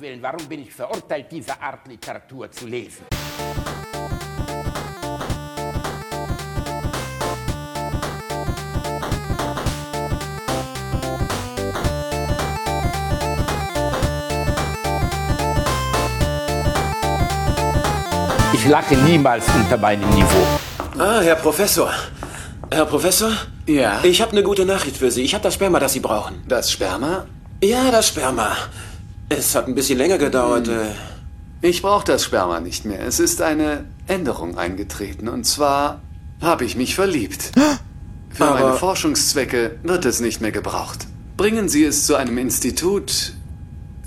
Willen, 0.00 0.22
warum 0.22 0.46
bin 0.48 0.62
ich 0.62 0.72
verurteilt, 0.72 1.26
diese 1.30 1.60
Art 1.60 1.86
Literatur 1.86 2.50
zu 2.50 2.66
lesen? 2.66 3.04
Ich 18.54 18.66
lache 18.66 18.96
niemals 18.96 19.46
unter 19.54 19.76
meinem 19.76 20.08
Niveau. 20.10 20.46
Ah, 20.98 21.20
Herr 21.20 21.36
Professor. 21.36 21.92
Herr 22.70 22.86
Professor? 22.86 23.32
Ja? 23.66 24.02
Ich 24.02 24.22
habe 24.22 24.32
eine 24.32 24.42
gute 24.42 24.64
Nachricht 24.64 24.96
für 24.96 25.10
Sie. 25.10 25.22
Ich 25.22 25.34
habe 25.34 25.42
das 25.42 25.54
Sperma, 25.54 25.78
das 25.78 25.92
Sie 25.92 26.00
brauchen. 26.00 26.42
Das 26.48 26.70
Sperma? 26.70 27.26
Ja, 27.62 27.90
das 27.90 28.08
Sperma. 28.08 28.56
Es 29.32 29.54
hat 29.54 29.68
ein 29.68 29.74
bisschen 29.74 29.96
länger 29.96 30.18
gedauert. 30.18 30.66
Hm. 30.66 30.74
äh. 30.74 30.88
Ich 31.62 31.82
brauche 31.82 32.04
das 32.04 32.24
Sperma 32.24 32.58
nicht 32.60 32.84
mehr. 32.84 33.00
Es 33.06 33.20
ist 33.20 33.40
eine 33.42 33.84
Änderung 34.06 34.56
eingetreten. 34.58 35.28
Und 35.28 35.44
zwar 35.44 36.00
habe 36.40 36.64
ich 36.64 36.74
mich 36.76 36.94
verliebt. 36.94 37.52
Für 38.30 38.44
Aber- 38.44 38.60
meine 38.60 38.72
Forschungszwecke 38.76 39.78
wird 39.82 40.04
es 40.04 40.20
nicht 40.20 40.40
mehr 40.40 40.52
gebraucht. 40.52 41.06
Bringen 41.36 41.68
Sie 41.68 41.84
es 41.84 42.06
zu 42.06 42.16
einem 42.16 42.38
Institut 42.38 43.34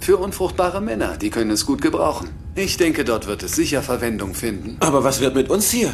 für 0.02 0.18
unfruchtbare 0.18 0.82
Männer. 0.82 1.18
Die 1.18 1.30
können 1.30 1.52
es 1.52 1.66
gut 1.66 1.82
gebrauchen. 1.82 2.30
Ich 2.56 2.78
denke, 2.78 3.06
dort 3.06 3.28
wird 3.28 3.44
es 3.44 3.56
sicher 3.56 3.82
Verwendung 3.82 4.34
finden. 4.36 4.78
Aber 4.80 5.04
was 5.04 5.22
wird 5.22 5.34
mit 5.36 5.50
uns 5.50 5.70
hier? 5.72 5.94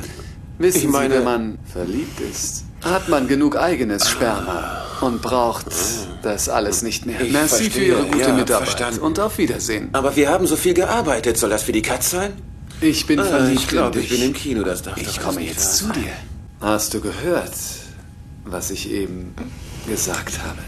Wissen 0.58 0.78
Ich 0.80 0.88
meine- 0.88 1.10
Sie, 1.14 1.18
wenn 1.20 1.24
man 1.26 1.58
verliebt 1.72 2.20
ist, 2.20 2.64
hat 2.84 3.10
man 3.10 3.28
genug 3.28 3.58
eigenes 3.58 4.10
Sperma 4.10 4.86
und 5.02 5.22
braucht 5.22 5.66
das 6.22 6.50
alles 6.50 6.82
nicht 6.82 7.06
mehr. 7.06 7.22
Ich 7.22 7.32
Merci 7.32 7.66
für 7.66 7.72
verstehe. 7.72 7.88
Ihre 7.90 8.04
gute 8.06 8.20
Ja, 8.20 8.34
Mitarbeit 8.34 8.68
verstanden. 8.70 9.00
und 9.02 9.20
auf 9.20 9.38
Wiedersehen. 9.38 9.90
Aber 9.94 10.16
wir 10.16 10.30
haben 10.30 10.48
so 10.48 10.56
viel 10.56 10.74
gearbeitet. 10.74 11.38
Soll 11.38 11.50
das 11.50 11.64
für 11.64 11.72
die 11.72 11.82
Katz 11.82 12.12
sein? 12.12 12.34
Ich 12.82 13.06
bin 13.06 13.20
Ah, 13.20 13.26
verliebt 13.26 13.62
ich 13.62 13.68
glaube, 13.68 14.00
ich 14.00 14.10
bin 14.10 14.22
im 14.22 14.34
Kino. 14.34 14.64
Das 14.64 14.82
darf 14.82 14.98
Ich 14.98 15.20
komme 15.22 15.42
jetzt 15.42 15.78
zu 15.78 15.86
dir. 15.88 16.12
Hast 16.62 16.94
du 16.94 17.02
gehört, 17.02 17.52
was 18.46 18.72
ich 18.72 18.90
eben 18.92 19.34
gesagt 19.88 20.40
habe? 20.44 20.60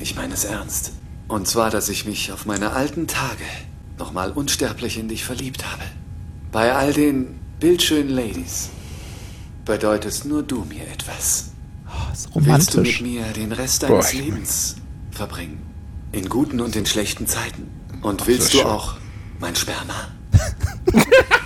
Ich 0.00 0.14
meine 0.16 0.34
es 0.34 0.44
ernst. 0.44 0.92
Und 1.28 1.48
zwar, 1.48 1.70
dass 1.70 1.88
ich 1.88 2.04
mich 2.06 2.32
auf 2.32 2.46
meine 2.46 2.72
alten 2.72 3.06
Tage 3.06 3.44
nochmal 3.98 4.30
unsterblich 4.30 4.98
in 4.98 5.08
dich 5.08 5.24
verliebt 5.24 5.64
habe. 5.70 5.82
Bei 6.52 6.74
all 6.74 6.92
den 6.92 7.38
bildschönen 7.60 8.10
Ladies 8.10 8.68
bedeutest 9.66 10.24
nur 10.24 10.42
du 10.42 10.64
mir 10.64 10.86
etwas. 10.88 11.50
Das 12.10 12.20
ist 12.20 12.28
Willst 12.34 12.74
du 12.74 12.78
romantisch. 12.78 13.00
mit 13.02 13.12
mir 13.12 13.24
den 13.34 13.52
Rest 13.52 13.80
Boah, 13.82 13.88
deines 14.00 14.12
ich- 14.14 14.20
Lebens 14.20 14.76
verbringen? 15.10 15.62
In 16.12 16.28
guten 16.30 16.60
und 16.60 16.74
in 16.76 16.86
schlechten 16.86 17.26
Zeiten. 17.26 17.68
Und 18.02 18.22
Ach, 18.22 18.26
willst 18.26 18.52
so 18.52 18.58
du 18.58 18.62
schön. 18.64 18.66
auch 18.72 18.94
mein 19.38 19.54
Sperma? 19.54 20.08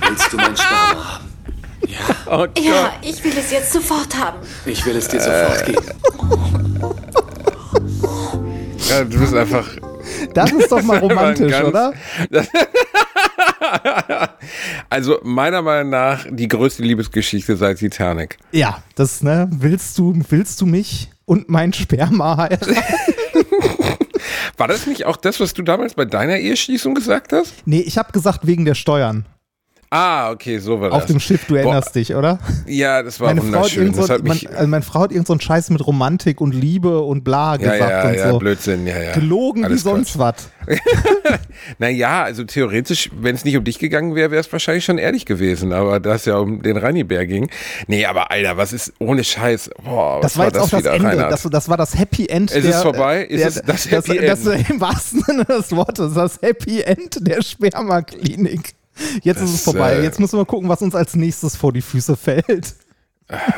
willst 0.08 0.32
du 0.32 0.36
mein 0.36 0.56
Sperma 0.56 1.14
haben? 1.14 1.24
Ja, 1.88 1.98
Oh 2.26 2.46
Ja, 2.60 2.92
ich 3.02 3.24
will 3.24 3.32
es 3.36 3.50
jetzt 3.50 3.72
sofort 3.72 4.16
haben. 4.16 4.38
ich 4.66 4.84
will 4.86 4.94
es 4.96 5.08
dir 5.08 5.20
sofort 5.20 5.62
Äh. 5.68 5.72
geben. 5.72 5.86
Ja, 8.88 9.04
du 9.04 9.18
bist 9.18 9.34
einfach. 9.34 9.66
Das 10.34 10.52
ist 10.52 10.70
doch 10.70 10.82
mal 10.82 10.98
romantisch, 11.06 11.50
Ganz- 11.50 11.68
oder? 11.68 11.92
Also 14.89 15.19
meiner 15.22 15.62
Meinung 15.62 15.91
nach 15.91 16.27
die 16.28 16.48
größte 16.48 16.83
Liebesgeschichte 16.83 17.56
seit 17.56 17.78
Titanic. 17.78 18.39
Ja, 18.53 18.83
das, 18.94 19.22
ne? 19.22 19.48
Willst 19.53 19.98
du, 19.98 20.14
willst 20.28 20.61
du 20.61 20.66
mich 20.66 21.11
und 21.27 21.48
mein 21.48 21.72
Sperma 21.72 22.36
heiraten? 22.36 22.77
War 24.56 24.69
das 24.69 24.86
nicht 24.86 25.06
auch 25.06 25.16
das, 25.16 25.41
was 25.41 25.55
du 25.55 25.62
damals 25.62 25.94
bei 25.94 26.05
deiner 26.05 26.36
Eheschließung 26.36 26.94
gesagt 26.94 27.33
hast? 27.33 27.55
Nee, 27.64 27.81
ich 27.81 27.97
habe 27.98 28.12
gesagt 28.12 28.47
wegen 28.47 28.64
der 28.64 28.75
Steuern. 28.75 29.25
Ah, 29.92 30.30
okay, 30.30 30.58
so 30.58 30.80
war 30.80 30.91
das. 30.91 31.02
Auf 31.02 31.06
dem 31.06 31.19
Schiff, 31.19 31.46
du 31.46 31.56
erinnerst 31.56 31.96
dich, 31.96 32.14
oder? 32.14 32.38
Ja, 32.66 33.03
das 33.03 33.19
war 33.19 33.26
Meine 33.26 33.41
Frau, 33.41 33.47
hat 33.47 33.54
wunderschön. 33.56 33.92
so, 33.92 34.00
das 34.03 34.10
hat 34.10 34.22
man, 34.22 34.38
also 34.54 34.66
meine 34.69 34.84
Frau 34.84 35.00
hat 35.00 35.10
irgend 35.10 35.26
so 35.26 35.32
einen 35.32 35.41
Scheiß 35.41 35.70
mit 35.70 35.84
Romantik 35.84 36.41
und 36.41 36.54
Liebe 36.54 37.00
und 37.00 37.25
bla 37.25 37.56
ja, 37.56 37.56
gesagt 37.56 37.91
ja, 37.91 38.09
und 38.09 38.14
ja, 38.14 38.31
so. 38.31 38.38
Blödsinn, 38.38 38.87
ja, 38.87 39.03
ja. 39.03 39.12
Gelogen 39.14 39.62
wie 39.62 39.66
Alles 39.66 39.82
sonst 39.82 40.16
was. 40.16 40.34
Naja, 41.78 42.22
also 42.22 42.44
theoretisch, 42.44 43.10
wenn 43.20 43.34
es 43.34 43.44
nicht 43.44 43.56
um 43.56 43.64
dich 43.64 43.78
gegangen 43.78 44.14
wäre, 44.14 44.31
wäre 44.31 44.41
es 44.41 44.50
wahrscheinlich 44.53 44.84
schon 44.84 44.98
ehrlich 44.98 45.26
gewesen, 45.26 45.72
aber 45.72 46.00
da 46.00 46.14
es 46.14 46.25
ja 46.25 46.37
um 46.37 46.62
den 46.62 46.76
Reinibär 46.76 47.26
ging. 47.26 47.50
Nee, 47.87 48.06
aber 48.06 48.31
Alter, 48.31 48.56
was 48.56 48.72
ist 48.72 48.93
ohne 48.98 49.25
Scheiß? 49.25 49.70
Boah, 49.84 50.20
Das 50.20 50.32
was 50.32 50.38
war 50.38 50.44
jetzt 50.47 50.59
auch 50.59 50.70
das 50.70 50.84
Ende. 50.84 51.16
Das, 51.28 51.43
das 51.43 51.69
war 51.69 51.76
das 51.76 51.98
Happy 51.98 52.26
End. 52.26 52.50
Es 52.50 52.62
der, 52.62 52.70
ist 52.70 52.82
vorbei? 52.82 53.25
Ist 53.25 53.41
der, 53.41 53.48
es 53.48 53.62
das 53.62 53.91
Happy 53.91 54.25
das, 54.25 54.47
End? 54.47 54.70
Im 54.70 54.81
wahrsten 54.81 55.22
Sinne 55.22 55.44
des 55.44 55.72
Wortes, 55.72 56.14
das 56.14 56.41
Happy 56.41 56.81
End 56.81 57.19
der 57.26 57.43
Spermaklinik. 57.43 58.75
Jetzt 59.22 59.38
ist 59.41 59.50
es 59.50 59.65
Das, 59.65 59.75
vorbei. 59.75 59.94
äh, 59.94 60.03
Jetzt 60.03 60.21
müssen 60.21 60.38
wir 60.38 60.44
gucken, 60.47 60.69
was 60.69 60.83
uns 60.83 60.94
als 60.94 61.15
nächstes 61.15 61.56
vor 61.56 61.72
die 61.72 61.83
Füße 61.83 62.16
fällt. 62.16 62.75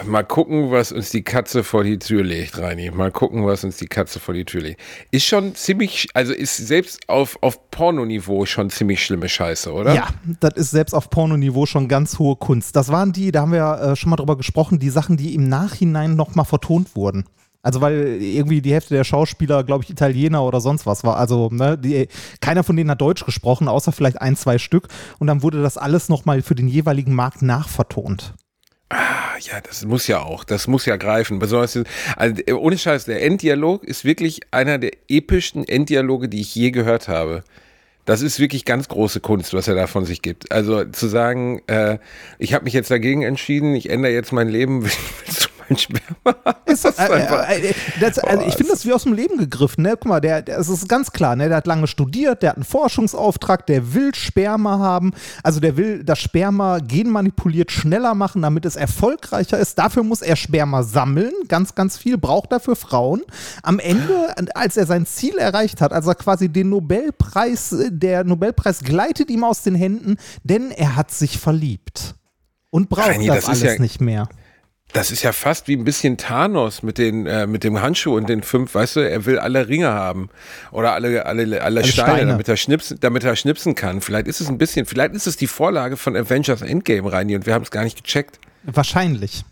Mal 0.05 0.23
gucken, 0.23 0.71
was 0.71 0.93
uns 0.93 1.09
die 1.09 1.23
Katze 1.23 1.65
vor 1.65 1.83
die 1.83 1.99
Tür 1.99 2.23
legt, 2.23 2.59
Reini. 2.59 2.91
Mal 2.91 3.11
gucken, 3.11 3.47
was 3.47 3.65
uns 3.65 3.79
die 3.79 3.87
Katze 3.87 4.21
vor 4.21 4.35
die 4.35 4.45
Tür 4.45 4.61
legt. 4.61 4.79
Ist 5.13 5.25
schon 5.25 5.55
ziemlich, 5.55 6.09
also 6.13 6.35
ist 6.35 6.59
selbst 6.59 7.09
auf, 7.09 7.39
auf 7.41 7.71
Pornoniveau 7.71 8.45
schon 8.45 8.69
ziemlich 8.69 9.03
schlimme 9.03 9.31
Scheiße, 9.31 9.73
oder? 9.73 9.95
Ja, 9.95 10.09
das 10.41 10.53
ist 10.57 10.71
selbst 10.73 10.93
auf 10.93 11.09
Pornoniveau 11.09 11.65
schon 11.65 11.89
ganz 11.89 12.19
hohe 12.19 12.37
Kunst. 12.37 12.77
Das 12.77 12.89
waren 12.91 13.15
die, 13.15 13.33
da 13.33 13.41
haben 13.41 13.53
wir 13.53 13.81
äh, 13.81 13.97
schon 13.97 14.11
mal 14.11 14.17
drüber 14.17 14.37
gesprochen, 14.37 14.79
die 14.79 14.91
Sachen, 14.91 15.17
die 15.17 15.35
im 15.35 15.49
Nachhinein 15.49 16.17
nochmal 16.17 16.45
vertont 16.45 16.95
wurden. 16.95 17.25
Also 17.63 17.81
weil 17.81 18.21
irgendwie 18.21 18.61
die 18.61 18.73
Hälfte 18.73 18.95
der 18.95 19.05
Schauspieler, 19.05 19.63
glaube 19.63 19.85
ich, 19.85 19.91
Italiener 19.91 20.43
oder 20.43 20.61
sonst 20.61 20.85
was 20.85 21.05
war. 21.05 21.17
Also 21.17 21.49
ne, 21.51 21.79
die, 21.79 22.09
keiner 22.41 22.65
von 22.65 22.77
denen 22.77 22.91
hat 22.91 23.01
Deutsch 23.01 23.25
gesprochen, 23.25 23.69
außer 23.69 23.93
vielleicht 23.93 24.21
ein, 24.21 24.37
zwei 24.37 24.59
Stück. 24.59 24.89
Und 25.19 25.29
dann 25.29 25.43
wurde 25.43 25.63
das 25.63 25.79
alles 25.79 26.09
nochmal 26.09 26.43
für 26.43 26.57
den 26.57 26.67
jeweiligen 26.67 27.15
Markt 27.15 27.43
nachvertont. 27.43 28.35
Ah, 28.89 29.39
ja, 29.41 29.61
das 29.61 29.87
muss 29.87 30.07
ja 30.07 30.21
auch, 30.21 30.45
das 30.45 30.67
muss 30.67 30.85
ja 30.85 30.97
greifen. 30.97 31.39
Besonders, 31.39 31.79
also, 32.17 32.43
ohne 32.59 32.77
Scheiß, 32.77 33.07
der 33.07 33.23
Enddialog 33.23 33.85
ist 33.85 34.05
wirklich 34.05 34.41
einer 34.51 34.79
der 34.79 34.93
epischsten 35.09 35.67
Enddialoge, 35.67 36.29
die 36.29 36.41
ich 36.41 36.55
je 36.55 36.73
gehört 36.73 37.09
habe. 37.09 37.43
Das 38.05 38.21
ist 38.21 38.41
wirklich 38.41 38.65
ganz 38.65 38.89
große 38.89 39.21
Kunst, 39.21 39.55
was 39.55 39.69
er 39.69 39.77
da 39.77 39.87
von 39.87 40.05
sich 40.05 40.21
gibt. 40.21 40.51
Also 40.51 40.85
zu 40.85 41.07
sagen, 41.07 41.63
äh, 41.69 41.99
ich 42.39 42.53
habe 42.53 42.65
mich 42.65 42.75
jetzt 42.75 42.91
dagegen 42.91 43.23
entschieden, 43.23 43.75
ich 43.77 43.89
ändere 43.89 44.13
jetzt 44.13 44.33
mein 44.33 44.49
Leben, 44.49 44.83
willst 45.25 45.45
du 45.45 45.49
mein 45.73 45.79
Sperma? 45.79 46.57
Ist, 46.67 46.85
Das 46.85 46.93
ist 46.95 46.99
äh, 47.01 47.13
einfach- 47.13 47.49
äh, 47.51 47.71
äh, 47.71 47.75
das, 48.01 48.19
also 48.19 48.45
ich 48.47 48.55
finde 48.55 48.73
das 48.73 48.87
wie 48.87 48.93
aus 48.93 49.03
dem 49.05 49.13
Leben 49.13 49.37
gegriffen. 49.39 49.83
Ne? 49.83 49.91
Guck 49.91 50.07
mal, 50.07 50.21
der, 50.21 50.43
der, 50.43 50.59
es 50.59 50.69
ist 50.69 50.89
ganz 50.89 51.11
klar, 51.13 51.37
ne? 51.37 51.49
der 51.49 51.59
hat 51.59 51.67
lange 51.67 51.87
studiert, 51.87 52.43
der 52.43 52.51
hat 52.51 52.57
einen 52.57 52.65
Forschungsauftrag, 52.65 53.67
der 53.67 53.93
will 53.95 54.15
Sperma 54.15 54.79
haben. 54.79 55.13
Also 55.43 55.61
der 55.61 55.77
will 55.77 56.05
das 56.05 56.19
Sperma 56.21 56.79
genmanipuliert 56.79 57.71
schneller 57.73 58.15
machen, 58.15 58.43
damit 58.43 58.65
es 58.65 58.77
erfolgreicher 58.77 59.59
ist. 59.59 59.79
Dafür 59.79 60.03
muss 60.03 60.23
er 60.23 60.37
Sperma 60.37 60.83
sammeln, 60.83 61.33
ganz, 61.49 61.75
ganz 61.75 61.99
viel, 61.99 62.17
braucht 62.19 62.53
dafür 62.53 62.77
Frauen. 62.77 63.23
Am 63.63 63.79
Ende, 63.79 64.35
als 64.55 64.77
er 64.77 64.87
sein 64.87 65.05
Ziel 65.07 65.37
erreicht 65.39 65.81
hat, 65.81 65.93
als 65.93 66.07
er 66.07 66.15
quasi 66.15 66.49
den 66.49 66.71
Nobelpreis, 66.71 67.73
äh, 67.73 67.91
der 67.91 68.25
Nobelpreis 68.25 68.81
gleitet 68.81 69.31
ihm 69.31 69.45
aus 69.45 69.63
den 69.63 69.75
Händen, 69.75 70.17
denn 70.45 70.71
er 70.71 70.97
hat 70.97 71.11
sich 71.11 71.39
verliebt. 71.39 72.15
Und 72.71 72.89
braucht 72.89 73.09
Reini, 73.09 73.27
das, 73.27 73.45
das 73.45 73.49
alles 73.49 73.75
ja- 73.75 73.79
nicht 73.83 74.01
mehr. 74.01 74.29
Das 74.93 75.11
ist 75.11 75.23
ja 75.23 75.33
fast 75.33 75.69
wie 75.69 75.77
ein 75.77 75.85
bisschen 75.85 76.19
Thanos 76.19 76.83
mit, 76.83 76.99
den, 76.99 77.27
äh, 77.27 77.47
mit 77.47 77.65
dem 77.65 77.81
Handschuh 77.81 78.15
und 78.15 78.29
den 78.29 78.43
fünf, 78.43 78.75
weißt 78.75 78.97
du, 78.97 79.01
er 79.01 79.25
will 79.25 79.39
alle 79.39 79.67
Ringe 79.69 79.91
haben 79.91 80.29
oder 80.71 80.93
alle, 80.93 81.25
alle, 81.25 81.63
alle, 81.63 81.85
Steine, 81.85 82.13
Steine. 82.13 82.31
Damit, 82.33 82.49
er 82.49 82.57
schnipsen, 82.59 83.01
damit 83.01 83.25
er 83.25 83.35
schnipsen 83.35 83.75
kann. 83.75 84.03
Vielleicht 84.03 84.27
ist 84.27 84.41
es 84.41 84.49
ein 84.49 84.59
bisschen, 84.59 84.85
vielleicht 84.85 85.15
ist 85.15 85.27
es 85.27 85.37
die 85.39 85.47
Vorlage 85.47 85.97
von 85.97 86.15
Avengers 86.15 86.61
Endgame, 86.61 87.11
Reini, 87.11 87.37
und 87.37 87.47
wir 87.47 87.55
haben 87.55 87.63
es 87.63 87.71
gar 87.71 87.85
nicht 87.85 88.05
gecheckt. 88.05 88.39
Wahrscheinlich. 88.65 89.45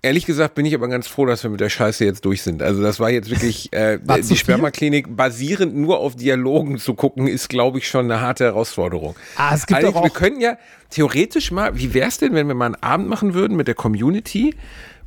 Ehrlich 0.00 0.26
gesagt 0.26 0.54
bin 0.54 0.64
ich 0.64 0.74
aber 0.74 0.86
ganz 0.88 1.08
froh, 1.08 1.26
dass 1.26 1.42
wir 1.42 1.50
mit 1.50 1.60
der 1.60 1.68
Scheiße 1.70 2.04
jetzt 2.04 2.24
durch 2.24 2.42
sind. 2.42 2.62
Also 2.62 2.80
das 2.82 3.00
war 3.00 3.10
jetzt 3.10 3.30
wirklich, 3.30 3.72
äh, 3.72 3.98
die? 4.28 4.36
Spermaklinik 4.36 5.16
basierend 5.16 5.74
nur 5.76 5.98
auf 5.98 6.14
Dialogen 6.14 6.78
zu 6.78 6.94
gucken, 6.94 7.26
ist, 7.26 7.48
glaube 7.48 7.78
ich, 7.78 7.88
schon 7.88 8.04
eine 8.04 8.20
harte 8.20 8.44
Herausforderung. 8.44 9.16
Ah, 9.36 9.54
es 9.54 9.66
gibt 9.66 9.80
Eigentlich, 9.80 9.94
doch 9.94 10.02
wir 10.04 10.10
auch- 10.10 10.14
könnten 10.14 10.40
ja 10.40 10.56
theoretisch 10.90 11.50
mal, 11.50 11.76
wie 11.76 11.94
wäre 11.94 12.08
es 12.08 12.18
denn, 12.18 12.32
wenn 12.34 12.46
wir 12.46 12.54
mal 12.54 12.66
einen 12.66 12.74
Abend 12.76 13.08
machen 13.08 13.34
würden 13.34 13.56
mit 13.56 13.66
der 13.66 13.74
Community, 13.74 14.54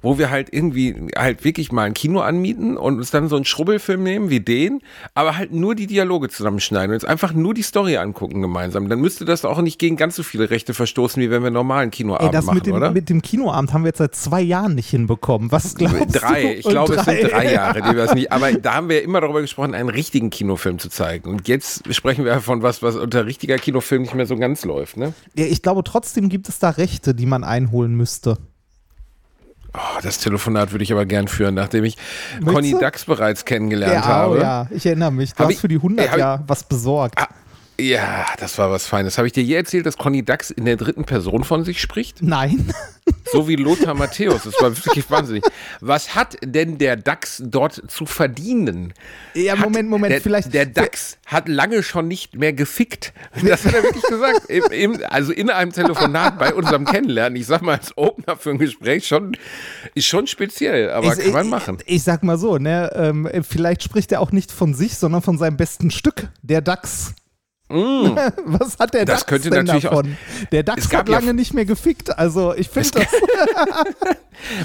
wo 0.01 0.17
wir 0.17 0.29
halt 0.29 0.49
irgendwie 0.51 0.95
halt 1.17 1.43
wirklich 1.43 1.71
mal 1.71 1.83
ein 1.83 1.93
Kino 1.93 2.21
anmieten 2.21 2.77
und 2.77 2.97
uns 2.97 3.11
dann 3.11 3.27
so 3.27 3.35
einen 3.35 3.45
Schrubbelfilm 3.45 4.03
nehmen 4.03 4.29
wie 4.29 4.39
den, 4.39 4.81
aber 5.13 5.37
halt 5.37 5.51
nur 5.51 5.75
die 5.75 5.87
Dialoge 5.87 6.29
zusammenschneiden 6.29 6.89
und 6.89 6.95
uns 6.95 7.05
einfach 7.05 7.33
nur 7.33 7.53
die 7.53 7.61
Story 7.61 7.97
angucken 7.97 8.41
gemeinsam. 8.41 8.89
Dann 8.89 8.99
müsste 8.99 9.25
das 9.25 9.45
auch 9.45 9.61
nicht 9.61 9.79
gegen 9.79 9.95
ganz 9.97 10.15
so 10.15 10.23
viele 10.23 10.49
Rechte 10.49 10.73
verstoßen, 10.73 11.21
wie 11.21 11.29
wenn 11.29 11.41
wir 11.41 11.47
einen 11.47 11.53
normalen 11.53 11.91
Kinoabend 11.91 12.27
Ey, 12.29 12.31
das 12.33 12.45
machen, 12.45 12.55
mit 12.55 12.65
dem, 12.65 12.73
oder? 12.75 12.91
mit 12.91 13.09
dem 13.09 13.21
Kinoabend 13.21 13.73
haben 13.73 13.83
wir 13.83 13.89
jetzt 13.89 13.99
seit 13.99 14.15
zwei 14.15 14.41
Jahren 14.41 14.75
nicht 14.75 14.89
hinbekommen. 14.89 15.51
Was 15.51 15.75
glaubst 15.75 16.21
Drei, 16.21 16.41
du? 16.43 16.49
ich 16.53 16.65
glaube, 16.67 16.95
es 16.95 17.05
sind 17.05 17.31
drei 17.31 17.45
Ja. 17.45 17.51
Jahre, 17.51 17.81
die 17.81 17.95
wir 17.95 18.03
es 18.03 18.13
nicht. 18.13 18.31
Aber 18.31 18.51
da 18.53 18.73
haben 18.75 18.89
wir 18.89 19.03
immer 19.03 19.21
darüber 19.21 19.41
gesprochen, 19.41 19.73
einen 19.73 19.89
richtigen 19.89 20.29
Kinofilm 20.29 20.79
zu 20.79 20.89
zeigen. 20.89 21.29
Und 21.29 21.47
jetzt 21.47 21.93
sprechen 21.93 22.25
wir 22.25 22.39
von 22.41 22.61
was, 22.63 22.81
was 22.81 22.95
unter 22.95 23.25
richtiger 23.25 23.57
Kinofilm 23.57 24.01
nicht 24.03 24.15
mehr 24.15 24.25
so 24.25 24.35
ganz 24.37 24.65
läuft, 24.65 24.97
ne? 24.97 25.13
Ja, 25.35 25.45
ich 25.45 25.61
glaube, 25.61 25.83
trotzdem 25.83 26.29
gibt 26.29 26.49
es 26.49 26.59
da 26.59 26.69
Rechte, 26.71 27.13
die 27.13 27.25
man 27.25 27.43
einholen 27.43 27.95
müsste. 27.95 28.37
Oh, 29.73 29.99
das 30.03 30.17
Telefonat 30.17 30.71
würde 30.71 30.83
ich 30.83 30.91
aber 30.91 31.05
gern 31.05 31.27
führen, 31.29 31.55
nachdem 31.55 31.85
ich 31.85 31.95
Willst 32.39 32.53
Conny 32.53 32.71
du? 32.71 32.79
Dax 32.79 33.05
bereits 33.05 33.45
kennengelernt 33.45 33.93
Ja, 33.93 34.05
habe. 34.05 34.35
oh, 34.37 34.41
ja, 34.41 34.67
ich 34.69 34.85
erinnere 34.85 35.11
mich. 35.11 35.31
Du 35.33 35.39
Hab 35.39 35.45
hast 35.45 35.53
ich- 35.53 35.59
für 35.59 35.69
die 35.69 35.77
100 35.77 36.05
Ey, 36.05 36.09
hab 36.09 36.17
ich- 36.17 36.19
ja 36.19 36.43
was 36.47 36.63
besorgt. 36.65 37.17
Ja, 37.81 38.25
das 38.37 38.57
war 38.57 38.69
was 38.69 38.85
Feines. 38.85 39.17
Habe 39.17 39.27
ich 39.27 39.33
dir 39.33 39.43
je 39.43 39.55
erzählt, 39.55 39.85
dass 39.85 39.97
Conny 39.97 40.23
Dax 40.23 40.51
in 40.51 40.65
der 40.65 40.75
dritten 40.77 41.03
Person 41.05 41.43
von 41.43 41.63
sich 41.65 41.81
spricht? 41.81 42.21
Nein. 42.21 42.71
So 43.31 43.47
wie 43.47 43.55
Lothar 43.55 43.93
Matthäus. 43.95 44.43
Das 44.43 44.53
war 44.61 44.75
wirklich 44.85 45.09
wahnsinnig. 45.09 45.43
Was 45.79 46.13
hat 46.13 46.37
denn 46.43 46.77
der 46.77 46.95
Dax 46.95 47.41
dort 47.43 47.81
zu 47.89 48.05
verdienen? 48.05 48.93
Ja, 49.33 49.53
Hat- 49.53 49.61
Moment, 49.61 49.89
Moment, 49.89 50.11
der, 50.13 50.21
vielleicht. 50.21 50.53
Der 50.53 50.65
Dax 50.67 51.17
hat 51.25 51.47
lange 51.47 51.81
schon 51.81 52.07
nicht 52.07 52.35
mehr 52.35 52.53
gefickt. 52.53 53.13
Das 53.43 53.65
hat 53.65 53.73
er 53.73 53.83
wirklich 53.83 54.03
gesagt. 54.03 54.49
Im, 54.49 54.63
im, 54.71 54.99
also 55.09 55.31
in 55.31 55.49
einem 55.49 55.71
Telefonat 55.71 56.37
bei 56.37 56.53
unserem 56.53 56.85
Kennenlernen. 56.85 57.35
Ich 57.39 57.47
sag 57.47 57.61
mal, 57.63 57.77
als 57.77 57.97
Opener 57.97 58.37
für 58.37 58.51
ein 58.51 58.57
Gespräch 58.59 59.07
schon, 59.07 59.35
ist 59.95 60.05
schon 60.05 60.27
speziell, 60.27 60.91
aber 60.91 61.13
ich, 61.17 61.19
kann 61.23 61.31
man 61.33 61.49
machen. 61.49 61.77
Ich, 61.85 61.95
ich 61.95 62.03
sag 62.03 62.21
mal 62.23 62.37
so, 62.37 62.57
ne, 62.57 62.91
ähm, 62.95 63.27
vielleicht 63.47 63.81
spricht 63.81 64.11
er 64.11 64.19
auch 64.21 64.31
nicht 64.31 64.51
von 64.51 64.73
sich, 64.75 64.97
sondern 64.97 65.21
von 65.21 65.37
seinem 65.37 65.57
besten 65.57 65.89
Stück, 65.89 66.27
der 66.43 66.61
DAX. 66.61 67.13
Was 68.45 68.77
hat 68.79 68.93
der 68.93 69.03
Mm. 69.03 69.05
Das 69.05 69.19
DAX 69.21 69.25
könnte 69.25 69.49
denn 69.49 69.65
natürlich 69.65 69.87
auch- 69.87 70.01
davon? 70.03 70.17
der 70.51 70.63
DAX 70.63 70.83
Es 70.83 70.89
gab 70.89 71.01
hat 71.01 71.09
ja- 71.09 71.15
lange 71.19 71.33
nicht 71.33 71.53
mehr 71.53 71.65
gefickt. 71.65 72.17
Also 72.17 72.53
ich 72.55 72.69
finde 72.69 72.89
das. 72.91 73.07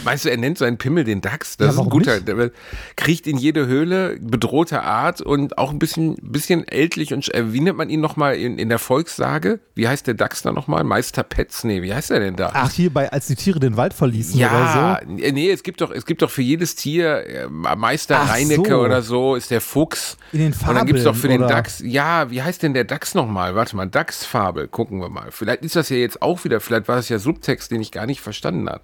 Meinst 0.04 0.24
du, 0.24 0.30
er 0.30 0.36
nennt 0.36 0.58
seinen 0.58 0.78
Pimmel 0.78 1.04
den 1.04 1.20
Dachs? 1.20 1.56
Das 1.56 1.66
Ja, 1.66 1.72
ist 1.72 1.78
ein 1.86 1.90
guter. 1.90 2.20
Der 2.20 2.50
kriecht 2.96 3.26
in 3.26 3.38
jede 3.38 3.66
Höhle, 3.66 4.16
bedrohte 4.20 4.82
Art 4.82 5.20
und 5.20 5.58
auch 5.58 5.70
ein 5.70 5.78
bisschen, 5.78 6.16
bisschen 6.22 6.66
ältlich 6.66 7.12
und 7.12 7.32
äh, 7.34 7.52
wie 7.52 7.60
nennt 7.60 7.76
man 7.76 7.88
ihn 7.90 8.00
nochmal 8.00 8.36
in, 8.36 8.58
in 8.58 8.68
der 8.68 8.78
Volkssage? 8.78 9.60
Wie 9.74 9.88
heißt 9.88 10.06
der 10.06 10.14
Dachs 10.14 10.42
da 10.42 10.52
nochmal? 10.52 10.84
Meister 10.84 11.22
Petz? 11.22 11.64
Nee, 11.64 11.82
wie 11.82 11.92
heißt 11.94 12.10
er 12.10 12.20
denn 12.20 12.36
da? 12.36 12.50
Ach, 12.54 12.70
hier 12.70 12.90
bei, 12.90 13.10
als 13.10 13.26
die 13.26 13.36
Tiere 13.36 13.60
den 13.60 13.76
Wald 13.76 13.94
verließen 13.94 14.38
ja, 14.38 15.00
oder 15.00 15.22
äh, 15.22 15.32
nee, 15.32 15.50
es 15.50 15.62
gibt 15.62 15.80
doch, 15.80 15.90
es 15.90 16.06
gibt 16.06 16.22
doch 16.22 16.30
für 16.30 16.42
jedes 16.42 16.74
Tier 16.74 17.26
äh, 17.26 17.48
Meister 17.48 18.20
Ach 18.22 18.30
Reinecke 18.30 18.70
so. 18.70 18.80
oder 18.80 19.02
so, 19.02 19.34
ist 19.36 19.50
der 19.50 19.60
Fuchs. 19.60 20.16
In 20.32 20.40
den 20.40 20.52
Und 20.52 20.74
dann 20.74 20.86
gibt 20.86 20.98
es 20.98 21.04
doch 21.04 21.14
für 21.14 21.28
den 21.28 21.40
Fabeln, 21.40 21.50
oder? 21.50 21.62
Dachs, 21.62 21.82
ja, 21.84 22.30
wie 22.30 22.42
heißt 22.42 22.62
denn 22.62 22.74
der 22.74 22.84
Dachs 22.84 23.14
nochmal? 23.14 23.54
Warte 23.54 23.76
mal, 23.76 23.86
Dachsfabel, 23.86 24.68
gucken 24.68 25.00
wir 25.00 25.08
mal. 25.08 25.30
Vielleicht 25.30 25.62
ist 25.62 25.76
das 25.76 25.88
ja 25.88 25.96
jetzt 25.96 26.22
auch 26.22 26.44
wieder, 26.44 26.60
vielleicht 26.60 26.88
war 26.88 26.98
es 26.98 27.08
ja 27.08 27.18
Subtext, 27.18 27.70
den 27.70 27.80
ich 27.80 27.92
gar 27.92 28.06
nicht 28.06 28.20
verstanden 28.20 28.68
habe. 28.68 28.82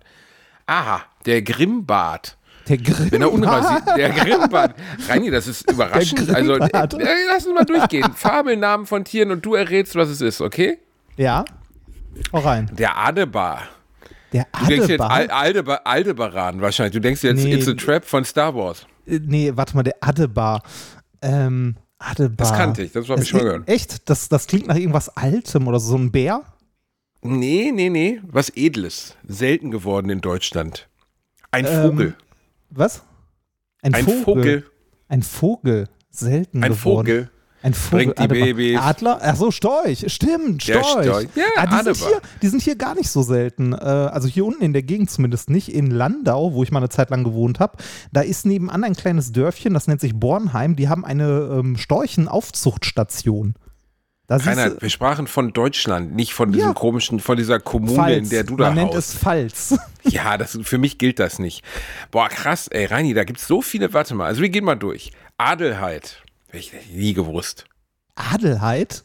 Aha, 0.67 1.03
der 1.26 1.43
Grimmbart. 1.43 2.37
Der 2.69 2.79
Grimm. 2.79 3.11
Wenn 3.11 3.23
er 3.23 3.32
unrasiert, 3.32 3.82
der 3.97 4.11
Grimmbart. 4.11 4.75
Reini, 5.09 5.31
das 5.31 5.49
ist 5.49 5.69
überraschend. 5.70 6.32
Also, 6.32 6.55
äh, 6.55 6.59
Grimmbart. 6.59 6.94
äh, 6.94 7.06
lass 7.29 7.44
uns 7.47 7.55
mal 7.55 7.64
durchgehen. 7.64 8.12
Fabelnamen 8.14 8.87
von 8.87 9.05
Tieren 9.05 9.32
und 9.32 9.44
du 9.44 9.55
errätst, 9.55 9.97
was 9.97 10.09
es 10.09 10.20
ist, 10.20 10.41
okay? 10.41 10.79
Ja. 11.17 11.44
Auch 12.31 12.44
rein. 12.44 12.70
Der 12.75 12.97
Adebar. 12.97 13.62
Der 14.32 14.47
Du 14.61 14.67
denkst 14.67 14.88
jetzt 14.88 15.00
Adebar. 15.00 15.11
Al 15.11 15.31
Aldebar 15.31 15.81
Aldebaran 15.85 16.61
wahrscheinlich. 16.61 16.93
Du 16.93 17.00
denkst 17.00 17.23
jetzt 17.25 17.43
Nee. 17.43 17.55
It's 17.55 17.69
a 17.69 17.75
Trap 17.75 18.05
von 18.05 18.25
Star 18.25 18.55
Wars. 18.55 18.87
Äh, 19.06 19.19
nee, 19.26 19.50
warte 19.55 19.75
mal, 19.76 19.82
der 19.82 19.97
Adebar. 20.00 20.62
Ähm, 21.20 21.76
Adebar. 21.99 22.37
Das 22.49 22.53
kannte 22.56 22.82
ich, 22.82 22.93
das 22.93 23.09
habe 23.09 23.23
ich 23.23 23.29
schon 23.29 23.41
gehört. 23.41 23.69
Echt? 23.69 24.09
Das, 24.09 24.29
das 24.29 24.47
klingt 24.47 24.69
nach 24.69 24.76
irgendwas 24.76 25.09
Altem 25.17 25.67
oder 25.67 25.81
so. 25.81 25.91
So 25.91 25.99
ein 25.99 26.12
Bär? 26.12 26.43
Nee, 27.22 27.70
nee, 27.72 27.88
nee. 27.88 28.20
Was 28.26 28.50
Edles. 28.54 29.16
Selten 29.26 29.70
geworden 29.70 30.10
in 30.10 30.20
Deutschland. 30.20 30.88
Ein 31.52 31.66
Ähm, 31.66 31.82
Vogel. 31.90 32.14
Was? 32.70 33.02
Ein, 33.82 33.94
Ein 33.94 34.04
Vogel. 34.04 34.24
Vogel. 34.24 34.64
Ein 35.08 35.22
Vogel. 35.22 35.88
Selten 36.10 36.62
Ein 36.64 36.72
geworden. 36.72 37.06
Vogel. 37.06 37.30
Ein 37.62 37.74
Vogel. 37.74 38.06
Bringt 38.06 38.19
die 38.19 38.22
Adebar. 38.22 38.46
Babys. 38.46 38.78
Adler? 38.80 39.19
Ach 39.22 39.36
so, 39.36 39.50
Storch. 39.52 40.12
Stimmt, 40.12 40.66
Der 40.66 40.82
Storch. 40.82 41.04
Storch. 41.04 41.28
Ja, 41.36 41.44
ah, 41.56 41.66
die, 41.66 41.84
sind 41.84 41.96
hier, 42.08 42.20
die 42.42 42.48
sind 42.48 42.62
hier 42.62 42.74
gar 42.74 42.96
nicht 42.96 43.08
so 43.08 43.22
selten. 43.22 43.72
Äh, 43.72 43.76
also 43.76 44.26
hier 44.26 44.44
unten 44.44 44.64
in 44.64 44.72
der 44.72 44.82
Gegend 44.82 45.10
zumindest 45.10 45.48
nicht. 45.48 45.72
In 45.72 45.90
Landau, 45.92 46.54
wo 46.54 46.64
ich 46.64 46.72
mal 46.72 46.80
eine 46.80 46.88
Zeit 46.88 47.10
lang 47.10 47.22
gewohnt 47.22 47.60
habe, 47.60 47.76
da 48.12 48.22
ist 48.22 48.46
nebenan 48.46 48.82
ein 48.82 48.94
kleines 48.96 49.30
Dörfchen, 49.30 49.75
das 49.75 49.86
nennt 49.86 50.00
sich 50.00 50.18
Bornheim. 50.18 50.75
Die 50.75 50.88
haben 50.88 51.04
eine 51.04 51.56
ähm, 51.60 51.76
Storchenaufzuchtstation. 51.76 53.54
Da 54.28 54.38
siehst 54.38 54.48
Keiner, 54.56 54.80
wir 54.80 54.88
sprachen 54.88 55.26
von 55.26 55.52
Deutschland, 55.52 56.14
nicht 56.14 56.32
von 56.32 56.52
diesem 56.52 56.69
Ja. 56.69 56.74
komischen, 56.74 57.20
von 57.20 57.36
dieser 57.36 57.58
Kommune, 57.60 57.94
Pfalz. 57.96 58.16
in 58.24 58.28
der 58.30 58.44
du 58.44 58.56
da 58.56 58.66
Man 58.66 58.74
nennt 58.76 58.94
haust. 58.94 59.14
es 59.14 59.19
Pfalz. 59.19 59.74
Ja, 60.04 60.36
das, 60.36 60.58
für 60.62 60.78
mich 60.78 60.98
gilt 60.98 61.19
das 61.20 61.38
nicht. 61.38 61.62
Boah, 62.10 62.28
krass, 62.28 62.66
ey, 62.69 62.86
Reini, 62.86 63.14
da 63.14 63.22
gibt's 63.24 63.46
so 63.46 63.62
viele, 63.62 63.92
warte 63.94 64.14
mal, 64.16 64.26
also 64.26 64.42
wir 64.42 64.48
gehen 64.48 64.64
mal 64.64 64.74
durch. 64.74 65.12
Adelheid, 65.38 66.22
Hab 66.48 66.54
ich 66.56 66.72
nie 66.92 67.12
gewusst. 67.14 67.66
Adelheid? 68.16 69.04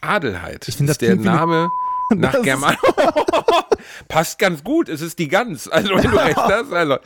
Adelheid 0.00 0.66
Ich 0.68 0.76
find, 0.76 0.88
das 0.88 0.94
ist 0.94 1.02
der 1.02 1.16
Name 1.16 1.68
nach 2.14 2.32
Das- 2.32 2.42
German. 2.42 2.76
Passt 4.08 4.38
ganz 4.38 4.64
gut, 4.64 4.88
es 4.88 5.00
ist 5.00 5.18
die 5.18 5.28
Gans. 5.28 5.68
Also 5.68 5.94
wenn 5.96 6.10
du 6.10 6.16
recht 6.16 6.36
hast, 6.36 6.72
also 6.72 6.96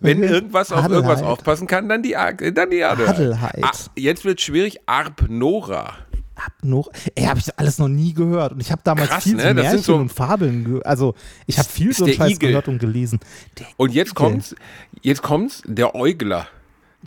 wenn 0.00 0.22
irgendwas 0.22 0.70
auf 0.72 0.88
irgendwas 0.88 1.22
aufpassen 1.22 1.66
kann, 1.66 1.88
dann 1.88 2.02
die, 2.02 2.12
dann 2.12 2.70
die 2.70 2.84
Adelheid. 2.84 3.14
Adelheid. 3.16 3.58
Ah, 3.64 3.70
jetzt 3.96 4.24
wird 4.24 4.40
schwierig, 4.40 4.78
Arpnora. 4.86 5.94
Hab 6.44 6.64
noch, 6.64 6.90
ey, 7.14 7.24
habe 7.24 7.38
ich 7.38 7.58
alles 7.58 7.78
noch 7.78 7.88
nie 7.88 8.12
gehört. 8.14 8.52
Und 8.52 8.60
ich 8.60 8.72
habe 8.72 8.82
damals 8.84 9.10
Krass, 9.10 9.24
viel 9.24 9.36
ne? 9.36 9.42
sind 9.42 9.56
Märchen 9.56 9.78
so- 9.82 9.96
und 9.96 10.12
Fabeln, 10.12 10.80
also 10.84 11.14
ich 11.46 11.58
habe 11.58 11.68
viel 11.68 11.92
so 11.92 12.06
Scheiß 12.06 12.32
Igel. 12.32 12.48
gehört 12.50 12.68
und 12.68 12.78
gelesen. 12.78 13.20
Der 13.58 13.66
Und 13.76 13.92
jetzt 13.92 14.14
kommt's, 14.14 14.54
jetzt 15.02 15.22
kommt's, 15.22 15.62
der 15.66 15.94
Äugler. 15.94 16.48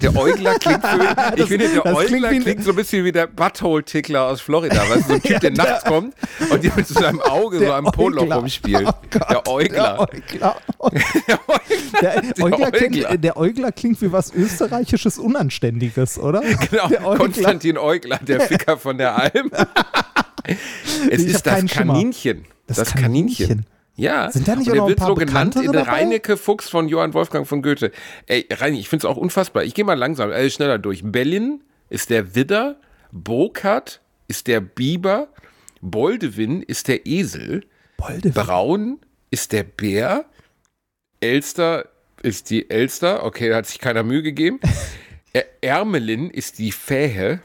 Der 0.01 0.15
Äugler 0.15 0.55
klingt 0.59 0.81
für, 0.85 1.33
ich 1.37 1.45
finde, 1.45 1.69
der 1.69 1.81
das 1.83 2.05
klingt 2.05 2.43
klingt 2.43 2.63
so 2.63 2.71
ein 2.71 2.75
bisschen 2.75 3.05
wie 3.05 3.11
der 3.11 3.27
Butthole-Tickler 3.27 4.25
aus 4.25 4.41
Florida, 4.41 4.75
weißt 4.89 5.03
du, 5.03 5.07
so 5.07 5.13
ein 5.13 5.21
Typ, 5.23 5.39
der 5.39 5.51
nachts 5.51 5.85
kommt 5.85 6.13
und 6.49 6.63
dir 6.63 6.71
mit 6.75 6.85
so 6.87 6.99
seinem 6.99 7.21
Auge 7.21 7.59
so 7.59 7.63
Der 7.65 7.75
am 7.75 7.85
Äugler. 7.87 8.35
rumspielt. 8.35 8.87
Oh 8.87 8.91
der 9.29 9.47
Äugler. 9.47 10.07
Der 10.33 10.55
Äugler. 10.79 10.91
Der 12.01 12.21
Der, 12.21 12.21
Der 12.21 12.43
Äugler 12.43 12.71
klingt, 12.71 13.23
der 13.23 13.37
wie 14.01 14.11
was 14.11 14.33
Österreichisches 14.33 15.17
Unanständiges, 15.17 16.19
oder? 16.19 16.41
Genau, 16.69 16.89
Der. 16.89 17.17
Konstantin 17.17 17.77
Äugler, 17.77 18.17
der 18.21 18.41
Ficker 18.47 18.77
von 18.77 18.97
der 18.97 19.15
Alm. 19.17 19.49
es 21.09 21.21
Ich 21.21 21.27
ist 21.27 21.45
das. 21.47 21.87
Kaninchen. 21.87 22.45
Das, 22.67 22.77
Das 22.77 22.93
Kaninchen. 22.95 23.47
Kaninchen. 23.47 23.65
Ja, 23.97 24.29
Sind 24.29 24.47
da 24.47 24.55
nicht 24.57 24.69
und 24.69 24.79
auch 24.79 24.87
der 24.87 24.97
wird 24.97 25.07
so 25.07 25.15
genannt 25.15 25.55
in 25.55 25.71
dabei? 25.71 25.89
Reinecke 25.91 26.35
Fuchs 26.35 26.67
von 26.69 26.89
Johann 26.89 27.13
Wolfgang 27.13 27.47
von 27.47 27.61
Goethe. 27.61 27.91
Ey, 28.25 28.45
Reini, 28.51 28.79
ich 28.79 28.89
finde 28.89 29.07
es 29.07 29.11
auch 29.11 29.15
unfassbar. 29.17 29.63
Ich 29.63 29.73
gehe 29.73 29.85
mal 29.85 29.93
langsam, 29.97 30.31
äh, 30.31 30.49
schneller 30.49 30.77
durch. 30.79 31.01
Bellin 31.03 31.63
ist 31.89 32.09
der 32.09 32.35
Widder, 32.35 32.75
Burkhardt 33.13 34.01
ist 34.27 34.47
der 34.47 34.59
Biber, 34.59 35.29
Boldewin 35.81 36.61
ist 36.61 36.87
der 36.89 37.05
Esel, 37.05 37.63
Bolde. 37.97 38.31
Braun 38.31 38.99
ist 39.31 39.53
der 39.53 39.63
Bär, 39.63 40.25
Elster 41.21 41.85
ist 42.21 42.49
die 42.49 42.69
Elster, 42.69 43.23
okay, 43.23 43.49
da 43.49 43.57
hat 43.57 43.67
sich 43.67 43.79
keiner 43.79 44.03
Mühe 44.03 44.23
gegeben. 44.23 44.59
Ä- 45.33 45.45
Ermelin 45.61 46.29
ist 46.29 46.59
die 46.59 46.71
Fähe. 46.71 47.39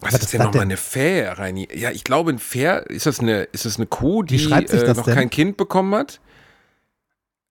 Was, 0.00 0.12
ist 0.14 0.22
ist 0.24 0.32
denn 0.34 0.42
nochmal 0.42 0.62
eine 0.62 0.76
Fähe, 0.76 1.38
Reini? 1.38 1.68
Ja, 1.74 1.90
ich 1.90 2.04
glaube, 2.04 2.30
ein 2.30 2.38
Fähr, 2.38 2.88
ist 2.90 3.06
das 3.06 3.20
eine, 3.20 3.44
ist 3.44 3.64
das 3.64 3.76
eine 3.76 3.86
Kuh, 3.86 4.22
die 4.22 4.36
äh, 4.44 4.94
noch 4.94 5.04
denn? 5.04 5.14
kein 5.14 5.30
Kind 5.30 5.56
bekommen 5.56 5.94
hat? 5.94 6.20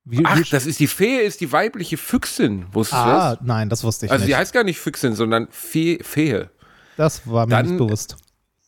Wie, 0.04 0.22
Ach, 0.24 0.38
wie, 0.38 0.44
das 0.44 0.68
ist 0.68 0.80
die 0.80 0.86
Fee, 0.88 1.18
ist 1.26 1.42
die 1.42 1.52
weibliche 1.52 1.98
Füchsin. 1.98 2.68
Wusstest 2.72 3.02
du 3.02 3.06
ah, 3.08 3.36
das? 3.36 3.40
nein, 3.44 3.70
das 3.70 3.84
wusste 3.84 4.06
ich 4.06 4.12
Also, 4.12 4.26
die 4.26 4.30
nicht. 4.30 4.38
heißt 4.38 4.54
gar 4.54 4.64
nicht 4.64 4.80
Füchsin, 4.80 5.16
sondern 5.16 5.48
Fee, 5.50 6.00
Fehe. 6.04 6.52
Das 6.98 7.28
war 7.28 7.48
mir 7.48 7.56
dann- 7.56 7.66
nicht 7.66 7.78
bewusst. 7.78 8.18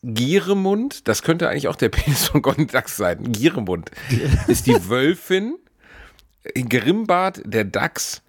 Gieremund, 0.02 1.08
das 1.08 1.22
könnte 1.22 1.48
eigentlich 1.48 1.68
auch 1.68 1.76
der 1.76 1.88
Penis 1.90 2.28
von 2.28 2.42
Dachs 2.68 2.96
sein. 2.96 3.32
Gieremund 3.32 3.90
ist 4.48 4.66
die 4.66 4.88
Wölfin, 4.88 5.56
Grimbart 6.54 7.42
der 7.44 7.64
Dachs, 7.64 8.22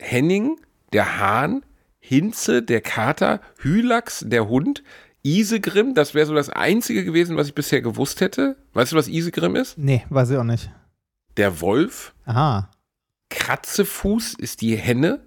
Henning 0.00 0.60
der 0.92 1.18
Hahn, 1.18 1.64
Hinze 2.08 2.62
der 2.62 2.80
Kater, 2.80 3.42
Hylax 3.58 4.24
der 4.26 4.48
Hund, 4.48 4.82
Isegrim, 5.22 5.94
das 5.94 6.14
wäre 6.14 6.24
so 6.24 6.34
das 6.34 6.48
Einzige 6.48 7.04
gewesen, 7.04 7.36
was 7.36 7.48
ich 7.48 7.54
bisher 7.54 7.82
gewusst 7.82 8.22
hätte. 8.22 8.56
Weißt 8.72 8.92
du, 8.92 8.96
was 8.96 9.08
Isegrim 9.08 9.56
ist? 9.56 9.76
Nee, 9.76 10.06
weiß 10.08 10.30
ich 10.30 10.38
auch 10.38 10.44
nicht. 10.44 10.70
Der 11.36 11.60
Wolf, 11.60 12.14
Aha. 12.24 12.70
Kratzefuß 13.28 14.34
ist 14.38 14.62
die 14.62 14.74
Henne, 14.74 15.20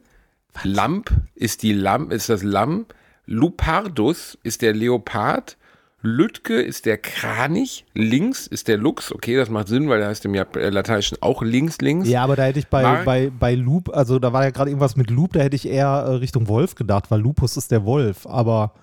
Lamp 0.64 1.12
ist 1.36 1.62
die 1.62 1.74
Lamm, 1.74 2.10
ist 2.10 2.30
das 2.30 2.42
Lamm, 2.42 2.88
Lupardus 3.28 4.40
ist 4.42 4.64
der 4.64 4.74
Leopard, 4.74 5.58
Lütke 6.04 6.60
ist 6.62 6.86
der 6.86 6.98
Kranich, 6.98 7.86
Links 7.94 8.48
ist 8.48 8.68
der 8.68 8.78
Luchs, 8.78 9.12
okay, 9.12 9.36
das 9.36 9.50
macht 9.50 9.68
Sinn, 9.68 9.88
weil 9.90 10.00
der 10.00 10.08
heißt 10.08 10.26
im 10.26 10.34
äh, 10.34 10.70
Lateinischen 10.70 11.18
auch 11.22 11.42
links, 11.44 11.78
links. 11.80 12.08
Ja, 12.10 12.24
aber 12.24 12.36
da 12.36 12.44
hätte 12.44 12.60
ich 12.60 12.68
bei, 12.68 12.82
Mark- 12.82 13.06
bei, 13.06 13.30
bei 13.38 13.54
Loop, 13.56 13.90
also 13.96 14.18
da 14.18 14.34
war 14.34 14.44
ja 14.44 14.50
gerade 14.50 14.72
irgendwas 14.72 14.96
mit 14.96 15.10
Loop, 15.12 15.34
da 15.34 15.42
hätte 15.42 15.56
ich 15.56 15.68
eher 15.68 15.88
äh, 15.88 16.12
Richtung 16.16 16.48
Wolf 16.48 16.76
gedacht, 16.76 17.12
weil 17.12 17.20
Lupus 17.22 17.56
ist 17.58 17.72
der 17.72 17.86
Wolf, 17.86 18.26
aber 18.26 18.74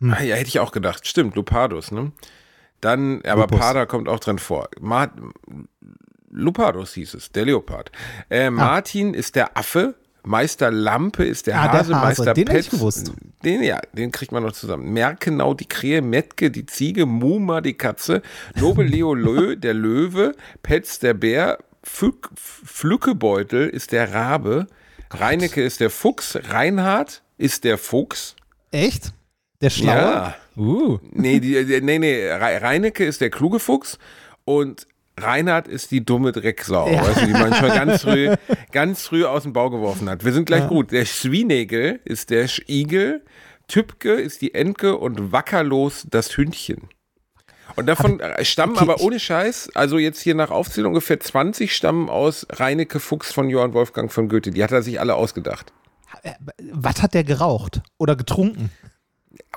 Ah, 0.00 0.20
ja, 0.22 0.34
hätte 0.34 0.48
ich 0.48 0.58
auch 0.58 0.72
gedacht, 0.72 1.06
stimmt, 1.06 1.36
Lupardus, 1.36 1.92
ne? 1.92 2.10
Dann, 2.80 3.22
aber 3.24 3.42
Lupus. 3.42 3.58
Parda 3.60 3.86
kommt 3.86 4.08
auch 4.08 4.18
dran 4.18 4.38
vor. 4.40 4.68
Ma 4.80 5.08
Lupardus 6.30 6.94
hieß 6.94 7.14
es, 7.14 7.30
der 7.32 7.44
Leopard. 7.44 7.92
Ah. 8.28 8.34
Äh, 8.34 8.50
Martin 8.50 9.14
ist 9.14 9.36
der 9.36 9.56
Affe, 9.56 9.94
Meister 10.24 10.70
Lampe 10.70 11.24
ist 11.24 11.46
der 11.46 11.58
Ah, 11.60 11.68
der 11.68 11.80
Hase, 11.80 11.94
Hase, 11.96 12.06
Meister 12.24 12.34
den 12.34 12.46
gewusst. 12.46 13.12
Den, 13.44 13.62
ja, 13.62 13.80
den 13.92 14.12
kriegt 14.12 14.30
man 14.32 14.42
noch 14.44 14.52
zusammen. 14.52 14.92
Merkenau, 14.92 15.54
die 15.54 15.66
Krähe, 15.66 16.00
Metke, 16.00 16.50
die 16.50 16.66
Ziege, 16.66 17.06
Muma, 17.06 17.60
die 17.60 17.74
Katze, 17.74 18.22
Nobel 18.54 18.86
Leo 18.86 19.14
Lö, 19.14 19.56
der 19.56 19.74
Löwe, 19.74 20.34
Petz, 20.62 21.00
der 21.00 21.14
Bär, 21.14 21.58
Fück, 21.82 22.30
Flückebeutel 22.36 23.68
ist 23.68 23.92
der 23.92 24.12
Rabe, 24.14 24.68
Reinecke 25.10 25.62
ist 25.62 25.80
der 25.80 25.90
Fuchs, 25.90 26.38
Reinhard 26.48 27.22
ist 27.38 27.64
der 27.64 27.78
Fuchs. 27.78 28.36
echt? 28.70 29.12
Der 29.60 29.70
Schlaue? 29.70 29.96
Ja, 29.96 30.34
Uh. 30.56 30.98
Nee, 31.12 31.40
die, 31.40 31.64
die, 31.64 31.80
nee, 31.80 31.98
nee, 31.98 32.30
Reinecke 32.30 33.04
ist 33.06 33.20
der 33.22 33.30
kluge 33.30 33.58
Fuchs 33.58 33.98
und 34.44 34.86
Reinhard 35.18 35.68
ist 35.68 35.90
die 35.90 36.04
dumme 36.04 36.32
Drecksau, 36.32 36.90
ja. 36.90 37.02
weißt 37.02 37.22
du, 37.22 37.26
die 37.26 37.32
man 37.32 37.54
schon 37.54 37.68
ganz 37.68 38.02
früh, 38.02 38.34
ganz 38.72 39.02
früh 39.02 39.24
aus 39.24 39.42
dem 39.42 39.52
Bau 39.52 39.70
geworfen 39.70 40.08
hat. 40.08 40.24
Wir 40.24 40.32
sind 40.32 40.46
gleich 40.46 40.62
ja. 40.62 40.68
gut. 40.68 40.90
Der 40.92 41.04
Schwienegel 41.04 42.00
ist 42.04 42.30
der 42.30 42.48
Igel, 42.68 43.22
Tübke 43.68 44.14
ist 44.14 44.42
die 44.42 44.54
Enke 44.54 44.96
und 44.96 45.32
Wackerlos 45.32 46.06
das 46.10 46.36
Hündchen. 46.36 46.88
Und 47.76 47.86
davon 47.86 48.20
aber, 48.20 48.44
stammen 48.44 48.74
okay, 48.76 48.82
aber 48.82 49.00
ohne 49.00 49.18
Scheiß, 49.18 49.70
also 49.74 49.98
jetzt 49.98 50.20
hier 50.20 50.34
nach 50.34 50.50
Aufzählung 50.50 50.92
ungefähr 50.92 51.20
20 51.20 51.74
stammen 51.74 52.08
aus 52.08 52.46
Reinecke 52.50 53.00
Fuchs 53.00 53.32
von 53.32 53.48
Johann 53.48 53.72
Wolfgang 53.72 54.12
von 54.12 54.28
Goethe. 54.28 54.50
Die 54.50 54.62
hat 54.62 54.72
er 54.72 54.82
sich 54.82 55.00
alle 55.00 55.14
ausgedacht. 55.14 55.72
Äh, 56.22 56.32
was 56.72 57.02
hat 57.02 57.14
der 57.14 57.24
geraucht 57.24 57.80
oder 57.98 58.16
getrunken? 58.16 58.70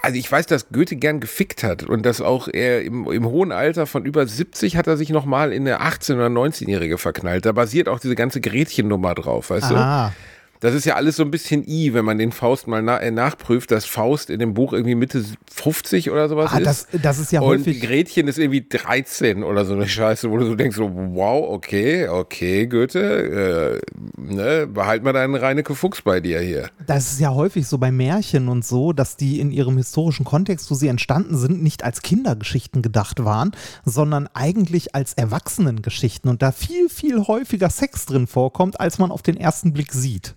Also 0.01 0.17
ich 0.17 0.31
weiß, 0.31 0.45
dass 0.45 0.69
Goethe 0.69 0.95
gern 0.95 1.19
gefickt 1.19 1.63
hat 1.63 1.83
und 1.83 2.05
dass 2.05 2.21
auch 2.21 2.47
er 2.47 2.83
im, 2.83 3.09
im 3.09 3.25
hohen 3.25 3.51
Alter 3.51 3.87
von 3.87 4.05
über 4.05 4.27
70 4.27 4.77
hat 4.77 4.87
er 4.87 4.97
sich 4.97 5.09
nochmal 5.09 5.51
in 5.51 5.67
eine 5.67 5.81
18- 5.81 6.15
oder 6.15 6.27
19-Jährige 6.27 6.97
verknallt. 6.97 7.45
Da 7.45 7.51
basiert 7.53 7.89
auch 7.89 7.99
diese 7.99 8.15
ganze 8.15 8.41
Gretchen-Nummer 8.41 9.15
drauf, 9.15 9.49
weißt 9.49 9.71
ah. 9.71 10.09
du? 10.09 10.15
Das 10.59 10.73
ist 10.73 10.85
ja 10.85 10.95
alles 10.95 11.17
so 11.17 11.23
ein 11.23 11.31
bisschen 11.31 11.67
I, 11.67 11.93
wenn 11.93 12.05
man 12.05 12.17
den 12.17 12.31
Faust 12.31 12.67
mal 12.67 12.81
na, 12.81 12.97
äh, 12.97 13.11
nachprüft, 13.11 13.71
dass 13.71 13.85
Faust 13.85 14.29
in 14.29 14.39
dem 14.39 14.53
Buch 14.53 14.73
irgendwie 14.73 14.95
Mitte 14.95 15.23
50 15.51 16.11
oder 16.11 16.29
sowas 16.29 16.51
ah, 16.53 16.57
ist. 16.57 16.65
Das, 16.65 16.87
das 17.01 17.19
ist 17.19 17.31
ja 17.31 17.41
und 17.41 17.47
häufig. 17.47 17.81
Gretchen 17.81 18.27
ist 18.27 18.39
irgendwie 18.39 18.65
13 18.67 19.43
oder 19.43 19.65
so 19.65 19.73
eine 19.73 19.87
Scheiße, 19.87 20.29
wo 20.31 20.37
du 20.37 20.45
so 20.45 20.55
denkst, 20.55 20.77
so, 20.77 20.91
wow, 20.93 21.45
okay, 21.49 22.07
okay, 22.07 22.67
Goethe, 22.67 23.81
äh, 24.17 24.21
ne, 24.21 24.67
behalt 24.67 25.03
mal 25.03 25.13
deinen 25.13 25.35
Reinecke 25.35 25.75
Fuchs 25.75 26.01
bei 26.01 26.19
dir 26.19 26.39
hier. 26.39 26.69
Das 26.87 27.11
ist 27.11 27.19
ja 27.19 27.33
häufig 27.33 27.67
so 27.67 27.77
bei 27.77 27.91
Märchen 27.91 28.47
und 28.47 28.65
so, 28.65 28.93
dass 28.93 29.17
die 29.17 29.39
in 29.39 29.51
ihrem 29.51 29.77
historischen 29.77 30.25
Kontext, 30.25 30.69
wo 30.71 30.75
sie 30.75 30.87
entstanden 30.87 31.37
sind, 31.37 31.61
nicht 31.61 31.83
als 31.83 32.01
Kindergeschichten 32.01 32.81
gedacht 32.81 33.23
waren, 33.23 33.51
sondern 33.83 34.27
eigentlich 34.33 34.95
als 34.95 35.13
Erwachsenengeschichten 35.13 36.29
und 36.29 36.41
da 36.41 36.51
viel, 36.51 36.89
viel 36.89 37.27
häufiger 37.27 37.69
Sex 37.69 38.05
drin 38.05 38.27
vorkommt, 38.27 38.79
als 38.79 38.99
man 38.99 39.11
auf 39.11 39.21
den 39.21 39.37
ersten 39.37 39.73
Blick 39.73 39.91
sieht. 39.93 40.35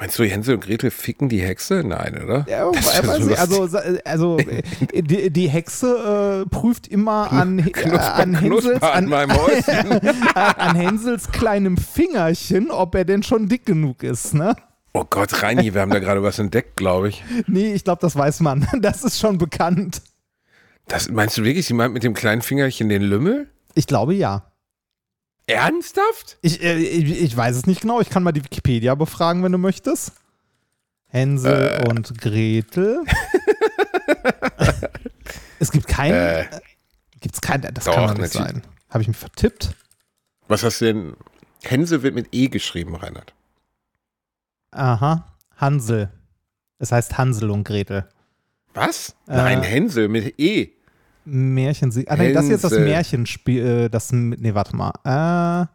Meinst 0.00 0.18
du, 0.18 0.24
Hänsel 0.24 0.54
und 0.54 0.64
Gretel 0.64 0.90
ficken 0.90 1.28
die 1.28 1.42
Hexe? 1.42 1.82
Nein, 1.84 2.18
oder? 2.24 2.46
Ja, 2.48 2.72
so 2.72 3.34
also, 3.34 3.78
also 4.02 4.38
die, 4.94 5.30
die 5.30 5.48
Hexe 5.48 6.46
äh, 6.46 6.48
prüft 6.48 6.88
immer 6.88 7.30
an, 7.30 7.58
äh, 7.58 7.98
an, 7.98 8.34
Hänsels, 8.34 8.82
an, 8.82 9.12
an, 10.34 10.74
Hänsels 10.74 11.30
kleinem 11.30 11.76
Fingerchen, 11.76 12.70
ob 12.70 12.94
er 12.94 13.04
denn 13.04 13.22
schon 13.22 13.50
dick 13.50 13.66
genug 13.66 14.02
ist, 14.02 14.32
ne? 14.32 14.56
Oh 14.94 15.04
Gott, 15.08 15.42
Reini, 15.42 15.74
wir 15.74 15.82
haben 15.82 15.90
da 15.90 15.98
gerade 15.98 16.22
was 16.22 16.38
entdeckt, 16.38 16.78
glaube 16.78 17.10
ich. 17.10 17.22
Nee, 17.46 17.74
ich 17.74 17.84
glaube, 17.84 18.00
das 18.00 18.16
weiß 18.16 18.40
man. 18.40 18.66
Das 18.80 19.04
ist 19.04 19.20
schon 19.20 19.36
bekannt. 19.36 20.00
Das, 20.88 21.10
meinst 21.10 21.36
du 21.36 21.44
wirklich, 21.44 21.66
sie 21.66 21.74
meint 21.74 21.92
mit 21.92 22.04
dem 22.04 22.14
kleinen 22.14 22.40
Fingerchen 22.40 22.88
den 22.88 23.02
Lümmel? 23.02 23.50
Ich 23.74 23.86
glaube 23.86 24.14
ja. 24.14 24.49
Ernsthaft? 25.50 26.38
Ich, 26.42 26.62
äh, 26.62 26.76
ich, 26.76 27.22
ich, 27.22 27.36
weiß 27.36 27.56
es 27.56 27.66
nicht 27.66 27.82
genau. 27.82 28.00
Ich 28.00 28.10
kann 28.10 28.22
mal 28.22 28.32
die 28.32 28.44
Wikipedia 28.44 28.94
befragen, 28.94 29.42
wenn 29.42 29.52
du 29.52 29.58
möchtest. 29.58 30.12
Hänsel 31.06 31.80
äh. 31.82 31.88
und 31.88 32.18
Gretel. 32.20 33.04
es 35.58 35.70
gibt 35.72 35.88
keinen. 35.88 36.14
Äh. 36.14 36.46
Gibt's 37.20 37.40
keinen. 37.40 37.74
Das 37.74 37.84
Doch, 37.84 37.94
kann 37.94 38.04
man 38.04 38.16
nicht 38.16 38.32
sein. 38.32 38.62
Habe 38.88 39.02
ich 39.02 39.08
mich 39.08 39.16
vertippt? 39.16 39.74
Was 40.48 40.62
hast 40.62 40.80
du 40.80 40.86
denn? 40.86 41.16
Hänsel 41.62 42.02
wird 42.02 42.14
mit 42.14 42.28
E 42.32 42.48
geschrieben, 42.48 42.94
Reinhard. 42.94 43.34
Aha. 44.70 45.36
Hansel. 45.56 46.10
Es 46.78 46.92
heißt 46.92 47.18
Hansel 47.18 47.50
und 47.50 47.64
Gretel. 47.64 48.08
Was? 48.72 49.14
Nein, 49.26 49.62
äh, 49.62 49.66
Hänsel 49.66 50.08
mit 50.08 50.38
E. 50.38 50.70
Märchen. 51.24 51.92
Ah, 52.06 52.16
nee, 52.16 52.32
das 52.32 52.44
ist 52.44 52.50
jetzt 52.50 52.64
das 52.64 52.72
Märchenspiel. 52.72 53.66
Äh, 53.66 53.88
das, 53.88 54.12
nee, 54.12 54.54
warte 54.54 54.76
mal. 54.76 54.92
Äh, 55.04 55.66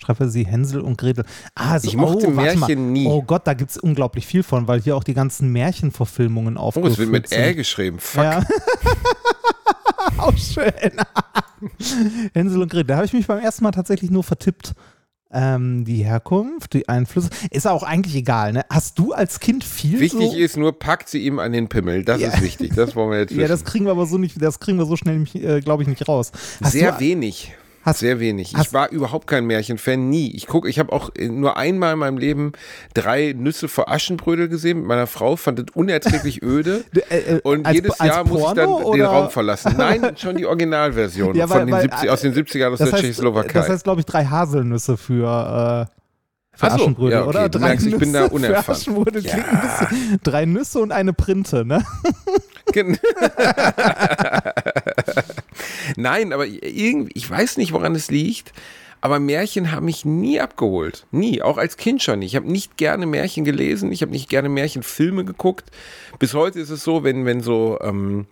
schreibe 0.00 0.28
sie 0.28 0.46
Hänsel 0.46 0.80
und 0.80 0.98
Gretel. 0.98 1.24
Ah, 1.54 1.78
so, 1.78 1.88
ich 1.88 1.96
mochte 1.96 2.28
oh, 2.28 2.30
Märchen 2.30 2.92
nie. 2.92 3.06
Oh 3.06 3.22
Gott, 3.22 3.46
da 3.46 3.54
gibt 3.54 3.70
es 3.70 3.76
unglaublich 3.76 4.26
viel 4.26 4.42
von, 4.42 4.68
weil 4.68 4.80
hier 4.80 4.96
auch 4.96 5.04
die 5.04 5.14
ganzen 5.14 5.50
Märchenverfilmungen 5.52 6.56
aufgeführt 6.56 6.96
sind. 6.96 7.08
Oh, 7.08 7.16
es 7.16 7.30
wird 7.30 7.32
mit 7.32 7.32
Ä 7.32 7.54
geschrieben. 7.54 7.98
Fuck. 7.98 8.22
Ja. 8.22 8.44
auch 10.18 10.36
schön. 10.36 10.72
Hänsel 12.34 12.62
und 12.62 12.70
Gretel. 12.70 12.86
Da 12.86 12.96
habe 12.96 13.06
ich 13.06 13.12
mich 13.12 13.26
beim 13.26 13.40
ersten 13.40 13.64
Mal 13.64 13.72
tatsächlich 13.72 14.10
nur 14.10 14.24
vertippt. 14.24 14.74
Ähm, 15.30 15.84
die 15.84 16.04
Herkunft, 16.04 16.72
die 16.72 16.88
Einflüsse, 16.88 17.28
ist 17.50 17.66
auch 17.66 17.82
eigentlich 17.82 18.14
egal. 18.14 18.54
Ne? 18.54 18.64
Hast 18.70 18.98
du 18.98 19.12
als 19.12 19.40
Kind 19.40 19.62
viel 19.62 20.00
Wichtig 20.00 20.30
so 20.30 20.36
ist 20.36 20.56
nur, 20.56 20.78
packt 20.78 21.08
sie 21.08 21.18
ihm 21.18 21.38
an 21.38 21.52
den 21.52 21.68
Pimmel. 21.68 22.04
Das 22.04 22.20
ja. 22.20 22.28
ist 22.28 22.40
wichtig. 22.40 22.74
Das 22.74 22.96
wollen 22.96 23.10
wir 23.10 23.18
jetzt 23.18 23.30
wissen. 23.30 23.40
Ja, 23.42 23.48
das 23.48 23.64
kriegen 23.64 23.84
wir 23.84 23.92
aber 23.92 24.06
so 24.06 24.16
nicht, 24.18 24.40
das 24.40 24.58
kriegen 24.58 24.78
wir 24.78 24.86
so 24.86 24.96
schnell, 24.96 25.24
äh, 25.34 25.60
glaube 25.60 25.82
ich, 25.82 25.88
nicht 25.88 26.08
raus. 26.08 26.32
Hast 26.62 26.72
Sehr 26.72 26.98
wenig. 26.98 27.52
Hast, 27.88 28.00
Sehr 28.00 28.20
wenig. 28.20 28.54
Ich 28.54 28.72
war 28.74 28.90
überhaupt 28.90 29.26
kein 29.26 29.46
Märchenfan, 29.46 30.10
nie. 30.10 30.30
Ich 30.34 30.46
gucke, 30.46 30.68
ich 30.68 30.78
habe 30.78 30.92
auch 30.92 31.10
nur 31.18 31.56
einmal 31.56 31.94
in 31.94 31.98
meinem 31.98 32.18
Leben 32.18 32.52
drei 32.92 33.34
Nüsse 33.34 33.66
vor 33.66 33.88
Aschenbrödel 33.90 34.48
gesehen 34.48 34.80
mit 34.80 34.86
meiner 34.86 35.06
Frau, 35.06 35.36
fand 35.36 35.58
es 35.58 35.66
unerträglich 35.74 36.42
öde. 36.42 36.84
äh, 37.08 37.16
äh, 37.16 37.40
und 37.42 37.64
als, 37.64 37.74
jedes 37.74 37.98
als 37.98 38.08
Jahr 38.08 38.24
Porno, 38.24 38.40
muss 38.40 38.48
ich 38.50 38.54
dann 38.56 38.68
oder? 38.68 38.96
den 38.98 39.06
Raum 39.06 39.30
verlassen. 39.30 39.74
Nein, 39.78 40.12
schon 40.16 40.36
die 40.36 40.44
Originalversion 40.44 41.34
ja, 41.34 41.48
weil, 41.48 41.60
von 41.60 41.66
den 41.66 41.76
weil, 41.76 41.82
70, 41.82 42.10
aus 42.10 42.20
den 42.20 42.34
70ern 42.34 42.72
aus 42.72 42.78
der 42.78 42.92
heißt, 42.92 43.02
Tschechoslowakei. 43.02 43.52
Das 43.58 43.68
heißt, 43.70 43.84
glaube 43.84 44.00
ich, 44.00 44.06
drei 44.06 44.26
Haselnüsse 44.26 44.96
für. 44.96 45.88
Äh 45.88 45.98
für 46.58 46.70
so, 46.70 46.74
Aschenbrödel, 46.74 47.12
ja, 47.12 47.20
okay. 47.20 47.28
oder? 47.28 47.48
Drei 47.48 47.60
merkst, 47.60 47.84
Nüsse 47.84 47.96
ich 47.96 48.00
bin 48.00 48.12
da 48.12 48.24
unerfahren. 48.24 48.80
Für 48.80 49.20
ja. 49.20 49.36
bisschen, 49.36 50.20
drei 50.24 50.44
Nüsse 50.44 50.80
und 50.80 50.90
eine 50.90 51.12
Printe, 51.12 51.64
ne? 51.64 51.84
Nein, 55.96 56.32
aber 56.32 56.46
irgendwie, 56.46 57.12
ich 57.14 57.28
weiß 57.28 57.56
nicht, 57.56 57.72
woran 57.72 57.94
es 57.94 58.10
liegt. 58.10 58.52
Aber 59.00 59.20
Märchen 59.20 59.70
haben 59.70 59.86
mich 59.86 60.04
nie 60.04 60.40
abgeholt. 60.40 61.06
Nie. 61.12 61.40
Auch 61.42 61.56
als 61.56 61.76
Kind 61.76 62.02
schon 62.02 62.18
nicht. 62.18 62.32
Ich 62.32 62.36
habe 62.36 62.50
nicht 62.50 62.76
gerne 62.76 63.06
Märchen 63.06 63.44
gelesen. 63.44 63.92
Ich 63.92 64.02
habe 64.02 64.10
nicht 64.10 64.28
gerne 64.28 64.48
Märchenfilme 64.48 65.24
geguckt. 65.24 65.70
Bis 66.18 66.34
heute 66.34 66.58
ist 66.58 66.70
es 66.70 66.82
so, 66.82 67.04
wenn, 67.04 67.24
wenn 67.24 67.40
so, 67.40 67.78
ähm, 67.80 68.26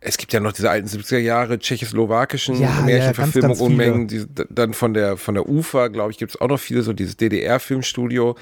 es 0.00 0.16
gibt 0.16 0.32
ja 0.32 0.40
noch 0.40 0.52
diese 0.52 0.70
alten 0.70 0.88
70er 0.88 1.18
Jahre 1.18 1.58
tschechoslowakischen 1.58 2.58
ja, 2.58 2.80
Märchenverfilmungen, 2.84 3.58
ja, 3.58 3.64
Unmengen, 3.64 4.08
die, 4.08 4.24
dann 4.48 4.72
von 4.72 4.94
der, 4.94 5.18
von 5.18 5.34
der 5.34 5.46
UFA, 5.48 5.88
glaube 5.88 6.10
ich, 6.10 6.18
gibt 6.18 6.32
es 6.34 6.40
auch 6.40 6.48
noch 6.48 6.58
viele, 6.58 6.82
so 6.82 6.94
dieses 6.94 7.18
DDR-Filmstudio. 7.18 8.34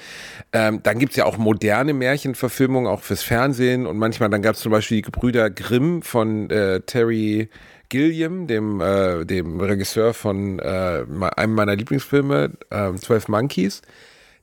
Ähm, 0.53 0.79
dann 0.81 0.99
gibt 0.99 1.11
es 1.11 1.17
ja 1.17 1.25
auch 1.25 1.37
moderne 1.37 1.93
Märchenverfilmungen, 1.93 2.89
auch 2.89 3.01
fürs 3.01 3.23
Fernsehen 3.23 3.85
und 3.85 3.97
manchmal, 3.97 4.29
dann 4.29 4.41
gab 4.41 4.55
es 4.55 4.61
zum 4.61 4.71
Beispiel 4.71 4.97
die 4.97 5.01
Gebrüder 5.03 5.49
Grimm 5.49 6.01
von 6.01 6.49
äh, 6.49 6.79
Terry 6.81 7.49
Gilliam, 7.89 8.47
dem, 8.47 8.79
äh, 8.81 9.25
dem 9.25 9.59
Regisseur 9.59 10.13
von 10.13 10.59
äh, 10.59 11.05
einem 11.35 11.55
meiner 11.55 11.75
Lieblingsfilme, 11.75 12.51
äh, 12.69 12.93
12 12.93 13.27
Monkeys, 13.27 13.81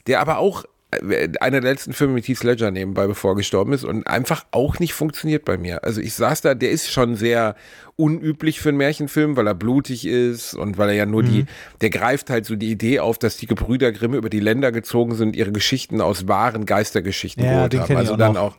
der 0.07 0.21
aber 0.21 0.39
auch 0.39 0.65
einer 0.91 1.61
der 1.61 1.73
letzten 1.73 1.93
Filme 1.93 2.15
mit 2.15 2.29
Heath 2.29 2.45
Ledger 2.45 2.71
nebenbei, 2.71 3.09
bevor 3.09 3.33
er 3.33 3.37
gestorben 3.37 3.73
ist 3.73 3.83
und 3.83 4.07
einfach 4.07 4.47
auch 4.53 4.79
nicht 4.79 4.95
funktioniert 4.95 5.45
bei 5.45 5.59
mir. 5.59 5.83
Also 5.83 6.01
ich 6.01 6.15
saß 6.15 6.43
da, 6.43 6.55
der 6.55 6.71
ist 6.71 6.93
schon 6.93 7.17
sehr 7.17 7.57
unüblich 7.97 8.61
für 8.61 8.69
einen 8.69 8.79
Märchenfilm, 8.79 9.37
weil 9.37 9.49
er 9.49 9.55
blutig 9.55 10.07
ist 10.07 10.55
und 10.55 10.79
weil 10.79 10.91
er 10.91 10.95
ja 10.95 11.07
nur 11.07 11.25
mhm. 11.25 11.29
die, 11.29 11.47
der 11.81 11.91
greift 11.91 12.31
halt 12.31 12.47
so 12.47 12.55
die 12.55 12.71
Idee 12.71 13.01
auf, 13.01 13.19
dass 13.19 13.37
die 13.37 13.47
Gebrüder 13.47 13.91
Grimm 13.91 14.15
über 14.15 14.31
die 14.31 14.39
Länder 14.39 14.71
gezogen 14.71 15.17
sind, 15.17 15.35
ihre 15.35 15.51
Geschichten 15.51 16.01
aus 16.01 16.29
wahren 16.29 16.67
Geistergeschichten 16.67 17.43
ja, 17.43 17.67
geholt 17.67 17.81
haben. 17.81 17.97
Also 17.97 18.15
auch 18.15 18.19
dann 18.19 18.37
auch. 18.37 18.57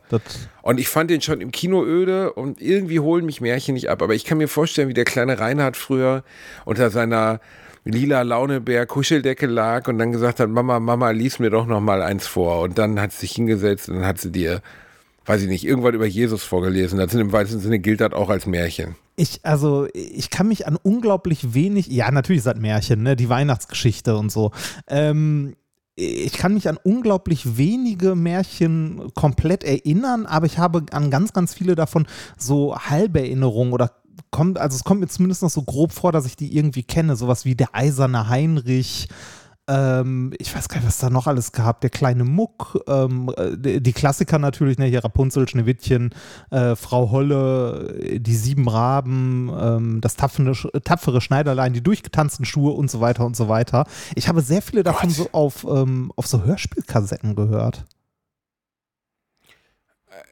und 0.60 0.78
ich 0.78 0.88
fand 0.88 1.08
den 1.10 1.22
schon 1.22 1.40
im 1.40 1.50
Kino 1.50 1.82
öde 1.82 2.34
und 2.34 2.60
irgendwie 2.60 3.00
holen 3.00 3.24
mich 3.24 3.40
Märchen 3.40 3.72
nicht 3.74 3.88
ab. 3.88 4.02
Aber 4.02 4.14
ich 4.14 4.26
kann 4.26 4.36
mir 4.36 4.48
vorstellen, 4.48 4.88
wie 4.88 4.94
der 4.94 5.04
kleine 5.04 5.38
Reinhard 5.38 5.78
früher 5.78 6.24
unter 6.66 6.90
seiner 6.90 7.40
lila 7.88 8.22
Launebär 8.22 8.86
Kuscheldecke 8.86 9.46
lag 9.46 9.88
und 9.88 9.98
dann 9.98 10.12
gesagt 10.12 10.40
hat, 10.40 10.48
Mama, 10.48 10.78
Mama, 10.78 11.10
lies 11.10 11.38
mir 11.38 11.50
doch 11.50 11.66
noch 11.66 11.80
mal 11.80 12.02
eins 12.02 12.26
vor. 12.26 12.60
Und 12.60 12.78
dann 12.78 13.00
hat 13.00 13.12
sie 13.12 13.20
sich 13.20 13.32
hingesetzt 13.32 13.88
und 13.88 13.96
dann 13.96 14.06
hat 14.06 14.20
sie 14.20 14.30
dir, 14.30 14.60
weiß 15.26 15.42
ich 15.42 15.48
nicht, 15.48 15.64
irgendwann 15.64 15.94
über 15.94 16.06
Jesus 16.06 16.44
vorgelesen. 16.44 16.98
Das 16.98 17.10
sind 17.10 17.20
im 17.20 17.32
weitesten 17.32 17.60
Sinne 17.60 17.78
gilt 17.78 18.00
das 18.00 18.12
auch 18.12 18.28
als 18.28 18.46
Märchen. 18.46 18.96
Ich, 19.16 19.40
also, 19.42 19.88
ich 19.94 20.30
kann 20.30 20.48
mich 20.48 20.66
an 20.66 20.76
unglaublich 20.80 21.54
wenig, 21.54 21.88
ja, 21.88 22.10
natürlich 22.10 22.38
ist 22.38 22.46
das 22.46 22.58
Märchen, 22.58 23.02
ne, 23.02 23.16
die 23.16 23.28
Weihnachtsgeschichte 23.28 24.16
und 24.16 24.30
so. 24.30 24.52
Ähm, 24.86 25.54
ich 25.96 26.34
kann 26.34 26.54
mich 26.54 26.68
an 26.68 26.78
unglaublich 26.80 27.56
wenige 27.58 28.14
Märchen 28.14 29.12
komplett 29.14 29.64
erinnern, 29.64 30.26
aber 30.26 30.46
ich 30.46 30.58
habe 30.58 30.86
an 30.92 31.10
ganz, 31.10 31.32
ganz 31.32 31.54
viele 31.54 31.74
davon 31.74 32.06
so 32.36 32.76
Halberinnerungen 32.76 33.72
oder 33.72 33.90
kommt, 34.30 34.58
also 34.58 34.76
es 34.76 34.84
kommt 34.84 35.00
mir 35.00 35.08
zumindest 35.08 35.42
noch 35.42 35.50
so 35.50 35.62
grob 35.62 35.92
vor, 35.92 36.12
dass 36.12 36.26
ich 36.26 36.36
die 36.36 36.56
irgendwie 36.56 36.82
kenne. 36.82 37.16
Sowas 37.16 37.44
wie 37.44 37.54
der 37.54 37.74
eiserne 37.74 38.28
Heinrich. 38.28 39.08
Ähm, 39.68 40.32
ich 40.38 40.54
weiß 40.54 40.68
gar 40.68 40.78
nicht, 40.78 40.86
was 40.86 40.98
da 40.98 41.10
noch 41.10 41.26
alles 41.26 41.52
gab. 41.52 41.82
Der 41.82 41.90
kleine 41.90 42.24
Muck, 42.24 42.82
ähm, 42.88 43.30
die, 43.56 43.82
die, 43.82 43.92
Klassiker 43.92 44.38
natürlich, 44.38 44.78
ne, 44.78 44.86
hier 44.86 45.04
Rapunzel, 45.04 45.46
Schneewittchen, 45.46 46.14
äh, 46.50 46.74
Frau 46.74 47.10
Holle, 47.10 48.18
die 48.18 48.34
sieben 48.34 48.66
Raben, 48.66 49.52
ähm, 49.60 50.00
das 50.00 50.16
tapfere, 50.16 50.54
tapfere 50.82 51.20
Schneiderlein, 51.20 51.74
die 51.74 51.82
durchgetanzten 51.82 52.46
Schuhe 52.46 52.72
und 52.72 52.90
so 52.90 53.00
weiter 53.00 53.26
und 53.26 53.36
so 53.36 53.48
weiter. 53.48 53.84
Ich 54.14 54.28
habe 54.28 54.40
sehr 54.40 54.62
viele 54.62 54.82
davon 54.82 55.10
Gott. 55.10 55.16
so 55.16 55.28
auf, 55.32 55.66
ähm, 55.68 56.12
auf 56.16 56.26
so 56.26 56.44
Hörspielkassetten 56.44 57.36
gehört. 57.36 57.84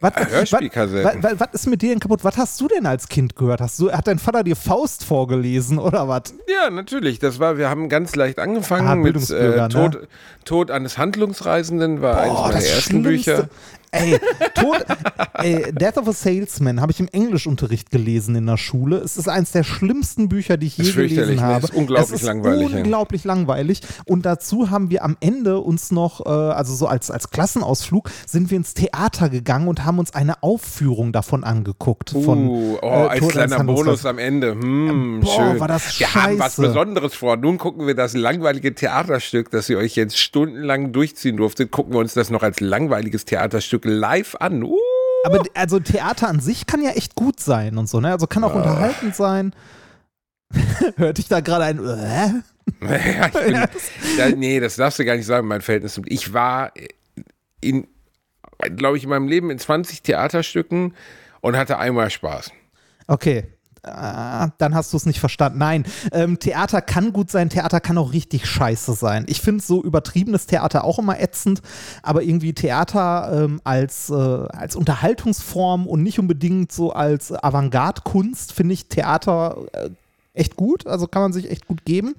Was, 0.00 0.12
Hörspielkassetten. 0.30 1.22
Was, 1.22 1.32
was, 1.32 1.40
was 1.40 1.48
ist 1.54 1.66
mit 1.68 1.80
dir 1.80 1.88
denn 1.90 2.00
kaputt? 2.00 2.22
Was 2.22 2.36
hast 2.36 2.60
du 2.60 2.68
denn 2.68 2.84
als 2.84 3.08
Kind 3.08 3.34
gehört? 3.34 3.60
Hast 3.62 3.78
du, 3.78 3.90
hat 3.90 4.06
dein 4.06 4.18
Vater 4.18 4.44
dir 4.44 4.54
Faust 4.56 5.04
vorgelesen 5.04 5.78
oder 5.78 6.06
was? 6.06 6.34
Ja, 6.48 6.68
natürlich. 6.68 7.18
Das 7.18 7.38
war, 7.38 7.56
wir 7.56 7.70
haben 7.70 7.88
ganz 7.88 8.14
leicht 8.14 8.38
angefangen 8.38 8.86
Ah, 8.86 8.94
mit 8.94 9.30
äh, 9.30 9.68
Tod, 9.68 10.06
Tod 10.44 10.70
eines 10.70 10.98
Handlungsreisenden, 10.98 12.02
war 12.02 12.18
eines 12.20 12.38
meiner 12.40 12.54
ersten. 12.66 13.02
Bücher. 13.02 13.48
Ey, 13.96 14.18
Tod, 14.54 14.84
ey, 15.34 15.72
Death 15.72 15.98
of 15.98 16.08
a 16.08 16.12
Salesman 16.12 16.80
habe 16.80 16.92
ich 16.92 17.00
im 17.00 17.08
Englischunterricht 17.08 17.90
gelesen 17.90 18.34
in 18.34 18.46
der 18.46 18.56
Schule. 18.56 18.98
Es 18.98 19.16
ist 19.16 19.28
eines 19.28 19.52
der 19.52 19.64
schlimmsten 19.64 20.28
Bücher, 20.28 20.56
die 20.56 20.66
ich 20.66 20.76
je 20.76 20.92
gelesen 20.92 21.36
ne? 21.36 21.42
habe. 21.42 21.66
Ist 21.66 21.74
unglaublich 21.74 22.14
es 22.14 22.20
ist 22.20 22.26
langweilig, 22.26 22.70
ja. 22.70 22.78
Unglaublich 22.78 23.24
langweilig. 23.24 23.80
Und 24.06 24.26
dazu 24.26 24.70
haben 24.70 24.90
wir 24.90 25.04
am 25.04 25.16
Ende 25.20 25.60
uns 25.60 25.90
noch, 25.90 26.24
äh, 26.24 26.28
also 26.28 26.74
so 26.74 26.86
als, 26.86 27.10
als 27.10 27.30
Klassenausflug, 27.30 28.10
sind 28.26 28.50
wir 28.50 28.56
ins 28.56 28.74
Theater 28.74 29.28
gegangen 29.28 29.68
und 29.68 29.84
haben 29.84 29.98
uns 29.98 30.14
eine 30.14 30.42
Aufführung 30.42 31.12
davon 31.12 31.44
angeguckt. 31.44 32.10
Von, 32.10 32.48
uh, 32.48 32.78
oh, 32.82 32.86
äh, 32.86 32.88
als 32.88 33.20
Tod 33.20 33.30
kleiner 33.30 33.64
Bonus 33.64 34.04
am 34.06 34.18
Ende. 34.18 34.52
Hm, 34.52 35.20
Boah, 35.20 35.34
schön. 35.34 35.60
war 35.60 35.68
das 35.68 35.98
wir 35.98 36.14
haben 36.14 36.38
was 36.38 36.56
scheiße. 36.56 36.62
Besonderes 36.62 37.14
vor. 37.14 37.36
Nun 37.36 37.58
gucken 37.58 37.86
wir 37.86 37.94
das 37.94 38.14
langweilige 38.14 38.74
Theaterstück, 38.74 39.50
das 39.50 39.68
ihr 39.68 39.78
euch 39.78 39.96
jetzt 39.96 40.18
stundenlang 40.18 40.92
durchziehen 40.92 41.36
durftet. 41.36 41.70
Gucken 41.70 41.94
wir 41.94 42.00
uns 42.00 42.14
das 42.14 42.30
noch 42.30 42.42
als 42.42 42.60
langweiliges 42.60 43.24
Theaterstück 43.24 43.85
live 43.86 44.36
an. 44.40 44.62
Uh. 44.62 44.76
Aber 45.24 45.42
also 45.54 45.80
Theater 45.80 46.28
an 46.28 46.40
sich 46.40 46.66
kann 46.66 46.82
ja 46.82 46.90
echt 46.90 47.14
gut 47.14 47.40
sein 47.40 47.78
und 47.78 47.88
so, 47.88 48.00
ne? 48.00 48.12
Also 48.12 48.26
kann 48.26 48.44
auch 48.44 48.54
unterhaltend 48.54 49.16
sein. 49.16 49.54
Hörte 50.96 51.20
ich 51.20 51.28
da 51.28 51.40
gerade 51.40 51.64
ein 51.64 51.84
äh? 51.84 52.30
Ja, 52.80 53.28
bin, 53.28 53.54
ja, 54.18 54.28
nee, 54.30 54.60
das 54.60 54.76
darfst 54.76 54.98
du 54.98 55.04
gar 55.04 55.16
nicht 55.16 55.26
sagen, 55.26 55.46
mein 55.46 55.62
Verhältnis. 55.62 56.00
Ich 56.06 56.32
war 56.32 56.72
in, 57.60 57.86
glaube 58.76 58.96
ich, 58.96 59.04
in 59.04 59.10
meinem 59.10 59.28
Leben 59.28 59.50
in 59.50 59.58
20 59.58 60.02
Theaterstücken 60.02 60.94
und 61.40 61.56
hatte 61.56 61.78
einmal 61.78 62.10
Spaß. 62.10 62.50
Okay. 63.06 63.44
Ah, 63.86 64.48
dann 64.58 64.74
hast 64.74 64.92
du 64.92 64.96
es 64.96 65.06
nicht 65.06 65.20
verstanden. 65.20 65.58
Nein, 65.58 65.84
ähm, 66.12 66.38
Theater 66.38 66.82
kann 66.82 67.12
gut 67.12 67.30
sein, 67.30 67.50
Theater 67.50 67.80
kann 67.80 67.98
auch 67.98 68.12
richtig 68.12 68.46
scheiße 68.46 68.94
sein. 68.94 69.24
Ich 69.28 69.40
finde 69.40 69.62
so 69.62 69.82
übertriebenes 69.82 70.46
Theater 70.46 70.84
auch 70.84 70.98
immer 70.98 71.20
ätzend, 71.20 71.62
aber 72.02 72.22
irgendwie 72.22 72.52
Theater 72.52 73.44
ähm, 73.44 73.60
als, 73.64 74.10
äh, 74.10 74.14
als 74.14 74.74
Unterhaltungsform 74.74 75.86
und 75.86 76.02
nicht 76.02 76.18
unbedingt 76.18 76.72
so 76.72 76.92
als 76.92 77.32
Avantgarde-Kunst 77.32 78.52
finde 78.52 78.74
ich 78.74 78.88
Theater 78.88 79.56
äh, 79.72 79.90
echt 80.34 80.56
gut, 80.56 80.86
also 80.86 81.06
kann 81.06 81.22
man 81.22 81.32
sich 81.32 81.50
echt 81.50 81.66
gut 81.66 81.84
geben. 81.84 82.14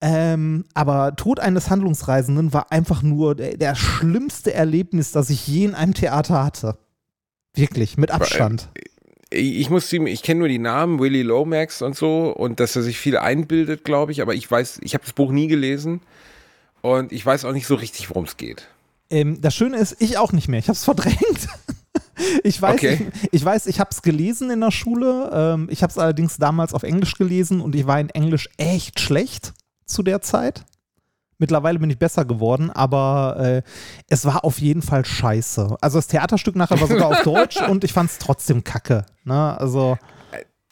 Ähm, 0.00 0.64
aber 0.74 1.16
Tod 1.16 1.40
eines 1.40 1.70
Handlungsreisenden 1.70 2.52
war 2.52 2.70
einfach 2.72 3.02
nur 3.02 3.34
der, 3.34 3.56
der 3.56 3.74
schlimmste 3.74 4.52
Erlebnis, 4.52 5.12
das 5.12 5.30
ich 5.30 5.46
je 5.46 5.64
in 5.64 5.74
einem 5.74 5.94
Theater 5.94 6.44
hatte. 6.44 6.76
Wirklich, 7.54 7.96
mit 7.96 8.10
Abstand. 8.10 8.68
Ich 9.34 9.68
muss 9.70 9.88
ziemlich, 9.88 10.14
ich 10.14 10.22
kenne 10.22 10.38
nur 10.40 10.48
die 10.48 10.58
Namen, 10.58 10.98
Willy 11.00 11.22
Lomax 11.22 11.82
und 11.82 11.96
so 11.96 12.30
und 12.34 12.60
dass 12.60 12.76
er 12.76 12.82
sich 12.82 12.98
viel 12.98 13.16
einbildet, 13.18 13.84
glaube 13.84 14.12
ich, 14.12 14.22
aber 14.22 14.34
ich 14.34 14.50
weiß, 14.50 14.80
ich 14.82 14.94
habe 14.94 15.04
das 15.04 15.12
Buch 15.12 15.32
nie 15.32 15.48
gelesen 15.48 16.00
und 16.82 17.12
ich 17.12 17.24
weiß 17.24 17.44
auch 17.44 17.52
nicht 17.52 17.66
so 17.66 17.74
richtig, 17.74 18.10
worum 18.10 18.24
es 18.24 18.36
geht. 18.36 18.68
Ähm, 19.10 19.40
das 19.40 19.54
Schöne 19.54 19.76
ist, 19.78 19.96
ich 20.00 20.18
auch 20.18 20.32
nicht 20.32 20.48
mehr. 20.48 20.58
Ich 20.58 20.68
habe 20.68 20.76
es 20.76 20.84
verdrängt. 20.84 21.18
Ich 22.44 22.62
weiß, 22.62 22.74
Okay. 22.74 23.08
ich, 23.22 23.28
ich 23.32 23.44
weiß, 23.44 23.66
ich 23.66 23.80
habe 23.80 23.90
es 23.90 24.00
gelesen 24.00 24.48
in 24.50 24.60
der 24.60 24.70
Schule. 24.70 25.30
Ähm, 25.32 25.68
ich 25.70 25.82
habe 25.82 25.90
es 25.90 25.98
allerdings 25.98 26.36
damals 26.36 26.72
auf 26.72 26.84
Englisch 26.84 27.16
gelesen 27.16 27.60
und 27.60 27.74
ich 27.74 27.86
war 27.88 27.98
in 27.98 28.08
Englisch 28.10 28.48
echt 28.56 29.00
schlecht 29.00 29.52
zu 29.84 30.02
der 30.04 30.20
Zeit. 30.20 30.64
Mittlerweile 31.38 31.78
bin 31.80 31.90
ich 31.90 31.98
besser 31.98 32.24
geworden, 32.24 32.70
aber 32.70 33.36
äh, 33.40 33.62
es 34.08 34.24
war 34.24 34.44
auf 34.44 34.60
jeden 34.60 34.80
Fall 34.82 35.04
scheiße. 35.04 35.76
Also 35.80 35.98
das 35.98 36.06
Theaterstück 36.06 36.54
nachher 36.54 36.80
war 36.80 36.86
sogar 36.86 37.08
auf 37.08 37.22
Deutsch 37.24 37.60
und 37.60 37.82
ich 37.82 37.92
fand 37.92 38.10
es 38.10 38.18
trotzdem 38.18 38.62
kacke. 38.62 39.04
Ne? 39.24 39.58
Also 39.58 39.96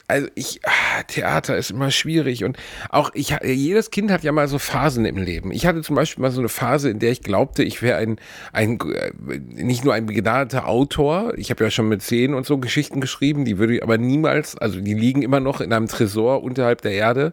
Also 0.08 0.28
ich, 0.34 0.60
ah, 0.64 1.02
Theater 1.04 1.56
ist 1.56 1.70
immer 1.70 1.90
schwierig 1.90 2.44
und 2.44 2.58
auch 2.90 3.10
ich, 3.14 3.34
jedes 3.42 3.90
Kind 3.90 4.10
hat 4.10 4.22
ja 4.24 4.32
mal 4.32 4.46
so 4.46 4.58
Phasen 4.58 5.06
im 5.06 5.16
Leben. 5.16 5.52
Ich 5.52 5.64
hatte 5.64 5.80
zum 5.80 5.96
Beispiel 5.96 6.20
mal 6.20 6.30
so 6.30 6.40
eine 6.40 6.50
Phase, 6.50 6.90
in 6.90 6.98
der 6.98 7.12
ich 7.12 7.22
glaubte, 7.22 7.62
ich 7.62 7.80
wäre 7.80 7.96
ein, 7.96 8.16
ein, 8.52 8.78
äh, 8.80 9.12
nicht 9.38 9.84
nur 9.84 9.94
ein 9.94 10.04
begnadeter 10.04 10.68
Autor. 10.68 11.32
Ich 11.38 11.50
habe 11.50 11.64
ja 11.64 11.70
schon 11.70 11.88
mit 11.88 12.02
zehn 12.02 12.34
und 12.34 12.44
so 12.44 12.58
Geschichten 12.58 13.00
geschrieben, 13.00 13.46
die 13.46 13.56
würde 13.56 13.76
ich 13.76 13.82
aber 13.82 13.96
niemals, 13.96 14.58
also 14.58 14.80
die 14.80 14.94
liegen 14.94 15.22
immer 15.22 15.40
noch 15.40 15.62
in 15.62 15.72
einem 15.72 15.88
Tresor 15.88 16.42
unterhalb 16.42 16.82
der 16.82 16.92
Erde. 16.92 17.32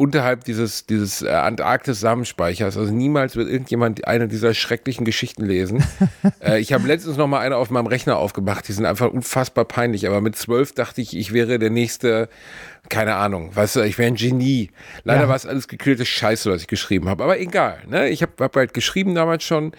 Unterhalb 0.00 0.44
dieses, 0.44 0.86
dieses 0.86 1.22
äh, 1.22 1.28
Antarktis-Samenspeichers. 1.28 2.76
Also 2.76 2.92
niemals 2.92 3.34
wird 3.34 3.48
irgendjemand 3.48 4.06
eine 4.06 4.28
dieser 4.28 4.54
schrecklichen 4.54 5.04
Geschichten 5.04 5.44
lesen. 5.44 5.82
äh, 6.40 6.60
ich 6.60 6.72
habe 6.72 6.86
letztens 6.86 7.16
noch 7.16 7.26
mal 7.26 7.40
eine 7.40 7.56
auf 7.56 7.70
meinem 7.70 7.88
Rechner 7.88 8.16
aufgemacht. 8.16 8.68
Die 8.68 8.72
sind 8.72 8.86
einfach 8.86 9.10
unfassbar 9.10 9.64
peinlich. 9.64 10.06
Aber 10.06 10.20
mit 10.20 10.36
zwölf 10.36 10.72
dachte 10.72 11.00
ich, 11.00 11.16
ich 11.16 11.32
wäre 11.32 11.58
der 11.58 11.70
nächste, 11.70 12.28
keine 12.88 13.16
Ahnung, 13.16 13.50
weißt 13.56 13.74
du, 13.74 13.80
ich 13.80 13.98
wäre 13.98 14.06
ein 14.06 14.14
Genie. 14.14 14.70
Leider 15.02 15.22
Ja. 15.22 15.28
war 15.28 15.34
es 15.34 15.46
alles 15.46 15.66
gekühlte 15.66 16.06
Scheiße, 16.06 16.48
was 16.48 16.60
ich 16.60 16.68
geschrieben 16.68 17.08
habe. 17.08 17.24
Aber 17.24 17.40
egal. 17.40 17.78
Ne? 17.88 18.08
Ich 18.08 18.22
habe 18.22 18.32
hab 18.38 18.54
halt 18.54 18.74
geschrieben 18.74 19.16
damals 19.16 19.42
schon. 19.42 19.72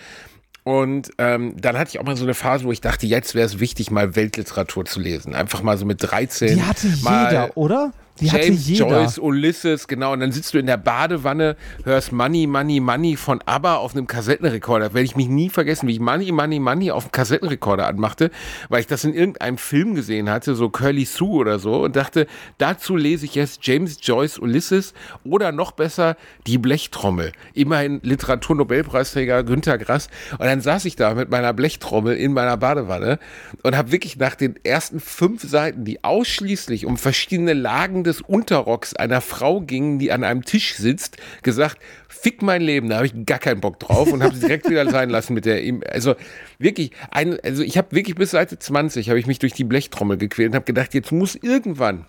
Und 0.65 1.11
ähm, 1.17 1.55
dann 1.59 1.77
hatte 1.77 1.91
ich 1.91 1.99
auch 1.99 2.03
mal 2.03 2.17
so 2.17 2.25
eine 2.25 2.33
Phase, 2.33 2.65
wo 2.65 2.73
ich 2.73 2.81
dachte, 2.81 3.07
jetzt 3.07 3.35
wäre 3.35 3.45
es 3.45 3.61
wichtig, 3.61 3.89
mal 3.89 4.17
Weltliteratur 4.17 4.83
zu 4.83 4.99
lesen. 4.99 5.33
Einfach 5.33 5.63
mal 5.63 5.77
so 5.77 5.85
mit 5.85 6.03
13. 6.03 6.55
die 6.57 6.63
hatte 6.63 6.87
mal 7.03 7.31
jeder, 7.31 7.57
oder? 7.57 7.93
Die 8.19 8.27
James. 8.27 8.67
Joyce, 8.67 9.17
Ulysses, 9.19 9.87
genau. 9.87 10.13
Und 10.13 10.19
dann 10.19 10.31
sitzt 10.31 10.53
du 10.53 10.59
in 10.59 10.65
der 10.65 10.77
Badewanne, 10.77 11.55
hörst 11.83 12.11
Money, 12.11 12.47
Money, 12.47 12.79
Money 12.79 13.15
von 13.15 13.41
ABBA 13.45 13.75
auf 13.75 13.95
einem 13.95 14.07
Kassettenrekorder. 14.07 14.93
Werde 14.93 15.05
ich 15.05 15.15
mich 15.15 15.27
nie 15.27 15.49
vergessen, 15.49 15.87
wie 15.87 15.93
ich 15.93 15.99
Money, 15.99 16.31
Money, 16.31 16.59
Money 16.59 16.91
auf 16.91 17.05
dem 17.05 17.11
Kassettenrekorder 17.11 17.87
anmachte, 17.87 18.31
weil 18.67 18.81
ich 18.81 18.87
das 18.87 19.03
in 19.03 19.13
irgendeinem 19.13 19.57
Film 19.57 19.95
gesehen 19.95 20.29
hatte, 20.29 20.55
so 20.55 20.69
Curly 20.69 21.05
Sue 21.05 21.37
oder 21.37 21.59
so, 21.59 21.83
und 21.83 21.95
dachte, 21.95 22.27
dazu 22.57 22.95
lese 22.95 23.25
ich 23.25 23.35
jetzt 23.35 23.59
James 23.63 23.97
Joyce, 24.01 24.39
Ulysses 24.39 24.93
oder 25.23 25.51
noch 25.51 25.71
besser 25.71 26.17
die 26.45 26.57
Blechtrommel. 26.57 27.31
Immerhin 27.53 27.99
Literaturnobelpreisträger 28.03 29.43
Günter 29.43 29.77
Grass. 29.77 30.09
Und 30.31 30.45
dann 30.45 30.61
saß 30.61 30.85
ich 30.85 30.95
da 30.95 31.13
mit 31.13 31.29
meiner 31.29 31.53
Blechtrommel 31.53 32.15
in 32.15 32.33
meiner 32.33 32.57
Badewanne 32.57 33.19
und 33.63 33.77
habe 33.77 33.91
wirklich 33.91 34.17
nach 34.17 34.35
den 34.35 34.55
ersten 34.63 34.99
fünf 34.99 35.43
Seiten, 35.43 35.85
die 35.85 36.03
ausschließlich 36.03 36.85
um 36.85 36.97
verschiedene 36.97 37.53
Lagen 37.53 38.03
des 38.03 38.08
Unterrocks 38.21 38.95
einer 38.95 39.21
Frau 39.21 39.61
gingen, 39.61 39.99
die 39.99 40.11
an 40.11 40.23
einem 40.23 40.43
Tisch 40.43 40.75
sitzt, 40.75 41.17
gesagt, 41.43 41.77
fick 42.07 42.41
mein 42.41 42.61
Leben, 42.61 42.89
da 42.89 42.97
habe 42.97 43.05
ich 43.05 43.25
gar 43.25 43.39
keinen 43.39 43.61
Bock 43.61 43.79
drauf 43.79 44.11
und 44.11 44.23
habe 44.23 44.35
sie 44.35 44.41
direkt 44.41 44.69
wieder 44.69 44.89
sein 44.91 45.09
lassen 45.09 45.33
mit 45.33 45.45
der, 45.45 45.61
also 45.89 46.15
wirklich, 46.57 46.91
ein, 47.11 47.39
also 47.41 47.63
ich 47.63 47.77
habe 47.77 47.95
wirklich 47.95 48.15
bis 48.15 48.31
Seite 48.31 48.59
20 48.59 49.09
habe 49.09 49.19
ich 49.19 49.27
mich 49.27 49.39
durch 49.39 49.53
die 49.53 49.63
Blechtrommel 49.63 50.17
gequält 50.17 50.49
und 50.49 50.55
habe 50.55 50.65
gedacht, 50.65 50.93
jetzt 50.93 51.11
muss 51.11 51.35
irgendwann 51.35 52.05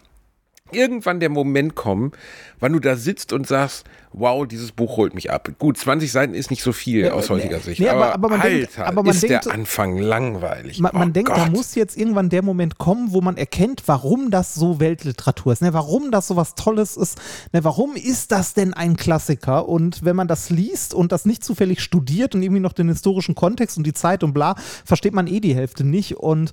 irgendwann 0.72 1.20
der 1.20 1.28
Moment 1.30 1.74
kommen, 1.74 2.12
wann 2.59 2.72
du 2.72 2.78
da 2.78 2.96
sitzt 2.96 3.33
und 3.33 3.46
sagst, 3.46 3.85
wow, 4.12 4.46
dieses 4.46 4.72
Buch 4.72 4.96
holt 4.96 5.14
mich 5.14 5.30
ab. 5.30 5.48
Gut, 5.59 5.78
20 5.78 6.11
Seiten 6.11 6.35
ist 6.35 6.50
nicht 6.50 6.62
so 6.64 6.72
viel 6.72 7.04
Ja, 7.06 7.12
aus 7.12 7.28
nee, 7.28 7.37
heutiger 7.37 7.61
Sicht, 7.61 7.80
nee, 7.80 7.88
aber- 7.88 8.12
aber, 8.12 8.28
man 8.28 8.40
Alter, 8.40 8.56
denkt- 8.56 8.78
aber 8.80 9.02
man 9.04 9.14
ist 9.14 9.22
denkt- 9.22 9.46
der 9.46 9.54
Anfang 9.54 9.98
langweilig. 9.98 10.80
Man, 10.80 10.90
man 10.94 11.09
Oh 11.11 11.12
denkt, 11.12 11.30
da 11.30 11.44
Gott. 11.44 11.52
muss 11.52 11.74
jetzt 11.76 11.96
irgendwann 11.96 12.28
der 12.28 12.42
Moment 12.42 12.78
kommen, 12.78 13.12
wo 13.12 13.20
man 13.20 13.37
erkennt, 13.37 13.83
warum 13.87 14.30
das 14.33 14.54
so 14.54 14.80
Weltliteratur 14.80 15.52
ist, 15.52 15.62
ne? 15.62 15.72
warum 15.72 16.11
das 16.11 16.26
so 16.26 16.35
was 16.37 16.54
Tolles 16.56 16.96
ist, 16.96 17.18
ne? 17.52 17.62
warum 17.64 17.94
ist 17.94 18.33
das 18.33 18.52
denn 18.54 18.74
ein 18.74 18.96
Klassiker? 18.96 19.68
Und 19.68 20.04
wenn 20.04 20.16
man 20.16 20.26
das 20.28 20.50
liest 20.50 20.92
und 20.92 21.12
das 21.12 21.24
nicht 21.24 21.44
zufällig 21.44 21.80
studiert 21.80 22.35
und 22.35 22.42
irgendwie 22.42 22.61
noch 22.61 22.72
den 22.72 22.88
historischen 22.88 23.35
Kontext 23.37 23.78
und 23.78 23.87
die 23.87 23.94
Zeit 23.94 24.24
und 24.24 24.33
bla, 24.35 24.56
versteht 24.85 25.14
man 25.14 25.28
eh 25.28 25.38
die 25.40 25.54
Hälfte 25.54 25.85
nicht. 25.85 26.16
Und 26.16 26.50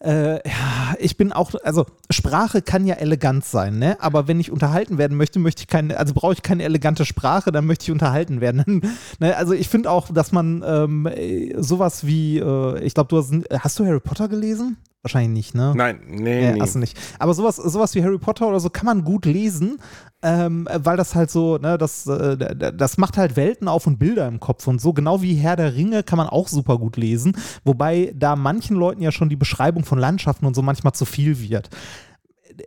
äh, 0.00 0.34
ja, 0.36 0.94
ich 0.98 1.16
bin 1.16 1.32
auch, 1.32 1.52
also 1.62 1.86
Sprache 2.10 2.62
kann 2.62 2.86
ja 2.86 2.94
elegant 2.94 3.44
sein, 3.44 3.78
ne? 3.78 3.96
Aber 4.00 4.28
wenn 4.28 4.38
ich 4.38 4.50
unterhalten 4.50 4.98
werden 4.98 5.16
möchte, 5.16 5.38
möchte 5.38 5.62
ich 5.62 5.66
keine, 5.66 5.98
also 5.98 6.14
brauche 6.14 6.34
ich 6.34 6.42
keine 6.42 6.64
elegante 6.64 7.04
Sprache, 7.04 7.50
dann 7.50 7.66
möchte 7.66 7.84
ich 7.84 7.90
unterhalten 7.90 8.40
werden. 8.40 8.82
ne? 9.18 9.36
Also 9.36 9.54
ich 9.54 9.68
finde 9.68 9.90
auch, 9.90 10.12
dass 10.12 10.32
man 10.32 10.62
ähm, 10.66 11.06
äh, 11.06 11.54
sowas 11.60 12.06
wie, 12.06 12.38
äh, 12.38 12.82
ich 12.84 12.94
glaube, 12.94 13.08
du 13.08 13.18
hast, 13.18 13.32
hast 13.62 13.78
du 13.78 13.86
Harry 13.86 14.00
Potter 14.00 14.28
gelesen? 14.28 14.76
Wahrscheinlich 15.08 15.32
nicht, 15.32 15.54
ne? 15.54 15.72
Nein, 15.74 16.00
nee, 16.06 16.44
Ja, 16.44 16.52
nee. 16.52 16.60
hast 16.60 16.74
du 16.74 16.78
nicht. 16.78 16.98
Aber 17.18 17.32
sowas, 17.32 17.56
sowas 17.56 17.94
wie 17.94 18.02
Harry 18.04 18.18
Potter 18.18 18.46
oder 18.46 18.60
so 18.60 18.68
kann 18.68 18.84
man 18.84 19.04
gut 19.04 19.24
lesen, 19.24 19.78
ähm, 20.22 20.68
weil 20.72 20.96
das 20.98 21.14
halt 21.14 21.30
so, 21.30 21.56
ne, 21.56 21.78
das, 21.78 22.06
äh, 22.06 22.36
das 22.74 22.98
macht 22.98 23.16
halt 23.16 23.36
Welten 23.36 23.68
auf 23.68 23.86
und 23.86 23.98
Bilder 23.98 24.28
im 24.28 24.38
Kopf 24.38 24.66
und 24.66 24.80
so. 24.80 24.92
Genau 24.92 25.22
wie 25.22 25.34
Herr 25.34 25.56
der 25.56 25.74
Ringe 25.74 26.02
kann 26.02 26.18
man 26.18 26.28
auch 26.28 26.48
super 26.48 26.76
gut 26.78 26.96
lesen, 26.96 27.36
wobei 27.64 28.12
da 28.14 28.36
manchen 28.36 28.76
Leuten 28.76 29.00
ja 29.00 29.12
schon 29.12 29.28
die 29.30 29.36
Beschreibung 29.36 29.84
von 29.84 29.98
Landschaften 29.98 30.44
und 30.44 30.54
so 30.54 30.62
manchmal 30.62 30.92
zu 30.92 31.04
viel 31.06 31.40
wird. 31.40 31.70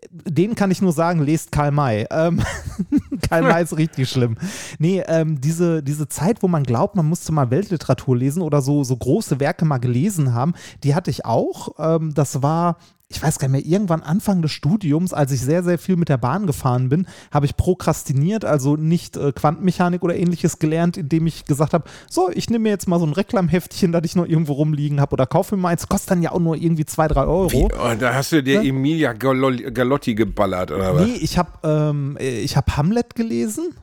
Den 0.10 0.56
kann 0.56 0.72
ich 0.72 0.82
nur 0.82 0.94
sagen, 0.94 1.22
lest 1.22 1.52
Karl 1.52 1.72
May. 1.72 2.06
Ähm, 2.10 2.42
Karl 3.30 3.44
May 3.44 3.64
ist 3.64 3.78
richtig 3.78 4.10
schlimm. 4.10 4.38
Nee, 4.80 5.04
ähm, 5.08 5.40
diese, 5.42 5.84
diese 5.84 6.08
Zeit, 6.08 6.44
wo 6.44 6.48
man 6.48 6.64
glaubt, 6.64 6.96
man 6.96 7.08
musste 7.08 7.32
mal 7.32 7.52
Weltliteratur 7.52 8.16
lesen 8.18 8.42
oder 8.42 8.62
so, 8.62 8.84
so 8.84 8.96
große 8.96 9.40
Werke 9.40 9.66
mal 9.66 9.80
gelesen 9.80 10.34
haben, 10.34 10.54
die 10.84 10.96
hatte 10.96 11.12
ich 11.12 11.26
auch. 11.26 11.76
Ähm, 11.80 12.14
das 12.14 12.42
war 12.42 12.78
ich 13.12 13.22
weiß 13.22 13.38
gar 13.40 13.48
nicht 13.50 13.66
mehr, 13.66 13.74
irgendwann 13.74 14.02
Anfang 14.02 14.42
des 14.42 14.52
Studiums, 14.52 15.14
als 15.14 15.32
ich 15.32 15.42
sehr, 15.42 15.64
sehr 15.64 15.78
viel 15.78 15.96
mit 15.98 16.10
der 16.10 16.18
Bahn 16.18 16.48
gefahren 16.48 16.90
bin, 16.90 17.08
habe 17.32 17.46
ich 17.46 17.56
prokrastiniert, 17.58 18.46
also 18.46 18.76
nicht 18.78 19.18
äh, 19.18 19.32
Quantenmechanik 19.32 20.02
oder 20.04 20.16
ähnliches 20.16 20.58
gelernt, 20.60 20.98
indem 20.98 21.28
ich 21.28 21.46
gesagt 21.46 21.74
habe, 21.74 21.84
so, 22.10 22.30
ich 22.34 22.50
nehme 22.50 22.64
mir 22.64 22.70
jetzt 22.70 22.88
mal 22.88 23.00
so 23.00 23.06
ein 23.06 23.14
Reklamheftchen, 23.14 23.92
das 23.92 24.02
ich 24.06 24.16
noch 24.16 24.26
irgendwo 24.26 24.54
rumliegen 24.54 25.00
habe 25.02 25.14
oder 25.14 25.28
kaufe 25.28 25.56
mir 25.56 25.62
mal 25.62 25.70
eins, 25.70 25.88
kostet 25.88 26.12
dann 26.12 26.24
ja 26.24 26.32
auch 26.32 26.40
nur 26.40 26.56
irgendwie 26.56 26.86
zwei, 26.86 27.08
drei 27.08 27.26
Euro. 27.26 27.52
Wie, 27.52 27.66
oh, 27.66 27.96
da 28.00 28.14
hast 28.14 28.32
du 28.32 28.42
dir 28.42 28.62
Ja. 28.64 28.70
Emilia 28.70 29.12
Gallo- 29.14 29.72
Galotti 29.72 30.16
geballert, 30.16 30.72
oder 30.72 30.96
was? 30.96 31.06
Nee, 31.06 31.16
ich 31.16 31.38
habe 31.38 31.52
ähm, 31.64 32.18
äh, 32.20 32.40
ich 32.40 32.58
hab 32.58 32.78
Hamlet 32.78 33.16
gelesen. 33.16 33.76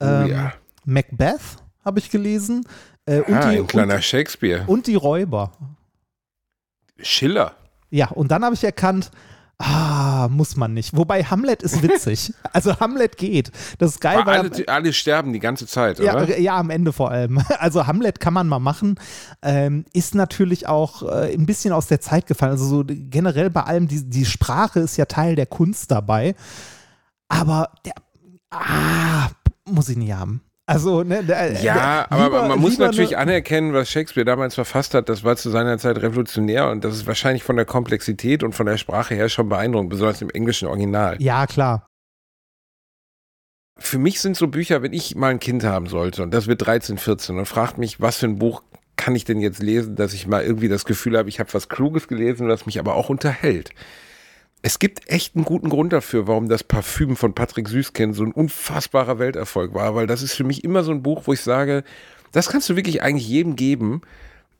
Oh, 0.00 0.04
Ähm, 0.04 0.26
ja. 0.28 0.52
Macbeth 0.84 1.40
habe 1.84 1.98
ich 1.98 2.10
gelesen. 2.10 2.64
Äh, 3.06 3.20
und, 3.22 3.34
ah, 3.34 3.50
die, 3.50 3.58
ein 3.58 3.66
kleiner 3.66 3.94
und, 3.96 4.04
Shakespeare. 4.04 4.64
und 4.66 4.86
die 4.86 4.94
Räuber. 4.94 5.52
Schiller. 7.00 7.54
Ja, 7.90 8.08
und 8.08 8.30
dann 8.30 8.44
habe 8.44 8.54
ich 8.54 8.64
erkannt, 8.64 9.10
ah, 9.58 10.28
muss 10.30 10.56
man 10.56 10.74
nicht. 10.74 10.96
Wobei 10.96 11.24
Hamlet 11.24 11.62
ist 11.62 11.82
witzig. 11.82 12.32
also 12.52 12.78
Hamlet 12.80 13.16
geht. 13.16 13.50
Das 13.78 13.92
ist 13.92 14.00
geil, 14.00 14.20
weil 14.24 14.40
alle, 14.40 14.68
alle 14.68 14.92
sterben 14.92 15.32
die 15.32 15.40
ganze 15.40 15.66
Zeit, 15.66 15.98
ja, 15.98 16.14
oder? 16.14 16.38
ja, 16.38 16.56
am 16.56 16.70
Ende 16.70 16.92
vor 16.92 17.10
allem. 17.10 17.40
Also 17.58 17.86
Hamlet 17.86 18.20
kann 18.20 18.34
man 18.34 18.48
mal 18.48 18.60
machen. 18.60 19.00
Ähm, 19.42 19.84
ist 19.92 20.14
natürlich 20.14 20.68
auch 20.68 21.02
äh, 21.02 21.34
ein 21.34 21.46
bisschen 21.46 21.72
aus 21.72 21.86
der 21.86 22.00
Zeit 22.00 22.26
gefallen. 22.26 22.52
Also 22.52 22.64
so 22.64 22.84
generell 22.86 23.50
bei 23.50 23.62
allem, 23.62 23.88
die, 23.88 24.08
die 24.08 24.24
Sprache 24.24 24.80
ist 24.80 24.96
ja 24.96 25.06
Teil 25.06 25.34
der 25.34 25.46
Kunst 25.46 25.90
dabei. 25.90 26.34
Aber 27.28 27.70
der, 27.84 27.94
ah, 28.50 29.28
muss 29.64 29.88
ich 29.88 29.96
nie 29.96 30.12
haben. 30.12 30.40
Also, 30.68 31.02
ne, 31.02 31.24
der, 31.24 31.52
Ja, 31.62 31.74
der, 31.74 32.12
aber 32.12 32.24
lieber- 32.24 32.48
man 32.48 32.58
muss 32.58 32.76
natürlich 32.76 33.12
ne, 33.12 33.18
anerkennen, 33.18 33.72
was 33.72 33.90
Shakespeare 33.90 34.26
damals 34.26 34.54
verfasst 34.54 34.92
hat, 34.92 35.08
das 35.08 35.24
war 35.24 35.34
zu 35.36 35.48
seiner 35.48 35.78
Zeit 35.78 35.96
revolutionär 36.02 36.68
und 36.70 36.84
das 36.84 36.94
ist 36.94 37.06
wahrscheinlich 37.06 37.42
von 37.42 37.56
der 37.56 37.64
Komplexität 37.64 38.42
und 38.42 38.52
von 38.54 38.66
der 38.66 38.76
Sprache 38.76 39.14
her 39.14 39.30
schon 39.30 39.48
beeindruckend, 39.48 39.88
besonders 39.88 40.20
im 40.20 40.28
englischen 40.28 40.68
Original. 40.68 41.16
Ja, 41.20 41.46
klar. 41.46 41.86
Für 43.78 43.98
mich 43.98 44.20
sind 44.20 44.36
so 44.36 44.48
Bücher, 44.48 44.82
wenn 44.82 44.92
ich 44.92 45.14
mal 45.14 45.28
ein 45.28 45.40
Kind 45.40 45.64
haben 45.64 45.86
sollte 45.86 46.22
und 46.22 46.32
das 46.34 46.48
wird 46.48 46.66
13, 46.66 46.98
14 46.98 47.38
und 47.38 47.46
fragt 47.46 47.78
mich, 47.78 48.00
was 48.00 48.18
für 48.18 48.26
ein 48.26 48.38
Buch 48.38 48.62
kann 48.96 49.14
ich 49.16 49.24
denn 49.24 49.40
jetzt 49.40 49.62
lesen, 49.62 49.96
dass 49.96 50.12
ich 50.12 50.26
mal 50.26 50.42
irgendwie 50.42 50.68
das 50.68 50.84
Gefühl 50.84 51.16
habe, 51.16 51.30
ich 51.30 51.40
habe 51.40 51.54
was 51.54 51.70
Kluges 51.70 52.08
gelesen, 52.08 52.46
was 52.48 52.66
mich 52.66 52.78
aber 52.78 52.94
auch 52.94 53.08
unterhält. 53.08 53.70
Es 54.62 54.78
gibt 54.78 55.08
echt 55.08 55.36
einen 55.36 55.44
guten 55.44 55.68
Grund 55.68 55.92
dafür, 55.92 56.26
warum 56.26 56.48
das 56.48 56.64
Parfüm 56.64 57.16
von 57.16 57.34
Patrick 57.34 57.68
Süßkind 57.68 58.14
so 58.14 58.24
ein 58.24 58.32
unfassbarer 58.32 59.18
Welterfolg 59.18 59.72
war, 59.72 59.94
weil 59.94 60.06
das 60.06 60.22
ist 60.22 60.34
für 60.34 60.44
mich 60.44 60.64
immer 60.64 60.82
so 60.82 60.90
ein 60.90 61.02
Buch, 61.02 61.22
wo 61.26 61.32
ich 61.32 61.40
sage, 61.40 61.84
das 62.32 62.48
kannst 62.48 62.68
du 62.68 62.76
wirklich 62.76 63.02
eigentlich 63.02 63.28
jedem 63.28 63.56
geben. 63.56 64.02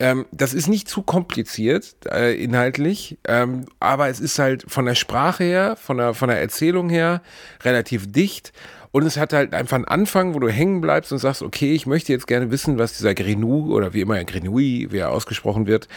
Ähm, 0.00 0.26
das 0.30 0.54
ist 0.54 0.68
nicht 0.68 0.88
zu 0.88 1.02
kompliziert 1.02 1.96
äh, 2.08 2.40
inhaltlich, 2.40 3.18
ähm, 3.26 3.66
aber 3.80 4.08
es 4.08 4.20
ist 4.20 4.38
halt 4.38 4.64
von 4.68 4.84
der 4.84 4.94
Sprache 4.94 5.42
her, 5.42 5.76
von 5.76 5.96
der, 5.96 6.14
von 6.14 6.28
der 6.28 6.40
Erzählung 6.40 6.88
her 6.88 7.20
relativ 7.64 8.10
dicht. 8.10 8.52
Und 8.90 9.04
es 9.04 9.16
hat 9.16 9.32
halt 9.32 9.54
einfach 9.54 9.76
einen 9.76 9.84
Anfang, 9.84 10.34
wo 10.34 10.38
du 10.38 10.48
hängen 10.48 10.80
bleibst 10.80 11.12
und 11.12 11.18
sagst, 11.18 11.42
okay, 11.42 11.74
ich 11.74 11.86
möchte 11.86 12.12
jetzt 12.12 12.26
gerne 12.26 12.50
wissen, 12.50 12.78
was 12.78 12.96
dieser 12.96 13.14
Grenou 13.14 13.72
oder 13.72 13.92
wie 13.92 14.00
immer 14.00 14.16
er 14.16 14.24
Grenouille, 14.24 14.90
wie 14.90 14.98
er 14.98 15.10
ausgesprochen 15.10 15.66
wird, 15.66 15.88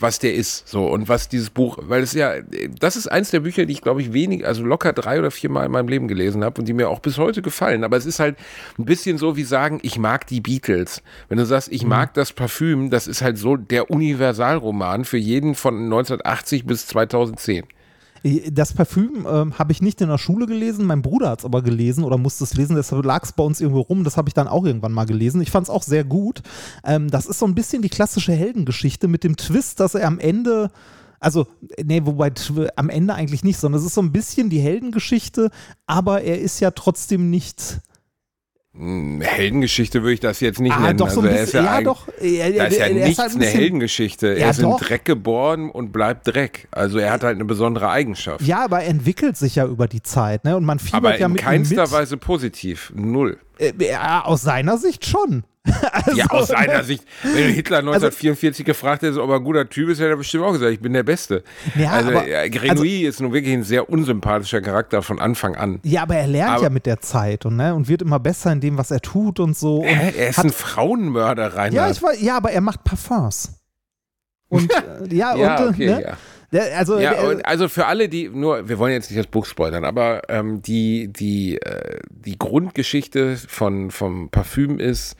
was 0.00 0.18
der 0.18 0.34
ist, 0.34 0.66
so 0.66 0.86
und 0.86 1.08
was 1.08 1.28
dieses 1.28 1.50
Buch, 1.50 1.78
weil 1.82 2.02
es 2.02 2.12
ja, 2.12 2.34
das 2.78 2.96
ist 2.96 3.06
eins 3.06 3.30
der 3.30 3.40
Bücher, 3.40 3.66
die 3.66 3.72
ich 3.72 3.82
glaube 3.82 4.00
ich 4.00 4.12
wenig, 4.12 4.46
also 4.46 4.64
locker 4.64 4.92
drei 4.92 5.18
oder 5.18 5.30
vier 5.30 5.50
Mal 5.50 5.66
in 5.66 5.72
meinem 5.72 5.88
Leben 5.88 6.08
gelesen 6.08 6.42
habe 6.42 6.60
und 6.60 6.66
die 6.66 6.72
mir 6.72 6.88
auch 6.88 7.00
bis 7.00 7.18
heute 7.18 7.42
gefallen. 7.42 7.84
Aber 7.84 7.96
es 7.96 8.06
ist 8.06 8.18
halt 8.18 8.36
ein 8.78 8.84
bisschen 8.84 9.18
so 9.18 9.36
wie 9.36 9.44
sagen, 9.44 9.78
ich 9.82 9.98
mag 9.98 10.26
die 10.26 10.40
Beatles. 10.40 11.02
Wenn 11.28 11.38
du 11.38 11.46
sagst, 11.46 11.70
ich 11.70 11.84
mag 11.84 12.14
das 12.14 12.32
Parfüm, 12.32 12.90
das 12.90 13.06
ist 13.06 13.22
halt 13.22 13.38
so 13.38 13.56
der 13.56 13.90
Universalroman 13.90 15.04
für 15.04 15.18
jeden 15.18 15.54
von 15.54 15.84
1980 15.84 16.64
bis 16.64 16.86
2010. 16.86 17.64
Das 18.50 18.74
Parfüm 18.74 19.26
ähm, 19.28 19.58
habe 19.58 19.72
ich 19.72 19.80
nicht 19.80 20.00
in 20.00 20.08
der 20.08 20.18
Schule 20.18 20.46
gelesen, 20.46 20.84
mein 20.84 21.00
Bruder 21.00 21.30
hat 21.30 21.38
es 21.38 21.44
aber 21.44 21.62
gelesen 21.62 22.04
oder 22.04 22.18
musste 22.18 22.44
es 22.44 22.54
lesen, 22.54 22.76
deshalb 22.76 23.04
lag 23.04 23.24
es 23.24 23.32
bei 23.32 23.42
uns 23.42 23.60
irgendwo 23.60 23.80
rum, 23.80 24.04
das 24.04 24.16
habe 24.18 24.28
ich 24.28 24.34
dann 24.34 24.46
auch 24.46 24.64
irgendwann 24.64 24.92
mal 24.92 25.06
gelesen. 25.06 25.40
Ich 25.40 25.50
fand 25.50 25.66
es 25.66 25.70
auch 25.70 25.82
sehr 25.82 26.04
gut. 26.04 26.42
Ähm, 26.84 27.10
das 27.10 27.26
ist 27.26 27.38
so 27.38 27.46
ein 27.46 27.54
bisschen 27.54 27.80
die 27.80 27.88
klassische 27.88 28.32
Heldengeschichte 28.32 29.08
mit 29.08 29.24
dem 29.24 29.36
Twist, 29.36 29.80
dass 29.80 29.94
er 29.94 30.06
am 30.06 30.18
Ende, 30.18 30.70
also, 31.18 31.46
nee, 31.82 32.02
wobei 32.04 32.32
am 32.76 32.90
Ende 32.90 33.14
eigentlich 33.14 33.42
nicht, 33.42 33.58
sondern 33.58 33.80
es 33.80 33.86
ist 33.86 33.94
so 33.94 34.02
ein 34.02 34.12
bisschen 34.12 34.50
die 34.50 34.60
Heldengeschichte, 34.60 35.50
aber 35.86 36.22
er 36.22 36.40
ist 36.40 36.60
ja 36.60 36.72
trotzdem 36.72 37.30
nicht. 37.30 37.80
Hm, 38.72 39.20
Heldengeschichte 39.20 40.02
würde 40.02 40.12
ich 40.14 40.20
das 40.20 40.38
jetzt 40.38 40.60
nicht 40.60 40.72
Ah, 40.76 40.80
nennen. 40.80 40.98
doch 40.98 41.10
so 41.10 41.20
also 41.22 41.32
er 41.32 41.42
ist 41.42 41.52
ja, 41.54 41.64
Ja, 41.64 41.72
ein- 41.78 41.84
doch. 41.84 42.06
Er, 42.20 42.52
Da 42.52 42.64
ist 42.66 42.78
ja 42.78 42.88
nichts 42.88 43.18
halt 43.18 43.30
ein 43.32 43.36
eine 43.38 43.46
Heldengeschichte. 43.46 44.28
Ja, 44.28 44.44
er 44.44 44.50
ist 44.50 44.58
in 44.60 44.70
doch. 44.70 44.80
Dreck 44.80 45.04
geboren 45.04 45.70
und 45.70 45.90
bleibt 45.90 46.28
Dreck. 46.28 46.68
Also 46.70 46.98
er 46.98 47.10
hat 47.12 47.24
halt 47.24 47.34
eine 47.34 47.44
besondere 47.44 47.90
Eigenschaft. 47.90 48.42
Ja, 48.42 48.64
aber 48.64 48.82
er 48.82 48.88
entwickelt 48.88 49.36
sich 49.36 49.56
ja 49.56 49.66
über 49.66 49.88
die 49.88 50.02
Zeit, 50.02 50.44
ne? 50.44 50.56
Und 50.56 50.64
man 50.64 50.78
fiebert 50.78 50.98
aber 51.04 51.18
ja 51.18 51.26
in 51.26 51.32
mit 51.32 51.42
keinster 51.42 51.82
mit. 51.82 51.92
Weise 51.92 52.16
positiv. 52.16 52.92
Null. 52.94 53.38
Äh, 53.58 53.72
ja, 53.80 54.24
aus 54.24 54.42
seiner 54.42 54.78
Sicht 54.78 55.04
schon. 55.04 55.42
Also, 55.92 56.16
Ja, 56.16 56.26
aus 56.30 56.48
seiner 56.48 56.82
Sicht. 56.82 57.04
Wenn 57.22 57.52
Hitler 57.52 57.78
Also 57.78 57.90
1944 57.90 58.64
gefragt 58.64 59.02
hättest, 59.02 59.18
ob 59.18 59.28
er 59.30 59.36
ein 59.36 59.44
guter 59.44 59.68
Typ 59.68 59.88
ist, 59.90 59.98
hätte 59.98 60.10
er 60.10 60.16
bestimmt 60.16 60.44
auch 60.44 60.52
gesagt, 60.52 60.72
ich 60.72 60.80
bin 60.80 60.92
der 60.94 61.02
Beste. 61.02 61.42
Ja, 61.76 61.90
also 61.90 62.10
aber- 62.10 62.48
Grenouille 62.48 63.06
ist 63.08 63.20
nun 63.20 63.32
wirklich 63.32 63.52
ein 63.54 63.62
sehr 63.64 63.90
unsympathischer 63.90 64.62
Charakter 64.62 65.02
von 65.02 65.18
Anfang 65.20 65.56
an. 65.56 65.80
Ja, 65.82 66.02
aber 66.02 66.16
er 66.16 66.26
lernt 66.26 66.52
Aber- 66.54 66.62
ja 66.64 66.70
mit 66.70 66.86
der 66.86 67.00
Zeit 67.00 67.44
und, 67.44 67.56
ne, 67.56 67.74
und 67.74 67.88
wird 67.88 68.00
immer 68.02 68.18
besser 68.18 68.50
in 68.52 68.60
dem, 68.60 68.78
was 68.78 68.90
er 68.90 69.00
tut 69.00 69.38
und 69.40 69.56
so. 69.56 69.80
Und 69.80 69.86
Hä? 69.88 70.12
Er 70.16 70.28
ist 70.30 70.38
hat, 70.38 70.46
ein 70.46 70.52
Frauenmörder, 70.52 71.54
Reinhard. 71.54 71.72
ja, 71.74 71.90
ich 71.90 72.02
war, 72.02 72.14
ja, 72.14 72.36
aber 72.38 72.50
er 72.52 72.60
macht 72.62 72.82
Parfums. 72.84 73.60
Und 74.48 74.70
äh, 75.10 75.14
ja, 75.14 75.36
ja, 75.36 75.56
und 75.58 75.66
äh, 75.66 75.68
okay, 75.68 75.86
ne? 75.86 76.02
ja. 76.02 76.16
Der, 76.52 76.78
also 76.78 76.98
Ja, 76.98 77.12
der, 77.14 77.46
also 77.46 77.68
für 77.68 77.86
alle, 77.86 78.08
die 78.08 78.28
nur, 78.28 78.68
wir 78.68 78.78
wollen 78.78 78.92
jetzt 78.92 79.08
nicht 79.10 79.18
das 79.20 79.28
Buch 79.28 79.46
spoilern, 79.46 79.84
aber 79.84 80.22
ähm, 80.28 80.62
die, 80.62 81.06
die, 81.12 81.58
äh, 81.62 82.00
die 82.10 82.36
Grundgeschichte 82.38 83.36
von, 83.36 83.92
vom 83.92 84.30
Parfüm 84.30 84.80
ist 84.80 85.14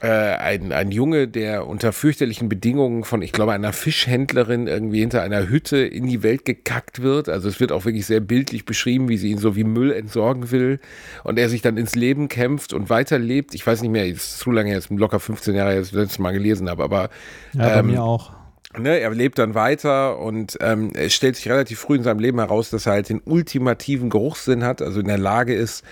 äh, 0.00 0.08
ein, 0.08 0.72
ein 0.72 0.90
Junge, 0.90 1.28
der 1.28 1.66
unter 1.66 1.92
fürchterlichen 1.92 2.48
Bedingungen 2.48 3.04
von, 3.04 3.22
ich 3.22 3.32
glaube, 3.32 3.52
einer 3.52 3.72
Fischhändlerin 3.72 4.66
irgendwie 4.66 5.00
hinter 5.00 5.22
einer 5.22 5.48
Hütte 5.48 5.78
in 5.78 6.06
die 6.06 6.22
Welt 6.22 6.44
gekackt 6.44 7.00
wird. 7.00 7.28
Also 7.28 7.48
es 7.48 7.60
wird 7.60 7.70
auch 7.70 7.84
wirklich 7.84 8.04
sehr 8.04 8.20
bildlich 8.20 8.64
beschrieben, 8.64 9.08
wie 9.08 9.16
sie 9.16 9.30
ihn 9.30 9.38
so 9.38 9.54
wie 9.54 9.64
Müll 9.64 9.92
entsorgen 9.92 10.50
will 10.50 10.80
und 11.22 11.38
er 11.38 11.48
sich 11.48 11.62
dann 11.62 11.76
ins 11.76 11.94
Leben 11.94 12.28
kämpft 12.28 12.72
und 12.72 12.90
weiterlebt. 12.90 13.54
Ich 13.54 13.66
weiß 13.66 13.82
nicht 13.82 13.90
mehr, 13.90 14.06
ist 14.06 14.38
zu 14.38 14.50
lange 14.50 14.72
jetzt, 14.72 14.90
locker 14.90 15.20
15 15.20 15.54
Jahre 15.54 15.76
jetzt, 15.76 15.92
letztes 15.92 16.18
Mal 16.18 16.32
gelesen 16.32 16.68
habe, 16.68 16.82
aber 16.82 17.08
ja, 17.52 17.68
bei 17.68 17.78
ähm, 17.78 17.86
mir 17.86 18.02
auch. 18.02 18.32
Ne, 18.76 18.98
er 18.98 19.10
lebt 19.10 19.38
dann 19.38 19.54
weiter 19.54 20.18
und 20.18 20.58
ähm, 20.60 20.90
es 20.94 21.14
stellt 21.14 21.36
sich 21.36 21.48
relativ 21.48 21.78
früh 21.78 21.94
in 21.96 22.02
seinem 22.02 22.18
Leben 22.18 22.40
heraus, 22.40 22.70
dass 22.70 22.86
er 22.86 22.94
halt 22.94 23.08
den 23.08 23.20
ultimativen 23.24 24.10
Geruchssinn 24.10 24.64
hat, 24.64 24.82
also 24.82 24.98
in 24.98 25.06
der 25.06 25.18
Lage 25.18 25.54
ist, 25.54 25.84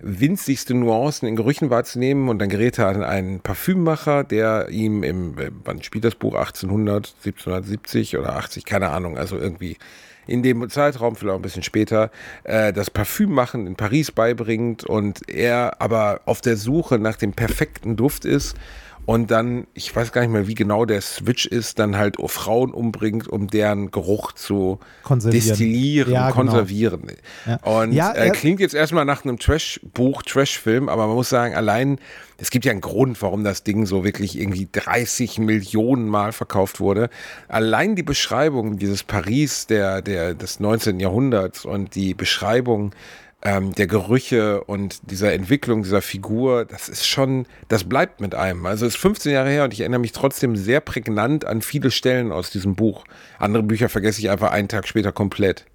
winzigste 0.00 0.74
Nuancen 0.74 1.28
in 1.28 1.36
Gerüchen 1.36 1.70
wahrzunehmen. 1.70 2.28
Und 2.28 2.38
dann 2.38 2.48
gerät 2.48 2.78
er 2.78 2.88
an 2.88 3.02
einen 3.02 3.40
Parfümmacher, 3.40 4.24
der 4.24 4.68
ihm 4.70 5.02
im, 5.02 5.38
äh, 5.38 5.50
wann 5.64 5.82
spielt 5.82 6.04
das 6.04 6.14
Buch, 6.14 6.34
1800, 6.34 7.14
1770 7.24 8.16
oder 8.18 8.36
80, 8.36 8.64
keine 8.64 8.90
Ahnung, 8.90 9.18
also 9.18 9.36
irgendwie 9.36 9.76
in 10.26 10.42
dem 10.42 10.68
Zeitraum, 10.68 11.16
vielleicht 11.16 11.32
auch 11.32 11.38
ein 11.38 11.42
bisschen 11.42 11.62
später, 11.62 12.10
äh, 12.44 12.72
das 12.72 12.90
Parfümmachen 12.90 13.66
in 13.66 13.76
Paris 13.76 14.12
beibringt 14.12 14.84
und 14.84 15.28
er 15.28 15.80
aber 15.80 16.20
auf 16.26 16.42
der 16.42 16.56
Suche 16.56 16.98
nach 16.98 17.16
dem 17.16 17.32
perfekten 17.32 17.96
Duft 17.96 18.24
ist 18.24 18.54
und 19.08 19.30
dann, 19.30 19.66
ich 19.72 19.96
weiß 19.96 20.12
gar 20.12 20.20
nicht 20.20 20.30
mehr, 20.30 20.46
wie 20.48 20.54
genau 20.54 20.84
der 20.84 21.00
Switch 21.00 21.46
ist, 21.46 21.78
dann 21.78 21.96
halt 21.96 22.16
Frauen 22.26 22.72
umbringt, 22.74 23.26
um 23.26 23.46
deren 23.46 23.90
Geruch 23.90 24.32
zu 24.32 24.80
Konservieren. 25.02 25.46
destillieren, 25.48 26.12
Ja, 26.12 26.24
genau. 26.30 26.34
konservieren. 26.42 27.04
Ja. 27.46 27.56
Und 27.62 27.92
Ja, 27.92 28.12
äh, 28.12 28.26
er- 28.26 28.32
klingt 28.32 28.60
jetzt 28.60 28.74
erstmal 28.74 29.06
nach 29.06 29.24
einem 29.24 29.38
Trash-Buch, 29.38 30.20
Trash-Film, 30.24 30.90
aber 30.90 31.06
man 31.06 31.16
muss 31.16 31.30
sagen, 31.30 31.54
allein, 31.54 31.98
es 32.36 32.50
gibt 32.50 32.66
ja 32.66 32.70
einen 32.72 32.82
Grund, 32.82 33.22
warum 33.22 33.44
das 33.44 33.62
Ding 33.64 33.86
so 33.86 34.04
wirklich 34.04 34.38
irgendwie 34.38 34.68
30 34.70 35.38
Millionen 35.38 36.06
Mal 36.06 36.32
verkauft 36.32 36.78
wurde. 36.78 37.08
Allein 37.48 37.96
die 37.96 38.02
Beschreibung 38.02 38.76
dieses 38.78 39.04
Paris 39.04 39.66
der, 39.66 40.02
der, 40.02 40.34
des 40.34 40.60
19. 40.60 41.00
Jahrhunderts 41.00 41.64
und 41.64 41.94
die 41.94 42.12
Beschreibung 42.12 42.92
ähm, 43.42 43.74
der 43.74 43.86
Gerüche 43.86 44.64
und 44.64 45.10
dieser 45.10 45.32
Entwicklung 45.32 45.82
dieser 45.84 46.02
Figur, 46.02 46.64
das 46.64 46.88
ist 46.88 47.06
schon, 47.06 47.46
das 47.68 47.84
bleibt 47.84 48.20
mit 48.20 48.34
einem. 48.34 48.66
Also 48.66 48.84
es 48.86 48.94
ist 48.94 49.00
15 49.00 49.32
Jahre 49.32 49.50
her 49.50 49.64
und 49.64 49.72
ich 49.72 49.80
erinnere 49.80 50.00
mich 50.00 50.12
trotzdem 50.12 50.56
sehr 50.56 50.80
prägnant 50.80 51.44
an 51.44 51.62
viele 51.62 51.90
Stellen 51.90 52.32
aus 52.32 52.50
diesem 52.50 52.74
Buch. 52.74 53.04
Andere 53.38 53.62
Bücher 53.62 53.88
vergesse 53.88 54.20
ich 54.20 54.30
einfach 54.30 54.50
einen 54.50 54.68
Tag 54.68 54.88
später 54.88 55.12
komplett. 55.12 55.66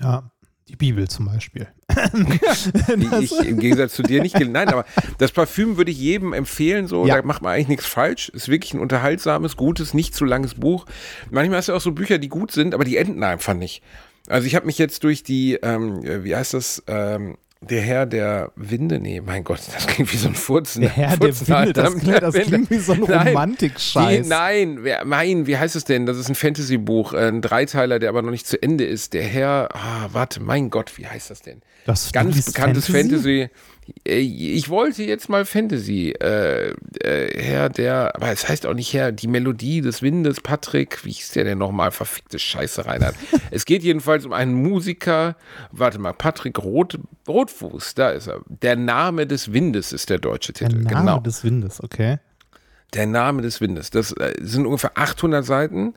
Ja, 0.00 0.30
die 0.68 0.76
Bibel 0.76 1.08
zum 1.08 1.26
Beispiel. 1.26 1.66
Die 2.14 3.24
ich 3.24 3.32
im 3.40 3.58
Gegensatz 3.58 3.94
zu 3.94 4.02
dir 4.04 4.22
nicht 4.22 4.38
Nein, 4.38 4.68
aber 4.68 4.84
das 5.18 5.32
Parfüm 5.32 5.76
würde 5.76 5.90
ich 5.90 5.98
jedem 5.98 6.32
empfehlen, 6.32 6.86
so, 6.86 7.06
Ja. 7.06 7.16
da 7.16 7.22
macht 7.22 7.42
man 7.42 7.52
eigentlich 7.54 7.68
nichts 7.68 7.86
falsch. 7.86 8.28
Ist 8.28 8.48
wirklich 8.48 8.74
ein 8.74 8.80
unterhaltsames, 8.80 9.56
gutes, 9.56 9.94
nicht 9.94 10.14
zu 10.14 10.24
langes 10.24 10.54
Buch. 10.54 10.86
Manchmal 11.30 11.58
hast 11.58 11.68
du 11.70 11.74
auch 11.74 11.80
so 11.80 11.90
Bücher, 11.90 12.18
die 12.18 12.28
gut 12.28 12.52
sind, 12.52 12.74
aber 12.74 12.84
die 12.84 12.98
enden 12.98 13.24
einfach 13.24 13.54
nicht. 13.54 13.82
Also 14.30 14.46
ich 14.46 14.54
habe 14.54 14.66
mich 14.66 14.78
jetzt 14.78 15.04
durch 15.04 15.22
die, 15.22 15.54
ähm, 15.62 16.02
wie 16.24 16.34
heißt 16.34 16.54
das, 16.54 16.82
ähm, 16.86 17.36
Der 17.62 17.82
Herr 17.82 18.06
der 18.06 18.52
Winde, 18.56 18.98
nee, 18.98 19.20
mein 19.20 19.44
Gott, 19.44 19.60
das 19.74 19.86
klingt 19.86 20.10
wie 20.14 20.16
so 20.16 20.28
ein 20.28 20.34
Furzen. 20.34 20.80
Der 20.80 20.90
Herr 20.90 21.16
der 21.18 21.34
Furzen, 21.34 21.48
Winde, 21.58 21.72
das, 21.74 21.92
klingt, 21.94 22.22
das 22.22 22.34
klingt 22.34 22.70
wie 22.70 22.78
so 22.78 22.92
ein 22.92 23.00
Nein. 23.06 23.28
Romantik-Scheiß. 23.28 24.26
Nein, 24.28 24.78
wer, 24.82 25.04
mein, 25.04 25.46
wie 25.46 25.58
heißt 25.58 25.76
es 25.76 25.84
denn? 25.84 26.06
Das 26.06 26.16
ist 26.16 26.30
ein 26.30 26.34
Fantasy-Buch, 26.36 27.12
äh, 27.12 27.28
ein 27.28 27.42
Dreiteiler, 27.42 27.98
der 27.98 28.08
aber 28.08 28.22
noch 28.22 28.30
nicht 28.30 28.46
zu 28.46 28.60
Ende 28.62 28.84
ist. 28.84 29.12
Der 29.12 29.24
Herr, 29.24 29.68
ah, 29.74 30.08
warte, 30.12 30.40
mein 30.42 30.70
Gott, 30.70 30.96
wie 30.96 31.06
heißt 31.06 31.28
das 31.28 31.42
denn? 31.42 31.60
Das- 31.84 32.12
Ganz 32.12 32.42
bekanntes 32.46 32.86
Fantasy? 32.86 33.48
Fantasy. 33.48 33.50
Äh, 34.06 34.18
Ich 34.20 34.68
wollte 34.68 35.02
jetzt 35.02 35.28
mal 35.28 35.44
Fantasy. 35.44 36.10
Äh, 36.20 36.70
äh, 37.00 37.42
Herr 37.42 37.68
der, 37.68 38.14
aber 38.16 38.30
es 38.30 38.48
heißt 38.48 38.66
auch 38.66 38.74
nicht 38.74 38.92
Herr, 38.92 39.12
die 39.12 39.26
Melodie 39.28 39.80
des 39.80 40.02
Windes, 40.02 40.40
Patrick, 40.40 41.04
wie 41.04 41.12
hieß 41.12 41.30
der 41.32 41.44
denn 41.44 41.58
nochmal? 41.58 41.90
Verfickte 41.90 42.38
Scheiße, 42.38 42.86
Reinhard. 42.86 43.14
es 43.50 43.64
geht 43.64 43.82
jedenfalls 43.82 44.24
um 44.24 44.32
einen 44.32 44.54
Musiker, 44.54 45.36
warte 45.72 45.98
mal, 45.98 46.12
Patrick 46.12 46.58
Rot, 46.58 46.98
Rotfuß, 47.28 47.94
da 47.94 48.10
ist 48.10 48.26
er. 48.28 48.40
Der 48.48 48.76
Name 48.76 49.26
des 49.26 49.52
Windes 49.52 49.92
ist 49.92 50.10
der 50.10 50.18
deutsche 50.18 50.52
Der 50.52 50.68
Titel, 50.68 50.82
Name 50.82 50.96
genau. 51.00 51.20
des 51.20 51.44
Windes, 51.44 51.82
okay. 51.82 52.18
Der 52.94 53.06
Name 53.06 53.42
des 53.42 53.60
Windes. 53.60 53.90
Das 53.90 54.12
äh, 54.12 54.34
sind 54.40 54.66
ungefähr 54.66 54.92
800 54.96 55.44
Seiten 55.44 55.94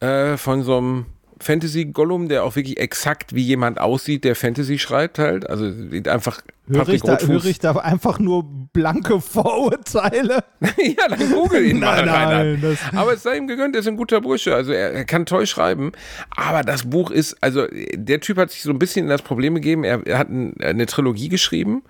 äh, 0.00 0.36
von 0.36 0.62
so 0.62 0.78
einem 0.78 1.06
Fantasy-Gollum, 1.42 2.28
der 2.28 2.44
auch 2.44 2.56
wirklich 2.56 2.78
exakt 2.80 3.34
wie 3.34 3.42
jemand 3.42 3.78
aussieht, 3.80 4.24
der 4.24 4.34
Fantasy 4.36 4.78
schreibt 4.78 5.18
halt. 5.18 5.48
Also 5.50 5.70
sieht 5.90 6.08
einfach 6.08 6.40
Höre 6.68 6.88
ich, 6.90 7.02
da, 7.02 7.18
höre 7.18 7.44
ich 7.44 7.58
da 7.58 7.72
einfach 7.72 8.18
nur 8.20 8.44
blanke 8.72 9.20
Vorurteile? 9.20 10.44
ja, 10.60 11.08
dann 11.08 11.30
google 11.32 11.64
ihn 11.66 11.80
mal, 11.80 11.96
Nein, 11.96 12.06
nein, 12.06 12.28
Reinhard. 12.36 12.62
das- 12.62 12.78
Aber 12.96 13.12
es 13.12 13.22
sei 13.22 13.36
ihm 13.36 13.46
gegönnt, 13.48 13.74
er 13.74 13.80
ist 13.80 13.88
ein 13.88 13.96
guter 13.96 14.20
Bursche. 14.20 14.54
Also 14.54 14.72
er, 14.72 14.92
er 14.92 15.04
kann 15.04 15.26
toll 15.26 15.46
schreiben. 15.46 15.92
Aber 16.30 16.62
das 16.62 16.88
Buch 16.88 17.10
ist, 17.10 17.36
also 17.42 17.66
der 17.94 18.20
Typ 18.20 18.38
hat 18.38 18.50
sich 18.52 18.62
so 18.62 18.70
ein 18.70 18.78
bisschen 18.78 19.04
in 19.04 19.10
das 19.10 19.22
Problem 19.22 19.54
gegeben. 19.56 19.84
Er, 19.84 20.06
er 20.06 20.18
hat 20.18 20.30
ein, 20.30 20.54
eine 20.62 20.86
Trilogie 20.86 21.28
geschrieben. 21.28 21.82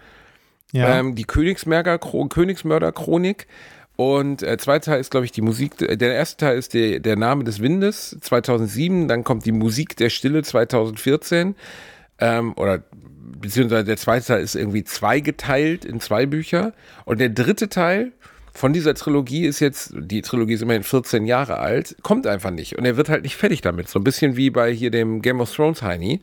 Ja. 0.73 0.99
ähm, 0.99 1.15
die 1.15 1.25
Königsmörder, 1.25 1.99
Königsmörder-Chronik. 1.99 3.47
Und 3.97 4.43
äh, 4.43 4.57
zweiter 4.59 4.93
Teil 4.93 5.01
ist, 5.01 5.11
glaube 5.11 5.27
ich, 5.27 5.33
die 5.33 5.43
Musik, 5.43 5.77
der 5.79 6.15
erste 6.15 6.39
Teil 6.39 6.59
ist 6.59 6.75
der, 6.75 7.01
der 7.01 7.17
Name 7.17 7.45
des 7.45 7.61
Windes 7.61 8.17
2007, 8.21 9.07
dann 9.07 9.23
kommt 9.23 9.45
die 9.45 9.53
Musik 9.53 9.97
der 9.97 10.09
Stille 10.09 10.43
2014, 10.43 11.55
ähm, 12.19 12.55
oder 12.57 12.83
beziehungsweise 13.41 13.85
der 13.85 13.97
zweite 13.97 14.27
Teil 14.27 14.43
ist 14.43 14.55
irgendwie 14.55 14.85
zweigeteilt 14.85 15.85
in 15.85 16.01
zwei 16.01 16.27
Bücher. 16.27 16.73
Und 17.05 17.21
der 17.21 17.29
dritte 17.29 17.69
Teil 17.69 18.13
von 18.55 18.73
dieser 18.73 18.95
Trilogie 18.95 19.47
ist 19.47 19.61
jetzt, 19.61 19.93
die 19.97 20.23
Trilogie 20.23 20.55
ist 20.55 20.63
immerhin 20.63 20.83
14 20.83 21.27
Jahre 21.27 21.59
alt, 21.59 21.97
kommt 22.03 22.27
einfach 22.27 22.51
nicht. 22.51 22.77
Und 22.79 22.85
er 22.85 22.97
wird 22.97 23.09
halt 23.09 23.23
nicht 23.23 23.37
fertig 23.37 23.61
damit. 23.61 23.89
So 23.89 23.99
ein 23.99 24.05
bisschen 24.05 24.37
wie 24.37 24.51
bei 24.51 24.73
hier 24.73 24.91
dem 24.91 25.23
Game 25.23 25.41
of 25.41 25.55
Thrones 25.55 25.83
Heini. 25.83 26.21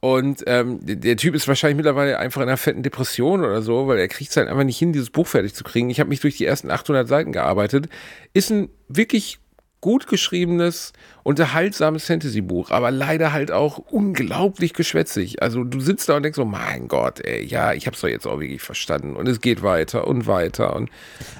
Und 0.00 0.42
ähm, 0.46 0.78
der- 0.82 1.16
Typ 1.18 1.34
ist 1.34 1.46
wahrscheinlich 1.46 1.76
mittlerweile 1.76 2.18
einfach 2.18 2.40
in 2.40 2.48
einer 2.48 2.56
fetten 2.56 2.82
Depression 2.82 3.44
oder 3.44 3.60
so, 3.60 3.86
weil 3.86 3.98
er 3.98 4.08
kriegt 4.08 4.30
es 4.30 4.36
halt 4.36 4.48
einfach 4.48 4.64
nicht 4.64 4.78
hin, 4.78 4.94
dieses 4.94 5.10
Buch 5.10 5.26
fertig 5.26 5.54
zu 5.54 5.62
kriegen. 5.62 5.90
Ich 5.90 6.00
habe 6.00 6.08
mich 6.08 6.20
durch 6.20 6.38
die 6.38 6.46
ersten 6.46 6.70
800 6.70 7.06
Seiten 7.06 7.32
gearbeitet. 7.32 7.88
Ist 8.32 8.50
ein 8.50 8.70
wirklich 8.88 9.38
gut 9.82 10.06
geschriebenes, 10.06 10.92
unterhaltsames 11.22 12.04
Fantasy-Buch, 12.06 12.70
aber 12.70 12.90
leider 12.90 13.32
halt 13.32 13.50
auch 13.50 13.78
unglaublich 13.78 14.74
geschwätzig. 14.74 15.42
Also 15.42 15.64
du 15.64 15.80
sitzt 15.80 16.08
da 16.08 16.16
und 16.16 16.22
denkst 16.22 16.36
so, 16.36 16.44
mein 16.44 16.88
Gott, 16.88 17.20
ey, 17.20 17.44
ja, 17.44 17.72
ich 17.72 17.86
hab's 17.86 18.00
doch 18.00 18.08
jetzt 18.08 18.26
auch 18.26 18.40
wirklich 18.40 18.62
verstanden. 18.62 19.16
Und 19.16 19.28
es 19.28 19.40
geht 19.40 19.62
weiter 19.62 20.06
und 20.06 20.26
weiter. 20.26 20.74
Und 20.76 20.90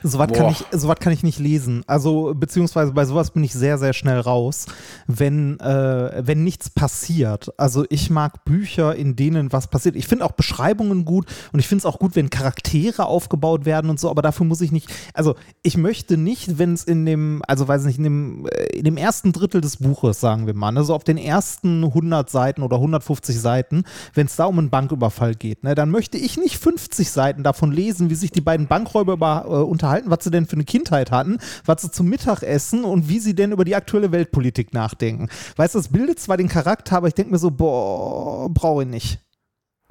Sowas 0.03 0.31
kann, 0.33 0.51
ich, 0.51 0.65
sowas 0.73 0.99
kann 1.01 1.13
ich 1.13 1.23
nicht 1.23 1.39
lesen. 1.39 1.83
Also, 1.87 2.35
beziehungsweise 2.35 2.93
bei 2.93 3.05
sowas 3.05 3.31
bin 3.31 3.45
ich 3.45 3.53
sehr, 3.53 3.79
sehr 3.79 3.93
schnell 3.93 4.21
raus, 4.21 4.67
wenn, 5.07 5.59
äh, 5.61 6.23
wenn 6.27 6.45
nichts 6.45 6.71
passiert. 6.71 7.53
Also, 7.59 7.85
ich 7.89 8.11
mag 8.11 8.45
Bücher, 8.45 8.95
in 8.95 9.17
denen 9.17 9.53
was 9.53 9.69
passiert. 9.69 9.97
Ich 9.97 10.07
finde 10.07 10.25
auch 10.25 10.33
Beschreibungen 10.33 11.05
gut 11.05 11.27
und 11.53 11.61
ich 11.61 11.69
finde 11.69 11.81
es 11.81 11.87
auch 11.87 11.99
gut, 11.99 12.17
wenn 12.17 12.31
Charaktere 12.31 13.07
aufgebaut 13.07 13.65
werden 13.65 13.91
und 13.91 14.01
so, 14.01 14.11
aber 14.11 14.23
dafür 14.23 14.47
muss 14.47 14.61
ich 14.61 14.73
nicht, 14.73 14.89
also, 15.15 15.35
ich 15.63 15.77
möchte 15.77 16.17
nicht, 16.17 16.59
wenn 16.59 16.75
es 16.75 16.85
in 16.85 17.07
dem, 17.07 17.43
also, 17.47 17.69
weiß 17.69 17.85
nicht, 17.85 17.99
in 17.99 18.05
dem, 18.05 18.47
äh, 18.47 18.65
in 18.77 18.85
dem 18.85 18.97
ersten 18.97 19.33
Drittel 19.33 19.61
des 19.61 19.70
Buches, 19.79 20.21
sagen 20.21 20.47
wir 20.47 20.55
mal, 20.55 20.73
ne, 20.73 20.85
so 20.85 20.95
auf 20.95 21.05
den 21.05 21.17
ersten 21.17 21.85
100 21.85 22.29
Seiten 22.31 22.63
oder 22.63 22.77
150 22.77 23.41
Seiten, 23.41 23.85
wenn 24.15 24.27
es 24.27 24.37
da 24.37 24.47
um 24.47 24.59
einen 24.59 24.71
Banküberfall 24.71 25.35
geht, 25.35 25.65
ne, 25.65 25.75
dann 25.75 25.91
möchte 25.91 26.19
ich 26.19 26.37
nicht 26.37 26.59
50 26.59 27.11
Seiten 27.11 27.43
davon 27.43 27.73
lesen, 27.73 28.11
wie 28.11 28.15
sich 28.15 28.31
die 28.31 28.41
beiden 28.41 28.67
Bankräuber 28.67 29.15
über, 29.15 29.45
äh, 29.47 29.51
unterhalten, 29.51 30.11
was 30.11 30.25
sie 30.25 30.31
denn 30.31 30.47
für 30.47 30.57
eine 30.57 30.65
Kindheit 30.65 31.11
hatten, 31.11 31.39
was 31.65 31.83
sie 31.83 31.91
zum 31.91 32.09
Mittagessen 32.09 32.85
und 32.85 33.09
wie 33.09 33.21
sie 33.21 33.35
denn 33.35 33.53
über 33.53 33.65
die 33.65 33.77
aktuelle 33.77 34.13
Weltpolitik 34.13 34.73
nachdenken. 34.75 35.29
Weißt 35.57 35.75
du, 35.75 35.79
das 35.79 35.89
bildet 35.89 36.21
zwar 36.21 36.37
den 36.37 36.49
Charakter, 36.49 36.97
aber 36.97 37.09
ich 37.09 37.15
denke 37.15 37.33
mir 37.33 37.39
so, 37.39 37.51
boah, 37.51 38.49
brauche 38.51 38.83
ich 38.83 38.89
nicht. 38.89 39.19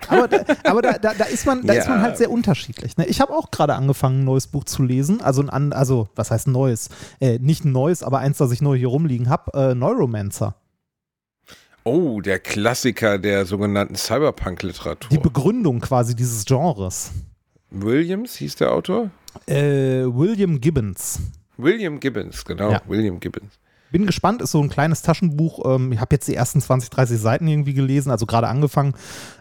Aber, 0.08 0.28
da, 0.28 0.44
aber 0.64 0.82
da, 0.82 0.94
da, 0.98 1.14
da, 1.14 1.26
ist 1.26 1.46
man, 1.46 1.66
da 1.66 1.74
ist 1.74 1.88
man 1.90 2.02
halt 2.02 2.18
sehr 2.18 2.32
unterschiedlich. 2.32 2.98
Ne? 2.98 3.06
Ich 3.06 3.20
habe 3.22 3.34
auch 3.34 3.52
gerade 3.52 3.76
angefangen, 3.76 4.22
ein 4.22 4.26
neues 4.26 4.48
Buch 4.48 4.64
zu 4.64 4.84
lesen. 4.84 5.22
Also, 5.22 5.46
ein, 5.48 5.74
also 5.74 6.10
was 6.16 6.32
heißt 6.32 6.48
neues? 6.48 6.90
Äh, 7.20 7.40
nicht 7.40 7.66
ein 7.66 7.72
neues, 7.72 8.04
aber 8.04 8.20
eins, 8.20 8.38
das 8.38 8.52
ich 8.52 8.62
neu 8.62 8.78
hier 8.78 8.88
rumliegen 8.88 9.30
habe. 9.30 9.52
Äh, 9.72 9.76
Neuromancer. 9.76 10.56
oh, 11.84 12.22
der 12.22 12.40
Klassiker 12.40 13.18
der 13.18 13.46
sogenannten 13.46 13.96
Cyberpunk-Literatur. 13.96 15.10
Die 15.10 15.18
Begründung 15.18 15.80
quasi 15.80 16.16
dieses 16.16 16.46
Genres. 16.46 17.12
Williams 17.72 18.36
hieß 18.36 18.56
der 18.58 18.72
Autor? 18.72 19.10
Äh, 19.46 20.04
William 20.06 20.60
Gibbons. 20.60 21.20
William 21.58 22.00
Gibbons, 22.00 22.44
genau, 22.46 22.72
Ja. 22.72 22.82
William 22.88 23.20
Gibbons. 23.20 23.60
Bin 23.91 24.06
gespannt, 24.06 24.41
ist 24.41 24.52
so 24.52 24.62
ein 24.62 24.69
kleines 24.69 25.02
Taschenbuch. 25.02 25.65
Ähm, 25.65 25.91
ich 25.91 25.99
habe 25.99 26.15
jetzt 26.15 26.28
die 26.28 26.36
ersten 26.36 26.62
20, 26.62 26.89
30 26.89 27.19
Seiten 27.19 27.47
irgendwie 27.47 27.73
gelesen, 27.73 28.12
also 28.12 28.25
gerade 28.25 28.47
angefangen. 28.47 28.93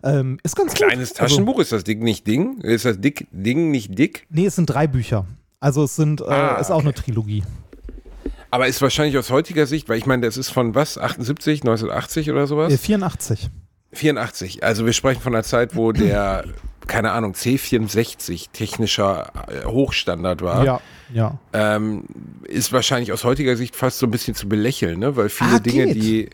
Ähm, 0.03 0.39
ist 0.43 0.57
ganz 0.57 0.75
Kleines 0.75 1.11
gut. 1.11 1.21
Also, 1.21 1.35
Taschenbuch, 1.37 1.59
ist 1.61 1.73
das 1.73 1.85
Ding 1.85 2.01
nicht 2.01 2.27
Ding? 2.27 2.59
Ist 2.63 2.85
das 2.85 3.01
dick, 3.01 3.27
Ding 3.31 3.71
nicht 3.71 3.99
dick? 3.99 4.27
nee, 4.31 4.47
es 4.47 4.57
sind 4.57 4.67
drei 4.67 4.87
Bücher. 4.87 5.27
Also 5.61 5.85
es 5.85 5.97
sind, 5.97 6.21
äh, 6.21 6.25
Ah, 6.25 6.57
ist 6.57 6.71
auch 6.71 6.77
okay. 6.77 6.85
eine 6.87 6.95
Trilogie. 6.95 7.43
Aber 8.51 8.67
ist 8.67 8.81
wahrscheinlich 8.81 9.19
aus 9.19 9.31
heutiger 9.31 9.67
Sicht, 9.67 9.89
weil 9.89 9.99
ich 9.99 10.07
meine, 10.07 10.25
das 10.25 10.37
ist 10.39 10.49
von 10.49 10.75
was? 10.75 10.97
78, 10.97 11.63
1980 11.63 12.31
oder 12.31 12.47
sowas? 12.47 12.73
Äh, 12.73 12.79
84. 12.79 13.51
84. 13.93 14.63
Also 14.65 14.87
wir 14.87 14.93
sprechen 14.93 15.21
von 15.21 15.35
einer 15.35 15.45
Zeit, 15.45 15.77
wo 15.77 15.93
der, 15.93 16.45
keine 16.89 17.13
Ahnung, 17.13 17.35
C64 17.35 18.47
technischer 18.53 19.31
äh, 19.47 19.65
Hochstandard 19.67 20.43
war. 20.43 20.65
Ja, 20.65 20.81
ja. 21.15 21.39
Ähm, 21.53 22.05
ist 22.45 22.73
wahrscheinlich 22.73 23.13
aus 23.13 23.23
heutiger 23.23 23.57
Sicht 23.57 23.77
fast 23.77 23.99
so 23.99 24.07
ein 24.07 24.11
bisschen 24.11 24.35
zu 24.35 24.49
belächeln, 24.49 24.99
ne? 24.99 25.15
Weil 25.15 25.29
viele 25.29 25.57
Ah, 25.57 25.59
Dinge, 25.61 25.87
geht. 25.87 25.95
die. 25.97 26.31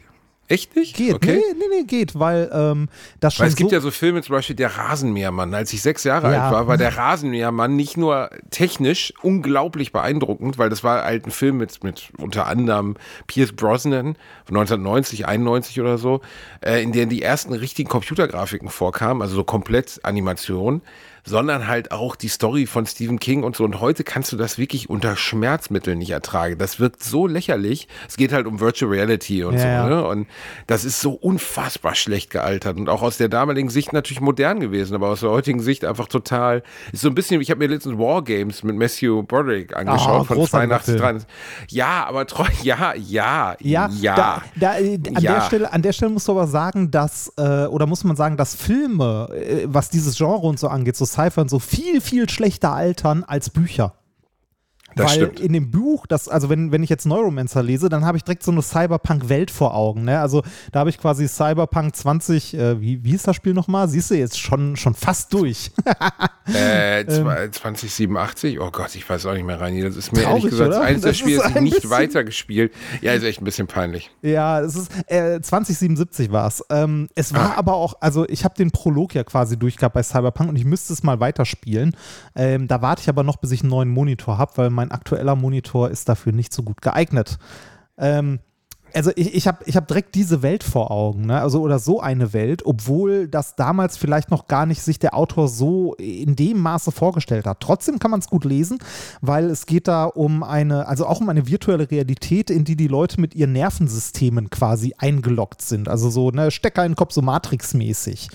Echt 0.46 0.76
nicht? 0.76 0.94
Geht, 0.96 1.14
Okay. 1.14 1.36
nee, 1.36 1.54
nee, 1.58 1.76
nee, 1.78 1.84
geht, 1.84 2.18
weil 2.18 2.50
ähm, 2.52 2.88
das 3.20 3.34
schon 3.34 3.44
Weil 3.44 3.48
es 3.48 3.56
gibt 3.56 3.70
so 3.70 3.76
ja 3.76 3.80
so 3.80 3.90
Filme, 3.90 4.20
zum 4.22 4.34
Beispiel 4.34 4.54
Der 4.56 4.76
Rasenmähermann. 4.76 5.54
Als 5.54 5.72
ich 5.72 5.80
sechs 5.80 6.04
Jahre 6.04 6.30
Ja. 6.32 6.44
alt 6.44 6.52
war, 6.54 6.66
war 6.66 6.76
der 6.76 6.96
Rasenmähermann 6.98 7.74
nicht 7.76 7.96
nur 7.96 8.28
technisch 8.50 9.14
unglaublich 9.22 9.90
beeindruckend, 9.92 10.58
weil 10.58 10.68
das 10.68 10.84
war 10.84 11.02
halt 11.04 11.26
ein 11.26 11.30
Film 11.30 11.56
mit, 11.56 11.82
mit 11.82 12.10
unter 12.18 12.46
anderem 12.46 12.96
Pierce 13.26 13.52
Brosnan 13.52 14.16
von 14.44 14.56
1990, 14.56 15.26
91 15.26 15.80
oder 15.80 15.96
so, 15.96 16.20
äh, 16.60 16.82
in 16.82 16.92
der 16.92 17.06
die 17.06 17.22
ersten 17.22 17.54
richtigen 17.54 17.88
Computergrafiken 17.88 18.68
vorkamen, 18.68 19.22
also 19.22 19.34
so 19.36 19.44
komplett 19.44 20.00
Animation, 20.02 20.82
sondern 21.24 21.66
halt 21.68 21.90
auch 21.92 22.16
die 22.16 22.28
Story 22.28 22.66
von 22.66 22.86
Stephen 22.86 23.18
King 23.18 23.42
und 23.42 23.56
so. 23.56 23.64
Und 23.64 23.80
heute 23.80 24.04
kannst 24.04 24.30
du 24.32 24.36
das 24.36 24.58
wirklich 24.58 24.90
unter 24.90 25.16
Schmerzmitteln 25.16 25.98
nicht 25.98 26.10
ertragen. 26.10 26.58
Das 26.58 26.78
wirkt 26.80 27.02
so 27.02 27.26
lächerlich. 27.26 27.88
Es 28.08 28.16
geht 28.16 28.32
halt 28.32 28.46
um 28.46 28.60
Virtual 28.60 28.90
Reality 28.90 29.44
und 29.44 29.54
Ja, 29.54 29.84
so. 29.84 29.88
Ne? 29.88 30.06
Und 30.06 30.26
das 30.66 30.84
ist 30.84 31.00
so 31.00 31.12
unfassbar 31.12 31.94
schlecht 31.94 32.30
gealtert 32.30 32.76
und 32.76 32.88
auch 32.88 33.02
aus 33.02 33.16
der 33.16 33.28
damaligen 33.28 33.70
Sicht 33.70 33.92
natürlich 33.92 34.20
modern 34.20 34.60
gewesen, 34.60 34.94
aber 34.94 35.08
aus 35.08 35.20
der 35.20 35.30
heutigen 35.30 35.60
Sicht 35.60 35.84
einfach 35.84 36.08
total. 36.08 36.62
Ist 36.92 37.00
so 37.02 37.08
ein 37.08 37.14
bisschen, 37.14 37.40
ich 37.40 37.50
habe 37.50 37.58
mir 37.58 37.72
letztens 37.72 37.98
War 37.98 38.22
Games 38.22 38.62
mit 38.62 38.76
Matthew 38.76 39.22
Broderick 39.22 39.74
angeschaut 39.76 40.22
Ah, 40.22 40.24
von 40.24 40.36
großartiger 40.36 40.80
82, 40.82 40.92
Film. 40.94 41.00
83. 41.02 41.28
Ja, 41.70 42.06
aber 42.06 42.26
treu, 42.26 42.44
ja, 42.62 42.94
ja, 42.94 43.56
Ja, 43.60 43.88
ja. 43.90 44.14
Da, 44.14 44.42
da, 44.56 44.78
äh, 44.78 44.98
an, 45.14 45.22
Ja. 45.22 45.34
der 45.34 45.40
Stelle, 45.42 45.72
an 45.72 45.82
der 45.82 45.92
Stelle 45.92 46.12
musst 46.12 46.28
du 46.28 46.32
aber 46.32 46.46
sagen, 46.46 46.90
dass, 46.90 47.32
äh, 47.38 47.64
oder 47.66 47.86
muss 47.86 48.04
man 48.04 48.16
sagen, 48.16 48.36
dass 48.36 48.54
Filme, 48.54 49.28
äh, 49.32 49.64
was 49.66 49.88
dieses 49.88 50.16
Genre 50.16 50.46
und 50.46 50.58
so 50.58 50.68
angeht, 50.68 50.96
so 50.96 51.04
Und 51.38 51.48
so, 51.48 51.58
viel, 51.58 52.00
viel 52.00 52.28
schlechter 52.28 52.72
altern 52.72 53.24
als 53.24 53.50
Bücher. 53.50 53.94
Das 54.96 55.06
Weil 55.10 55.14
stimmt. 55.26 55.40
in 55.40 55.52
dem 55.52 55.70
Buch, 55.70 56.06
das, 56.06 56.28
also 56.28 56.48
wenn, 56.50 56.70
wenn 56.72 56.82
ich 56.82 56.90
jetzt 56.90 57.04
Neuromancer 57.06 57.62
lese, 57.62 57.88
dann 57.88 58.04
habe 58.04 58.16
ich 58.16 58.24
direkt 58.24 58.42
so 58.42 58.52
eine 58.52 58.62
Cyberpunk-Welt 58.62 59.50
vor 59.50 59.74
Augen. 59.74 60.04
Ne? 60.04 60.20
Also 60.20 60.42
da 60.72 60.80
habe 60.80 60.90
ich 60.90 60.98
quasi 60.98 61.26
Cyberpunk 61.28 61.96
20, 61.96 62.54
äh, 62.54 62.80
wie, 62.80 63.02
wie 63.04 63.12
ist 63.14 63.26
das 63.26 63.34
Spiel 63.36 63.54
nochmal? 63.54 63.88
Siehst 63.88 64.10
du 64.10 64.14
jetzt 64.14 64.38
schon, 64.38 64.76
schon 64.76 64.94
fast 64.94 65.32
durch. 65.34 65.70
Äh, 66.54 67.00
Ähm. 67.04 67.08
zwei- 67.08 67.48
2087, 67.48 68.60
oh 68.60 68.70
Gott, 68.70 68.94
ich 68.94 69.08
weiß 69.08 69.26
auch 69.26 69.32
nicht 69.34 69.46
mehr 69.46 69.60
rein. 69.60 69.80
Das 69.82 69.96
ist 69.96 70.12
mir 70.12 70.22
Traurig, 70.22 70.44
ehrlich 70.44 70.50
gesagt 70.50 70.68
oder? 70.70 70.80
eines 70.82 71.02
der 71.02 71.10
Das 71.10 71.18
Spiele, 71.18 71.36
ist 71.36 71.44
das 71.44 71.54
ich 71.56 71.60
nicht 71.60 71.90
weitergespielt. 71.90 72.72
Ja, 73.00 73.12
ist 73.12 73.22
echt 73.24 73.40
ein 73.40 73.44
bisschen 73.44 73.66
peinlich. 73.66 74.10
Ja, 74.22 74.60
es 74.60 74.76
ist 74.76 74.90
äh, 75.10 75.40
2077 75.40 76.30
war 76.30 76.46
es. 76.46 76.62
Ähm, 76.70 77.08
es 77.14 77.32
war 77.34 77.52
Ah. 77.52 77.58
aber 77.58 77.74
auch, 77.74 77.94
also 78.00 78.26
ich 78.28 78.44
habe 78.44 78.54
den 78.54 78.70
Prolog 78.70 79.14
ja 79.14 79.24
quasi 79.24 79.58
durchgehabt 79.58 79.94
bei 79.94 80.02
Cyberpunk 80.02 80.50
und 80.50 80.56
ich 80.56 80.64
müsste 80.64 80.92
es 80.92 81.02
mal 81.02 81.20
weiterspielen. 81.20 81.96
Ähm, 82.36 82.68
da 82.68 82.80
warte 82.82 83.02
ich 83.02 83.08
aber 83.08 83.22
noch, 83.22 83.36
bis 83.36 83.50
ich 83.50 83.60
einen 83.62 83.70
neuen 83.70 83.88
Monitor 83.90 84.38
habe, 84.38 84.52
weil 84.56 84.70
mein 84.70 84.83
aktueller 84.92 85.36
Monitor 85.36 85.90
ist 85.90 86.08
dafür 86.08 86.32
nicht 86.32 86.52
so 86.52 86.62
gut 86.62 86.82
geeignet. 86.82 87.38
Ähm, 87.98 88.40
also 88.94 89.10
ich, 89.16 89.34
ich 89.34 89.48
habe 89.48 89.58
ich 89.66 89.76
hab 89.76 89.88
direkt 89.88 90.14
diese 90.14 90.42
Welt 90.42 90.62
vor 90.62 90.90
Augen, 90.90 91.26
ne? 91.26 91.40
Also 91.40 91.60
oder 91.60 91.80
so 91.80 92.00
eine 92.00 92.32
Welt, 92.32 92.64
obwohl 92.64 93.26
das 93.26 93.56
damals 93.56 93.96
vielleicht 93.96 94.30
noch 94.30 94.46
gar 94.46 94.66
nicht 94.66 94.82
sich 94.82 95.00
der 95.00 95.14
Autor 95.14 95.48
so 95.48 95.94
in 95.94 96.36
dem 96.36 96.58
Maße 96.60 96.92
vorgestellt 96.92 97.46
hat. 97.46 97.58
Trotzdem 97.60 97.98
kann 97.98 98.12
man 98.12 98.20
es 98.20 98.28
gut 98.28 98.44
lesen, 98.44 98.78
weil 99.20 99.46
es 99.46 99.66
geht 99.66 99.88
da 99.88 100.04
um 100.04 100.44
eine, 100.44 100.86
also 100.86 101.06
auch 101.06 101.20
um 101.20 101.28
eine 101.28 101.48
virtuelle 101.48 101.90
Realität, 101.90 102.50
in 102.50 102.64
die 102.64 102.76
die 102.76 102.88
Leute 102.88 103.20
mit 103.20 103.34
ihren 103.34 103.52
Nervensystemen 103.52 104.48
quasi 104.50 104.94
eingeloggt 104.96 105.62
sind. 105.62 105.88
Also 105.88 106.08
so, 106.08 106.30
ne, 106.30 106.52
Stecker 106.52 106.84
in 106.84 106.92
den 106.92 106.96
Kopf, 106.96 107.12
so 107.12 107.20
Matrix-mäßig. 107.20 108.28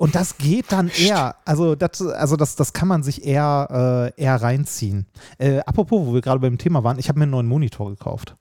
Und 0.00 0.14
das 0.14 0.38
geht 0.38 0.72
dann 0.72 0.88
eher, 0.88 1.36
also 1.44 1.74
das, 1.74 2.00
also 2.00 2.34
das, 2.36 2.56
das 2.56 2.72
kann 2.72 2.88
man 2.88 3.02
sich 3.02 3.26
eher, 3.26 4.12
äh, 4.16 4.22
eher 4.22 4.36
reinziehen. 4.36 5.06
Äh, 5.36 5.58
apropos, 5.66 6.06
wo 6.06 6.14
wir 6.14 6.22
gerade 6.22 6.40
beim 6.40 6.56
Thema 6.56 6.82
waren, 6.82 6.98
ich 6.98 7.10
habe 7.10 7.18
mir 7.18 7.24
einen 7.24 7.32
neuen 7.32 7.46
Monitor 7.46 7.90
gekauft. 7.90 8.34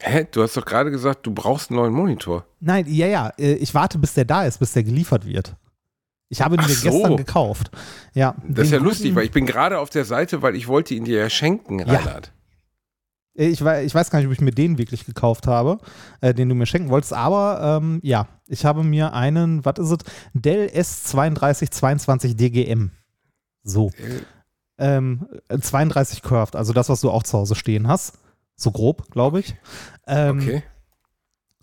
Hä? 0.00 0.28
Du 0.30 0.40
hast 0.40 0.56
doch 0.56 0.64
gerade 0.64 0.92
gesagt, 0.92 1.26
du 1.26 1.34
brauchst 1.34 1.70
einen 1.70 1.80
neuen 1.80 1.92
Monitor. 1.92 2.44
Nein, 2.60 2.84
ja, 2.86 3.08
ja, 3.08 3.32
äh, 3.38 3.54
ich 3.54 3.74
warte, 3.74 3.98
bis 3.98 4.14
der 4.14 4.24
da 4.24 4.44
ist, 4.44 4.58
bis 4.58 4.72
der 4.72 4.84
geliefert 4.84 5.26
wird. 5.26 5.56
Ich 6.28 6.42
habe 6.42 6.54
ihn 6.54 6.60
Ach 6.62 6.68
mir 6.68 6.74
so. 6.74 6.90
gestern 6.90 7.16
gekauft. 7.16 7.72
Ja, 8.14 8.36
Das 8.46 8.66
ist 8.66 8.72
ja 8.72 8.78
lustig, 8.78 9.16
weil 9.16 9.24
ich 9.24 9.32
bin 9.32 9.46
gerade 9.46 9.80
auf 9.80 9.90
der 9.90 10.04
Seite, 10.04 10.42
weil 10.42 10.54
ich 10.54 10.68
wollte 10.68 10.94
ihn 10.94 11.04
dir 11.04 11.18
ja 11.18 11.28
schenken, 11.28 11.80
Ja. 11.80 12.20
Reinhard. 13.38 13.52
Ich, 13.54 13.64
wei- 13.64 13.84
ich 13.84 13.94
weiß 13.94 14.10
gar 14.10 14.18
nicht, 14.18 14.26
ob 14.26 14.32
ich 14.32 14.40
mir 14.40 14.50
den 14.50 14.78
wirklich 14.78 15.06
gekauft 15.06 15.46
habe, 15.46 15.78
äh, 16.20 16.34
den 16.34 16.48
du 16.48 16.54
mir 16.54 16.66
schenken 16.66 16.90
wolltest, 16.90 17.12
aber 17.12 17.78
ähm, 17.80 18.00
ja, 18.02 18.26
ich 18.46 18.64
habe 18.64 18.82
mir 18.82 19.12
einen, 19.12 19.64
was 19.64 19.78
ist 19.78 19.90
es? 19.90 19.98
Dell 20.34 20.68
S3222 20.68 22.34
DGM. 22.36 22.90
So. 23.62 23.90
Ähm, 24.78 25.26
32 25.48 26.22
Curved, 26.22 26.54
also 26.56 26.72
das, 26.72 26.88
was 26.88 27.00
du 27.00 27.10
auch 27.10 27.22
zu 27.24 27.36
Hause 27.38 27.54
stehen 27.54 27.88
hast. 27.88 28.18
So 28.56 28.70
grob, 28.70 29.10
glaube 29.10 29.40
ich. 29.40 29.54
Ähm, 30.06 30.38
Okay. 30.40 30.62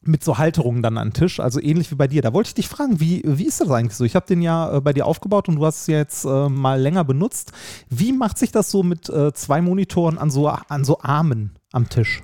Mit 0.05 0.23
so 0.23 0.37
Halterungen 0.37 0.83
dann 0.83 0.97
an 0.97 1.09
den 1.09 1.13
Tisch, 1.13 1.39
also 1.39 1.59
ähnlich 1.59 1.89
wie 1.91 1.95
bei 1.95 2.07
dir. 2.07 2.21
Da 2.21 2.31
wollte 2.31 2.49
ich 2.49 2.53
dich 2.53 2.67
fragen, 2.67 2.99
wie, 2.99 3.23
wie 3.25 3.45
ist 3.45 3.59
das 3.59 3.69
eigentlich 3.71 3.95
so? 3.95 4.03
Ich 4.03 4.15
habe 4.15 4.27
den 4.27 4.41
ja 4.41 4.77
äh, 4.77 4.81
bei 4.81 4.93
dir 4.93 5.05
aufgebaut 5.05 5.49
und 5.49 5.55
du 5.55 5.65
hast 5.65 5.81
es 5.81 5.87
jetzt 5.87 6.25
äh, 6.25 6.49
mal 6.49 6.79
länger 6.79 7.03
benutzt. 7.03 7.51
Wie 7.89 8.13
macht 8.13 8.37
sich 8.37 8.51
das 8.51 8.69
so 8.69 8.83
mit 8.83 9.09
äh, 9.09 9.33
zwei 9.33 9.61
Monitoren 9.61 10.17
an 10.17 10.29
so, 10.29 10.47
an 10.47 10.85
so 10.85 10.99
Armen 11.01 11.57
am 11.71 11.89
Tisch? 11.89 12.21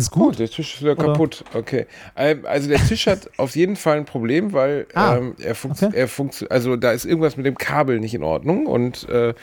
Ist 0.00 0.10
Gut, 0.10 0.22
gut. 0.30 0.38
der 0.38 0.48
Tisch 0.50 0.74
ist 0.74 0.80
wieder 0.82 0.92
Oder? 0.92 1.06
kaputt. 1.12 1.44
Okay. 1.54 1.86
Ähm, 2.16 2.44
Also 2.44 2.68
der 2.68 2.78
Tisch 2.78 3.06
hat 3.06 3.30
auf 3.38 3.54
jeden 3.56 3.76
Fall 3.76 3.96
ein 3.98 4.04
Problem, 4.04 4.52
weil 4.52 4.86
Ah, 4.94 5.16
ähm, 5.16 5.34
er 5.40 5.54
funkt, 5.54 5.82
okay. 5.82 5.96
er 5.96 6.08
funkt, 6.08 6.46
also 6.50 6.76
da 6.76 6.92
ist 6.92 7.04
irgendwas 7.04 7.36
mit 7.36 7.46
dem 7.46 7.56
Kabel 7.58 8.00
nicht 8.00 8.14
in 8.14 8.22
Ordnung 8.22 8.66
und 8.66 9.08
äh, 9.08 9.34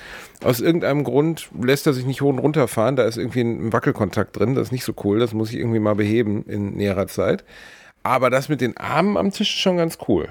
aus 0.44 0.60
irgendeinem 0.60 1.04
Grund 1.04 1.50
lässt 1.62 1.88
er 1.88 1.94
sich 1.94 2.06
nicht 2.06 2.22
hoch 2.22 2.30
und 2.30 2.40
runter 2.40 2.68
fahren. 2.68 2.96
Da 2.96 3.04
ist 3.04 3.18
irgendwie 3.18 3.42
ein 3.42 3.72
Wackelkontakt 3.74 4.38
drin. 4.38 4.56
Das 4.56 4.68
ist 4.68 4.72
nicht 4.72 4.84
so 4.86 4.94
cool. 5.04 5.20
Das 5.20 5.34
muss 5.34 5.50
ich 5.52 5.58
irgendwie 5.58 5.80
mal 5.80 5.96
beheben 5.96 6.44
in 6.48 6.76
näherer 6.76 7.08
Zeit. 7.08 7.44
Aber 8.04 8.30
das 8.30 8.50
mit 8.50 8.62
den 8.62 8.78
Armen 8.78 9.18
am 9.18 9.32
Tisch 9.32 9.54
ist 9.54 9.60
schon 9.62 9.78
ganz 9.78 9.98
cool. 10.08 10.30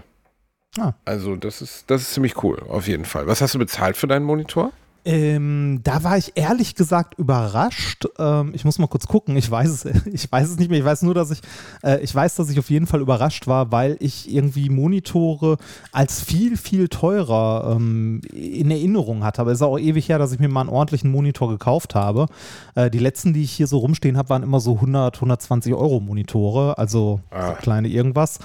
Ah. 0.78 0.92
Also 1.04 1.36
das 1.36 1.62
ist, 1.62 1.84
das 1.90 2.02
ist 2.02 2.14
ziemlich 2.14 2.42
cool, 2.42 2.60
auf 2.68 2.86
jeden 2.88 3.04
Fall. 3.04 3.26
Was 3.26 3.40
hast 3.40 3.54
du 3.54 3.58
bezahlt 3.58 3.96
für 3.96 4.06
deinen 4.06 4.24
Monitor? 4.24 4.72
Ähm, 5.06 5.80
da 5.84 6.02
war 6.02 6.18
ich 6.18 6.32
ehrlich 6.34 6.74
gesagt 6.74 7.16
überrascht. 7.16 8.06
Ähm, 8.18 8.50
ich 8.54 8.64
muss 8.64 8.80
mal 8.80 8.88
kurz 8.88 9.06
gucken. 9.06 9.36
Ich 9.36 9.48
weiß 9.48 9.68
es, 9.84 10.06
ich 10.12 10.30
weiß 10.30 10.50
es 10.50 10.58
nicht 10.58 10.68
mehr. 10.68 10.80
Ich 10.80 10.84
weiß 10.84 11.02
nur, 11.02 11.14
dass 11.14 11.30
ich, 11.30 11.40
äh, 11.84 12.00
ich 12.02 12.12
weiß, 12.12 12.34
dass 12.34 12.50
ich 12.50 12.58
auf 12.58 12.70
jeden 12.70 12.88
Fall 12.88 13.00
überrascht 13.00 13.46
war, 13.46 13.70
weil 13.70 13.96
ich 14.00 14.28
irgendwie 14.34 14.68
Monitore 14.68 15.58
als 15.92 16.20
viel, 16.20 16.56
viel 16.56 16.88
teurer 16.88 17.76
ähm, 17.76 18.20
in 18.32 18.68
Erinnerung 18.72 19.22
hatte. 19.22 19.40
Aber 19.42 19.52
es 19.52 19.58
ist 19.58 19.62
auch 19.62 19.78
ewig 19.78 20.08
her, 20.08 20.18
dass 20.18 20.32
ich 20.32 20.40
mir 20.40 20.48
mal 20.48 20.62
einen 20.62 20.70
ordentlichen 20.70 21.12
Monitor 21.12 21.48
gekauft 21.50 21.94
habe. 21.94 22.26
Äh, 22.74 22.90
die 22.90 22.98
letzten, 22.98 23.32
die 23.32 23.44
ich 23.44 23.52
hier 23.52 23.68
so 23.68 23.78
rumstehen 23.78 24.16
habe, 24.16 24.28
waren 24.30 24.42
immer 24.42 24.58
so 24.58 24.74
100, 24.74 25.14
120 25.14 25.72
Euro 25.72 26.00
Monitore. 26.00 26.76
Also 26.78 27.20
Ah. 27.30 27.50
so 27.50 27.52
kleine 27.62 27.86
irgendwas. 27.86 28.40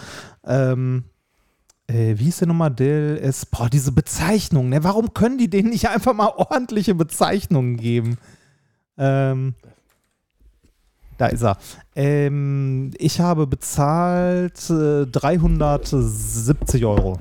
Ähm, 0.45 1.05
äh, 1.91 2.17
wie 2.17 2.29
ist 2.29 2.41
der 2.41 2.47
nochmal? 2.47 2.71
Dell 2.71 3.17
S. 3.17 3.45
Boah, 3.45 3.69
diese 3.69 3.91
Bezeichnung, 3.91 4.69
ne? 4.69 4.83
Warum 4.83 5.13
können 5.13 5.37
die 5.37 5.49
denen 5.49 5.69
nicht 5.69 5.89
einfach 5.89 6.13
mal 6.13 6.29
ordentliche 6.35 6.95
Bezeichnungen 6.95 7.77
geben? 7.77 8.17
Ähm, 8.97 9.55
da 11.17 11.27
ist 11.27 11.43
er. 11.43 11.57
Ähm, 11.95 12.91
ich 12.97 13.19
habe 13.19 13.45
bezahlt 13.45 14.69
äh, 14.69 15.05
370 15.05 16.85
Euro. 16.85 17.19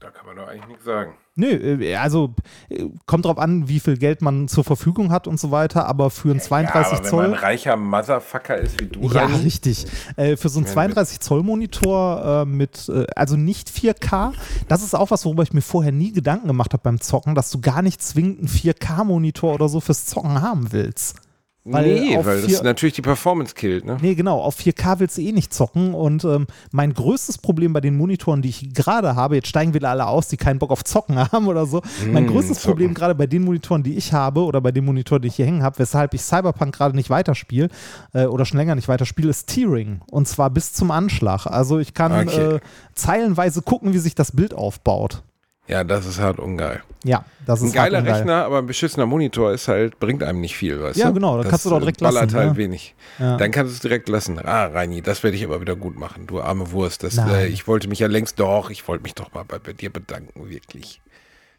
Da 0.00 0.10
kann 0.10 0.26
man 0.26 0.36
doch 0.36 0.48
eigentlich 0.48 0.66
nichts 0.66 0.84
sagen. 0.84 1.14
Nö, 1.34 1.46
äh, 1.46 1.96
also 1.96 2.34
äh, 2.68 2.84
kommt 3.06 3.24
drauf 3.24 3.38
an, 3.38 3.66
wie 3.68 3.80
viel 3.80 3.96
Geld 3.96 4.20
man 4.20 4.48
zur 4.48 4.64
Verfügung 4.64 5.10
hat 5.10 5.26
und 5.26 5.40
so 5.40 5.50
weiter, 5.50 5.86
aber 5.86 6.10
für 6.10 6.30
einen 6.30 6.40
32 6.40 6.74
ja, 6.74 6.96
aber 6.96 7.04
wenn 7.04 7.10
Zoll. 7.10 7.22
man 7.22 7.34
ein 7.34 7.40
reicher 7.40 7.76
Motherfucker 7.76 8.58
ist 8.58 8.80
wie 8.80 8.86
du, 8.86 9.00
Ja, 9.00 9.22
Rani, 9.22 9.36
richtig. 9.36 9.86
Äh, 10.16 10.36
für 10.36 10.50
so 10.50 10.58
einen 10.58 10.66
Ja, 10.66 10.72
32 10.72 11.20
Zoll 11.20 11.42
Monitor 11.42 12.42
äh, 12.42 12.44
mit, 12.44 12.88
äh, 12.90 13.06
also 13.16 13.36
nicht 13.36 13.70
4K, 13.70 14.34
das 14.68 14.82
ist 14.82 14.94
auch 14.94 15.10
was, 15.10 15.24
worüber 15.24 15.42
ich 15.42 15.54
mir 15.54 15.62
vorher 15.62 15.92
nie 15.92 16.12
Gedanken 16.12 16.48
gemacht 16.48 16.74
habe 16.74 16.82
beim 16.82 17.00
Zocken, 17.00 17.34
dass 17.34 17.50
du 17.50 17.60
gar 17.62 17.80
nicht 17.80 18.02
zwingend 18.02 18.40
einen 18.40 18.48
4K-Monitor 18.48 19.54
oder 19.54 19.70
so 19.70 19.80
fürs 19.80 20.04
Zocken 20.04 20.42
haben 20.42 20.72
willst. 20.72 21.16
Weil 21.64 21.94
nee, 21.94 22.18
weil 22.24 22.42
das 22.42 22.62
natürlich 22.64 22.94
die 22.96 23.02
Performance 23.02 23.54
killt, 23.54 23.84
ne? 23.84 23.96
Nee, 24.02 24.16
genau, 24.16 24.40
auf 24.40 24.58
4K 24.58 24.98
willst 24.98 25.16
du 25.16 25.22
eh 25.22 25.30
nicht 25.30 25.54
zocken 25.54 25.94
und 25.94 26.24
ähm, 26.24 26.48
mein 26.72 26.92
größtes 26.92 27.38
Problem 27.38 27.72
bei 27.72 27.80
den 27.80 27.96
Monitoren, 27.96 28.42
die 28.42 28.48
ich 28.48 28.74
gerade 28.74 29.14
habe, 29.14 29.36
jetzt 29.36 29.46
steigen 29.46 29.72
wieder 29.72 29.90
alle 29.90 30.08
aus, 30.08 30.26
die 30.26 30.36
keinen 30.36 30.58
Bock 30.58 30.72
auf 30.72 30.82
Zocken 30.82 31.16
haben 31.32 31.46
oder 31.46 31.66
so. 31.66 31.80
mein 32.10 32.24
Mm, 32.24 32.28
größtes 32.28 32.58
zocken. 32.58 32.70
Problem 32.72 32.94
gerade 32.94 33.14
bei 33.14 33.26
den 33.28 33.44
Monitoren, 33.44 33.84
die 33.84 33.94
ich 33.96 34.12
habe 34.12 34.40
oder 34.40 34.60
bei 34.60 34.72
den 34.72 34.84
Monitoren, 34.84 35.22
die 35.22 35.28
ich 35.28 35.36
hier 35.36 35.46
hängen 35.46 35.62
habe, 35.62 35.78
weshalb 35.78 36.14
ich 36.14 36.22
Cyberpunk 36.22 36.74
gerade 36.74 36.96
nicht 36.96 37.10
weiterspiele 37.10 37.68
äh, 38.12 38.24
oder 38.26 38.44
schon 38.44 38.58
länger 38.58 38.74
nicht 38.74 38.88
weiterspiele, 38.88 39.30
ist 39.30 39.46
Tearing 39.48 40.00
und 40.10 40.26
zwar 40.26 40.50
bis 40.50 40.72
zum 40.72 40.90
Anschlag. 40.90 41.46
Also 41.46 41.78
ich 41.78 41.94
kann 41.94 42.26
Okay. 42.28 42.54
äh, 42.56 42.60
zeilenweise 42.94 43.62
gucken, 43.62 43.92
wie 43.92 43.98
sich 43.98 44.16
das 44.16 44.32
Bild 44.32 44.52
aufbaut. 44.52 45.22
Ja, 45.68 45.84
das 45.84 46.06
ist 46.06 46.18
halt 46.18 46.38
ungeil. 46.38 46.82
Ja, 47.04 47.24
das 47.46 47.60
ist 47.62 47.70
Ein 47.70 47.72
geiler 47.72 47.98
ungeil. 48.00 48.14
Rechner, 48.14 48.44
aber 48.44 48.58
ein 48.58 48.66
beschissener 48.66 49.06
Monitor 49.06 49.52
ist 49.52 49.68
halt, 49.68 49.98
bringt 50.00 50.22
einem 50.22 50.40
nicht 50.40 50.56
viel, 50.56 50.82
weißt 50.82 50.98
Ja, 50.98 51.08
du? 51.08 51.14
genau, 51.14 51.36
da 51.36 51.44
das 51.44 51.50
kannst 51.50 51.66
du 51.66 51.70
doch 51.70 51.78
direkt 51.78 52.00
ballert 52.00 52.24
lassen, 52.32 52.36
halt 52.36 52.50
ja. 52.50 52.56
wenig. 52.56 52.94
Ja. 53.18 53.36
Dann 53.36 53.50
kannst 53.52 53.70
du 53.70 53.74
es 53.74 53.80
direkt 53.80 54.08
lassen. 54.08 54.38
Ah, 54.44 54.66
Reini, 54.66 55.02
das 55.02 55.22
werde 55.22 55.36
ich 55.36 55.44
aber 55.44 55.60
wieder 55.60 55.76
gut 55.76 55.96
machen, 55.96 56.26
du 56.26 56.40
arme 56.40 56.72
Wurst. 56.72 57.04
Das, 57.04 57.16
äh, 57.16 57.46
ich 57.46 57.68
wollte 57.68 57.88
mich 57.88 58.00
ja 58.00 58.08
längst 58.08 58.40
doch, 58.40 58.70
ich 58.70 58.86
wollte 58.88 59.04
mich 59.04 59.14
doch 59.14 59.32
mal 59.32 59.44
bei, 59.44 59.58
bei 59.60 59.72
dir 59.72 59.90
bedanken, 59.90 60.50
wirklich. 60.50 61.00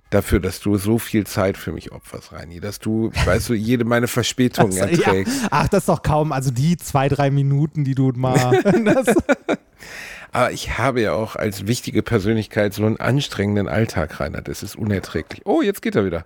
Dafür, 0.10 0.40
dass 0.40 0.60
du 0.60 0.78
so 0.78 1.00
viel 1.00 1.26
Zeit 1.26 1.58
für 1.58 1.72
mich 1.72 1.92
opferst, 1.92 2.34
Reini. 2.34 2.60
Dass 2.60 2.78
du, 2.80 3.10
weißt 3.26 3.50
du, 3.50 3.54
jede 3.56 3.84
meine 3.84 4.08
Verspätungen 4.08 4.80
Also, 4.80 4.86
ja. 5.02 5.08
erträgst. 5.08 5.48
Ach, 5.50 5.68
das 5.70 5.84
ist 5.84 5.90
doch 5.90 6.04
kaum, 6.04 6.32
also 6.34 6.52
die 6.52 6.78
zwei, 6.78 7.08
drei 7.10 7.32
Minuten, 7.32 7.84
die 7.84 7.96
du 7.96 8.12
mal. 8.16 8.60
das, 10.34 10.42
Aber 10.42 10.52
ich 10.52 10.78
habe 10.78 11.02
ja 11.02 11.14
auch 11.14 11.36
als 11.36 11.68
wichtige 11.68 12.04
Persönlichkeit 12.04 12.74
so 12.74 12.86
einen 12.86 12.98
anstrengenden 12.98 13.68
Alltag, 13.68 14.20
Rainer. 14.20 14.42
Das 14.42 14.64
ist 14.64 14.76
unerträglich. 14.76 15.42
Oh, 15.46 15.62
jetzt 15.62 15.82
geht 15.82 15.96
er 15.96 16.06
wieder. 16.06 16.26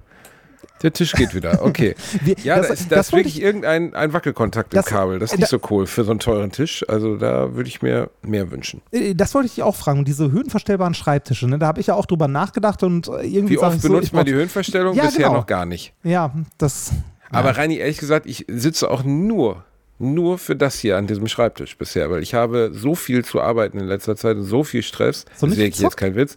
Der 0.83 0.93
Tisch 0.93 1.13
geht 1.13 1.33
wieder. 1.33 1.63
Okay. 1.63 1.95
Wir- 2.21 2.35
Ja, 2.43 2.57
das- 2.57 2.67
da 2.67 2.73
ist, 2.73 2.81
das 2.83 2.89
da 2.89 2.99
ist 2.99 3.11
wirklich 3.13 3.41
irgendein 3.41 3.95
ein 3.95 4.13
Wackelkontakt 4.13 4.75
Das- 4.75 4.85
im 4.85 4.91
Kabel. 4.93 5.17
Das 5.19 5.31
ist 5.31 5.37
äh, 5.37 5.41
nicht 5.41 5.49
so 5.49 5.59
cool 5.71 5.87
für 5.87 6.03
so 6.03 6.11
einen 6.11 6.19
teuren 6.19 6.51
Tisch. 6.51 6.85
Also 6.87 7.15
da 7.17 7.55
würde 7.55 7.67
ich 7.67 7.81
mir 7.81 8.11
mehr 8.21 8.51
wünschen. 8.51 8.81
Äh, 8.91 9.15
Das 9.15 9.33
wollte 9.33 9.47
ich 9.47 9.55
dich 9.55 9.63
auch 9.63 9.75
fragen. 9.75 10.05
Diese 10.05 10.31
höhenverstellbaren 10.31 10.93
Schreibtische, 10.93 11.47
ne, 11.47 11.57
da 11.57 11.65
habe 11.67 11.79
ich 11.81 11.87
ja 11.87 11.95
auch 11.95 12.05
drüber 12.05 12.27
nachgedacht 12.27 12.83
und 12.83 13.07
äh, 13.07 13.21
irgendwie 13.25 13.55
Wie 13.55 13.57
oft 13.59 13.75
ich 13.77 13.81
so, 13.81 13.87
benutzt 13.87 14.07
ich 14.07 14.13
man 14.13 14.25
die 14.25 14.33
Höhenverstellung? 14.33 14.95
Ja, 14.95 15.05
Bisher 15.05 15.25
genau. 15.25 15.33
noch 15.39 15.47
gar 15.47 15.65
nicht. 15.65 15.93
Ja, 16.03 16.31
das. 16.59 16.91
Aber 17.31 17.57
Reini, 17.57 17.77
ehrlich 17.77 17.97
gesagt, 17.97 18.25
ich 18.27 18.45
sitze 18.47 18.89
auch 18.91 19.03
nur, 19.03 19.63
nur 19.99 20.37
für 20.37 20.55
das 20.55 20.77
hier 20.77 20.97
an 20.97 21.07
diesem 21.07 21.27
Schreibtisch 21.27 21.77
bisher, 21.77 22.11
weil 22.11 22.21
ich 22.21 22.33
habe 22.33 22.71
so 22.73 22.95
viel 22.95 23.25
zu 23.25 23.41
arbeiten 23.41 23.79
in 23.79 23.87
letzter 23.87 24.15
Zeit 24.15 24.37
und 24.37 24.43
so 24.43 24.63
viel 24.63 24.83
Stress. 24.83 25.25
So 25.35 25.47
das 25.47 25.57
ist 25.57 25.79
jetzt 25.79 25.97
kein 25.97 26.15
Witz. 26.15 26.35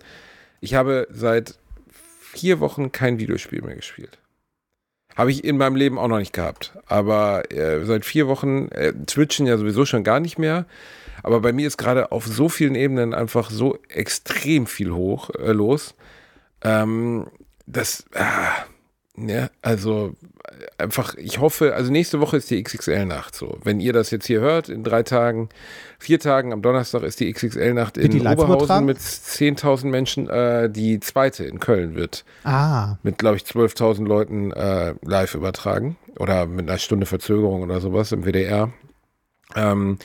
Ich 0.61 0.75
habe 0.75 1.07
seit 1.11 1.59
vier 2.21 2.61
Wochen 2.61 2.93
kein 2.93 3.19
Videospiel 3.19 3.63
mehr 3.63 3.77
gespielt. 3.77 4.19
Habe 5.17 5.33
ich 5.33 5.45
in 5.45 5.59
meinem 5.59 5.77
Leben 5.77 5.99
auch 5.99 6.09
noch 6.09 6.19
nicht 6.19 6.33
gehabt. 6.33 6.73
Aber 6.87 7.51
äh, 7.53 7.85
seit 7.85 8.05
vier 8.05 8.29
Wochen 8.29 8.69
äh, 8.69 8.93
twitchen 9.07 9.47
ja 9.47 9.59
sowieso 9.59 9.85
schon 9.85 10.05
gar 10.05 10.21
nicht 10.21 10.39
mehr. 10.39 10.67
Aber 11.23 11.41
bei 11.41 11.53
mir 11.53 11.67
ist 11.67 11.77
gerade 11.77 12.13
auf 12.13 12.27
so 12.27 12.49
vielen 12.49 12.75
Ebenen 12.75 13.13
einfach 13.13 13.51
so 13.51 13.79
extrem 13.89 14.67
viel 14.67 14.93
hoch 14.93 15.31
äh, 15.31 15.53
los. 15.53 15.95
Ähm, 16.63 17.27
das, 17.67 18.05
ah, 18.15 18.65
ne, 19.15 19.51
also 19.63 20.15
äh, 20.40 20.40
einfach, 20.79 21.15
ich 21.15 21.39
hoffe, 21.39 21.75
also 21.75 21.91
nächste 21.91 22.21
Woche 22.21 22.37
ist 22.37 22.51
die 22.51 22.63
XXL-Nacht 22.63 23.35
so. 23.35 23.59
Wenn 23.63 23.81
ihr 23.81 23.93
das 23.93 24.11
jetzt 24.11 24.27
hier 24.27 24.41
hört, 24.41 24.69
in 24.69 24.85
drei 24.85 25.03
Tagen, 25.03 25.49
vier 25.99 26.19
Tagen, 26.19 26.53
am 26.53 26.63
Donnerstag 26.63 27.03
ist 27.03 27.21
die 27.21 27.33
XXL-Nacht 27.33 27.97
die 27.97 28.03
in 28.03 28.21
übertragen? 28.21 28.41
Oberhausen 28.41 28.85
mit 28.85 28.99
10.000 28.99 29.87
Menschen. 29.87 30.29
Äh, 30.29 30.71
die 30.71 31.01
zweite 31.01 31.45
in 31.45 31.61
Köln 31.61 31.95
wird 31.95 32.25
Ah, 32.45 32.97
mit, 33.03 33.19
glaube 33.19 33.37
ich, 33.37 33.43
12.000 33.43 34.07
Leuten 34.07 34.53
äh, 34.53 34.95
live 35.03 35.35
übertragen 35.35 35.97
oder 36.19 36.47
mit 36.47 36.69
einer 36.69 36.79
Stunde 36.79 37.07
Verzögerung 37.07 37.63
oder 37.63 37.81
sowas 37.81 38.13
im 38.13 38.25
WDR. 38.25 38.73
Ähm, 39.57 39.99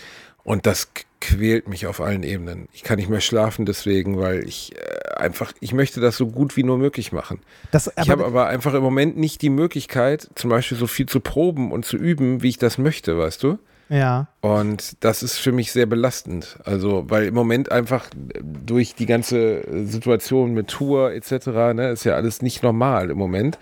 und 0.44 0.66
das 0.66 0.90
quält 1.26 1.68
mich 1.68 1.88
auf 1.88 2.02
allen 2.02 2.24
Ebenen. 2.24 2.68
Ich 2.72 2.84
kann 2.84 2.98
nicht 2.98 3.10
mehr 3.10 3.22
schlafen 3.22 3.66
deswegen, 3.66 4.20
weil 4.20 4.48
ich 4.48 4.74
äh, 4.76 5.16
einfach, 5.16 5.54
ich 5.60 5.74
möchte 5.74 6.00
das 6.00 6.18
so 6.18 6.28
gut 6.28 6.56
wie 6.56 6.64
nur 6.64 6.78
möglich 6.78 7.12
machen. 7.12 7.40
das, 7.72 7.92
ich 8.02 8.10
habe 8.10 8.26
aber, 8.26 8.48
einfach 8.48 8.74
im 8.74 8.84
Moment 8.84 9.18
nicht 9.18 9.42
die 9.42 9.50
Möglichkeit, 9.50 10.30
zum 10.36 10.50
Beispiel 10.50 10.78
so 10.78 10.88
viel 10.88 11.08
zu 11.08 11.20
proben 11.20 11.72
und 11.72 11.86
zu 11.86 11.98
üben, 11.98 12.44
wie 12.44 12.50
ich 12.50 12.58
das 12.58 12.78
möchte, 12.78 13.18
weißt 13.18 13.42
du? 13.44 13.58
Ja. 13.90 14.28
Und 14.42 15.04
das 15.04 15.24
ist 15.24 15.38
für 15.38 15.52
mich 15.52 15.72
sehr 15.72 15.86
belastend. 15.86 16.58
Also, 16.64 17.06
weil 17.08 17.26
im 17.26 17.34
Moment 17.34 17.72
einfach 17.72 18.08
durch 18.14 18.96
die 18.96 19.06
ganze 19.06 19.64
Situation 19.88 20.54
mit 20.54 20.70
Tour 20.70 21.12
etc., 21.14 21.48
ne, 21.74 21.90
ist 21.92 22.04
ja 22.04 22.16
alles 22.16 22.42
nicht 22.42 22.64
normal 22.64 23.10
im 23.10 23.18
Moment, 23.18 23.60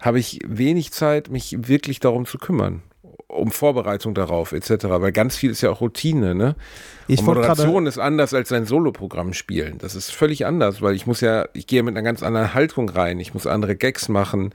habe 0.00 0.18
ich 0.18 0.40
wenig 0.46 0.92
Zeit, 0.92 1.30
mich 1.30 1.68
wirklich 1.68 2.00
darum 2.00 2.26
zu 2.26 2.38
kümmern. 2.38 2.82
Um 3.28 3.50
Vorbereitung 3.50 4.14
darauf 4.14 4.52
etc., 4.52 4.84
weil 4.84 5.12
ganz 5.12 5.36
viel 5.36 5.50
ist 5.50 5.60
ja 5.60 5.70
auch 5.70 5.80
Routine, 5.80 6.34
ne? 6.34 6.54
Ich 7.08 7.20
Und 7.20 7.26
Moderation 7.26 7.86
ist 7.86 7.98
anders 7.98 8.34
als 8.34 8.52
ein 8.52 8.66
Soloprogramm 8.66 9.32
spielen. 9.32 9.78
Das 9.78 9.94
ist 9.94 10.12
völlig 10.12 10.46
anders, 10.46 10.80
weil 10.80 10.94
ich 10.94 11.06
muss 11.06 11.20
ja, 11.20 11.48
ich 11.52 11.66
gehe 11.66 11.82
mit 11.82 11.94
einer 11.96 12.04
ganz 12.04 12.22
anderen 12.22 12.54
Haltung 12.54 12.88
rein. 12.88 13.18
Ich 13.18 13.34
muss 13.34 13.46
andere 13.46 13.74
Gags 13.74 14.08
machen. 14.08 14.54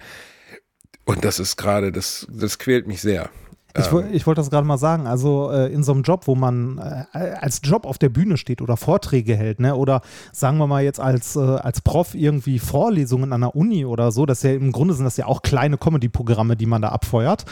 Und 1.05 1.26
das 1.26 1.39
ist 1.39 1.57
gerade, 1.57 1.91
das, 1.91 2.28
das 2.30 2.59
quält 2.59 2.88
mich 2.88 3.01
sehr. 3.01 3.30
Ich, 3.78 3.91
woll- 3.91 4.07
ich 4.11 4.28
wollte 4.28 4.41
das 4.41 4.49
gerade 4.49 4.67
mal 4.67 4.78
sagen, 4.78 5.07
also 5.07 5.49
äh, 5.51 5.72
in 5.72 5.84
so 5.84 5.91
einem 5.93 6.03
Job, 6.03 6.28
wo 6.28 6.36
man 6.36 6.78
äh, 6.78 7.17
als 7.39 7.61
Job 7.63 7.86
auf 7.86 7.97
der 7.97 8.09
Bühne 8.09 8.38
steht 8.38 8.61
oder 8.61 8.76
Vorträge 8.78 9.36
hält, 9.36 9.59
ne, 9.59 9.76
oder 9.76 10.01
sagen 10.32 10.57
wir 10.57 10.67
mal 10.67 10.84
jetzt 10.84 10.99
als, 10.99 11.36
äh, 11.36 11.39
als 11.39 11.82
Prof 11.82 12.13
irgendwie 12.15 12.59
Vorlesungen 12.59 13.34
an 13.34 13.41
der 13.41 13.55
Uni 13.55 13.86
oder 13.86 14.11
so, 14.11 14.26
das 14.26 14.39
ist 14.39 14.43
ja 14.43 14.53
im 14.53 14.72
Grunde 14.72 14.93
sind 14.93 15.05
das 15.05 15.17
ja 15.17 15.26
auch 15.26 15.41
kleine 15.41 15.78
Comedy-Programme, 15.78 16.55
die 16.55 16.65
man 16.65 16.82
da 16.82 16.89
abfeuert, 16.89 17.45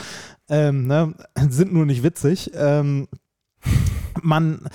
ähm, 0.49 0.87
ne, 0.87 1.13
sind 1.49 1.71
nur 1.73 1.85
nicht 1.85 2.03
witzig. 2.03 2.51
Ähm, 2.55 3.07
man, 4.21 4.67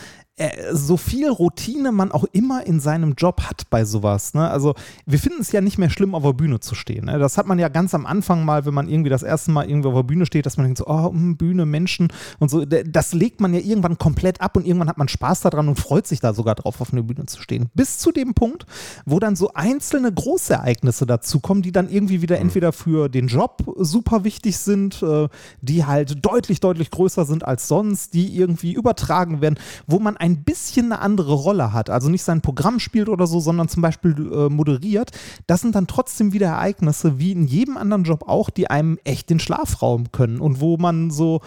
so 0.73 0.97
viel 0.97 1.31
Routine 1.31 1.93
man 1.93 2.11
auch 2.11 2.25
immer 2.33 2.67
in 2.67 2.81
seinem 2.81 3.15
Job 3.17 3.43
hat 3.43 3.71
bei 3.71 3.85
sowas. 3.85 4.35
Ne? 4.35 4.51
Also 4.51 4.75
wir 5.07 5.21
finden 5.21 5.41
es 5.41 5.53
ja 5.53 5.61
nicht 5.61 5.79
mehr 5.79 5.91
schlimm, 5.91 6.13
auf 6.13 6.25
der 6.25 6.33
Bühne 6.33 6.59
zu 6.59 6.75
stehen. 6.75 7.05
Ne? 7.05 7.21
Das 7.21 7.39
hat 7.39 7.47
man 7.47 7.61
ja 7.61 7.69
ganz 7.69 7.95
am 7.95 8.05
Anfang 8.05 8.45
mal, 8.45 8.67
wenn 8.67 8.75
man 8.75 8.89
irgendwie 8.89 9.11
das 9.11 9.23
erste 9.23 9.53
Mal 9.53 9.69
irgendwo 9.69 9.91
auf 9.91 9.95
der 9.95 10.03
Bühne 10.03 10.27
steht, 10.27 10.45
dass 10.45 10.57
man 10.57 10.67
denkt 10.67 10.79
so, 10.79 10.87
oh, 10.89 11.11
hm, 11.11 11.37
Bühne, 11.37 11.67
Menschen 11.67 12.09
und 12.41 12.51
so. 12.51 12.65
Das 12.65 13.13
legt 13.13 13.41
man 13.41 13.55
ja 13.55 13.61
irgendwann 13.61 13.97
komplett 13.97 14.41
ab 14.41 14.57
und 14.57 14.67
irgendwann 14.67 14.89
hat 14.89 14.99
man 14.99 15.07
Spaß 15.07 15.43
daran 15.43 15.69
und 15.69 15.79
freut 15.79 16.09
sich 16.09 16.19
da 16.19 16.35
sogar 16.35 16.57
drauf, 16.57 16.81
auf 16.81 16.93
einer 16.93 17.05
Bühne 17.05 17.27
zu 17.27 17.41
stehen. 17.41 17.71
Bis 17.75 17.99
zu 17.99 18.11
dem 18.11 18.35
Punkt, 18.35 18.67
wo 19.07 19.21
dann 19.21 19.37
so 19.37 19.53
einzelne 19.55 20.13
Großereignisse 20.13 21.07
dazukommen, 21.07 21.63
die 21.63 21.71
dann 21.71 21.89
irgendwie 21.89 22.23
wieder 22.23 22.41
entweder 22.41 22.73
für 22.73 23.09
den 23.09 23.29
Job 23.29 23.63
super 23.77 24.25
wichtig 24.25 24.59
sind, 24.59 25.01
äh, 25.01 25.29
die 25.61 25.85
halt 25.85 26.27
deutlich, 26.27 26.59
deutlich 26.59 26.91
größer 26.91 27.25
sind 27.25 27.45
als 27.45 27.69
sonst, 27.69 28.15
die 28.15 28.37
irgendwie 28.37 28.73
übertragen 28.73 29.41
werden, 29.41 29.61
wo 29.87 30.01
man 30.01 30.17
ein 30.25 30.43
bisschen 30.43 30.91
eine 30.91 31.03
andere 31.03 31.35
Rolle 31.35 31.75
hat. 31.75 31.91
Also 31.91 32.09
nicht 32.09 32.23
sein 32.23 32.41
Programm 32.41 32.81
spielt 32.81 33.11
oder 33.11 33.27
so, 33.27 33.41
sondern 33.41 33.69
zum 33.69 33.83
Beispiel 33.83 34.13
äh, 34.33 34.49
moderiert. 34.49 35.11
Das 35.47 35.61
sind 35.61 35.75
dann 35.75 35.87
trotzdem 35.87 36.33
wieder 36.33 36.47
Ereignisse, 36.47 37.19
wie 37.19 37.33
in 37.33 37.47
jedem 37.47 37.77
anderen 37.77 38.05
Job 38.05 38.27
auch, 38.27 38.49
die 38.49 38.71
einem 38.71 38.99
echt 39.05 39.29
den 39.29 39.39
Schlaf 39.39 39.83
rauben 39.83 40.13
können 40.13 40.41
und 40.41 40.63
wo 40.63 40.79
man 40.79 41.11
so 41.11 41.43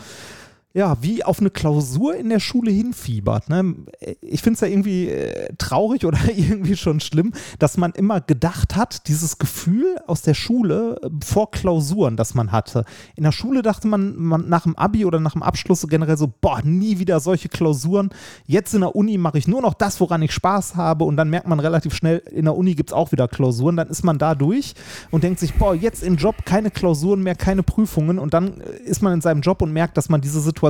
ja, 0.77 0.95
wie 1.01 1.23
auf 1.23 1.39
eine 1.39 1.49
Klausur 1.49 2.15
in 2.15 2.29
der 2.29 2.39
Schule 2.39 2.69
hinfiebert. 2.69 3.49
Ne? 3.49 3.73
Ich 4.21 4.43
finde 4.43 4.57
es 4.57 4.61
ja 4.61 4.67
irgendwie 4.67 5.09
äh, 5.09 5.51
traurig 5.57 6.05
oder 6.05 6.19
irgendwie 6.37 6.77
schon 6.77 6.99
schlimm, 6.99 7.33
dass 7.57 7.77
man 7.77 7.93
immer 7.93 8.21
gedacht 8.21 8.75
hat, 8.75 9.07
dieses 9.07 9.39
Gefühl 9.39 9.97
aus 10.05 10.21
der 10.21 10.35
Schule 10.35 10.99
äh, 11.01 11.09
vor 11.25 11.49
Klausuren, 11.49 12.15
das 12.15 12.35
man 12.35 12.51
hatte. 12.51 12.85
In 13.15 13.23
der 13.23 13.31
Schule 13.31 13.63
dachte 13.63 13.87
man, 13.87 14.17
man 14.17 14.49
nach 14.49 14.63
dem 14.63 14.75
Abi 14.77 15.03
oder 15.03 15.19
nach 15.19 15.31
dem 15.31 15.41
Abschluss 15.41 15.81
so 15.81 15.87
generell 15.87 16.15
so, 16.15 16.31
boah, 16.41 16.61
nie 16.63 16.99
wieder 16.99 17.19
solche 17.21 17.49
Klausuren. 17.49 18.11
Jetzt 18.45 18.75
in 18.75 18.81
der 18.81 18.95
Uni 18.95 19.17
mache 19.17 19.39
ich 19.39 19.47
nur 19.47 19.63
noch 19.63 19.73
das, 19.73 19.99
woran 19.99 20.21
ich 20.21 20.31
Spaß 20.31 20.75
habe 20.75 21.05
und 21.05 21.17
dann 21.17 21.31
merkt 21.31 21.47
man 21.47 21.59
relativ 21.59 21.95
schnell, 21.95 22.19
in 22.29 22.45
der 22.45 22.55
Uni 22.55 22.75
gibt 22.75 22.91
es 22.91 22.93
auch 22.93 23.11
wieder 23.11 23.27
Klausuren. 23.27 23.77
Dann 23.77 23.87
ist 23.87 24.03
man 24.03 24.19
da 24.19 24.35
durch 24.35 24.75
und 25.09 25.23
denkt 25.23 25.39
sich, 25.39 25.55
boah, 25.55 25.73
jetzt 25.73 26.03
im 26.03 26.17
Job 26.17 26.45
keine 26.45 26.69
Klausuren 26.69 27.23
mehr, 27.23 27.33
keine 27.33 27.63
Prüfungen 27.63 28.19
und 28.19 28.35
dann 28.35 28.61
äh, 28.61 28.77
ist 28.85 29.01
man 29.01 29.13
in 29.13 29.21
seinem 29.21 29.41
Job 29.41 29.63
und 29.63 29.73
merkt, 29.73 29.97
dass 29.97 30.07
man 30.09 30.21
diese 30.21 30.39
Situation, 30.39 30.66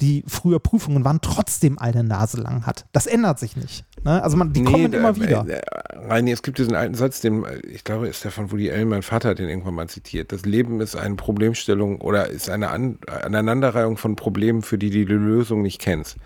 die 0.00 0.24
früher 0.26 0.60
Prüfungen 0.60 1.04
waren, 1.04 1.20
trotzdem 1.20 1.78
eine 1.78 2.04
Nase 2.04 2.40
lang 2.40 2.66
hat. 2.66 2.86
Das 2.92 3.06
ändert 3.06 3.38
sich 3.38 3.56
nicht. 3.56 3.84
Ne? 4.04 4.22
Also 4.22 4.36
man, 4.36 4.52
die 4.52 4.62
kommen 4.64 4.90
da- 4.92 4.98
immer 4.98 5.16
wieder. 5.16 5.46
Äh, 5.48 5.60
Reini, 6.08 6.30
es 6.30 6.42
gibt 6.42 6.58
diesen 6.58 6.74
alten 6.74 6.94
Satz, 6.94 7.20
den, 7.20 7.44
äh, 7.44 7.58
ich 7.66 7.84
glaube, 7.84 8.08
ist 8.08 8.24
der 8.24 8.30
von 8.30 8.50
Woody 8.52 8.70
Allen, 8.70 8.88
mein 8.88 9.02
Vater 9.02 9.30
hat 9.30 9.38
den 9.38 9.48
irgendwann 9.48 9.74
mal 9.74 9.88
zitiert. 9.88 10.32
Das 10.32 10.44
Leben 10.44 10.80
ist 10.80 10.96
eine 10.96 11.16
Problemstellung 11.16 12.00
oder 12.00 12.28
ist 12.28 12.48
eine 12.50 12.68
An 12.70 12.98
Aneinanderreihung 13.06 13.96
von 13.96 14.16
Problemen, 14.16 14.62
für 14.62 14.78
die 14.78 14.90
du 14.90 15.04
die 15.04 15.12
Lösung 15.12 15.62
nicht 15.62 15.80
kennst. 15.80 16.16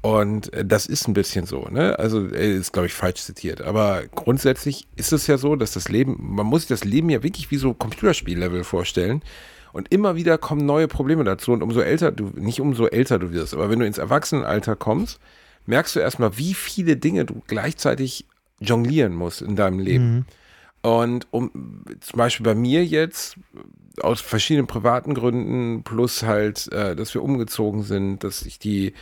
Und 0.00 0.52
äh, 0.52 0.64
das 0.64 0.86
ist 0.86 1.08
ein 1.08 1.12
bisschen 1.14 1.44
so, 1.46 1.66
ne? 1.70 1.98
Also 1.98 2.28
äh, 2.28 2.54
ist, 2.56 2.72
glaube 2.72 2.86
ich, 2.86 2.94
falsch 2.94 3.22
zitiert. 3.22 3.60
Aber 3.62 4.02
grundsätzlich 4.14 4.86
ist 4.94 5.12
es 5.12 5.26
ja 5.26 5.38
so, 5.38 5.56
dass 5.56 5.72
das 5.72 5.88
Leben, 5.88 6.16
man 6.20 6.46
muss 6.46 6.62
sich 6.62 6.68
das 6.68 6.84
Leben 6.84 7.10
ja 7.10 7.24
wirklich 7.24 7.50
wie 7.50 7.56
so 7.56 7.74
Computerspiellevel 7.74 8.62
vorstellen. 8.62 9.22
Und 9.78 9.92
immer 9.92 10.16
wieder 10.16 10.38
kommen 10.38 10.66
neue 10.66 10.88
Probleme 10.88 11.22
dazu. 11.22 11.52
Und 11.52 11.62
umso 11.62 11.78
älter 11.78 12.10
du, 12.10 12.32
nicht 12.34 12.60
umso 12.60 12.86
älter 12.86 13.20
du 13.20 13.30
wirst, 13.30 13.54
aber 13.54 13.70
wenn 13.70 13.78
du 13.78 13.86
ins 13.86 13.98
Erwachsenenalter 13.98 14.74
kommst, 14.74 15.20
merkst 15.66 15.94
du 15.94 16.00
erstmal, 16.00 16.36
wie 16.36 16.52
viele 16.52 16.96
Dinge 16.96 17.24
du 17.24 17.42
gleichzeitig 17.46 18.26
jonglieren 18.58 19.14
musst 19.14 19.40
in 19.40 19.54
deinem 19.54 19.78
Leben. 19.78 20.26
Und 20.82 21.28
um 21.30 21.84
zum 22.00 22.18
Beispiel 22.18 22.42
bei 22.42 22.56
mir 22.56 22.84
jetzt 22.84 23.36
aus 24.02 24.20
verschiedenen 24.20 24.66
privaten 24.66 25.14
Gründen 25.14 25.84
plus 25.84 26.24
halt, 26.24 26.72
äh, 26.72 26.96
dass 26.96 27.14
wir 27.14 27.22
umgezogen 27.22 27.84
sind, 27.84 28.24
dass 28.24 28.42
ich 28.42 28.58
die 28.58 28.94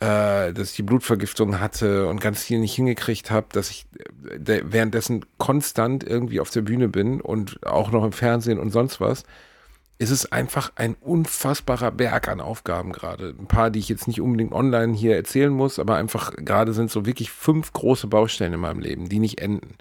äh, 0.00 0.52
dass 0.52 0.70
ich 0.70 0.76
die 0.76 0.82
Blutvergiftung 0.82 1.58
hatte 1.58 2.06
und 2.06 2.20
ganz 2.20 2.42
viel 2.42 2.58
nicht 2.58 2.74
hingekriegt 2.74 3.30
habe, 3.30 3.46
dass 3.52 3.70
ich 3.70 3.86
äh, 4.28 4.60
währenddessen 4.64 5.24
konstant 5.38 6.04
irgendwie 6.04 6.40
auf 6.40 6.50
der 6.50 6.60
Bühne 6.60 6.88
bin 6.88 7.22
und 7.22 7.64
auch 7.64 7.92
noch 7.92 8.04
im 8.04 8.12
Fernsehen 8.12 8.58
und 8.58 8.72
sonst 8.72 9.00
was, 9.00 9.24
ist 9.98 10.10
es 10.10 10.32
einfach 10.32 10.72
ein 10.74 10.96
unfassbarer 11.00 11.92
Berg 11.92 12.28
an 12.28 12.40
Aufgaben 12.40 12.92
gerade. 12.92 13.34
Ein 13.38 13.46
paar, 13.46 13.70
die 13.70 13.78
ich 13.78 13.88
jetzt 13.88 14.08
nicht 14.08 14.20
unbedingt 14.20 14.52
online 14.52 14.94
hier 14.94 15.14
erzählen 15.14 15.52
muss, 15.52 15.78
aber 15.78 15.96
einfach 15.96 16.34
gerade 16.36 16.72
sind 16.72 16.90
so 16.90 17.06
wirklich 17.06 17.30
fünf 17.30 17.72
große 17.72 18.08
Baustellen 18.08 18.52
in 18.52 18.60
meinem 18.60 18.80
Leben, 18.80 19.08
die 19.08 19.20
nicht 19.20 19.40
enden. 19.40 19.76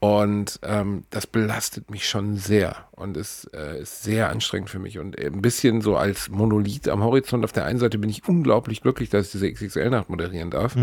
Und 0.00 0.60
ähm, 0.62 1.04
das 1.10 1.26
belastet 1.26 1.90
mich 1.90 2.08
schon 2.08 2.36
sehr 2.36 2.74
und 2.92 3.18
ist, 3.18 3.50
äh, 3.52 3.82
ist 3.82 4.02
sehr 4.02 4.30
anstrengend 4.30 4.70
für 4.70 4.78
mich. 4.78 4.98
Und 4.98 5.18
ein 5.20 5.42
bisschen 5.42 5.82
so 5.82 5.96
als 5.96 6.30
Monolith 6.30 6.88
am 6.88 7.04
Horizont. 7.04 7.44
Auf 7.44 7.52
der 7.52 7.66
einen 7.66 7.78
Seite 7.78 7.98
bin 7.98 8.08
ich 8.08 8.26
unglaublich 8.26 8.80
glücklich, 8.80 9.10
dass 9.10 9.26
ich 9.26 9.32
diese 9.32 9.52
XXL-Nacht 9.52 10.08
moderieren 10.08 10.50
darf. 10.50 10.74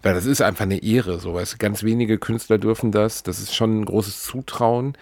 Weil 0.00 0.14
das 0.14 0.24
ist 0.24 0.40
einfach 0.40 0.62
eine 0.62 0.82
Ehre. 0.82 1.20
So, 1.20 1.34
weißt 1.34 1.58
ganz 1.58 1.82
wenige 1.82 2.16
Künstler 2.16 2.56
dürfen 2.56 2.92
das. 2.92 3.22
Das 3.22 3.40
ist 3.40 3.54
schon 3.54 3.80
ein 3.80 3.84
großes 3.84 4.22
Zutrauen. 4.22 4.96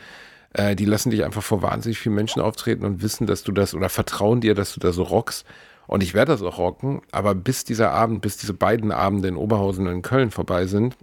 Äh, 0.52 0.76
die 0.76 0.84
lassen 0.84 1.10
dich 1.10 1.24
einfach 1.24 1.42
vor 1.42 1.62
wahnsinnig 1.62 1.98
vielen 1.98 2.14
Menschen 2.14 2.42
auftreten 2.42 2.84
und 2.84 3.02
wissen, 3.02 3.26
dass 3.26 3.42
du 3.42 3.52
das 3.52 3.74
oder 3.74 3.88
vertrauen 3.88 4.40
dir, 4.40 4.54
dass 4.54 4.74
du 4.74 4.80
da 4.80 4.92
so 4.92 5.02
rockst. 5.02 5.46
Und 5.86 6.02
ich 6.02 6.14
werde 6.14 6.32
das 6.32 6.42
auch 6.42 6.58
rocken. 6.58 7.02
Aber 7.10 7.34
bis 7.34 7.64
dieser 7.64 7.90
Abend, 7.90 8.20
bis 8.20 8.36
diese 8.36 8.54
beiden 8.54 8.92
Abende 8.92 9.28
in 9.28 9.36
Oberhausen 9.36 9.86
und 9.86 9.94
in 9.94 10.02
Köln 10.02 10.30
vorbei 10.30 10.66
sind, 10.66 10.96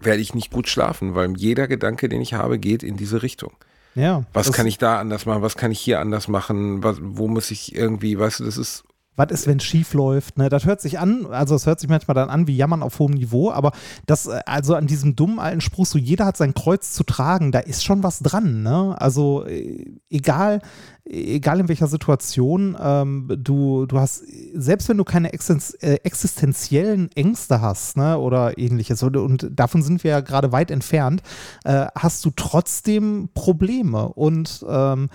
werde 0.00 0.20
ich 0.20 0.34
nicht 0.34 0.50
gut 0.50 0.68
schlafen, 0.68 1.14
weil 1.14 1.36
jeder 1.36 1.66
Gedanke, 1.66 2.08
den 2.08 2.20
ich 2.20 2.34
habe, 2.34 2.58
geht 2.58 2.82
in 2.82 2.96
diese 2.96 3.22
Richtung. 3.22 3.52
Ja. 3.94 4.24
Was 4.32 4.52
kann 4.52 4.66
ich 4.66 4.78
da 4.78 4.98
anders 5.00 5.26
machen? 5.26 5.42
Was 5.42 5.56
kann 5.56 5.72
ich 5.72 5.80
hier 5.80 6.00
anders 6.00 6.28
machen? 6.28 6.82
Was, 6.84 6.98
wo 7.02 7.26
muss 7.26 7.50
ich 7.50 7.74
irgendwie, 7.74 8.18
weißt 8.18 8.40
du, 8.40 8.44
das 8.44 8.56
ist 8.56 8.84
was 9.18 9.30
ist, 9.30 9.46
wenn 9.46 9.58
es 9.58 9.64
schief 9.64 9.94
läuft? 9.94 10.38
Ne? 10.38 10.48
Das 10.48 10.64
hört 10.64 10.80
sich 10.80 10.98
an, 10.98 11.26
also 11.26 11.54
es 11.54 11.66
hört 11.66 11.80
sich 11.80 11.90
manchmal 11.90 12.14
dann 12.14 12.30
an 12.30 12.46
wie 12.46 12.56
Jammern 12.56 12.82
auf 12.82 12.98
hohem 12.98 13.14
Niveau, 13.14 13.50
aber 13.50 13.72
das, 14.06 14.26
äh, 14.26 14.40
also 14.46 14.74
an 14.74 14.86
diesem 14.86 15.16
dummen 15.16 15.38
alten 15.38 15.60
Spruch, 15.60 15.86
so 15.86 15.98
jeder 15.98 16.26
hat 16.26 16.36
sein 16.36 16.54
Kreuz 16.54 16.92
zu 16.92 17.04
tragen, 17.04 17.52
da 17.52 17.58
ist 17.58 17.84
schon 17.84 18.02
was 18.02 18.20
dran, 18.20 18.62
ne? 18.62 18.96
Also 18.98 19.44
äh, 19.44 19.84
egal, 20.08 20.60
egal 21.04 21.60
in 21.60 21.68
welcher 21.68 21.88
Situation, 21.88 22.76
ähm, 22.80 23.28
du, 23.38 23.86
du 23.86 23.98
hast, 23.98 24.22
selbst 24.54 24.88
wenn 24.88 24.98
du 24.98 25.04
keine 25.04 25.32
äh, 25.32 25.94
existenziellen 26.04 27.10
Ängste 27.12 27.60
hast, 27.60 27.96
ne, 27.96 28.18
oder 28.18 28.58
ähnliches, 28.58 29.02
und, 29.02 29.16
und 29.16 29.48
davon 29.50 29.82
sind 29.82 30.04
wir 30.04 30.12
ja 30.12 30.20
gerade 30.20 30.52
weit 30.52 30.70
entfernt, 30.70 31.22
äh, 31.64 31.86
hast 31.94 32.24
du 32.24 32.30
trotzdem 32.34 33.30
Probleme 33.34 34.08
und 34.08 34.64
ähm, 34.68 35.08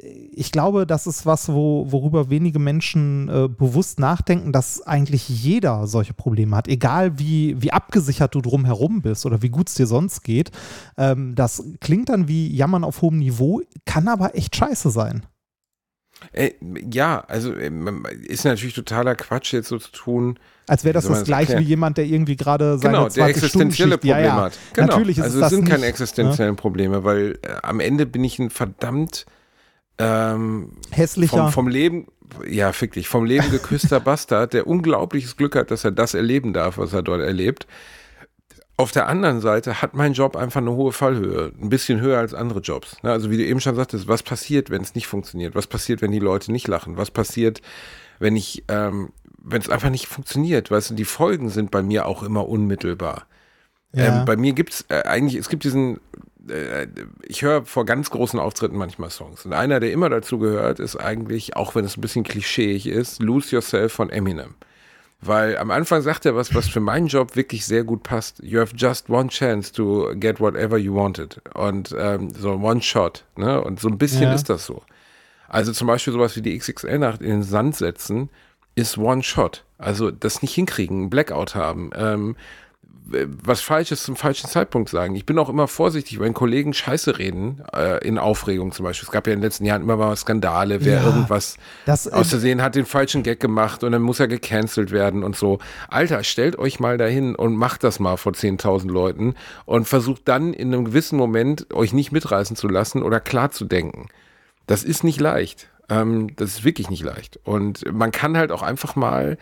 ich 0.00 0.52
glaube, 0.52 0.86
das 0.86 1.08
ist 1.08 1.26
was, 1.26 1.48
wo, 1.48 1.90
worüber 1.90 2.30
wenige 2.30 2.60
Menschen 2.60 3.28
äh, 3.28 3.48
bewusst 3.48 3.98
nachdenken, 3.98 4.52
dass 4.52 4.80
eigentlich 4.86 5.28
jeder 5.28 5.88
solche 5.88 6.14
Probleme 6.14 6.54
hat. 6.54 6.68
Egal 6.68 7.18
wie, 7.18 7.60
wie 7.60 7.72
abgesichert 7.72 8.34
du 8.34 8.40
drumherum 8.40 9.02
bist 9.02 9.26
oder 9.26 9.42
wie 9.42 9.48
gut 9.48 9.68
es 9.68 9.74
dir 9.74 9.86
sonst 9.86 10.22
geht. 10.22 10.52
Ähm, 10.96 11.34
das 11.34 11.64
klingt 11.80 12.10
dann 12.10 12.28
wie 12.28 12.54
Jammern 12.54 12.84
auf 12.84 13.02
hohem 13.02 13.18
Niveau, 13.18 13.60
kann 13.86 14.06
aber 14.06 14.36
echt 14.36 14.54
scheiße 14.54 14.90
sein. 14.90 15.26
Äh, 16.32 16.52
ja, 16.92 17.20
also 17.26 17.54
ähm, 17.56 18.06
ist 18.26 18.44
natürlich 18.44 18.74
totaler 18.74 19.16
Quatsch, 19.16 19.52
jetzt 19.52 19.68
so 19.68 19.78
zu 19.78 19.90
tun. 19.90 20.38
Als 20.68 20.84
wäre 20.84 20.92
das 20.92 21.06
das 21.06 21.24
gleiche 21.24 21.52
erklären? 21.52 21.64
wie 21.64 21.68
jemand, 21.68 21.98
der 21.98 22.04
irgendwie 22.04 22.36
gerade 22.36 22.78
seine 22.78 22.98
Genau, 22.98 23.08
der 23.08 23.10
20 23.10 23.36
Stunden 23.36 23.68
existenzielle 23.68 23.92
Schicht, 23.94 24.04
ja, 24.04 24.14
Probleme 24.14 24.36
ja. 24.36 24.44
hat. 24.44 24.58
Genau. 24.74 24.86
Natürlich 24.88 25.18
ist 25.18 25.24
also 25.24 25.38
es 25.38 25.40
das 25.40 25.50
sind 25.50 25.60
nicht, 25.60 25.70
keine 25.70 25.82
ne? 25.82 25.86
existenziellen 25.88 26.56
Probleme, 26.56 27.04
weil 27.04 27.38
äh, 27.42 27.54
am 27.62 27.80
Ende 27.80 28.06
bin 28.06 28.22
ich 28.22 28.38
ein 28.38 28.50
verdammt 28.50 29.26
ähm, 29.98 30.72
Hässlicher. 30.90 31.36
vom, 31.36 31.52
vom 31.52 31.68
Leben, 31.68 32.06
ja, 32.48 32.72
fick 32.72 32.92
dich, 32.92 33.08
vom 33.08 33.24
Leben 33.24 33.50
geküsster 33.50 34.00
Bastard, 34.04 34.52
der 34.52 34.66
unglaubliches 34.66 35.36
Glück 35.36 35.56
hat, 35.56 35.70
dass 35.70 35.84
er 35.84 35.92
das 35.92 36.14
erleben 36.14 36.52
darf, 36.52 36.78
was 36.78 36.92
er 36.92 37.02
dort 37.02 37.20
erlebt. 37.20 37.66
Auf 38.76 38.92
der 38.92 39.08
anderen 39.08 39.40
Seite 39.40 39.82
hat 39.82 39.94
mein 39.94 40.12
Job 40.12 40.36
einfach 40.36 40.60
eine 40.60 40.70
hohe 40.70 40.92
Fallhöhe, 40.92 41.52
ein 41.60 41.68
bisschen 41.68 42.00
höher 42.00 42.18
als 42.18 42.32
andere 42.32 42.60
Jobs. 42.60 42.96
Ne, 43.02 43.10
Also 43.10 43.28
wie 43.28 43.36
du 43.36 43.44
eben 43.44 43.60
schon 43.60 43.74
sagtest, 43.74 44.06
was 44.06 44.22
passiert, 44.22 44.70
wenn 44.70 44.82
es 44.82 44.94
nicht 44.94 45.08
funktioniert? 45.08 45.56
Was 45.56 45.66
passiert, 45.66 46.00
wenn 46.00 46.12
die 46.12 46.20
Leute 46.20 46.52
nicht 46.52 46.68
lachen? 46.68 46.96
Was 46.96 47.10
passiert, 47.10 47.60
wenn 48.20 48.36
ich, 48.36 48.62
ähm, 48.68 49.10
wenn 49.42 49.60
es 49.60 49.68
einfach 49.68 49.90
nicht 49.90 50.06
funktioniert. 50.06 50.70
Weißt 50.70 50.90
du, 50.90 50.94
die 50.94 51.04
Folgen 51.04 51.48
sind 51.48 51.72
bei 51.72 51.82
mir 51.82 52.06
auch 52.06 52.22
immer 52.22 52.48
unmittelbar. 52.48 53.26
Ja. 53.92 54.20
Ähm, 54.20 54.24
bei 54.24 54.36
mir 54.36 54.52
gibt 54.52 54.72
es 54.74 54.84
äh, 54.90 55.02
eigentlich, 55.06 55.40
es 55.40 55.48
gibt 55.48 55.64
diesen, 55.64 55.98
ich 57.22 57.42
höre 57.42 57.64
vor 57.64 57.84
ganz 57.84 58.10
großen 58.10 58.38
Auftritten 58.38 58.76
manchmal 58.76 59.10
Songs. 59.10 59.44
Und 59.44 59.52
einer, 59.52 59.80
der 59.80 59.92
immer 59.92 60.08
dazu 60.08 60.38
gehört, 60.38 60.80
ist 60.80 60.96
eigentlich, 60.96 61.56
auch 61.56 61.74
wenn 61.74 61.84
es 61.84 61.96
ein 61.96 62.00
bisschen 62.00 62.24
klischeeig 62.24 62.86
ist, 62.86 63.22
Lose 63.22 63.54
Yourself 63.54 63.92
von 63.92 64.10
Eminem. 64.10 64.54
Weil 65.20 65.58
am 65.58 65.72
Anfang 65.72 66.00
sagt 66.00 66.26
er 66.26 66.36
was, 66.36 66.54
was 66.54 66.68
für 66.68 66.78
meinen 66.80 67.08
Job 67.08 67.34
wirklich 67.34 67.66
sehr 67.66 67.82
gut 67.82 68.04
passt. 68.04 68.40
You 68.42 68.60
have 68.60 68.76
just 68.76 69.10
one 69.10 69.28
chance 69.28 69.72
to 69.72 70.12
get 70.14 70.38
whatever 70.38 70.78
you 70.78 70.94
wanted. 70.94 71.40
Und 71.54 71.94
ähm, 71.98 72.30
so 72.30 72.52
one 72.52 72.80
shot. 72.82 73.24
Ne? 73.36 73.60
Und 73.60 73.80
so 73.80 73.88
ein 73.88 73.98
bisschen 73.98 74.22
Ja. 74.22 74.34
ist 74.34 74.48
das 74.48 74.64
so. 74.64 74.82
Also 75.48 75.72
zum 75.72 75.88
Beispiel 75.88 76.12
sowas 76.12 76.36
wie 76.36 76.42
die 76.42 76.56
XXL-Nacht 76.56 77.20
in 77.20 77.30
den 77.30 77.42
Sand 77.42 77.74
setzen, 77.74 78.28
ist 78.76 78.96
one 78.96 79.24
shot. 79.24 79.64
Also 79.76 80.12
das 80.12 80.40
nicht 80.42 80.54
hinkriegen, 80.54 81.10
Blackout 81.10 81.56
haben. 81.56 81.90
Ähm, 81.96 82.36
was 83.08 83.60
Falsches 83.60 84.02
zum 84.02 84.16
falschen 84.16 84.48
Zeitpunkt 84.48 84.90
sagen. 84.90 85.14
Ich 85.14 85.26
bin 85.26 85.38
auch 85.38 85.48
immer 85.48 85.68
vorsichtig, 85.68 86.20
wenn 86.20 86.34
Kollegen 86.34 86.74
Scheiße 86.74 87.18
reden, 87.18 87.62
äh, 87.74 88.06
in 88.06 88.18
Aufregung 88.18 88.72
zum 88.72 88.84
Beispiel. 88.84 89.06
Es 89.06 89.12
gab 89.12 89.26
ja 89.26 89.32
in 89.32 89.38
den 89.38 89.44
letzten 89.44 89.64
Jahren 89.64 89.82
immer 89.82 89.96
mal 89.96 90.14
Skandale, 90.16 90.84
wer 90.84 91.00
Ja, 91.00 91.06
irgendwas 91.06 91.56
das, 91.86 92.06
äh, 92.06 92.10
aus 92.10 92.28
Versehen 92.28 92.62
hat 92.62 92.74
den 92.74 92.86
falschen 92.86 93.22
Gag 93.22 93.40
gemacht 93.40 93.82
und 93.84 93.92
dann 93.92 94.02
muss 94.02 94.20
er 94.20 94.28
gecancelt 94.28 94.90
werden 94.90 95.24
und 95.24 95.36
so. 95.36 95.58
Alter, 95.88 96.22
stellt 96.24 96.58
euch 96.58 96.80
mal 96.80 96.98
dahin 96.98 97.34
und 97.34 97.56
macht 97.56 97.84
das 97.84 97.98
mal 97.98 98.16
vor 98.16 98.32
10.000 98.32 98.90
Leuten 98.90 99.34
und 99.64 99.86
versucht 99.86 100.22
dann 100.26 100.52
in 100.52 100.72
einem 100.72 100.84
gewissen 100.84 101.16
Moment 101.16 101.72
euch 101.72 101.92
nicht 101.92 102.12
mitreißen 102.12 102.56
zu 102.56 102.68
lassen 102.68 103.02
oder 103.02 103.20
klar 103.20 103.50
zu 103.50 103.64
denken. 103.64 104.08
Das 104.66 104.84
ist 104.84 105.02
nicht 105.02 105.20
leicht. 105.20 105.68
Ähm, 105.88 106.36
das 106.36 106.50
ist 106.50 106.64
wirklich 106.64 106.90
nicht 106.90 107.02
leicht. 107.02 107.40
Und 107.44 107.90
man 107.92 108.12
kann 108.12 108.36
halt 108.36 108.52
auch 108.52 108.62
einfach 108.62 108.96
mal, 108.96 109.38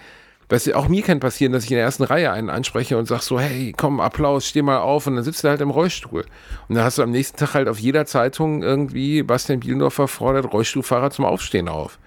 du, 0.48 0.76
auch 0.76 0.88
mir 0.88 1.02
kann 1.02 1.18
passieren, 1.18 1.52
dass 1.52 1.64
ich 1.64 1.70
in 1.70 1.76
der 1.76 1.84
ersten 1.84 2.04
Reihe 2.04 2.30
einen 2.30 2.50
anspreche 2.50 2.96
und 2.96 3.06
sag 3.06 3.22
so, 3.22 3.40
hey, 3.40 3.74
komm, 3.76 4.00
Applaus, 4.00 4.46
steh 4.46 4.62
mal 4.62 4.78
auf 4.78 5.06
und 5.06 5.16
dann 5.16 5.24
sitzt 5.24 5.42
er 5.44 5.50
halt 5.50 5.60
im 5.60 5.70
Rollstuhl. 5.70 6.24
Und 6.68 6.74
dann 6.74 6.84
hast 6.84 6.98
du 6.98 7.02
am 7.02 7.10
nächsten 7.10 7.36
Tag 7.36 7.54
halt 7.54 7.68
auf 7.68 7.78
jeder 7.78 8.06
Zeitung 8.06 8.62
irgendwie, 8.62 9.22
Bastian 9.22 9.60
Bielendorfer 9.60 10.06
fordert 10.06 10.52
Rollstuhlfahrer 10.52 11.10
zum 11.10 11.24
Aufstehen 11.24 11.68
auf. 11.68 11.98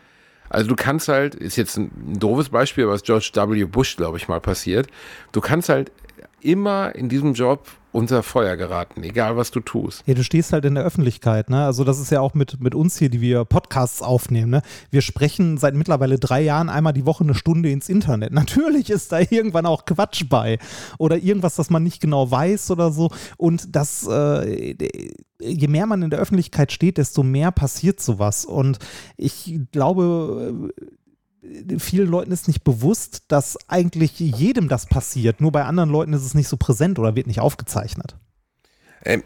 Also 0.50 0.68
du 0.68 0.76
kannst 0.76 1.10
halt, 1.10 1.36
ist 1.36 1.58
jetzt 1.58 1.78
ein, 1.78 1.92
ein 2.08 2.20
doofes 2.20 2.50
Beispiel, 2.50 2.88
was 2.88 3.04
George 3.04 3.32
W. 3.34 3.66
Bush, 3.66 3.98
glaube 3.98 4.18
ich, 4.18 4.28
mal 4.28 4.42
passiert. 4.42 4.88
Du 5.32 5.42
kannst 5.42 5.70
halt 5.70 5.92
immer 6.42 6.96
in 6.96 7.10
diesem 7.10 7.34
Job 7.34 7.68
unter 7.92 8.22
Feuer 8.22 8.56
geraten, 8.56 9.02
egal 9.04 9.36
was 9.36 9.50
du 9.50 9.62
tust. 9.62 10.04
Ja, 10.06 10.14
du 10.14 10.24
stehst 10.24 10.54
halt 10.54 10.64
in 10.66 10.76
der 10.76 10.84
Öffentlichkeit, 10.84 11.50
ne? 11.50 11.66
Also 11.66 11.84
das 11.84 12.00
ist 12.00 12.12
ja 12.12 12.22
auch 12.22 12.36
mit, 12.36 12.60
mit 12.62 12.76
uns 12.76 12.98
hier, 12.98 13.10
die 13.10 13.20
wir 13.20 13.46
Podcasts 13.46 14.02
aufnehmen, 14.02 14.52
ne? 14.52 14.62
Wir 14.92 15.02
sprechen 15.02 15.58
seit 15.58 15.74
mittlerweile 15.74 16.20
drei 16.20 16.42
Jahren 16.42 16.70
einmal 16.70 16.94
die 16.94 17.06
Woche 17.06 17.24
eine 17.24 17.34
Stunde 17.34 17.72
ins 17.72 17.90
Internet. 17.90 18.32
Natürlich 18.34 18.90
ist 18.90 19.12
da 19.12 19.20
irgendwann 19.20 19.66
auch 19.66 19.86
Quatsch 19.86 20.26
bei 20.30 20.60
oder 21.00 21.18
irgendwas, 21.18 21.56
das 21.56 21.70
man 21.70 21.84
nicht 21.84 22.00
genau 22.00 22.30
weiß 22.30 22.70
oder 22.72 22.92
so. 22.92 23.10
Und 23.38 23.76
das, 23.76 24.08
äh, 24.08 24.76
je 25.42 25.68
mehr 25.68 25.88
man 25.88 26.04
in 26.04 26.12
der 26.12 26.20
Öffentlichkeit 26.20 26.72
steht, 26.72 26.98
desto 27.00 27.24
mehr 27.24 27.52
passiert 27.52 28.00
sowas. 28.00 28.46
Und 28.46 28.78
ich 29.18 29.60
glaube, 29.72 30.70
vielen 31.78 32.08
Leuten 32.08 32.32
ist 32.32 32.48
nicht 32.48 32.64
bewusst, 32.64 33.24
dass 33.30 33.58
eigentlich 33.68 34.20
jedem 34.20 34.68
das 34.68 34.86
passiert. 34.86 35.42
Nur 35.42 35.52
bei 35.52 35.64
anderen 35.64 35.90
Leuten 35.90 36.14
ist 36.14 36.24
es 36.24 36.34
nicht 36.34 36.48
so 36.48 36.58
präsent 36.58 37.00
oder 37.00 37.16
wird 37.16 37.28
nicht 37.28 37.40
aufgezeichnet. 37.40 38.18
Ähm, 39.06 39.24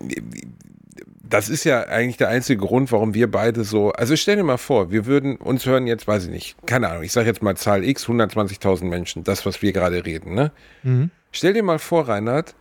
das 1.23 1.49
ist 1.49 1.63
ja 1.63 1.83
eigentlich 1.83 2.17
der 2.17 2.29
einzige 2.29 2.59
Grund, 2.59 2.91
warum 2.91 3.15
wir 3.15 3.31
beide 3.31 3.63
so. 3.63 3.91
Also 3.91 4.15
stell 4.15 4.35
dir 4.35 4.43
mal 4.43 4.57
vor, 4.57 4.91
wir 4.91 5.07
würden 5.07 5.37
uns 5.37 5.65
hören 5.65 5.87
jetzt, 5.87 6.07
weiß 6.07 6.25
ich 6.25 6.29
nicht, 6.29 6.55
keine 6.67 6.89
Ahnung, 6.89 7.01
ich 7.03 7.11
sage 7.11 7.27
jetzt 7.27 7.41
mal 7.41 7.57
Zahl 7.57 7.83
X, 7.83 8.05
120.000 8.05 8.85
Menschen, 8.85 9.23
das, 9.23 9.45
was 9.45 9.63
wir 9.63 9.73
gerade 9.73 10.05
reden, 10.05 10.35
ne? 10.35 10.51
Stell 11.31 11.53
dir 11.53 11.63
mal 11.63 11.79
vor, 11.79 12.07
Reinhard, 12.07 12.53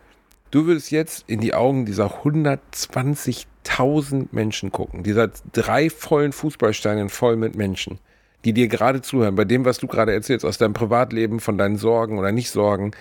du 0.49 0.65
würdest 0.65 0.89
jetzt 0.89 1.25
in 1.27 1.39
die 1.39 1.53
Augen 1.53 1.85
dieser 1.85 2.23
120.000 2.23 4.29
Menschen 4.31 4.71
gucken, 4.71 5.03
dieser 5.03 5.29
drei 5.51 5.91
vollen 5.91 6.31
Fußballsteinen 6.31 7.09
voll 7.09 7.35
mit 7.35 7.55
Menschen, 7.55 7.99
die 8.45 8.53
dir 8.53 8.67
gerade 8.67 9.01
zuhören, 9.01 9.35
bei 9.35 9.45
dem, 9.45 9.65
was 9.65 9.77
du 9.77 9.87
gerade 9.87 10.13
erzählst, 10.13 10.45
aus 10.45 10.57
deinem 10.57 10.73
Privatleben, 10.73 11.39
von 11.39 11.57
deinen 11.57 11.77
Sorgen 11.77 12.17
oder 12.19 12.31
Nicht-Sorgen. 12.31 12.91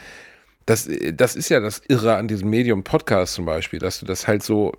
Das, 0.67 0.89
das 1.15 1.35
ist 1.35 1.49
ja 1.49 1.61
das 1.61 1.83
Irre 1.89 2.17
an 2.17 2.29
diesem 2.29 2.49
Medium 2.49 2.85
Podcast 2.85 3.35
zum 3.35 3.45
Beispiel, 3.45 3.81
dass 3.81 3.99
du 4.01 4.07
das 4.07 4.29
halt 4.29 4.43
so, 4.43 4.73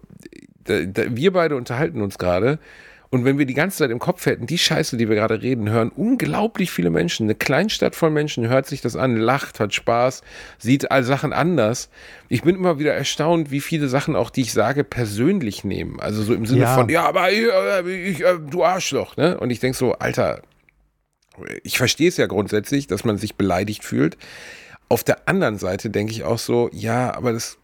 da, 0.63 0.79
da, 0.85 1.03
wir 1.15 1.33
beide 1.33 1.55
unterhalten 1.57 2.01
uns 2.01 2.17
gerade 2.17 2.59
und 3.13 3.25
wenn 3.25 3.37
wir 3.37 3.45
die 3.45 3.53
ganze 3.53 3.77
Zeit 3.77 3.91
im 3.91 3.99
Kopf 3.99 4.25
hätten, 4.25 4.47
die 4.47 4.57
Scheiße, 4.57 4.97
die 4.97 5.07
wir 5.07 5.15
gerade 5.15 5.43
reden, 5.43 5.69
hören 5.69 5.89
unglaublich 5.89 6.71
viele 6.71 6.89
Menschen, 6.89 7.27
eine 7.27 7.35
Kleinstadt 7.35 7.93
voll 7.93 8.09
Menschen 8.09 8.49
hört 8.49 8.65
sich 8.65 8.81
das 8.81 8.95
an, 8.95 9.17
lacht, 9.17 9.59
hat 9.59 9.71
Spaß, 9.71 10.23
sieht 10.57 10.89
all 10.89 11.03
Sachen 11.03 11.31
anders. 11.31 11.89
Ich 12.27 12.41
bin 12.41 12.55
immer 12.55 12.79
wieder 12.79 12.95
erstaunt, 12.95 13.51
wie 13.51 13.59
viele 13.61 13.87
Sachen 13.87 14.15
auch, 14.15 14.31
die 14.31 14.41
ich 14.41 14.51
sage, 14.51 14.83
persönlich 14.83 15.63
nehmen. 15.63 15.99
Also 15.99 16.23
so 16.23 16.33
im 16.33 16.47
Sinne 16.47 16.61
Ja. 16.61 16.73
von, 16.73 16.89
ja, 16.89 17.05
aber 17.05 17.31
ich, 17.31 17.43
äh, 17.43 18.09
ich, 18.09 18.21
äh, 18.25 18.39
du 18.49 18.63
Arschloch, 18.63 19.15
ne? 19.15 19.39
Und 19.39 19.51
ich 19.51 19.59
denke 19.59 19.77
so, 19.77 19.93
Alter, 19.93 20.41
ich 21.63 21.77
verstehe 21.77 22.09
es 22.09 22.17
ja 22.17 22.27
grundsätzlich, 22.27 22.87
dass 22.87 23.03
man 23.03 23.17
sich 23.17 23.35
beleidigt 23.35 23.83
fühlt. 23.83 24.17
Auf 24.89 25.03
der 25.03 25.27
anderen 25.27 25.57
Seite 25.57 25.89
denke 25.89 26.11
ich 26.11 26.23
auch 26.23 26.39
so, 26.39 26.69
ja, 26.71 27.13
aber 27.13 27.33
das 27.33 27.57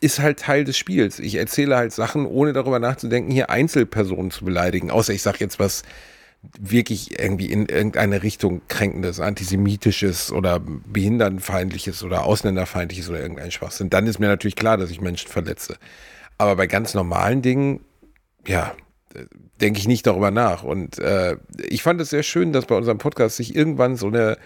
ist 0.00 0.20
halt 0.20 0.40
Teil 0.40 0.64
des 0.64 0.76
Spiels. 0.76 1.18
Ich 1.18 1.34
erzähle 1.34 1.76
halt 1.76 1.92
Sachen, 1.92 2.26
ohne 2.26 2.52
darüber 2.52 2.78
nachzudenken, 2.78 3.30
hier 3.30 3.50
Einzelpersonen 3.50 4.30
zu 4.30 4.44
beleidigen. 4.44 4.90
Außer 4.90 5.12
ich 5.12 5.22
sage 5.22 5.38
jetzt 5.40 5.58
was 5.58 5.82
wirklich 6.58 7.18
irgendwie 7.18 7.50
in 7.50 7.66
irgendeine 7.66 8.22
Richtung 8.22 8.62
kränkendes, 8.68 9.18
antisemitisches 9.18 10.30
oder 10.30 10.60
behindertenfeindliches 10.60 12.04
oder 12.04 12.24
ausländerfeindliches 12.24 13.08
oder 13.08 13.20
irgendein 13.20 13.50
Schwachsinn. 13.50 13.90
Dann 13.90 14.06
ist 14.06 14.20
mir 14.20 14.28
natürlich 14.28 14.54
klar, 14.54 14.76
dass 14.76 14.90
ich 14.90 15.00
Menschen 15.00 15.28
verletze. 15.28 15.76
Aber 16.36 16.54
bei 16.54 16.68
ganz 16.68 16.94
normalen 16.94 17.42
Dingen, 17.42 17.80
ja, 18.46 18.74
denke 19.60 19.80
ich 19.80 19.88
nicht 19.88 20.06
darüber 20.06 20.30
nach. 20.30 20.62
Und 20.62 20.98
äh, 20.98 21.36
ich 21.68 21.82
fand 21.82 22.00
es 22.00 22.10
sehr 22.10 22.22
schön, 22.22 22.52
dass 22.52 22.66
bei 22.66 22.76
unserem 22.76 22.98
Podcast 22.98 23.36
sich 23.36 23.54
irgendwann 23.54 23.96
so 23.96 24.06
eine, 24.06 24.38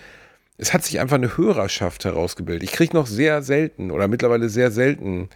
es 0.59 0.73
hat 0.73 0.85
sich 0.85 1.01
einfach 1.01 1.17
eine 1.17 1.37
Hörerschaft 1.37 2.05
herausgebildet. 2.05 2.63
Ich 2.63 2.73
kriege 2.73 2.97
noch 2.97 3.07
sehr 3.07 3.43
selten 3.43 3.91
oder 3.91 4.09
mittlerweile 4.09 4.49
sehr 4.49 4.71
selten 4.71 5.29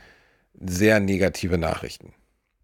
sehr 0.58 1.00
negative 1.00 1.58
Nachrichten. 1.58 2.14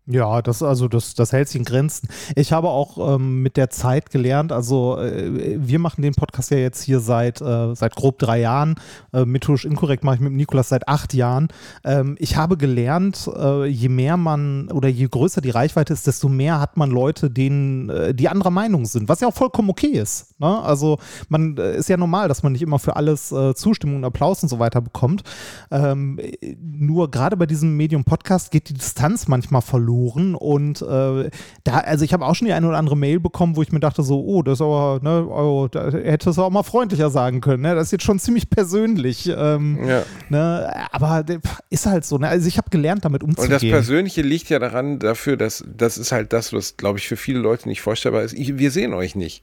Ja, 0.07 0.43
das 0.43 0.65
also 0.65 0.89
das, 0.89 1.15
das 1.15 1.33
hält 1.33 1.47
sich 1.49 1.61
in 1.61 1.65
Grenzen. 1.65 2.09
Ich 2.35 2.53
habe 2.53 2.69
auch 2.69 3.15
ähm, 3.15 3.41
mit 3.41 3.57
der 3.57 3.71
Zeit 3.71 4.11
gelernt, 4.11 4.51
also 4.51 4.99
äh, 4.99 5.59
wir 5.61 5.79
machen 5.79 6.03
den 6.03 6.15
Podcast 6.15 6.51
ja 6.51 6.57
jetzt 6.57 6.83
hier 6.83 6.99
seit, 6.99 7.41
äh, 7.41 7.77
seit 7.77 7.95
grob 7.95 8.19
drei 8.19 8.41
Jahren. 8.41 8.75
Äh, 9.13 9.25
methodisch 9.25 9.65
inkorrekt 9.65 10.03
mache 10.03 10.17
ich 10.17 10.21
mit 10.21 10.33
Nikolas 10.33 10.71
seit 10.71 10.89
acht 10.89 11.15
Jahren. 11.15 11.49
Ähm, 11.85 12.17
ich 12.19 12.37
habe 12.37 12.57
gelernt, 12.57 13.31
äh, 13.33 13.67
je 13.67 13.89
mehr 13.89 14.17
man 14.17 14.73
oder 14.73 14.89
je 14.89 15.07
größer 15.07 15.41
die 15.41 15.51
Reichweite 15.51 15.93
ist, 15.93 16.09
desto 16.09 16.29
mehr 16.29 16.59
hat 16.59 16.77
man 16.77 16.91
Leute, 16.91 17.31
denen 17.31 17.89
äh, 17.89 18.13
die 18.13 18.29
anderer 18.29 18.51
Meinung 18.51 18.87
sind, 18.87 19.09
was 19.09 19.21
ja 19.21 19.29
auch 19.29 19.35
vollkommen 19.35 19.71
okay 19.71 19.87
ist. 19.87 20.35
Ne? 20.41 20.63
Also 20.63 20.99
man 21.29 21.57
äh, 21.59 21.77
ist 21.77 21.89
ja 21.89 21.97
normal, 21.97 22.27
dass 22.27 22.43
man 22.43 22.51
nicht 22.51 22.63
immer 22.63 22.81
für 22.81 22.97
alles 22.97 23.33
Zustimmung 23.55 23.99
und 23.99 24.05
Applaus 24.05 24.43
und 24.43 24.49
so 24.49 24.59
weiter 24.59 24.81
bekommt. 24.81 25.23
Ähm, 25.71 26.19
nur 26.61 27.11
gerade 27.11 27.37
bei 27.37 27.47
diesem 27.47 27.77
Medium 27.77 28.03
Podcast 28.05 28.51
geht 28.51 28.69
die 28.69 28.75
Distanz 28.75 29.29
manchmal 29.29 29.63
verloren 29.63 29.92
und 29.93 30.83
äh, 30.83 31.31
da, 31.65 31.79
also 31.79 32.05
ich 32.05 32.13
habe 32.13 32.25
auch 32.25 32.35
schon 32.35 32.47
die 32.47 32.53
eine 32.53 32.67
oder 32.67 32.79
andere 32.79 32.97
Mail 32.97 33.21
bekommen, 33.21 33.57
wo 33.57 33.63
ich 33.63 33.73
mir 33.73 33.81
dachte 33.81 34.03
so, 34.03 34.25
oh, 34.25 34.43
das 34.43 34.55
ist 34.55 34.63
aber, 34.63 35.01
ne, 35.03 35.27
oh, 35.27 35.69
da 35.71 35.91
hätte 35.91 36.31
es 36.31 36.39
auch 36.39 36.51
mal 36.51 36.63
freundlicher 36.63 37.11
sagen 37.11 37.41
können, 37.41 37.63
ne? 37.63 37.75
Das 37.75 37.87
ist 37.89 37.93
jetzt 37.93 38.05
schon 38.05 38.19
ziemlich 38.19 38.51
persönlich, 38.51 39.31
ähm, 39.35 39.79
Ja. 39.87 40.03
ne? 40.29 40.73
Aber 40.93 41.25
ist 41.71 41.87
halt 41.87 42.05
so, 42.05 42.19
ne? 42.19 42.29
Also 42.29 42.49
ich 42.49 42.59
habe 42.59 42.71
gelernt, 42.71 43.05
damit 43.05 43.23
Und 43.23 43.39
das 43.39 43.47
umzugehen. 43.47 43.73
Persönliche 43.73 44.23
liegt 44.23 44.49
ja 44.49 44.59
daran 44.59 44.99
dafür, 44.99 45.37
dass 45.37 45.65
das 45.77 45.99
ist 45.99 46.13
halt 46.13 46.33
das, 46.33 46.53
was, 46.53 46.77
glaube 46.77 46.99
ich, 46.99 47.09
für 47.09 47.17
viele 47.17 47.39
Leute 47.39 47.69
nicht 47.69 47.83
vorstellbar 47.83 48.23
ist. 48.23 48.33
Ich, 48.35 48.59
wir 48.59 48.71
sehen 48.71 48.95
euch 48.95 49.15
nicht. 49.15 49.43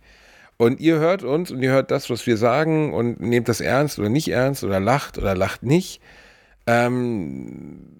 Und 0.57 0.81
ihr 0.81 0.99
hört 0.99 1.23
uns 1.23 1.51
und 1.51 1.61
ihr 1.61 1.71
hört 1.71 1.89
das, 1.89 2.09
was 2.09 2.27
wir 2.27 2.35
sagen 2.35 2.93
und 2.93 3.21
nehmt 3.21 3.47
das 3.47 3.61
ernst 3.61 3.97
oder 3.97 4.09
nicht 4.09 4.27
ernst 4.27 4.63
oder 4.65 4.79
lacht 4.81 5.17
oder 5.17 5.33
lacht 5.35 5.63
nicht. 5.63 6.01
Ähm, 6.67 7.98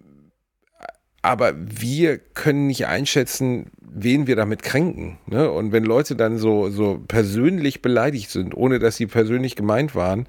aber 1.29 1.53
wir 1.55 2.17
können 2.17 2.65
nicht 2.65 2.87
einschätzen, 2.87 3.67
wen 3.79 4.25
wir 4.25 4.35
damit 4.35 4.63
kränken. 4.63 5.19
Ne? 5.27 5.51
Und 5.51 5.71
wenn 5.71 5.83
Leute 5.83 6.15
dann 6.15 6.39
so, 6.39 6.71
so 6.71 6.99
persönlich 7.07 7.83
beleidigt 7.83 8.31
sind, 8.31 8.57
ohne 8.57 8.79
dass 8.79 8.95
sie 8.95 9.05
persönlich 9.05 9.55
gemeint 9.55 9.93
waren, 9.93 10.25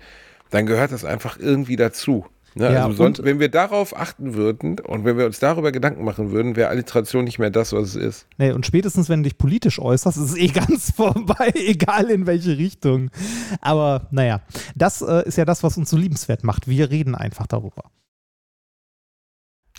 dann 0.50 0.66
gehört 0.66 0.92
das 0.92 1.06
einfach 1.06 1.38
irgendwie 1.38 1.76
dazu. 1.76 2.26
Ne? 2.54 2.70
Ja, 2.70 2.84
also 2.84 2.98
sonst, 2.98 3.24
wenn 3.24 3.40
wir 3.40 3.48
darauf 3.48 3.96
achten 3.96 4.34
würden 4.34 4.78
und 4.78 5.06
wenn 5.06 5.16
wir 5.16 5.24
uns 5.24 5.38
darüber 5.38 5.72
Gedanken 5.72 6.04
machen 6.04 6.32
würden, 6.32 6.54
wäre 6.54 6.68
Alliteration 6.68 7.24
nicht 7.24 7.38
mehr 7.38 7.50
das, 7.50 7.72
was 7.72 7.94
es 7.94 7.96
ist. 7.96 8.26
Nee, 8.36 8.52
und 8.52 8.66
spätestens, 8.66 9.08
wenn 9.08 9.22
du 9.22 9.30
dich 9.30 9.38
politisch 9.38 9.78
äußerst, 9.78 10.18
ist 10.18 10.32
es 10.32 10.36
eh 10.36 10.48
ganz 10.52 10.90
vorbei, 10.90 11.50
egal 11.54 12.10
in 12.10 12.26
welche 12.26 12.58
Richtung. 12.58 13.10
Aber 13.62 14.06
naja, 14.10 14.42
das 14.74 15.00
äh, 15.00 15.26
ist 15.26 15.38
ja 15.38 15.46
das, 15.46 15.62
was 15.62 15.78
uns 15.78 15.88
so 15.88 15.96
liebenswert 15.96 16.44
macht. 16.44 16.68
Wir 16.68 16.90
reden 16.90 17.14
einfach 17.14 17.46
darüber. 17.46 17.84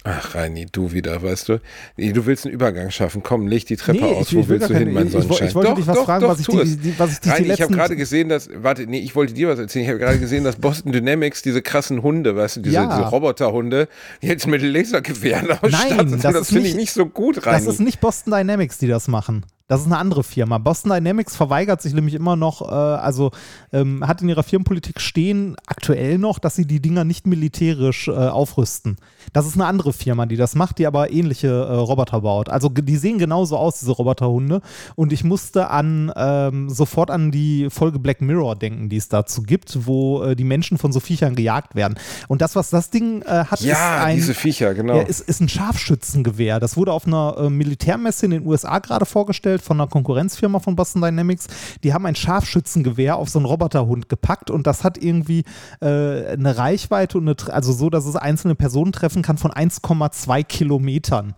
Ach, 0.03 0.33
Reini, 0.33 0.65
du 0.71 0.91
wieder, 0.93 1.21
weißt 1.21 1.49
du? 1.49 1.61
Du 1.97 2.25
willst 2.25 2.45
einen 2.45 2.55
Übergang 2.55 2.89
schaffen. 2.89 3.21
Komm, 3.21 3.45
leg 3.47 3.67
die 3.67 3.75
Treppe 3.75 3.99
Nee, 3.99 4.13
aus. 4.15 4.31
ich- 4.31 4.35
Wo 4.35 4.47
willst 4.47 4.67
du 4.69 4.75
hin, 4.75 4.93
mein 4.93 5.05
ich- 5.05 5.11
Sonnenschein? 5.13 5.29
wollte- 5.29 5.45
ich 5.45 5.55
wollte 5.55 5.75
dich 5.75 5.87
was 5.87 5.99
fragen, 5.99 6.27
was 6.27 6.39
ich 6.39 6.47
die- 6.47 6.57
es. 6.57 6.79
die- 6.79 6.99
was 6.99 7.11
ich 7.13 7.19
dich 7.19 7.33
die 7.33 7.43
ich 7.51 7.61
habe 7.61 7.71
gerade 7.73 7.95
gesehen, 7.95 8.27
dass, 8.27 8.49
warte, 8.55 8.87
nee, 8.87 8.97
ich 8.99 9.15
wollte 9.15 9.33
dir 9.35 9.47
was 9.49 9.59
erzählen. 9.59 9.83
Ich 9.85 9.89
habe 9.89 9.99
gerade 9.99 10.17
gesehen, 10.17 10.43
dass 10.43 10.55
Boston 10.55 10.91
Dynamics 10.91 11.43
diese 11.43 11.61
krassen 11.61 12.01
Hunde, 12.01 12.35
weißt 12.35 12.55
du, 12.57 12.61
diese, 12.61 12.75
Ja. 12.77 12.87
diese 12.97 13.09
Roboterhunde, 13.09 13.87
jetzt 14.21 14.47
mit 14.47 14.63
Lasergewehren 14.63 15.51
ausstatten. 15.51 16.11
das 16.13 16.21
das 16.21 16.35
ist 16.41 16.47
finde 16.47 16.61
ich 16.61 16.73
nicht- 16.73 16.77
nicht 16.77 16.93
so 16.93 17.05
gut, 17.05 17.45
Reini. 17.45 17.63
Das 17.63 17.71
ist 17.75 17.79
nicht 17.79 17.99
Boston 18.01 18.33
Dynamics, 18.33 18.79
die 18.79 18.87
das 18.87 19.07
machen. 19.07 19.45
Das 19.71 19.79
ist 19.79 19.85
eine 19.85 19.99
andere 19.99 20.25
Firma. 20.25 20.57
Boston 20.57 20.91
Dynamics 20.91 21.37
verweigert 21.37 21.81
sich 21.81 21.93
nämlich 21.93 22.13
immer 22.13 22.35
noch, 22.35 22.61
äh, 22.61 22.73
also 22.73 23.31
ähm, 23.71 24.05
hat 24.05 24.21
in 24.21 24.27
ihrer 24.27 24.43
Firmenpolitik 24.43 24.99
stehen, 24.99 25.55
aktuell 25.65 26.17
noch, 26.17 26.39
dass 26.39 26.57
sie 26.57 26.65
die 26.65 26.81
Dinger 26.81 27.05
nicht 27.05 27.25
militärisch 27.25 28.09
äh, 28.09 28.11
aufrüsten. 28.11 28.97
Das 29.31 29.47
ist 29.47 29.53
eine 29.53 29.67
andere 29.67 29.93
Firma, 29.93 30.25
die 30.25 30.35
das 30.35 30.55
macht, 30.55 30.77
die 30.77 30.87
aber 30.87 31.13
ähnliche 31.13 31.47
äh, 31.47 31.73
Roboter 31.73 32.19
baut. 32.19 32.49
Also 32.49 32.67
die 32.67 32.97
sehen 32.97 33.17
genauso 33.17 33.55
aus, 33.55 33.79
diese 33.79 33.91
Roboterhunde. 33.91 34.59
Und 34.95 35.13
ich 35.13 35.23
musste 35.23 35.69
an 35.69 36.11
ähm, 36.17 36.69
sofort 36.69 37.09
an 37.09 37.31
die 37.31 37.69
Folge 37.69 37.97
Black 37.97 38.19
Mirror 38.19 38.57
denken, 38.57 38.89
die 38.89 38.97
es 38.97 39.07
dazu 39.07 39.41
gibt, 39.41 39.87
wo 39.87 40.21
äh, 40.21 40.35
die 40.35 40.43
Menschen 40.43 40.79
von 40.79 40.91
so 40.91 40.99
Viechern 40.99 41.33
gejagt 41.33 41.75
werden. 41.75 41.97
Und 42.27 42.41
das, 42.41 42.57
was 42.57 42.71
das 42.71 42.89
Ding 42.89 43.21
äh, 43.21 43.45
hat, 43.45 43.61
ist 43.61 43.67
ja, 43.67 44.03
ein, 44.03 44.17
diese 44.17 44.33
Viecher, 44.33 44.73
genau. 44.73 44.97
ja, 44.97 45.03
ist, 45.03 45.21
ist 45.21 45.39
ein 45.39 45.47
Scharfschützengewehr. 45.47 46.59
Das 46.59 46.75
wurde 46.75 46.91
auf 46.91 47.07
einer 47.07 47.37
äh, 47.37 47.49
Militärmesse 47.49 48.25
in 48.25 48.31
den 48.31 48.45
USA 48.45 48.79
gerade 48.79 49.05
vorgestellt 49.05 49.60
von 49.61 49.79
einer 49.79 49.89
Konkurrenzfirma 49.89 50.59
von 50.59 50.75
Boston 50.75 51.01
Dynamics. 51.01 51.47
Die 51.83 51.93
haben 51.93 52.05
ein 52.05 52.15
Scharfschützengewehr 52.15 53.15
auf 53.17 53.29
so 53.29 53.39
einen 53.39 53.45
Roboterhund 53.45 54.09
gepackt 54.09 54.49
und 54.49 54.67
das 54.67 54.83
hat 54.83 54.97
irgendwie 54.97 55.43
äh, 55.81 56.27
eine 56.27 56.57
Reichweite 56.57 57.17
und 57.17 57.27
eine, 57.27 57.53
also 57.53 57.73
so, 57.73 57.89
dass 57.89 58.05
es 58.05 58.15
einzelne 58.15 58.55
Personen 58.55 58.91
treffen 58.91 59.21
kann 59.21 59.37
von 59.37 59.51
1,2 59.51 60.43
Kilometern. 60.43 61.35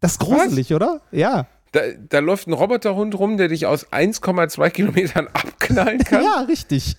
Das 0.00 0.12
ist 0.12 0.18
gruselig, 0.20 0.74
oder? 0.74 1.00
Ja. 1.10 1.46
da, 1.72 1.80
da 2.08 2.18
läuft 2.20 2.46
ein 2.46 2.52
Roboterhund 2.52 3.18
rum, 3.18 3.36
der 3.36 3.48
dich 3.48 3.66
aus 3.66 3.90
1,2 3.92 4.70
Kilometern 4.70 5.26
abknallen 5.32 6.04
kann. 6.04 6.22
Ja, 6.22 6.40
richtig. 6.42 6.96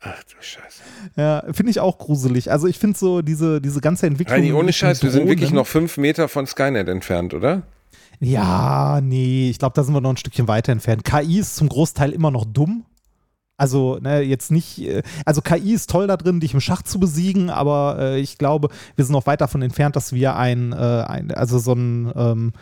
Ach 0.00 0.22
du 0.24 0.36
Scheiße. 0.40 0.82
Ja, 1.16 1.42
finde 1.52 1.70
ich 1.70 1.80
auch 1.80 1.98
gruselig. 1.98 2.50
Also 2.50 2.66
ich 2.66 2.78
finde 2.78 2.98
so 2.98 3.22
diese, 3.22 3.60
diese 3.60 3.80
ganze 3.80 4.06
Entwicklung. 4.06 4.36
Reini, 4.36 4.52
ohne 4.52 4.72
Scheiß, 4.72 5.02
wir 5.02 5.10
sind 5.10 5.28
wirklich 5.28 5.52
noch 5.52 5.66
fünf 5.66 5.96
Meter 5.96 6.28
von 6.28 6.46
Skynet 6.46 6.88
entfernt, 6.88 7.34
oder? 7.34 7.62
Ja, 8.20 9.00
nee, 9.02 9.50
ich 9.50 9.58
glaube, 9.58 9.74
da 9.74 9.82
sind 9.82 9.94
wir 9.94 10.00
noch 10.00 10.10
ein 10.10 10.16
Stückchen 10.16 10.48
weiter 10.48 10.72
entfernt. 10.72 11.04
KI 11.04 11.38
ist 11.38 11.56
zum 11.56 11.68
Großteil 11.68 12.12
immer 12.12 12.30
noch 12.30 12.44
dumm. 12.44 12.84
Also, 13.58 13.98
ne, 14.00 14.20
jetzt 14.20 14.50
nicht, 14.50 14.80
äh, 14.80 15.02
also 15.24 15.40
KI 15.40 15.72
ist 15.72 15.88
toll 15.88 16.06
da 16.06 16.16
drin, 16.16 16.40
dich 16.40 16.52
im 16.52 16.60
Schach 16.60 16.82
zu 16.82 17.00
besiegen, 17.00 17.48
aber 17.48 17.96
äh, 17.98 18.20
ich 18.20 18.36
glaube, 18.36 18.68
wir 18.96 19.04
sind 19.04 19.12
noch 19.12 19.26
weit 19.26 19.40
davon 19.40 19.62
entfernt, 19.62 19.96
dass 19.96 20.12
wir 20.12 20.36
ein, 20.36 20.72
äh, 20.72 20.76
ein 20.76 21.30
also 21.32 21.58
so 21.58 21.72
ein, 21.72 22.12
ähm, 22.14 22.52
äh, 22.52 22.58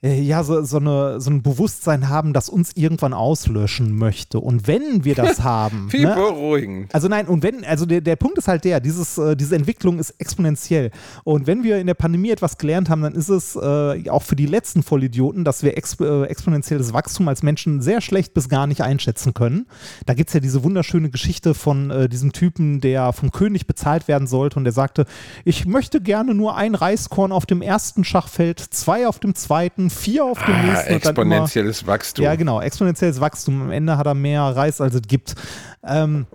ja, 0.00 0.44
so, 0.44 0.62
so, 0.62 0.76
eine, 0.76 1.20
so 1.20 1.28
ein 1.28 1.42
Bewusstsein 1.42 2.08
haben, 2.08 2.32
das 2.32 2.48
uns 2.48 2.70
irgendwann 2.76 3.12
auslöschen 3.12 3.96
möchte. 3.96 4.38
Und 4.38 4.68
wenn 4.68 5.04
wir 5.04 5.16
das 5.16 5.42
haben, 5.42 5.92
Wie 5.92 6.04
ne, 6.04 6.14
beruhigend. 6.14 6.94
also 6.94 7.08
nein, 7.08 7.26
und 7.26 7.42
wenn, 7.42 7.64
also 7.64 7.84
der, 7.84 8.00
der 8.00 8.14
Punkt 8.14 8.38
ist 8.38 8.46
halt 8.46 8.64
der, 8.64 8.78
dieses, 8.78 9.18
äh, 9.18 9.34
diese 9.34 9.56
Entwicklung 9.56 9.98
ist 9.98 10.10
exponentiell. 10.18 10.92
Und 11.24 11.48
wenn 11.48 11.64
wir 11.64 11.78
in 11.78 11.88
der 11.88 11.94
Pandemie 11.94 12.30
etwas 12.30 12.58
gelernt 12.58 12.88
haben, 12.90 13.02
dann 13.02 13.14
ist 13.14 13.28
es 13.28 13.56
äh, 13.56 14.08
auch 14.08 14.22
für 14.22 14.36
die 14.36 14.46
letzten 14.46 14.84
Vollidioten, 14.84 15.44
dass 15.44 15.64
wir 15.64 15.76
exp 15.76 16.00
äh, 16.00 16.26
exponentielles 16.26 16.92
Wachstum 16.92 17.26
als 17.26 17.42
Menschen 17.42 17.82
sehr 17.82 18.00
schlecht 18.00 18.34
bis 18.34 18.48
gar 18.48 18.68
nicht 18.68 18.82
einschätzen 18.82 19.34
können. 19.34 19.66
Da 20.06 20.14
gibt 20.14 20.30
es 20.30 20.34
ja 20.34 20.38
diese 20.38 20.62
wunderschöne 20.62 21.10
Geschichte 21.10 21.54
von 21.54 21.90
äh, 21.90 22.08
diesem 22.08 22.32
Typen, 22.32 22.80
der 22.80 23.12
vom 23.12 23.32
König 23.32 23.66
bezahlt 23.66 24.06
werden 24.06 24.28
sollte 24.28 24.60
und 24.60 24.64
der 24.64 24.72
sagte, 24.72 25.06
ich 25.44 25.66
möchte 25.66 26.00
gerne 26.00 26.34
nur 26.34 26.54
ein 26.56 26.76
Reiskorn 26.76 27.32
auf 27.32 27.46
dem 27.46 27.62
ersten 27.62 28.04
Schachfeld, 28.04 28.60
zwei 28.60 29.08
auf 29.08 29.18
dem 29.18 29.34
zweiten, 29.34 29.87
vier 29.90 30.24
auf 30.24 30.38
dem 30.44 30.54
Ah, 30.54 30.62
nächsten 30.62 30.76
dann 30.76 30.86
immer 30.86 30.94
exponentielles 30.96 31.86
Wachstum. 31.86 32.24
ja, 32.24 32.34
genau, 32.36 32.60
exponentielles 32.60 33.20
Wachstum. 33.20 33.62
Am 33.62 33.70
Ende 33.70 33.96
hat 33.96 34.06
er 34.06 34.14
mehr 34.14 34.42
Reis, 34.42 34.80
als 34.80 34.94
es 34.94 35.02
gibt. 35.02 35.34
Ähm, 35.84 36.26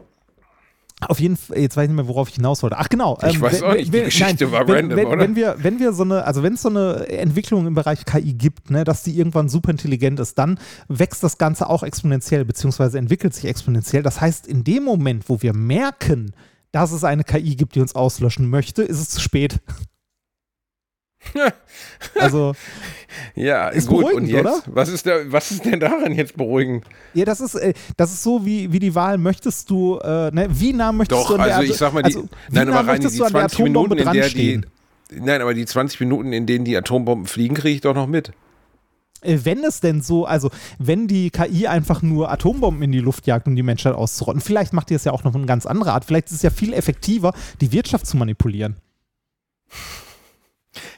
auf 1.05 1.19
jeden 1.19 1.35
Fall, 1.35 1.57
jetzt 1.57 1.75
weiß 1.75 1.83
ich 1.83 1.89
nicht 1.89 1.97
mehr, 1.97 2.07
worauf 2.07 2.29
ich 2.29 2.35
hinaus 2.35 2.63
wollte. 2.63 2.77
Ach 2.77 2.87
genau. 2.87 3.17
Ich 3.27 3.35
ähm, 3.35 3.41
weiß 3.41 3.61
wenn- 3.61 3.63
auch 3.69 3.73
nicht, 3.73 3.87
die 3.89 3.93
wenn- 3.93 4.05
Geschichte 4.05 4.51
war 4.53 4.65
wenn, 4.67 4.75
random, 4.75 4.97
wenn, 4.97 5.07
oder? 5.07 5.19
Wenn 5.19 5.35
wir, 5.35 5.55
wenn 5.57 5.79
wir 5.79 5.91
so 5.91 6.03
eine, 6.03 6.23
also 6.23 6.43
wenn 6.43 6.53
es 6.53 6.61
so 6.61 6.69
eine 6.69 7.07
Entwicklung 7.09 7.67
im 7.67 7.73
Bereich 7.73 8.05
KI 8.05 8.33
gibt, 8.33 8.71
ne, 8.71 8.85
dass 8.85 9.03
die 9.03 9.17
irgendwann 9.17 9.49
super 9.49 9.71
intelligent 9.71 10.19
ist, 10.21 10.37
dann 10.39 10.57
wächst 10.87 11.21
das 11.21 11.37
Ganze 11.37 11.69
auch 11.69 11.83
exponentiell, 11.83 12.45
beziehungsweise 12.45 12.99
entwickelt 12.99 13.33
sich 13.33 13.45
exponentiell. 13.45 14.01
Das 14.01 14.21
heißt, 14.21 14.47
in 14.47 14.63
dem 14.63 14.83
Moment, 14.83 15.27
wo 15.27 15.41
wir 15.41 15.53
merken, 15.53 16.31
dass 16.71 16.93
es 16.93 17.03
eine 17.03 17.25
KI 17.25 17.55
gibt, 17.57 17.75
die 17.75 17.81
uns 17.81 17.95
auslöschen 17.95 18.49
möchte, 18.49 18.81
ist 18.83 18.99
es 19.01 19.09
zu 19.09 19.19
spät. 19.19 19.59
Also, 22.19 22.53
Ja, 23.35 23.69
Ist 23.69 23.87
gut. 23.87 23.99
beruhigend, 23.99 24.23
und 24.23 24.29
jetzt? 24.29 24.41
oder? 24.41 24.63
Was 24.67 24.89
ist, 24.89 25.05
da, 25.05 25.19
was 25.27 25.51
ist 25.51 25.65
denn 25.65 25.79
daran 25.79 26.13
jetzt 26.13 26.35
beruhigend? 26.35 26.85
Ja, 27.13 27.25
das 27.25 27.41
ist, 27.41 27.55
äh, 27.55 27.73
das 27.97 28.11
ist 28.11 28.23
so 28.23 28.45
wie, 28.45 28.71
wie 28.71 28.79
die 28.79 28.95
Wahl, 28.95 29.17
möchtest 29.17 29.69
du, 29.69 29.97
äh, 29.99 30.31
ne, 30.31 30.47
wie 30.49 30.73
nah 30.73 30.91
möchtest 30.91 31.21
Doch, 31.21 31.27
du 31.29 31.35
an 31.35 31.47
der 31.47 31.57
also 31.57 31.71
ich 31.71 31.77
sag 31.77 31.93
mal, 31.93 32.03
die, 32.03 32.15
also, 32.15 32.27
nein, 32.49 32.67
nah 32.67 32.79
aber 32.79 32.87
rein 32.87 32.99
die 32.99 33.05
möchtest 33.05 33.19
du 33.19 33.23
an 33.25 33.33
der 33.33 33.41
20 33.49 33.59
Minuten, 33.59 33.77
Atombombe 33.77 34.01
in 34.01 34.21
der 34.21 34.29
die, 34.29 34.61
nein, 35.11 35.41
aber 35.41 35.53
die 35.53 35.65
20 35.65 35.99
Minuten, 35.99 36.33
in 36.33 36.45
denen 36.45 36.65
die 36.65 36.75
Atombomben 36.75 37.27
fliegen, 37.27 37.55
kriege 37.55 37.75
ich 37.75 37.81
doch 37.81 37.95
noch 37.95 38.07
mit. 38.07 38.31
Äh, 39.21 39.39
Wenn 39.43 39.63
es 39.63 39.79
denn 39.79 40.01
so, 40.01 40.25
also 40.25 40.49
wenn 40.79 41.07
die 41.07 41.29
KI 41.29 41.67
einfach 41.67 42.01
nur 42.01 42.31
Atombomben 42.31 42.83
in 42.83 42.91
die 42.91 42.99
Luft 42.99 43.27
jagt, 43.27 43.47
um 43.47 43.55
die 43.55 43.63
Menschheit 43.63 43.95
auszurotten, 43.95 44.41
vielleicht 44.41 44.73
macht 44.73 44.89
die 44.89 44.95
es 44.95 45.03
ja 45.03 45.11
auch 45.11 45.23
noch 45.23 45.33
eine 45.35 45.45
ganz 45.45 45.65
andere 45.65 45.93
Art. 45.93 46.05
Vielleicht 46.05 46.27
ist 46.27 46.33
es 46.33 46.41
ja 46.41 46.49
viel 46.49 46.73
effektiver, 46.73 47.33
die 47.61 47.71
Wirtschaft 47.71 48.05
zu 48.05 48.17
manipulieren. 48.17 48.75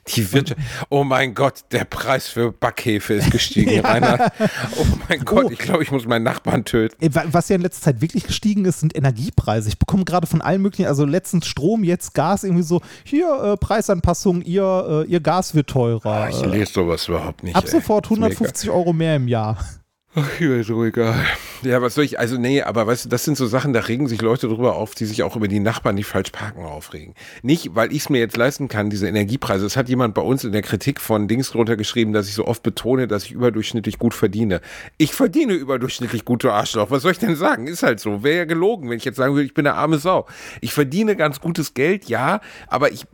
Die 0.08 0.32
Wirtschaft. 0.34 0.60
Oh 0.90 1.04
mein 1.04 1.34
Gott, 1.34 1.62
der 1.72 1.84
Preis 1.86 2.28
für 2.28 2.52
Backhefe 2.52 3.16
ist 3.16 3.32
gestiegen, 3.32 3.80
Reinhard. 3.86 4.32
Oh 4.78 4.86
mein 5.10 5.26
Gott, 5.26 5.52
ich 5.52 5.58
glaube, 5.58 5.82
ich 5.82 5.92
muss 5.92 6.06
meinen 6.06 6.22
Nachbarn 6.24 6.64
töten. 6.64 6.96
Äh, 7.04 7.10
wa- 7.16 7.24
Was 7.32 7.50
ja 7.50 7.56
in 7.56 7.62
letzter 7.64 7.86
Zeit 7.86 8.02
wirklich 8.02 8.26
gestiegen 8.28 8.66
ist, 8.66 8.82
sind 8.82 8.96
Energiepreise. 8.96 9.68
Ich 9.70 9.80
bekomme 9.80 10.06
gerade 10.06 10.28
von 10.28 10.42
allen 10.42 10.62
möglichen, 10.62 10.86
also 10.88 11.06
letztens 11.06 11.48
Strom, 11.48 11.84
jetzt 11.84 12.14
Gas, 12.14 12.44
irgendwie 12.44 12.64
so, 12.64 12.82
hier 13.04 13.28
äh, 13.44 13.58
Preisanpassung, 13.58 14.42
ihr, 14.44 15.06
äh, 15.08 15.12
ihr 15.12 15.22
Gas 15.22 15.56
wird 15.56 15.70
teurer. 15.72 16.06
Ah, 16.06 16.30
ich 16.30 16.40
lese 16.46 16.74
sowas 16.74 17.08
überhaupt 17.08 17.44
nicht. 17.44 17.56
Ab 17.56 17.68
sofort 17.68 18.06
Ist 18.06 18.12
mir 18.12 18.18
egal. 18.28 18.32
150 18.32 18.70
Euro 18.70 18.94
mehr 18.94 19.16
im 19.16 19.28
Jahr. 19.28 19.58
Ach, 20.18 20.40
mir 20.40 20.62
ist 20.62 20.68
so 20.68 20.82
egal. 20.86 21.26
Ja, 21.62 21.82
was 21.82 21.96
soll 21.96 22.06
ich, 22.06 22.18
also 22.18 22.38
nee, 22.38 22.62
aber 22.62 22.88
weißt 22.88 23.04
du, 23.04 23.10
das 23.10 23.26
sind 23.26 23.36
so 23.36 23.48
Sachen, 23.48 23.74
da 23.74 23.82
regen 23.82 24.08
sich 24.08 24.22
Leute 24.22 24.48
drüber 24.48 24.78
auf, 24.78 24.96
die 24.96 25.04
sich 25.04 25.24
auch 25.24 25.36
über 25.36 25.50
die 25.50 25.60
Nachbarn, 25.60 25.98
die 25.98 26.06
falsch 26.06 26.30
parken, 26.30 26.64
aufregen. 26.64 27.16
Nicht, 27.42 27.76
weil 27.76 27.92
ich 27.92 28.04
es 28.04 28.10
mir 28.10 28.20
jetzt 28.20 28.38
leisten 28.38 28.70
kann, 28.70 28.90
diese 28.90 29.10
Energiepreise. 29.10 29.66
Es 29.66 29.76
hat 29.76 29.90
jemand 29.90 30.14
bei 30.14 30.22
uns 30.22 30.46
in 30.46 30.54
der 30.54 30.62
Kritik 30.62 31.02
von 31.02 31.28
Dings 31.28 31.52
drunter 31.52 31.76
geschrieben, 31.76 32.14
dass 32.14 32.30
ich 32.30 32.34
so 32.34 32.46
oft 32.46 32.64
betone, 32.64 33.10
dass 33.10 33.26
ich 33.26 33.34
überdurchschnittlich 33.34 34.00
gut 34.00 34.14
verdiene. 34.14 34.62
Ich 34.98 35.14
verdiene 35.14 35.52
überdurchschnittlich 35.52 36.24
gut, 36.24 36.46
du 36.46 36.50
Arschloch. 36.50 36.92
Was 36.92 37.02
soll 37.02 37.12
ich 37.12 37.20
denn 37.20 37.36
sagen? 37.36 37.68
Ist 37.68 37.84
halt 37.84 38.00
so. 38.00 38.24
Wäre 38.24 38.38
ja 38.38 38.46
gelogen, 38.46 38.90
wenn 38.90 38.98
ich 38.98 39.06
jetzt 39.06 39.18
sagen 39.18 39.34
würde, 39.34 39.46
ich 39.46 39.54
bin 39.54 39.68
eine 39.68 39.76
arme 39.76 39.98
Sau. 39.98 40.28
Ich 40.62 40.74
verdiene 40.74 41.18
ganz 41.18 41.42
gutes 41.42 41.74
Geld, 41.74 42.06
ja, 42.06 42.40
aber 42.68 42.90
ich, 42.94 43.06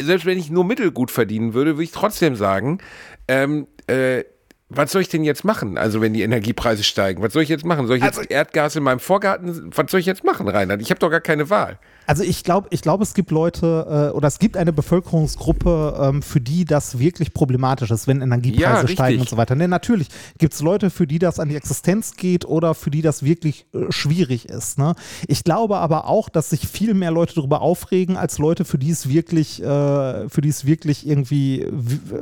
selbst 0.00 0.24
wenn 0.24 0.38
ich 0.38 0.50
nur 0.50 0.64
mittelgut 0.64 1.10
verdienen 1.10 1.52
würde, 1.52 1.72
würde 1.72 1.82
ich 1.82 1.92
trotzdem 1.92 2.36
sagen, 2.36 2.78
ähm, 3.26 3.66
äh, 3.88 4.22
was 4.70 4.92
soll 4.92 5.00
ich 5.02 5.08
denn 5.08 5.24
jetzt 5.24 5.44
machen? 5.44 5.78
Also, 5.78 6.00
wenn 6.00 6.12
die 6.12 6.22
Energiepreise 6.22 6.84
steigen, 6.84 7.22
was 7.22 7.32
soll 7.32 7.42
ich 7.42 7.48
jetzt 7.48 7.64
machen? 7.64 7.86
Soll 7.86 7.96
ich 7.96 8.02
jetzt 8.04 8.18
Also- 8.18 8.28
Erdgas 8.30 8.76
in 8.76 8.82
meinem 8.82 9.00
Vorgarten? 9.00 9.70
Was 9.74 9.90
soll 9.90 10.00
ich 10.00 10.06
jetzt 10.06 10.24
machen, 10.24 10.46
Reinhard? 10.48 10.82
Ich 10.82 10.90
habe 10.90 10.98
doch 11.00 11.10
gar 11.10 11.20
keine 11.20 11.48
Wahl. 11.50 11.78
Also 12.06 12.22
ich 12.22 12.42
glaube, 12.42 12.68
ich 12.70 12.80
glaube, 12.80 13.02
es 13.04 13.12
gibt 13.12 13.30
Leute 13.30 14.10
äh, 14.12 14.16
oder 14.16 14.28
es 14.28 14.38
gibt 14.38 14.56
eine 14.56 14.72
Bevölkerungsgruppe, 14.72 15.98
ähm, 16.00 16.22
für 16.22 16.40
die 16.40 16.64
das 16.64 16.98
wirklich 16.98 17.34
problematisch 17.34 17.90
ist, 17.90 18.06
wenn 18.06 18.22
Energiepreise 18.22 18.86
Ja, 18.86 18.88
steigen 18.88 19.20
und 19.20 19.28
so 19.28 19.36
weiter. 19.36 19.54
Ne, 19.54 19.68
natürlich 19.68 20.08
gibt 20.38 20.54
es 20.54 20.62
Leute, 20.62 20.88
für 20.88 21.06
die 21.06 21.18
das 21.18 21.38
an 21.38 21.50
die 21.50 21.56
Existenz 21.56 22.16
geht 22.16 22.46
oder 22.46 22.74
für 22.74 22.90
die 22.90 23.02
das 23.02 23.22
wirklich 23.24 23.66
äh, 23.74 23.90
schwierig 23.92 24.48
ist. 24.48 24.78
Ne? 24.78 24.94
Ich 25.26 25.44
glaube 25.44 25.76
aber 25.78 26.06
auch, 26.06 26.30
dass 26.30 26.48
sich 26.50 26.66
viel 26.66 26.94
mehr 26.94 27.10
Leute 27.10 27.34
darüber 27.34 27.60
aufregen, 27.60 28.16
als 28.16 28.38
Leute, 28.38 28.64
für 28.64 28.78
die 28.78 28.90
es 28.90 29.08
wirklich, 29.10 29.62
äh, 29.62 30.28
für 30.30 30.40
die 30.40 30.48
es 30.48 30.64
wirklich 30.64 31.06
irgendwie, 31.06 31.66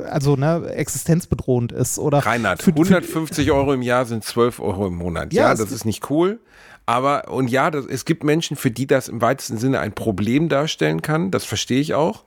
also 0.09 0.35
ne, 0.35 0.67
existenzbedrohend 0.69 1.71
ist. 1.71 1.97
Oder 1.97 2.19
Reinhard, 2.37 2.61
für, 2.61 2.71
für, 2.71 2.79
150 2.79 3.51
Euro 3.51 3.73
im 3.73 3.81
Jahr 3.81 4.05
sind 4.05 4.23
12 4.23 4.59
Euro 4.59 4.87
im 4.87 4.95
Monat. 4.95 5.33
Ja, 5.33 5.49
Ja, 5.49 5.55
das 5.55 5.71
ist 5.71 5.85
nicht 5.85 6.09
cool. 6.09 6.39
Aber, 6.85 7.29
und 7.29 7.49
ja, 7.49 7.69
das, 7.69 7.85
es 7.85 8.05
gibt 8.05 8.23
Menschen, 8.23 8.55
für 8.55 8.71
die 8.71 8.87
das 8.87 9.09
im 9.09 9.21
weitesten 9.21 9.57
Sinne 9.57 9.79
ein 9.79 9.91
Problem 9.91 10.47
darstellen 10.47 11.01
kann. 11.01 11.31
Das 11.31 11.43
verstehe 11.43 11.81
ich 11.81 11.93
auch. 11.93 12.23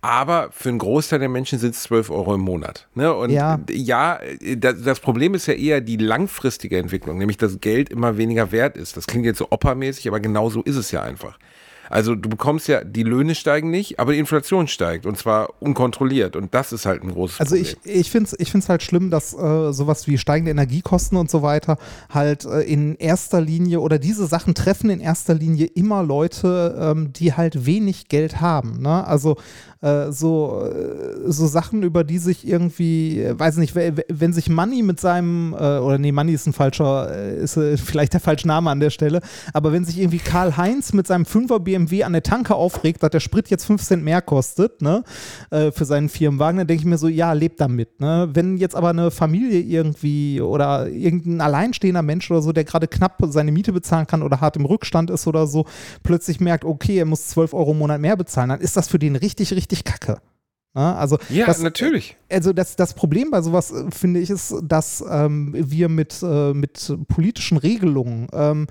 Aber 0.00 0.50
für 0.52 0.68
einen 0.68 0.78
Großteil 0.78 1.18
der 1.18 1.28
Menschen 1.28 1.58
sind 1.58 1.74
es 1.74 1.82
12 1.82 2.10
Euro 2.10 2.36
im 2.36 2.42
Monat. 2.42 2.86
Ne? 2.94 3.12
Und 3.12 3.30
Ja. 3.30 3.58
ja, 3.68 4.20
das, 4.56 4.80
das 4.82 5.00
Problem 5.00 5.34
ist 5.34 5.46
ja 5.46 5.54
eher 5.54 5.80
die 5.80 5.96
langfristige 5.96 6.78
Entwicklung, 6.78 7.18
nämlich 7.18 7.36
dass 7.36 7.60
Geld 7.60 7.88
immer 7.88 8.16
weniger 8.16 8.52
wert 8.52 8.76
ist. 8.76 8.96
Das 8.96 9.08
klingt 9.08 9.26
jetzt 9.26 9.38
so 9.38 9.48
oppermäßig, 9.50 10.06
aber 10.06 10.20
genau 10.20 10.50
so 10.50 10.62
ist 10.62 10.76
es 10.76 10.92
ja 10.92 11.02
einfach. 11.02 11.36
Also 11.90 12.14
du 12.14 12.28
bekommst 12.28 12.68
ja, 12.68 12.84
die 12.84 13.02
Löhne 13.02 13.34
steigen 13.34 13.70
nicht, 13.70 13.98
aber 13.98 14.12
die 14.12 14.18
Inflation 14.18 14.68
steigt 14.68 15.06
und 15.06 15.16
zwar 15.18 15.50
unkontrolliert 15.60 16.36
und 16.36 16.54
das 16.54 16.72
ist 16.72 16.86
halt 16.86 17.02
ein 17.02 17.12
großes 17.12 17.40
Also 17.40 17.56
Problem. 17.56 17.76
ich, 17.84 17.94
ich 17.94 18.10
finde 18.10 18.30
es 18.30 18.38
ich 18.38 18.50
find's 18.50 18.68
halt 18.68 18.82
schlimm, 18.82 19.10
dass 19.10 19.34
äh, 19.34 19.72
sowas 19.72 20.06
wie 20.06 20.18
steigende 20.18 20.50
Energiekosten 20.50 21.16
und 21.18 21.30
so 21.30 21.42
weiter 21.42 21.78
halt 22.10 22.44
äh, 22.44 22.60
in 22.62 22.96
erster 22.96 23.40
Linie 23.40 23.80
oder 23.80 23.98
diese 23.98 24.26
Sachen 24.26 24.54
treffen 24.54 24.90
in 24.90 25.00
erster 25.00 25.34
Linie 25.34 25.66
immer 25.66 26.02
Leute, 26.02 26.76
ähm, 26.78 27.12
die 27.12 27.34
halt 27.34 27.66
wenig 27.66 28.08
Geld 28.08 28.40
haben. 28.40 28.80
Ne? 28.80 29.06
Also 29.06 29.36
äh, 29.80 30.10
so, 30.10 30.64
äh, 30.66 31.30
so 31.30 31.46
Sachen, 31.46 31.82
über 31.82 32.04
die 32.04 32.18
sich 32.18 32.46
irgendwie, 32.46 33.20
äh, 33.20 33.38
weiß 33.38 33.58
nicht, 33.58 33.74
we- 33.74 33.96
we- 33.96 34.04
wenn 34.08 34.32
sich 34.32 34.48
Money 34.48 34.82
mit 34.82 34.98
seinem, 35.00 35.52
äh, 35.54 35.78
oder 35.78 35.98
nee, 35.98 36.12
Money 36.12 36.32
ist 36.32 36.46
ein 36.46 36.52
falscher, 36.52 37.12
ist 37.14 37.54
vielleicht 37.76 38.12
der 38.12 38.20
falsche 38.20 38.48
Name 38.48 38.70
an 38.70 38.80
der 38.80 38.90
Stelle, 38.90 39.20
aber 39.52 39.72
wenn 39.72 39.84
sich 39.84 39.98
irgendwie 39.98 40.18
Karl-Heinz 40.18 40.92
mit 40.92 41.06
seinem 41.06 41.24
5er 41.24 41.60
BMW 41.60 42.02
an 42.04 42.12
der 42.12 42.22
Tanke 42.22 42.54
aufregt, 42.54 43.02
dass 43.02 43.10
der 43.10 43.20
Sprit 43.20 43.48
jetzt 43.50 43.64
5 43.66 43.82
Cent 43.82 44.02
mehr 44.04 44.20
kostet, 44.22 44.82
ne, 44.82 45.02
für 45.50 45.84
seinen 45.84 46.08
Firmenwagen, 46.08 46.58
dann 46.58 46.66
denke 46.66 46.80
ich 46.82 46.86
mir 46.86 46.98
so, 46.98 47.08
ja, 47.08 47.32
lebt 47.32 47.60
damit, 47.60 48.00
ne. 48.00 48.28
Wenn 48.32 48.56
jetzt 48.56 48.74
aber 48.74 48.90
eine 48.90 49.10
Familie 49.10 49.60
irgendwie 49.60 50.40
oder 50.40 50.88
irgendein 50.88 51.40
alleinstehender 51.40 52.02
Mensch 52.02 52.30
oder 52.30 52.42
so, 52.42 52.52
der 52.52 52.64
gerade 52.64 52.88
knapp 52.88 53.16
seine 53.28 53.52
Miete 53.52 53.72
bezahlen 53.72 54.06
kann 54.06 54.22
oder 54.22 54.40
hart 54.40 54.56
im 54.56 54.64
Rückstand 54.64 55.10
ist 55.10 55.26
oder 55.26 55.46
so, 55.46 55.64
plötzlich 56.02 56.40
merkt, 56.40 56.64
okay, 56.64 56.98
er 56.98 57.04
muss 57.06 57.28
12 57.28 57.54
Euro 57.54 57.72
im 57.72 57.78
Monat 57.78 58.00
mehr 58.00 58.16
bezahlen, 58.16 58.48
dann 58.50 58.60
ist 58.60 58.76
das 58.76 58.88
für 58.88 58.98
den 58.98 59.16
richtig, 59.16 59.52
richtig 59.52 59.67
kacke. 59.76 60.20
Ne? 60.74 60.96
Also 60.96 61.18
ja, 61.28 61.46
das, 61.46 61.60
natürlich. 61.60 62.16
also 62.30 62.52
das, 62.52 62.76
das 62.76 62.94
Problem 62.94 63.30
bei 63.30 63.42
sowas, 63.42 63.72
äh, 63.72 63.90
finde 63.90 64.20
ich, 64.20 64.30
ist, 64.30 64.54
dass 64.62 65.04
ähm, 65.08 65.52
wir 65.56 65.88
mit, 65.88 66.22
äh, 66.22 66.54
mit 66.54 66.96
politischen 67.08 67.58
Regelungen 67.58 68.28
ähm, 68.32 68.66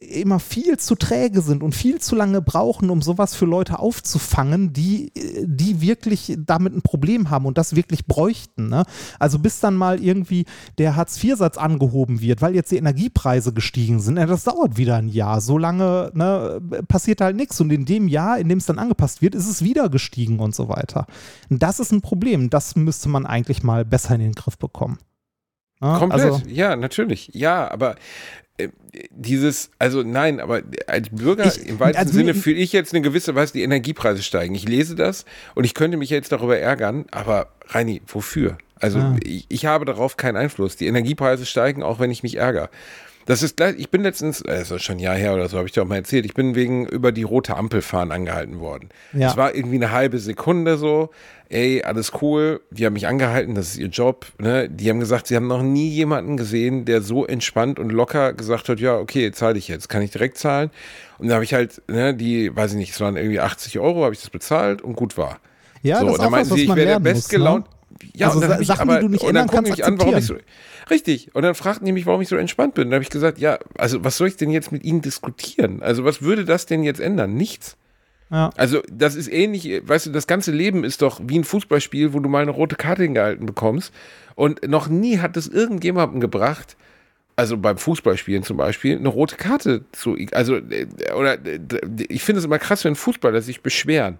immer 0.00 0.38
viel 0.38 0.78
zu 0.78 0.94
träge 0.94 1.40
sind 1.40 1.62
und 1.62 1.74
viel 1.74 2.00
zu 2.00 2.14
lange 2.14 2.40
brauchen, 2.40 2.90
um 2.90 3.02
sowas 3.02 3.34
für 3.34 3.46
Leute 3.46 3.78
aufzufangen, 3.78 4.72
die, 4.72 5.12
die 5.44 5.80
wirklich 5.80 6.36
damit 6.38 6.74
ein 6.74 6.82
Problem 6.82 7.30
haben 7.30 7.46
und 7.46 7.58
das 7.58 7.74
wirklich 7.74 8.06
bräuchten. 8.06 8.68
Ne? 8.68 8.84
Also 9.18 9.38
bis 9.38 9.60
dann 9.60 9.74
mal 9.74 10.02
irgendwie 10.02 10.44
der 10.78 10.96
Hartz-IV-Satz 10.96 11.58
angehoben 11.58 12.20
wird, 12.20 12.42
weil 12.42 12.54
jetzt 12.54 12.70
die 12.70 12.76
Energiepreise 12.76 13.52
gestiegen 13.52 14.00
sind, 14.00 14.18
ja, 14.18 14.26
das 14.26 14.44
dauert 14.44 14.76
wieder 14.76 14.96
ein 14.96 15.08
Jahr. 15.08 15.40
So 15.40 15.58
lange 15.58 16.10
ne, 16.14 16.60
passiert 16.86 17.20
halt 17.20 17.36
nichts 17.36 17.60
und 17.60 17.72
in 17.72 17.84
dem 17.84 18.08
Jahr, 18.08 18.38
in 18.38 18.48
dem 18.48 18.58
es 18.58 18.66
dann 18.66 18.78
angepasst 18.78 19.20
wird, 19.22 19.34
ist 19.34 19.48
es 19.48 19.62
wieder 19.62 19.88
gestiegen 19.88 20.38
und 20.38 20.54
so 20.54 20.68
weiter. 20.68 21.06
Das 21.50 21.80
ist 21.80 21.92
ein 21.92 22.02
Problem. 22.02 22.50
Das 22.50 22.76
müsste 22.76 23.08
man 23.08 23.26
eigentlich 23.26 23.62
mal 23.62 23.84
besser 23.84 24.14
in 24.14 24.20
den 24.20 24.32
Griff 24.32 24.58
bekommen. 24.58 24.98
Ja, 25.80 25.98
Komplett, 25.98 26.20
also- 26.32 26.42
ja, 26.48 26.76
natürlich. 26.76 27.30
Ja, 27.34 27.70
aber 27.70 27.96
dieses, 29.10 29.70
also 29.78 30.02
nein, 30.02 30.40
aber 30.40 30.62
als 30.86 31.10
Bürger 31.10 31.46
Ich- 31.46 31.66
im 31.68 31.78
weitesten 31.80 32.06
also 32.06 32.12
Sinne 32.18 32.34
fühle 32.34 32.56
ich 32.56 32.72
jetzt 32.72 32.92
eine 32.92 33.02
gewisse 33.02 33.34
Weise, 33.34 33.52
die 33.52 33.62
Energiepreise 33.62 34.22
steigen. 34.22 34.54
Ich 34.54 34.68
lese 34.68 34.94
das 34.94 35.24
und 35.54 35.64
ich 35.64 35.74
könnte 35.74 35.96
mich 35.96 36.10
jetzt 36.10 36.32
darüber 36.32 36.58
ärgern, 36.58 37.04
aber 37.10 37.52
Reini, 37.66 38.02
wofür? 38.06 38.58
Also 38.80 38.98
Ja. 38.98 39.16
ich, 39.22 39.46
ich 39.48 39.66
habe 39.66 39.84
darauf 39.84 40.16
keinen 40.16 40.36
Einfluss. 40.36 40.76
Die 40.76 40.86
Energiepreise 40.86 41.46
steigen, 41.46 41.82
auch 41.82 41.98
wenn 42.00 42.10
ich 42.10 42.22
mich 42.22 42.36
ärgere. 42.36 42.68
Das 43.26 43.42
ist 43.42 43.58
gleich, 43.58 43.74
ich 43.76 43.90
bin 43.90 44.02
letztens, 44.02 44.42
das 44.46 44.70
ist 44.70 44.82
schon 44.82 44.96
ein 44.96 45.00
Jahr 45.00 45.14
her 45.14 45.34
oder 45.34 45.50
so, 45.50 45.58
habe 45.58 45.66
ich 45.66 45.72
dir 45.72 45.82
auch 45.82 45.86
mal 45.86 45.96
erzählt, 45.96 46.24
ich 46.24 46.32
bin 46.32 46.54
wegen 46.54 46.86
über 46.86 47.12
die 47.12 47.24
rote 47.24 47.58
Ampel 47.58 47.82
fahren 47.82 48.10
angehalten 48.10 48.58
worden. 48.58 48.88
Ja. 49.12 49.28
Es 49.28 49.36
war 49.36 49.54
irgendwie 49.54 49.76
eine 49.76 49.90
halbe 49.92 50.18
Sekunde 50.18 50.78
so, 50.78 51.10
ey, 51.50 51.82
alles 51.82 52.12
cool, 52.22 52.62
die 52.70 52.86
haben 52.86 52.94
mich 52.94 53.06
angehalten, 53.06 53.54
das 53.54 53.68
ist 53.72 53.76
ihr 53.76 53.88
Job. 53.88 54.24
Ne? 54.38 54.70
Die 54.70 54.88
haben 54.88 54.98
gesagt, 54.98 55.26
sie 55.26 55.36
haben 55.36 55.46
noch 55.46 55.62
nie 55.62 55.90
jemanden 55.90 56.38
gesehen, 56.38 56.86
der 56.86 57.02
so 57.02 57.26
entspannt 57.26 57.78
und 57.78 57.92
locker 57.92 58.32
gesagt 58.32 58.70
hat, 58.70 58.80
ja, 58.80 58.96
okay, 58.96 59.30
zahle 59.30 59.58
ich 59.58 59.68
jetzt, 59.68 59.90
kann 59.90 60.00
ich 60.00 60.10
direkt 60.10 60.38
zahlen. 60.38 60.70
Und 61.18 61.28
da 61.28 61.34
habe 61.34 61.44
ich 61.44 61.52
halt, 61.52 61.82
ne, 61.86 62.14
die, 62.14 62.56
weiß 62.56 62.70
ich 62.72 62.78
nicht, 62.78 62.92
es 62.92 63.00
waren 63.02 63.18
irgendwie 63.18 63.40
80 63.40 63.78
Euro, 63.78 64.04
habe 64.04 64.14
ich 64.14 64.20
das 64.22 64.30
bezahlt 64.30 64.80
und 64.80 64.94
gut 64.96 65.18
war. 65.18 65.38
Ja, 65.82 65.98
so, 66.00 66.06
das 66.06 66.14
ist 66.14 66.20
auch 66.20 66.30
meinten 66.30 66.50
was, 66.50 66.56
sie, 66.58 66.66
was 66.66 66.76
ich 66.76 66.76
wäre 66.76 66.86
der 66.88 67.00
muss, 67.00 67.08
bestgelaunt. 67.12 67.66
ne? 67.66 67.72
Ja, 68.14 68.26
Also 68.28 68.38
und 68.38 68.42
dann 68.42 68.50
Sa- 68.50 68.54
hab 68.54 68.60
ich 68.62 68.66
Sachen, 68.68 68.88
die 68.88 68.92
aber, 68.94 69.00
du 69.02 69.08
nicht 69.08 69.20
und 69.22 69.34
dann 69.34 69.42
ändern 69.42 69.54
kannst, 69.56 69.70
mich 69.70 69.84
an, 69.84 69.98
warum 69.98 70.16
ich 70.16 70.26
so, 70.26 70.36
richtig. 70.90 71.34
Und 71.34 71.42
dann 71.42 71.54
fragten 71.54 71.84
die 71.86 71.92
mich, 71.92 72.06
warum 72.06 72.20
ich 72.20 72.28
so 72.28 72.36
entspannt 72.36 72.74
bin. 72.74 72.84
Und 72.84 72.90
dann 72.90 72.96
habe 72.96 73.02
ich 73.04 73.10
gesagt, 73.10 73.38
ja, 73.38 73.58
also 73.76 74.04
was 74.04 74.16
soll 74.16 74.28
ich 74.28 74.36
denn 74.36 74.50
jetzt 74.50 74.72
mit 74.72 74.84
ihnen 74.84 75.00
diskutieren? 75.02 75.82
Also 75.82 76.04
was 76.04 76.22
würde 76.22 76.44
das 76.44 76.66
denn 76.66 76.82
jetzt 76.82 77.00
ändern? 77.00 77.34
Nichts. 77.34 77.76
Ja. 78.30 78.50
Also, 78.56 78.82
das 78.92 79.14
ist 79.14 79.32
ähnlich, 79.32 79.80
weißt 79.86 80.04
du, 80.06 80.10
das 80.10 80.26
ganze 80.26 80.52
Leben 80.52 80.84
ist 80.84 81.00
doch 81.00 81.18
wie 81.24 81.38
ein 81.38 81.44
Fußballspiel, 81.44 82.12
wo 82.12 82.20
du 82.20 82.28
mal 82.28 82.42
eine 82.42 82.50
rote 82.50 82.76
Karte 82.76 83.02
hingehalten 83.04 83.46
bekommst. 83.46 83.90
Und 84.34 84.68
noch 84.68 84.88
nie 84.88 85.18
hat 85.18 85.38
es 85.38 85.48
irgendjemandem 85.48 86.20
gebracht, 86.20 86.76
also 87.36 87.56
beim 87.56 87.78
Fußballspielen 87.78 88.42
zum 88.42 88.58
Beispiel, 88.58 88.98
eine 88.98 89.08
rote 89.08 89.36
Karte 89.36 89.84
zu, 89.92 90.14
also, 90.32 90.56
äh, 90.56 90.86
oder, 91.16 91.34
äh, 91.46 91.58
ich 92.10 92.22
finde 92.22 92.40
es 92.40 92.44
immer 92.44 92.58
krass, 92.58 92.84
wenn 92.84 92.96
Fußballer 92.96 93.40
sich 93.40 93.62
beschweren. 93.62 94.18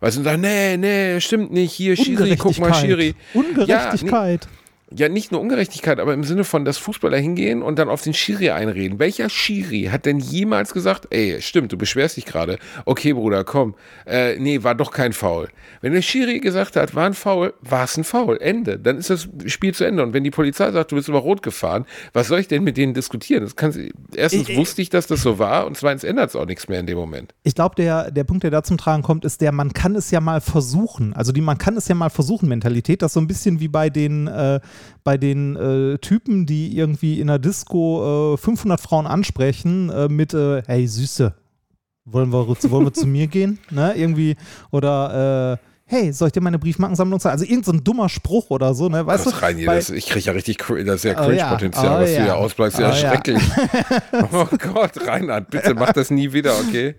Du, 0.00 0.06
und 0.06 0.24
sagen, 0.24 0.40
nee, 0.40 0.76
nee, 0.76 1.20
stimmt 1.20 1.52
nicht, 1.52 1.72
hier, 1.72 1.96
Schiri, 1.96 2.36
guck 2.36 2.58
mal, 2.58 2.74
Schiri. 2.74 3.14
Ungerechtigkeit. 3.34 4.44
Ja, 4.44 4.50
nicht 4.90 5.32
nur 5.32 5.40
Ungerechtigkeit, 5.40 5.98
aber 5.98 6.14
im 6.14 6.22
Sinne 6.22 6.44
von, 6.44 6.64
dass 6.64 6.78
Fußballer 6.78 7.18
hingehen 7.18 7.60
und 7.62 7.76
dann 7.78 7.88
auf 7.88 8.02
den 8.02 8.14
Schiri 8.14 8.50
einreden. 8.50 9.00
Welcher 9.00 9.28
Schiri 9.28 9.88
hat 9.90 10.06
denn 10.06 10.20
jemals 10.20 10.72
gesagt, 10.72 11.08
ey, 11.10 11.40
stimmt, 11.40 11.72
du 11.72 11.76
beschwerst 11.76 12.16
dich 12.16 12.24
gerade. 12.24 12.58
Okay, 12.84 13.12
Bruder, 13.12 13.42
komm. 13.42 13.74
Äh, 14.06 14.38
nee, 14.38 14.62
war 14.62 14.76
doch 14.76 14.92
kein 14.92 15.12
Foul. 15.12 15.48
Wenn 15.80 15.92
der 15.92 16.02
Schiri 16.02 16.38
gesagt 16.38 16.76
hat, 16.76 16.94
war 16.94 17.04
ein 17.06 17.14
Foul, 17.14 17.52
war 17.62 17.82
es 17.84 17.96
ein 17.96 18.04
Foul. 18.04 18.38
Ende. 18.40 18.78
Dann 18.78 18.98
ist 18.98 19.10
das 19.10 19.28
Spiel 19.46 19.74
zu 19.74 19.82
Ende. 19.84 20.04
Und 20.04 20.12
wenn 20.12 20.22
die 20.22 20.30
Polizei 20.30 20.70
sagt, 20.70 20.92
du 20.92 20.96
bist 20.96 21.08
über 21.08 21.18
Rot 21.18 21.42
gefahren, 21.42 21.84
was 22.12 22.28
soll 22.28 22.38
ich 22.38 22.46
denn 22.48 22.62
mit 22.62 22.76
denen 22.76 22.94
diskutieren? 22.94 23.42
Das 23.42 23.56
kannst, 23.56 23.80
erstens 24.14 24.48
ich- 24.48 24.56
wusste 24.56 24.82
ich, 24.82 24.90
dass 24.90 25.08
das 25.08 25.20
so 25.20 25.40
war 25.40 25.66
und 25.66 25.76
zweitens 25.76 26.04
ändert 26.04 26.30
es 26.30 26.36
auch 26.36 26.46
nichts 26.46 26.68
mehr 26.68 26.78
in 26.78 26.86
dem 26.86 26.96
Moment. 26.96 27.34
Ich 27.42 27.56
glaube, 27.56 27.74
der, 27.74 28.12
der 28.12 28.22
Punkt, 28.24 28.44
der 28.44 28.52
da 28.52 28.62
zum 28.62 28.78
Tragen 28.78 29.02
kommt, 29.02 29.24
ist 29.24 29.40
der, 29.40 29.50
man 29.50 29.72
kann 29.72 29.96
es 29.96 30.12
ja 30.12 30.20
mal 30.20 30.40
versuchen. 30.40 31.12
Also 31.12 31.32
die 31.32 31.40
man 31.40 31.58
kann 31.58 31.76
es 31.76 31.88
ja 31.88 31.96
mal 31.96 32.10
versuchen 32.10 32.48
Mentalität. 32.48 33.02
Das 33.02 33.10
ist 33.10 33.14
so 33.14 33.20
ein 33.20 33.26
bisschen 33.26 33.58
wie 33.58 33.68
bei 33.68 33.90
den, 33.90 34.28
äh, 34.28 34.60
bei 35.04 35.16
den 35.16 35.56
äh, 35.56 35.98
Typen, 35.98 36.46
die 36.46 36.76
irgendwie 36.76 37.20
in 37.20 37.28
der 37.28 37.38
Disco 37.38 38.34
äh, 38.34 38.36
500 38.36 38.80
Frauen 38.80 39.06
ansprechen 39.06 39.90
äh, 39.90 40.08
mit, 40.08 40.34
äh, 40.34 40.62
hey 40.66 40.86
Süße, 40.86 41.34
wollen 42.04 42.32
wir, 42.32 42.46
wollen 42.46 42.86
wir 42.86 42.92
zu 42.92 43.06
mir 43.06 43.26
gehen? 43.26 43.58
Ne? 43.70 43.94
Irgendwie, 43.96 44.36
oder 44.70 45.58
äh, 45.60 45.66
hey, 45.86 46.12
soll 46.12 46.28
ich 46.28 46.32
dir 46.32 46.40
meine 46.40 46.58
Briefmarkensammlung 46.58 47.20
zeigen? 47.20 47.32
Also 47.32 47.44
irgendein 47.44 47.64
so 47.64 47.72
ein 47.72 47.84
dummer 47.84 48.08
Spruch 48.08 48.50
oder 48.50 48.74
so, 48.74 48.88
ne? 48.88 49.06
Weißt 49.06 49.26
Was 49.26 49.34
du? 49.34 49.42
rein 49.42 49.64
das, 49.64 49.90
ich 49.90 50.06
kriege 50.06 50.24
ja 50.24 50.32
richtig, 50.32 50.58
das 50.58 50.96
ist 50.96 51.04
ja 51.04 51.12
Oh 51.12 51.30
ja, 51.30 51.48
Cringe-Potenzial, 51.48 51.98
oh 51.98 52.02
was 52.02 52.10
du 52.10 52.16
ja. 52.16 52.22
hier 52.24 52.36
ausbleibst. 52.36 52.78
Ja, 52.78 52.88
Oh 52.88 52.90
ja. 52.90 52.96
schrecklich. 52.96 53.42
oh 54.32 54.46
Gott, 54.72 55.06
Reinhard, 55.06 55.50
bitte 55.50 55.74
mach 55.74 55.92
das 55.92 56.10
nie 56.10 56.32
wieder, 56.32 56.52
okay? 56.58 56.96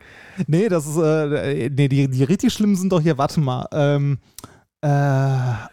Nee, 0.47 0.69
das 0.69 0.87
ist, 0.87 0.97
äh, 0.97 1.69
nee, 1.69 1.87
die, 1.87 2.07
die 2.07 2.23
richtig 2.23 2.53
schlimmen 2.53 2.75
sind 2.75 2.91
doch 2.91 3.01
hier, 3.01 3.17
warte 3.17 3.39
mal, 3.39 3.67
ähm, 3.71 4.19
äh, 4.81 4.87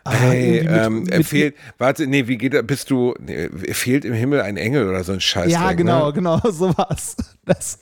Hey, 0.08 0.62
mit- 0.62 0.70
ähm, 0.70 1.02
mit- 1.04 1.26
fehlt, 1.26 1.54
warte, 1.78 2.06
nee, 2.06 2.26
wie 2.26 2.38
geht 2.38 2.54
er, 2.54 2.62
bist 2.62 2.90
du, 2.90 3.14
nee, 3.20 3.48
fehlt 3.72 4.04
im 4.04 4.14
Himmel 4.14 4.40
ein 4.40 4.56
Engel 4.56 4.88
oder 4.88 5.04
so 5.04 5.12
ein 5.12 5.20
Scheiß. 5.20 5.50
Ja, 5.52 5.72
genau, 5.72 6.06
Ne? 6.06 6.12
genau, 6.14 6.38
sowas. 6.50 7.16
Das, 7.44 7.78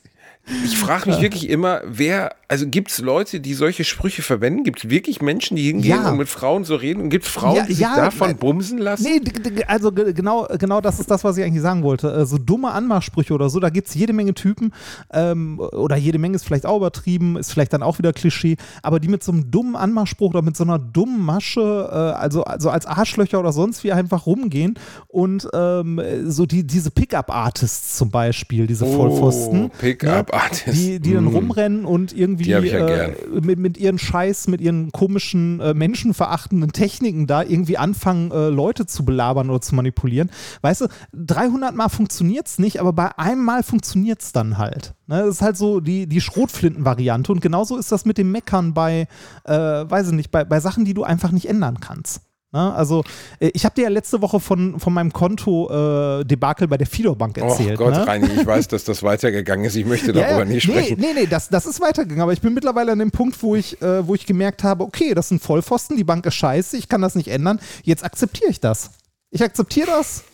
Ich 0.64 0.76
frage 0.76 1.08
mich 1.08 1.20
wirklich 1.20 1.48
immer, 1.48 1.82
wer, 1.86 2.34
also 2.48 2.66
gibt 2.66 2.90
es 2.90 2.98
Leute, 2.98 3.38
die 3.38 3.54
solche 3.54 3.84
Sprüche 3.84 4.22
verwenden? 4.22 4.64
Gibt 4.64 4.82
es 4.84 4.90
wirklich 4.90 5.22
Menschen, 5.22 5.56
die 5.56 5.62
hingehen 5.62 6.02
Ja. 6.02 6.10
und 6.10 6.18
mit 6.18 6.28
Frauen 6.28 6.64
so 6.64 6.74
reden? 6.74 7.00
Und 7.04 7.10
gibt 7.10 7.26
es 7.26 7.30
Frauen, 7.30 7.54
Ja, 7.56 7.62
die 7.64 7.74
sich 7.74 7.82
ja, 7.82 7.94
davon 7.94 8.28
nein. 8.30 8.36
bumsen 8.38 8.78
lassen? 8.78 9.04
nee, 9.04 9.20
also 9.68 9.92
ge- 9.92 10.12
genau, 10.12 10.48
genau 10.58 10.80
das 10.80 10.98
ist 10.98 11.08
das, 11.12 11.22
was 11.22 11.36
ich 11.36 11.44
eigentlich 11.44 11.62
sagen 11.62 11.84
wollte. 11.84 12.12
Äh, 12.12 12.26
So 12.26 12.38
dumme 12.38 12.72
Anmachsprüche 12.72 13.32
oder 13.34 13.48
so, 13.50 13.60
da 13.60 13.70
gibt 13.70 13.86
es 13.86 13.94
jede 13.94 14.12
Menge 14.12 14.34
Typen, 14.34 14.72
ähm, 15.12 15.60
oder 15.60 15.96
jede 15.96 16.18
Menge 16.18 16.34
ist 16.34 16.44
vielleicht 16.44 16.66
auch 16.66 16.76
übertrieben, 16.78 17.36
ist 17.36 17.52
vielleicht 17.52 17.72
dann 17.72 17.84
auch 17.84 17.98
wieder 17.98 18.12
Klischee, 18.12 18.56
aber 18.82 18.98
die 18.98 19.08
mit 19.08 19.22
so 19.22 19.30
einem 19.30 19.48
dummen 19.50 19.76
Anmachspruch 19.76 20.30
oder 20.30 20.42
mit 20.42 20.56
so 20.56 20.64
einer 20.64 20.80
dummen 20.80 21.20
Masche, 21.24 21.60
äh, 21.88 21.94
also, 21.94 22.42
also 22.42 22.68
als 22.68 22.86
Arschlöcher 22.86 23.38
oder 23.38 23.52
sonst 23.52 23.84
wie 23.84 23.92
einfach 23.92 24.26
rumgehen 24.26 24.76
und 25.06 25.48
ähm, 25.54 26.00
so 26.26 26.46
die, 26.46 26.66
diese 26.66 26.90
Pickup-Artists 26.90 27.96
zum 27.96 28.10
Beispiel, 28.10 28.66
diese 28.66 28.86
Vollpfosten. 28.86 29.66
Oh, 29.66 30.31
Pickup-Artists. 30.32 30.80
Die, 30.80 31.00
die 31.00 31.14
dann 31.14 31.24
Mm. 31.24 31.28
rumrennen 31.36 31.84
und 31.84 32.12
irgendwie 32.16 32.50
ja 32.50 32.58
äh, 32.60 33.14
mit, 33.40 33.58
mit 33.58 33.78
ihren 33.78 33.98
Scheiß, 33.98 34.48
mit 34.48 34.60
ihren 34.60 34.90
komischen, 34.92 35.60
äh, 35.60 35.74
menschenverachtenden 35.74 36.72
Techniken 36.72 37.26
da 37.26 37.42
irgendwie 37.42 37.78
anfangen, 37.78 38.30
äh, 38.30 38.48
Leute 38.48 38.86
zu 38.86 39.04
belabern 39.04 39.50
oder 39.50 39.60
zu 39.60 39.74
manipulieren. 39.74 40.30
Weißt 40.62 40.82
du, 40.82 40.86
300 41.12 41.74
Mal 41.74 41.88
funktioniert 41.88 42.46
es 42.46 42.58
nicht, 42.58 42.80
aber 42.80 42.92
bei 42.92 43.16
einem 43.18 43.44
Mal 43.44 43.62
funktioniert 43.62 44.22
es 44.22 44.32
dann 44.32 44.58
halt. 44.58 44.94
Ne, 45.06 45.18
das 45.18 45.36
ist 45.36 45.42
halt 45.42 45.56
so 45.56 45.80
die, 45.80 46.06
die 46.06 46.20
Schrotflinten-Variante 46.20 47.32
und 47.32 47.40
genauso 47.40 47.76
ist 47.76 47.92
das 47.92 48.04
mit 48.04 48.18
dem 48.18 48.32
Meckern 48.32 48.74
bei, 48.74 49.06
äh, 49.44 49.52
weiß 49.52 50.08
ich 50.08 50.14
nicht, 50.14 50.30
bei, 50.30 50.44
bei 50.44 50.60
Sachen, 50.60 50.84
die 50.84 50.94
du 50.94 51.04
einfach 51.04 51.32
nicht 51.32 51.48
ändern 51.48 51.80
kannst. 51.80 52.22
Ne? 52.52 52.72
Also, 52.74 53.02
äh, 53.40 53.50
ich 53.54 53.64
habe 53.64 53.74
dir 53.74 53.82
ja 53.84 53.88
letzte 53.88 54.20
Woche 54.20 54.38
von, 54.38 54.78
von 54.78 54.92
meinem 54.92 55.12
Konto-Debakel 55.12 56.68
bei 56.68 56.76
der 56.76 56.86
Fido-Bank 56.86 57.38
Oh 57.40 57.46
erzählt. 57.46 57.78
Gott, 57.78 57.94
ne? 57.94 58.06
Reini, 58.06 58.28
ich 58.28 58.46
weiß, 58.46 58.68
dass 58.68 58.84
das 58.84 59.02
weitergegangen 59.02 59.64
ist. 59.64 59.74
Ich 59.74 59.86
möchte 59.86 60.12
darüber 60.12 60.44
nicht 60.44 60.64
sprechen. 60.64 61.00
Nee, 61.00 61.08
nee, 61.14 61.20
nee, 61.22 61.26
das, 61.26 61.48
das 61.48 61.66
ist 61.66 61.80
weitergegangen. 61.80 62.22
Aber 62.22 62.32
ich 62.32 62.40
bin 62.42 62.52
mittlerweile 62.54 62.92
an 62.92 62.98
dem 62.98 63.10
Punkt, 63.10 63.42
wo 63.42 63.56
ich, 63.56 63.80
äh, 63.80 64.06
wo 64.06 64.14
ich 64.14 64.26
gemerkt 64.26 64.64
habe, 64.64 64.84
okay, 64.84 65.14
das 65.14 65.28
sind 65.28 65.42
Vollpfosten, 65.42 65.96
die 65.96 66.04
Bank 66.04 66.26
ist 66.26 66.34
scheiße, 66.34 66.76
ich 66.76 66.88
kann 66.88 67.00
das 67.00 67.14
nicht 67.14 67.28
ändern. 67.28 67.58
Jetzt 67.82 68.04
akzeptiere 68.04 68.50
ich 68.50 68.60
das. 68.60 68.90
Ich 69.30 69.42
akzeptiere 69.42 69.86
das 69.86 70.24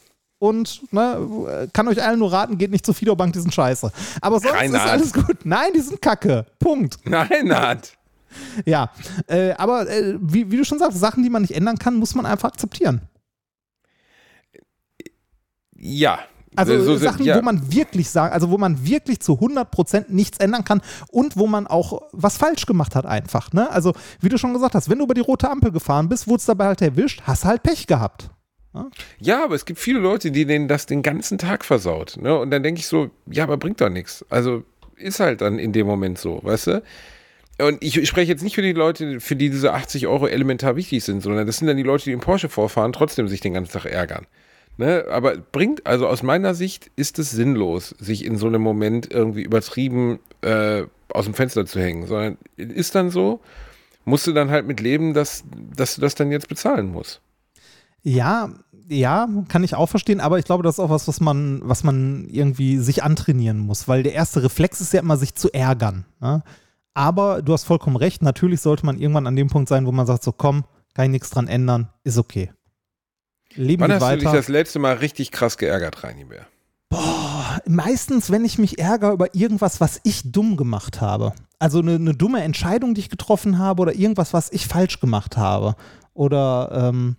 und 0.41 0.93
ne, 0.93 1.69
kann 1.73 1.89
euch 1.89 2.03
allen 2.03 2.19
nur 2.19 2.33
raten, 2.33 2.59
geht 2.59 2.71
nicht 2.71 2.85
zu 2.87 2.93
Fido-Bank, 2.93 3.33
die 3.33 3.41
sind 3.41 3.55
scheiße. 3.55 3.93
Aber 4.21 4.41
sonst 4.41 4.55
Reinhard. 4.55 4.85
ist 4.85 4.91
alles 4.91 5.13
gut. 5.13 5.39
Nein, 5.45 5.71
die 5.75 5.81
sind 5.81 6.03
kacke. 6.03 6.47
Punkt. 6.59 6.97
Nein, 7.05 7.47
Nat. 7.47 7.93
Ja, 8.65 8.91
äh, 9.27 9.53
aber 9.53 9.89
äh, 9.89 10.17
wie, 10.21 10.51
wie 10.51 10.57
du 10.57 10.65
schon 10.65 10.79
sagst, 10.79 10.99
Sachen, 10.99 11.23
die 11.23 11.31
man 11.31 11.43
nicht 11.43 11.55
ändern 11.55 11.79
kann, 11.79 11.97
muss 11.97 12.15
man 12.15 12.27
einfach 12.27 12.49
akzeptieren. 12.49 13.03
Ja. 15.75 16.19
Also 16.57 16.83
So- 16.83 16.97
Sachen, 16.97 17.25
ja. 17.25 17.37
wo 17.37 17.43
man 17.43 17.73
wirklich 17.73 18.11
sagen, 18.11 18.33
also 18.33 18.51
wo 18.51 18.59
man 18.59 18.85
wirklich 18.85 19.21
zu 19.21 19.35
100% 19.35 20.07
nichts 20.09 20.39
ändern 20.39 20.65
kann 20.65 20.81
und 21.13 21.37
wo 21.37 21.47
man 21.47 21.67
auch 21.67 22.03
was 22.13 22.37
falsch 22.37 22.67
gemacht 22.67 22.97
hat 22.97 23.07
einfach. 23.07 23.53
Ne? 23.53 23.71
Also 23.71 23.93
wie 24.21 24.29
du 24.29 24.39
schon 24.39 24.55
gesagt 24.55 24.75
hast, 24.75 24.89
wenn 24.91 24.99
du 24.99 25.05
über 25.05 25.15
die 25.15 25.21
rote 25.21 25.49
Ampel 25.51 25.71
gefahren 25.71 26.09
bist, 26.09 26.27
wurdest 26.27 26.49
dabei 26.49 26.67
halt 26.67 26.83
erwischt, 26.83 27.23
hast 27.25 27.45
halt 27.45 27.63
Pech 27.63 27.87
gehabt. 27.87 28.31
Ja, 29.19 29.45
aber 29.45 29.55
es 29.57 29.65
gibt 29.67 29.79
viele 29.81 29.99
Leute, 29.99 30.31
die 30.31 30.47
denen 30.47 30.69
das 30.69 30.87
den 30.87 31.03
ganzen 31.03 31.37
Tag 31.39 31.65
versaut. 31.65 32.17
Ne? 32.21 32.37
Und 32.39 32.51
dann 32.51 32.63
denke 32.63 32.81
ich 32.81 32.87
so, 32.87 33.11
ja, 33.27 33.45
aber 33.45 33.57
bringt 33.57 33.81
doch 33.81 33.89
nichts. 33.89 34.25
Also 34.29 34.63
ist 34.97 35.21
halt 35.21 35.41
dann 35.41 35.59
in 35.59 35.73
dem 35.73 35.87
Moment 35.87 36.19
so, 36.19 36.41
weißt 36.43 36.67
du? 36.69 36.83
Und 37.61 37.83
ich 37.83 38.09
spreche 38.09 38.31
jetzt 38.31 38.43
nicht 38.43 38.55
für 38.55 38.63
die 38.63 38.73
Leute, 38.73 39.21
für 39.21 39.35
die 39.35 39.51
diese 39.51 39.73
80 39.73 40.07
Euro 40.07 40.29
elementar 40.29 40.77
wichtig 40.77 41.03
sind, 41.03 41.23
sondern 41.23 41.47
das 41.47 41.57
sind 41.59 41.67
dann 41.67 41.77
die 41.77 41.83
Leute, 41.83 42.05
die 42.05 42.13
im 42.13 42.21
Porsche 42.21 42.49
vorfahren, 42.49 42.93
trotzdem 42.93 43.27
sich 43.27 43.41
den 43.41 43.55
ganzen 43.55 43.73
Tag 43.73 43.85
ärgern. 43.85 44.27
Ne? 44.77 45.05
Aber 45.11 45.37
bringt, 45.37 45.85
also 45.87 46.07
aus 46.07 46.23
meiner 46.23 46.55
Sicht 46.55 46.91
ist 46.95 47.19
es 47.19 47.33
sinnlos, 47.33 47.97
sich 47.99 48.25
in 48.25 48.37
so 48.37 48.47
einem 48.47 48.63
Moment 48.63 49.13
irgendwie 49.13 49.43
übertrieben 49.43 50.21
äh, 50.43 50.85
aus 51.11 51.25
dem 51.25 51.35
Fenster 51.35 51.67
zu 51.67 51.81
hängen, 51.81 52.07
sondern 52.07 52.39
ist 52.57 52.95
dann 52.95 53.11
so, 53.11 53.41
musst 54.05 54.29
du 54.29 54.33
dann 54.33 54.51
halt 54.51 54.67
mit 54.67 54.79
leben, 54.79 55.13
dass, 55.13 55.43
dass 55.77 55.97
du 55.97 56.01
das 56.01 56.15
dann 56.15 56.31
jetzt 56.31 56.49
bezahlen 56.49 56.93
musst. 56.93 57.21
Ja, 58.03 58.51
ja, 58.89 59.29
kann 59.49 59.65
ich 59.65 59.75
auch 59.75 59.89
verstehen, 59.89 60.21
aber 60.21 60.39
ich 60.39 60.45
glaube, 60.45 60.63
das 60.63 60.77
ist 60.77 60.81
auch 60.81 60.91
was, 60.91 61.09
was 61.09 61.21
man, 61.21 61.61
was 61.65 61.83
man 61.83 62.29
irgendwie 62.31 62.79
sich 62.79 63.03
antrainieren 63.03 63.59
muss, 63.59 63.89
weil 63.89 64.05
der 64.05 64.15
erste 64.15 64.45
Reflex 64.45 64.81
ist 64.81 64.93
ja 64.93 65.01
immer, 65.01 65.17
sich 65.17 65.35
zu 65.35 65.53
ärgern. 65.53 66.07
Ne? 66.21 66.45
Aber 66.95 67.43
du 67.43 67.53
hast 67.53 67.65
vollkommen 67.65 67.97
recht, 67.97 68.23
natürlich 68.23 68.61
sollte 68.61 68.85
man 68.85 68.99
irgendwann 68.99 69.27
an 69.27 69.37
dem 69.37 69.49
Punkt 69.49 69.69
sein, 69.69 69.87
wo 69.87 69.93
man 69.93 70.07
sagt, 70.07 70.25
so 70.25 70.33
komm, 70.33 70.65
kann 70.95 71.07
ich 71.07 71.11
nichts 71.11 71.31
dran 71.31 71.47
ändern, 71.49 71.91
ist 72.05 72.19
okay. 72.19 72.53
Leben 73.55 73.83
Wann 73.83 73.93
hast 73.93 74.03
du 74.03 74.17
dich 74.17 74.25
weiter. 74.25 74.37
das 74.37 74.49
letzte 74.49 74.79
Mal 74.79 74.97
richtig 74.97 75.31
krass 75.31 75.59
geärgert, 75.59 76.03
Reinibär? 76.05 76.47
Boah, 76.91 77.61
meistens, 77.67 78.31
wenn 78.31 78.45
ich 78.45 78.59
mich 78.59 78.79
ärgere 78.79 79.13
über 79.13 79.35
irgendwas, 79.35 79.81
was 79.81 80.01
ich 80.05 80.33
dumm 80.33 80.57
gemacht 80.57 81.01
habe. 81.01 81.35
Also 81.59 81.81
eine, 81.81 81.97
eine 81.97 82.15
dumme 82.15 82.43
Entscheidung, 82.43 82.95
die 82.95 83.01
ich 83.01 83.11
getroffen 83.11 83.59
habe 83.59 83.83
oder 83.83 83.95
irgendwas, 83.95 84.33
was 84.33 84.51
ich 84.53 84.67
falsch 84.67 85.01
gemacht 85.01 85.37
habe. 85.37 85.77
Oder, 86.15 86.71
ähm, 86.73 87.17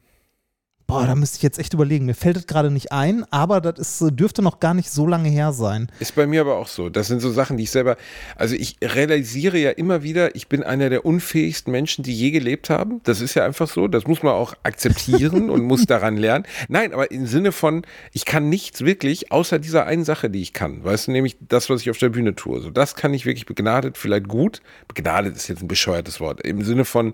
boah, 0.89 1.05
da 1.05 1.13
müsste 1.13 1.37
ich 1.37 1.43
jetzt 1.43 1.59
echt 1.59 1.75
überlegen. 1.75 2.05
Mir 2.05 2.15
fällt 2.15 2.35
es 2.35 2.47
gerade 2.47 2.71
nicht 2.71 2.91
ein, 2.91 3.23
aber 3.31 3.61
das 3.61 4.01
ist, 4.01 4.19
dürfte 4.19 4.41
noch 4.41 4.59
gar 4.59 4.73
nicht 4.73 4.89
so 4.89 5.05
lange 5.05 5.29
her 5.29 5.53
sein. 5.53 5.87
Ist 5.99 6.15
bei 6.15 6.25
mir 6.25 6.41
aber 6.41 6.57
auch 6.57 6.67
so. 6.67 6.89
Das 6.89 7.07
sind 7.07 7.19
so 7.19 7.31
Sachen, 7.31 7.57
die 7.57 7.63
ich 7.63 7.71
selber, 7.71 7.95
also 8.35 8.55
ich 8.55 8.77
realisiere 8.81 9.59
ja 9.59 9.69
immer 9.69 10.01
wieder, 10.01 10.35
ich 10.35 10.47
bin 10.47 10.63
einer 10.63 10.89
der 10.89 11.05
unfähigsten 11.05 11.71
Menschen, 11.71 12.03
die 12.03 12.13
je 12.13 12.31
gelebt 12.31 12.71
haben. 12.71 13.01
Das 13.03 13.21
ist 13.21 13.35
ja 13.35 13.45
einfach 13.45 13.67
so. 13.67 13.87
Das 13.87 14.07
muss 14.07 14.23
man 14.23 14.33
auch 14.33 14.55
akzeptieren 14.63 15.51
und 15.51 15.61
muss 15.61 15.85
daran 15.85 16.17
lernen. 16.17 16.45
Nein, 16.69 16.91
aber 16.91 17.11
im 17.11 17.27
Sinne 17.27 17.51
von, 17.51 17.83
ich 18.11 18.25
kann 18.25 18.49
nichts 18.49 18.81
wirklich, 18.83 19.31
außer 19.31 19.59
dieser 19.59 19.85
einen 19.85 20.03
Sache, 20.03 20.31
die 20.31 20.41
ich 20.41 20.53
kann. 20.53 20.83
Weißt 20.83 21.07
du, 21.07 21.11
nämlich 21.11 21.37
das, 21.39 21.69
was 21.69 21.81
ich 21.81 21.91
auf 21.91 21.99
der 21.99 22.09
Bühne 22.09 22.33
tue. 22.33 22.61
So, 22.61 22.71
das 22.71 22.95
kann 22.95 23.13
ich 23.13 23.27
wirklich 23.27 23.45
begnadet, 23.45 23.95
vielleicht 23.95 24.27
gut. 24.27 24.63
Begnadet 24.87 25.35
ist 25.35 25.47
jetzt 25.49 25.61
ein 25.61 25.67
bescheuertes 25.67 26.19
Wort. 26.19 26.41
Im 26.41 26.63
Sinne 26.63 26.83
von, 26.83 27.13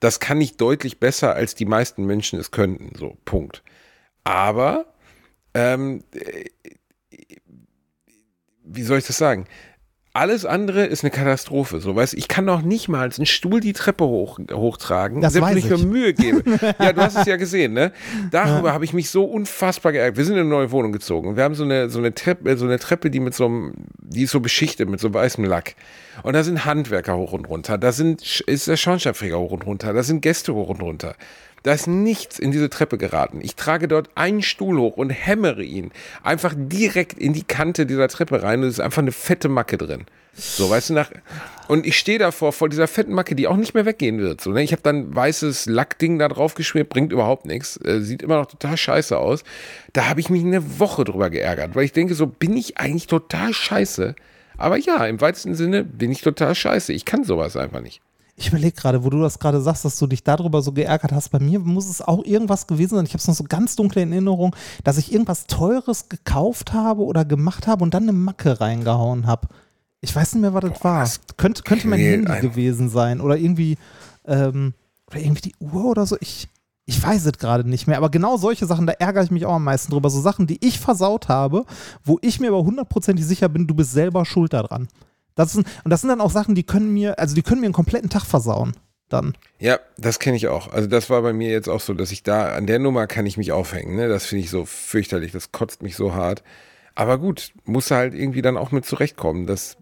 das 0.00 0.20
kann 0.20 0.40
ich 0.40 0.56
deutlich 0.56 1.00
besser, 1.00 1.34
als 1.34 1.54
die 1.54 1.64
meisten 1.64 2.04
Menschen 2.04 2.38
es 2.38 2.50
könnten. 2.50 2.96
So, 2.98 3.16
Punkt. 3.24 3.62
Aber, 4.24 4.86
ähm, 5.54 6.04
wie 8.62 8.82
soll 8.82 8.98
ich 8.98 9.06
das 9.06 9.16
sagen? 9.16 9.46
Alles 10.16 10.46
andere 10.46 10.86
ist 10.86 11.04
eine 11.04 11.10
Katastrophe. 11.10 11.78
So, 11.78 11.94
weißt 11.94 12.14
ich 12.14 12.26
kann 12.26 12.46
noch 12.46 12.62
nicht 12.62 12.88
mal 12.88 13.10
einen 13.14 13.26
Stuhl 13.26 13.60
die 13.60 13.74
Treppe 13.74 14.06
hoch, 14.06 14.38
hochtragen, 14.50 15.20
Das 15.20 15.34
selbst 15.34 15.50
wenn 15.50 15.58
ich 15.58 15.68
mir. 15.68 15.76
Mühe 15.76 16.14
gebe. 16.14 16.42
ja, 16.78 16.94
du 16.94 17.02
hast 17.02 17.18
es 17.18 17.26
ja 17.26 17.36
gesehen, 17.36 17.74
ne? 17.74 17.92
Darüber 18.30 18.72
habe 18.72 18.86
ich 18.86 18.94
mich 18.94 19.10
so 19.10 19.24
unfassbar 19.24 19.92
geärgert. 19.92 20.16
Wir 20.16 20.24
sind 20.24 20.36
in 20.36 20.40
eine 20.40 20.48
neue 20.48 20.70
Wohnung 20.70 20.92
gezogen 20.92 21.28
und 21.28 21.36
wir 21.36 21.44
haben 21.44 21.54
so 21.54 21.64
eine, 21.64 21.90
so 21.90 21.98
eine 21.98 22.14
Treppe, 22.14 22.56
so 22.56 22.64
eine 22.64 22.78
Treppe, 22.78 23.10
die 23.10 23.20
mit 23.20 23.34
so 23.34 23.44
einem, 23.44 23.74
die 23.98 24.22
ist 24.22 24.30
so 24.30 24.40
beschichtet 24.40 24.88
mit 24.88 25.00
so 25.00 25.12
weißem 25.12 25.44
Lack. 25.44 25.74
Und 26.22 26.32
da 26.32 26.42
sind 26.42 26.64
Handwerker 26.64 27.14
hoch 27.14 27.34
und 27.34 27.46
runter, 27.46 27.76
da 27.76 27.92
sind, 27.92 28.40
ist 28.46 28.68
der 28.68 28.78
Schornsteinfeger 28.78 29.38
hoch 29.38 29.52
und 29.52 29.66
runter, 29.66 29.92
da 29.92 30.02
sind 30.02 30.22
Gäste 30.22 30.54
hoch 30.54 30.70
und 30.70 30.80
runter. 30.80 31.14
Da 31.66 31.72
ist 31.72 31.88
nichts 31.88 32.38
in 32.38 32.52
diese 32.52 32.70
Treppe 32.70 32.96
geraten. 32.96 33.40
Ich 33.42 33.56
trage 33.56 33.88
dort 33.88 34.10
einen 34.14 34.40
Stuhl 34.40 34.78
hoch 34.78 34.96
und 34.96 35.10
hämmere 35.10 35.64
ihn 35.64 35.90
einfach 36.22 36.54
direkt 36.56 37.18
in 37.18 37.32
die 37.32 37.42
Kante 37.42 37.86
dieser 37.86 38.06
Treppe 38.06 38.44
rein 38.44 38.60
und 38.60 38.68
es 38.68 38.74
ist 38.74 38.80
einfach 38.80 39.02
eine 39.02 39.10
fette 39.10 39.48
Macke 39.48 39.76
drin. 39.76 40.04
So, 40.32 40.70
weißt 40.70 40.90
du, 40.90 40.94
nach. 40.94 41.10
Und 41.66 41.84
ich 41.84 41.98
stehe 41.98 42.20
davor, 42.20 42.52
vor 42.52 42.68
dieser 42.68 42.86
fetten 42.86 43.12
Macke, 43.12 43.34
die 43.34 43.48
auch 43.48 43.56
nicht 43.56 43.74
mehr 43.74 43.84
weggehen 43.84 44.20
wird. 44.20 44.40
So, 44.40 44.52
ne? 44.52 44.62
Ich 44.62 44.70
habe 44.70 44.82
dann 44.82 45.12
weißes 45.12 45.66
Lackding 45.66 46.20
da 46.20 46.28
drauf 46.28 46.54
geschmiert, 46.54 46.88
bringt 46.88 47.10
überhaupt 47.10 47.46
nichts. 47.46 47.80
Äh, 47.84 48.00
sieht 48.00 48.22
immer 48.22 48.36
noch 48.36 48.46
total 48.46 48.76
scheiße 48.76 49.18
aus. 49.18 49.42
Da 49.92 50.08
habe 50.08 50.20
ich 50.20 50.30
mich 50.30 50.44
eine 50.44 50.78
Woche 50.78 51.02
drüber 51.02 51.30
geärgert, 51.30 51.74
weil 51.74 51.84
ich 51.84 51.92
denke, 51.92 52.14
so 52.14 52.28
bin 52.28 52.56
ich 52.56 52.78
eigentlich 52.78 53.08
total 53.08 53.52
scheiße. 53.52 54.14
Aber 54.56 54.76
ja, 54.76 55.04
im 55.04 55.20
weitesten 55.20 55.56
Sinne 55.56 55.82
bin 55.82 56.12
ich 56.12 56.20
total 56.20 56.54
scheiße. 56.54 56.92
Ich 56.92 57.04
kann 57.04 57.24
sowas 57.24 57.56
einfach 57.56 57.80
nicht. 57.80 58.02
Ich 58.38 58.48
überlege 58.48 58.72
gerade, 58.72 59.02
wo 59.02 59.08
du 59.08 59.20
das 59.20 59.38
gerade 59.38 59.62
sagst, 59.62 59.86
dass 59.86 59.98
du 59.98 60.06
dich 60.06 60.22
darüber 60.22 60.60
so 60.60 60.70
geärgert 60.72 61.12
hast. 61.12 61.30
Bei 61.30 61.38
mir 61.38 61.58
muss 61.58 61.88
es 61.88 62.02
auch 62.02 62.22
irgendwas 62.24 62.66
gewesen 62.66 62.96
sein. 62.96 63.06
Ich 63.06 63.12
habe 63.12 63.18
es 63.18 63.26
noch 63.26 63.34
so 63.34 63.44
ganz 63.44 63.76
dunkle 63.76 64.02
in 64.02 64.12
Erinnerung, 64.12 64.54
dass 64.84 64.98
ich 64.98 65.10
irgendwas 65.10 65.46
Teures 65.46 66.10
gekauft 66.10 66.74
habe 66.74 67.02
oder 67.02 67.24
gemacht 67.24 67.66
habe 67.66 67.82
und 67.82 67.94
dann 67.94 68.02
eine 68.02 68.12
Macke 68.12 68.60
reingehauen 68.60 69.26
habe. 69.26 69.48
Ich 70.02 70.14
weiß 70.14 70.34
nicht 70.34 70.42
mehr, 70.42 70.52
was 70.52 70.64
das 70.64 70.84
war. 70.84 71.00
das 71.00 71.20
Könnte, 71.38 71.62
könnte 71.62 71.88
mein 71.88 71.98
Handy 71.98 72.30
einen. 72.30 72.42
gewesen 72.42 72.90
sein 72.90 73.22
oder 73.22 73.38
irgendwie, 73.38 73.78
ähm, 74.26 74.74
oder 75.10 75.18
irgendwie 75.18 75.50
die 75.50 75.54
Uhr 75.58 75.86
oder 75.86 76.04
so. 76.04 76.18
Ich, 76.20 76.48
ich 76.84 77.02
weiß 77.02 77.24
es 77.24 77.38
gerade 77.38 77.66
nicht 77.66 77.86
mehr. 77.86 77.96
Aber 77.96 78.10
genau 78.10 78.36
solche 78.36 78.66
Sachen, 78.66 78.86
da 78.86 78.92
ärgere 78.92 79.24
ich 79.24 79.30
mich 79.30 79.46
auch 79.46 79.54
am 79.54 79.64
meisten 79.64 79.90
drüber. 79.90 80.10
So 80.10 80.20
Sachen, 80.20 80.46
die 80.46 80.64
ich 80.64 80.78
versaut 80.78 81.28
habe, 81.28 81.64
wo 82.04 82.18
ich 82.20 82.38
mir 82.38 82.48
aber 82.48 82.64
hundertprozentig 82.64 83.24
sicher 83.24 83.48
bin, 83.48 83.66
du 83.66 83.74
bist 83.74 83.92
selber 83.92 84.26
schuld 84.26 84.52
daran. 84.52 84.88
Das 85.36 85.52
sind, 85.52 85.66
und 85.84 85.90
das 85.90 86.00
sind 86.00 86.10
dann 86.10 86.20
auch 86.20 86.32
Sachen, 86.32 86.56
die 86.56 86.64
können 86.64 86.92
mir, 86.92 87.20
also 87.20 87.36
die 87.36 87.42
können 87.42 87.60
mir 87.60 87.68
einen 87.68 87.74
kompletten 87.74 88.10
Tag 88.10 88.24
versauen. 88.24 88.72
Dann. 89.08 89.36
Ja, 89.60 89.78
das 89.96 90.18
kenne 90.18 90.36
ich 90.36 90.48
auch. 90.48 90.72
Also 90.72 90.88
das 90.88 91.10
war 91.10 91.22
bei 91.22 91.32
mir 91.32 91.50
jetzt 91.50 91.68
auch 91.68 91.80
so, 91.80 91.94
dass 91.94 92.10
ich 92.10 92.24
da, 92.24 92.56
an 92.56 92.66
der 92.66 92.80
Nummer 92.80 93.06
kann 93.06 93.24
ich 93.24 93.36
mich 93.36 93.52
aufhängen. 93.52 93.94
Ne? 93.94 94.08
Das 94.08 94.26
finde 94.26 94.42
ich 94.42 94.50
so 94.50 94.64
fürchterlich, 94.64 95.30
das 95.30 95.52
kotzt 95.52 95.80
mich 95.80 95.94
so 95.94 96.12
hart. 96.12 96.42
Aber 96.96 97.18
gut, 97.18 97.52
muss 97.64 97.92
halt 97.92 98.14
irgendwie 98.14 98.42
dann 98.42 98.56
auch 98.56 98.72
mit 98.72 98.84
zurechtkommen. 98.84 99.46
Das, 99.46 99.76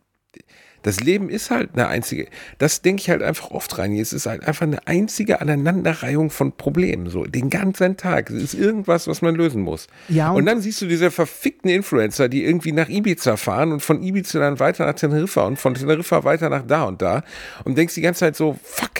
das 0.85 1.01
Leben 1.01 1.28
ist 1.28 1.51
halt 1.51 1.70
eine 1.72 1.89
einzige, 1.89 2.28
das 2.59 2.80
denke 2.82 3.01
ich 3.03 3.11
halt 3.11 3.22
einfach 3.22 3.51
oft 3.51 3.76
rein. 3.78 3.93
Es 3.97 4.12
ist 4.12 4.26
halt 4.26 4.47
einfach 4.47 4.62
eine 4.66 4.87
einzige 4.87 5.41
Aneinanderreihung 5.41 6.30
von 6.30 6.53
Problemen. 6.53 7.09
So 7.11 7.24
den 7.24 7.51
ganzen 7.51 7.97
Tag. 7.97 8.30
Es 8.30 8.41
ist 8.43 8.55
irgendwas, 8.55 9.09
was 9.09 9.20
man 9.22 9.35
lösen 9.35 9.62
muss. 9.62 9.89
Ja, 10.09 10.30
und, 10.30 10.37
und- 10.37 10.47
dann 10.47 10.61
siehst 10.61 10.80
du 10.82 10.87
diese 10.87 11.11
verfickten 11.11 11.70
Influencer, 11.70 12.28
die 12.28 12.45
irgendwie 12.45 12.70
nach 12.72 12.89
Ibiza 12.89 13.37
fahren 13.37 13.72
und 13.72 13.80
von 13.80 14.03
Ibiza 14.03 14.39
dann 14.39 14.61
weiter 14.61 14.87
nach 14.87 14.95
Teneriffa 14.95 15.43
und 15.47 15.59
von 15.59 15.74
Teneriffa 15.74 16.22
weiter 16.22 16.49
nach 16.51 16.64
da 16.66 16.85
und 16.85 17.03
da 17.03 17.24
und 17.64 17.76
denkst 17.76 17.95
die 17.95 18.03
ganze 18.03 18.20
Zeit 18.20 18.37
so, 18.37 18.57
fuck, 18.62 18.91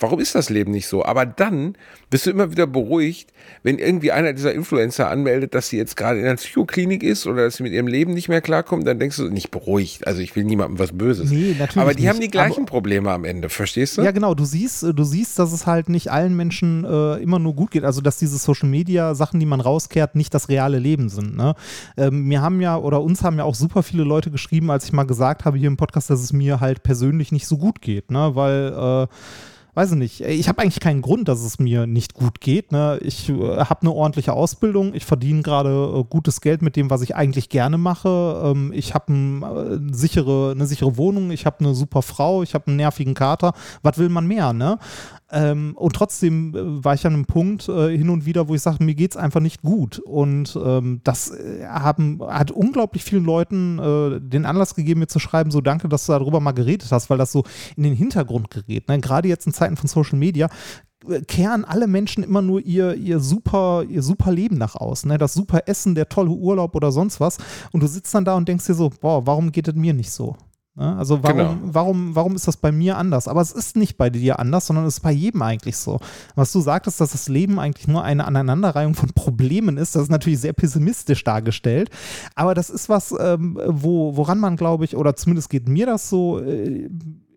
Warum 0.00 0.20
ist 0.20 0.34
das 0.36 0.48
Leben 0.48 0.70
nicht 0.70 0.86
so? 0.86 1.04
Aber 1.04 1.26
dann 1.26 1.76
bist 2.08 2.24
du 2.26 2.30
immer 2.30 2.52
wieder 2.52 2.68
beruhigt, 2.68 3.32
wenn 3.64 3.78
irgendwie 3.78 4.12
einer 4.12 4.32
dieser 4.32 4.52
Influencer 4.54 5.10
anmeldet, 5.10 5.54
dass 5.54 5.68
sie 5.70 5.76
jetzt 5.76 5.96
gerade 5.96 6.20
in 6.20 6.24
einer 6.24 6.36
Psychoklinik 6.36 7.02
ist 7.02 7.26
oder 7.26 7.44
dass 7.44 7.56
sie 7.56 7.64
mit 7.64 7.72
ihrem 7.72 7.88
Leben 7.88 8.14
nicht 8.14 8.28
mehr 8.28 8.40
klarkommt, 8.40 8.86
dann 8.86 9.00
denkst 9.00 9.16
du, 9.16 9.28
nicht 9.28 9.50
beruhigt. 9.50 10.06
Also 10.06 10.20
ich 10.20 10.36
will 10.36 10.44
niemandem 10.44 10.78
was 10.78 10.92
Böses. 10.92 11.30
Nee, 11.30 11.56
natürlich 11.58 11.76
Aber 11.78 11.94
die 11.94 12.02
nicht. 12.02 12.08
haben 12.10 12.20
die 12.20 12.28
gleichen 12.28 12.58
Aber- 12.62 12.66
Probleme 12.66 13.10
am 13.10 13.24
Ende, 13.24 13.48
verstehst 13.48 13.98
du? 13.98 14.02
Ja, 14.02 14.12
genau. 14.12 14.34
Du 14.34 14.44
siehst, 14.44 14.84
du 14.84 15.02
siehst, 15.04 15.38
dass 15.38 15.52
es 15.52 15.66
halt 15.66 15.88
nicht 15.88 16.12
allen 16.12 16.36
Menschen 16.36 16.84
äh, 16.84 17.14
immer 17.16 17.40
nur 17.40 17.54
gut 17.56 17.72
geht. 17.72 17.82
Also, 17.84 18.00
dass 18.00 18.18
diese 18.18 18.38
Social 18.38 18.68
Media 18.68 19.14
Sachen, 19.16 19.40
die 19.40 19.46
man 19.46 19.60
rauskehrt, 19.60 20.14
nicht 20.14 20.32
das 20.32 20.48
reale 20.48 20.78
Leben 20.78 21.08
sind. 21.08 21.36
Ne? 21.36 21.54
Ähm, 21.96 22.22
mir 22.24 22.40
haben 22.40 22.60
ja 22.60 22.76
oder 22.76 23.02
uns 23.02 23.24
haben 23.24 23.38
ja 23.38 23.44
auch 23.44 23.56
super 23.56 23.82
viele 23.82 24.04
Leute 24.04 24.30
geschrieben, 24.30 24.70
als 24.70 24.84
ich 24.84 24.92
mal 24.92 25.04
gesagt 25.04 25.44
habe 25.44 25.58
hier 25.58 25.66
im 25.66 25.76
Podcast, 25.76 26.08
dass 26.10 26.20
es 26.20 26.32
mir 26.32 26.60
halt 26.60 26.84
persönlich 26.84 27.32
nicht 27.32 27.46
so 27.48 27.58
gut 27.58 27.80
geht, 27.80 28.10
ne? 28.12 28.30
Weil 28.34 29.06
äh, 29.08 29.14
weiß 29.78 29.92
ich 29.92 29.96
nicht, 29.96 30.20
ich 30.22 30.48
habe 30.48 30.60
eigentlich 30.60 30.80
keinen 30.80 31.02
Grund, 31.02 31.28
dass 31.28 31.40
es 31.40 31.60
mir 31.60 31.86
nicht 31.86 32.12
gut 32.12 32.40
geht. 32.40 32.72
Ne? 32.72 32.98
Ich 33.00 33.28
äh, 33.28 33.58
habe 33.58 33.82
eine 33.82 33.92
ordentliche 33.92 34.32
Ausbildung, 34.32 34.92
ich 34.92 35.04
verdiene 35.04 35.42
gerade 35.42 35.70
äh, 35.70 36.02
gutes 36.02 36.40
Geld 36.40 36.62
mit 36.62 36.74
dem, 36.74 36.90
was 36.90 37.00
ich 37.00 37.14
eigentlich 37.14 37.48
gerne 37.48 37.78
mache. 37.78 38.42
Ähm, 38.44 38.72
ich 38.74 38.94
habe 38.94 39.12
ein, 39.12 39.42
äh, 39.44 39.94
sichere, 39.94 40.50
eine 40.50 40.66
sichere 40.66 40.96
Wohnung, 40.96 41.30
ich 41.30 41.46
habe 41.46 41.60
eine 41.60 41.76
super 41.76 42.02
Frau, 42.02 42.42
ich 42.42 42.54
habe 42.54 42.66
einen 42.66 42.76
nervigen 42.76 43.14
Kater. 43.14 43.52
Was 43.82 43.98
will 43.98 44.08
man 44.08 44.26
mehr, 44.26 44.52
ne? 44.52 44.80
Ähm, 45.30 45.74
und 45.76 45.94
trotzdem 45.94 46.54
äh, 46.54 46.84
war 46.84 46.94
ich 46.94 47.06
an 47.06 47.12
einem 47.12 47.26
Punkt 47.26 47.68
äh, 47.68 47.96
hin 47.96 48.08
und 48.08 48.24
wieder, 48.24 48.48
wo 48.48 48.54
ich 48.54 48.62
sage, 48.62 48.82
mir 48.82 48.94
geht 48.94 49.10
es 49.10 49.16
einfach 49.16 49.40
nicht 49.40 49.62
gut. 49.62 49.98
Und 49.98 50.58
ähm, 50.62 51.00
das 51.04 51.30
äh, 51.30 51.66
haben, 51.66 52.20
hat 52.26 52.50
unglaublich 52.50 53.04
vielen 53.04 53.24
Leuten 53.24 53.78
äh, 53.78 54.20
den 54.20 54.46
Anlass 54.46 54.74
gegeben, 54.74 55.00
mir 55.00 55.06
zu 55.06 55.18
schreiben, 55.18 55.50
so 55.50 55.60
danke, 55.60 55.88
dass 55.88 56.06
du 56.06 56.12
darüber 56.12 56.40
mal 56.40 56.52
geredet 56.52 56.90
hast, 56.90 57.10
weil 57.10 57.18
das 57.18 57.32
so 57.32 57.44
in 57.76 57.82
den 57.82 57.94
Hintergrund 57.94 58.50
gerät. 58.50 58.88
Ne? 58.88 59.00
Gerade 59.00 59.28
jetzt 59.28 59.46
in 59.46 59.52
Zeiten 59.52 59.76
von 59.76 59.88
Social 59.88 60.18
Media 60.18 60.48
äh, 61.06 61.20
kehren 61.20 61.66
alle 61.66 61.88
Menschen 61.88 62.24
immer 62.24 62.40
nur 62.40 62.60
ihr, 62.62 62.94
ihr, 62.94 63.20
super, 63.20 63.84
ihr 63.86 64.02
super 64.02 64.32
Leben 64.32 64.56
nach 64.56 64.76
außen. 64.76 65.10
Ne? 65.10 65.18
Das 65.18 65.34
super 65.34 65.60
Essen, 65.66 65.94
der 65.94 66.08
tolle 66.08 66.30
Urlaub 66.30 66.74
oder 66.74 66.90
sonst 66.90 67.20
was. 67.20 67.36
Und 67.72 67.82
du 67.82 67.86
sitzt 67.86 68.14
dann 68.14 68.24
da 68.24 68.34
und 68.34 68.48
denkst 68.48 68.66
dir 68.66 68.74
so, 68.74 68.90
boah, 69.00 69.26
warum 69.26 69.52
geht 69.52 69.68
es 69.68 69.74
mir 69.74 69.92
nicht 69.92 70.10
so? 70.10 70.36
Ne? 70.78 70.96
Also 70.96 71.22
warum, 71.22 71.36
genau. 71.36 71.56
warum, 71.62 72.14
warum 72.14 72.34
ist 72.36 72.46
das 72.46 72.56
bei 72.56 72.70
mir 72.70 72.96
anders? 72.96 73.26
Aber 73.26 73.40
es 73.40 73.50
ist 73.50 73.76
nicht 73.76 73.96
bei 73.96 74.10
dir 74.10 74.38
anders, 74.38 74.66
sondern 74.66 74.86
es 74.86 74.94
ist 74.94 75.00
bei 75.00 75.10
jedem 75.10 75.42
eigentlich 75.42 75.76
so. 75.76 75.98
Was 76.36 76.52
du 76.52 76.60
sagtest, 76.60 77.00
dass 77.00 77.12
das 77.12 77.28
Leben 77.28 77.58
eigentlich 77.58 77.88
nur 77.88 78.04
eine 78.04 78.26
Aneinanderreihung 78.26 78.94
von 78.94 79.10
Problemen 79.10 79.76
ist, 79.76 79.96
das 79.96 80.04
ist 80.04 80.10
natürlich 80.10 80.40
sehr 80.40 80.52
pessimistisch 80.52 81.24
dargestellt. 81.24 81.90
Aber 82.36 82.54
das 82.54 82.70
ist 82.70 82.88
was, 82.88 83.12
ähm, 83.18 83.58
wo, 83.66 84.16
woran 84.16 84.38
man, 84.38 84.56
glaube 84.56 84.84
ich, 84.84 84.96
oder 84.96 85.16
zumindest 85.16 85.50
geht 85.50 85.68
mir 85.68 85.86
das 85.86 86.08
so, 86.08 86.38
äh, 86.38 86.88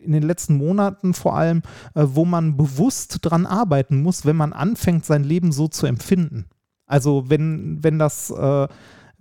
in 0.02 0.12
den 0.12 0.22
letzten 0.22 0.56
Monaten 0.56 1.14
vor 1.14 1.36
allem, 1.36 1.62
äh, 1.94 2.04
wo 2.04 2.24
man 2.24 2.56
bewusst 2.56 3.18
dran 3.22 3.46
arbeiten 3.46 4.02
muss, 4.02 4.24
wenn 4.24 4.36
man 4.36 4.52
anfängt, 4.52 5.04
sein 5.04 5.24
Leben 5.24 5.52
so 5.52 5.68
zu 5.68 5.86
empfinden. 5.86 6.46
Also 6.86 7.24
wenn, 7.28 7.82
wenn 7.82 7.98
das 7.98 8.30
äh, 8.30 8.68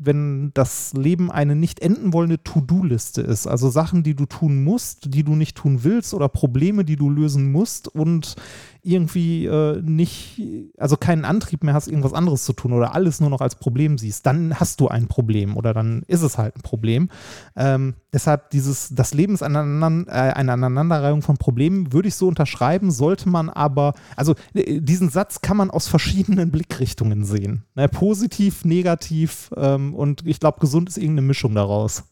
wenn 0.04 0.52
das 0.54 0.94
Leben 0.94 1.32
eine 1.32 1.56
nicht 1.56 1.80
enden 1.80 2.14
wollende 2.14 2.44
To-Do-Liste 2.44 3.22
ist. 3.22 3.48
Also 3.48 3.70
Sachen, 3.70 4.04
die 4.04 4.16
du 4.16 4.26
tun 4.26 4.64
musst, 4.64 5.14
die 5.14 5.24
du 5.24 5.36
nicht 5.36 5.56
tun 5.56 5.84
willst 5.84 6.14
oder 6.14 6.28
Probleme, 6.28 6.84
die 6.84 6.96
du 6.96 7.10
lösen 7.10 7.52
musst 7.52 7.88
und 7.88 8.36
irgendwie 8.84 9.46
äh, 9.46 9.82
nicht, 9.82 10.42
also 10.78 10.98
keinen 10.98 11.26
Antrieb 11.26 11.64
mehr 11.64 11.74
hast, 11.74 11.88
irgendwas 11.88 12.14
anderes 12.14 12.46
zu 12.46 12.54
tun 12.54 12.74
oder 12.74 12.96
alles 12.96 13.20
nur 13.20 13.30
noch 13.30 13.42
als 13.42 13.56
Problem 13.56 13.98
siehst, 13.98 14.26
dann 14.26 14.60
hast 14.60 14.80
du 14.80 14.88
ein 14.88 15.08
Problem 15.08 15.58
oder 15.58 15.74
dann 15.74 16.04
ist 16.08 16.22
es 16.22 16.38
halt 16.38 16.58
ein 16.58 16.62
Problem. 16.62 17.10
Ähm, 17.56 17.96
deshalb 18.12 18.50
dieses, 18.52 18.90
das 18.94 19.14
Leben 19.14 19.34
ist 19.34 19.44
eine, 19.44 19.60
äh, 20.08 20.12
eine 20.12 20.54
Aneinanderreihung 20.54 21.22
von 21.22 21.38
Problemen, 21.38 21.94
würde 21.94 22.08
ich 22.08 22.16
so 22.16 22.28
unterschreiben, 22.28 22.92
sollte 22.92 23.30
man 23.30 23.50
aber, 23.50 23.94
also 24.16 24.36
äh, 24.54 24.82
diesen 24.82 25.10
Satz 25.10 25.42
kann 25.42 25.58
man 25.58 25.70
aus 25.72 25.88
verschiedenen 25.88 26.52
Blickrichtungen 26.52 27.24
sehen. 27.24 27.64
Ne? 27.76 27.88
Positiv, 27.88 28.66
negativ 28.66 29.52
ähm, 29.56 29.94
und 29.94 30.26
ich 30.26 30.40
glaube, 30.40 30.60
gesund 30.60 30.90
ist 30.90 30.98
irgendeine 30.98 31.28
Mischung 31.28 31.56
daraus. 31.56 32.04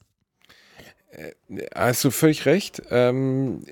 Äh, 1.11 1.32
hast 1.76 2.03
du 2.03 2.11
völlig 2.11 2.45
recht. 2.45 2.82
Ähm, 2.89 3.63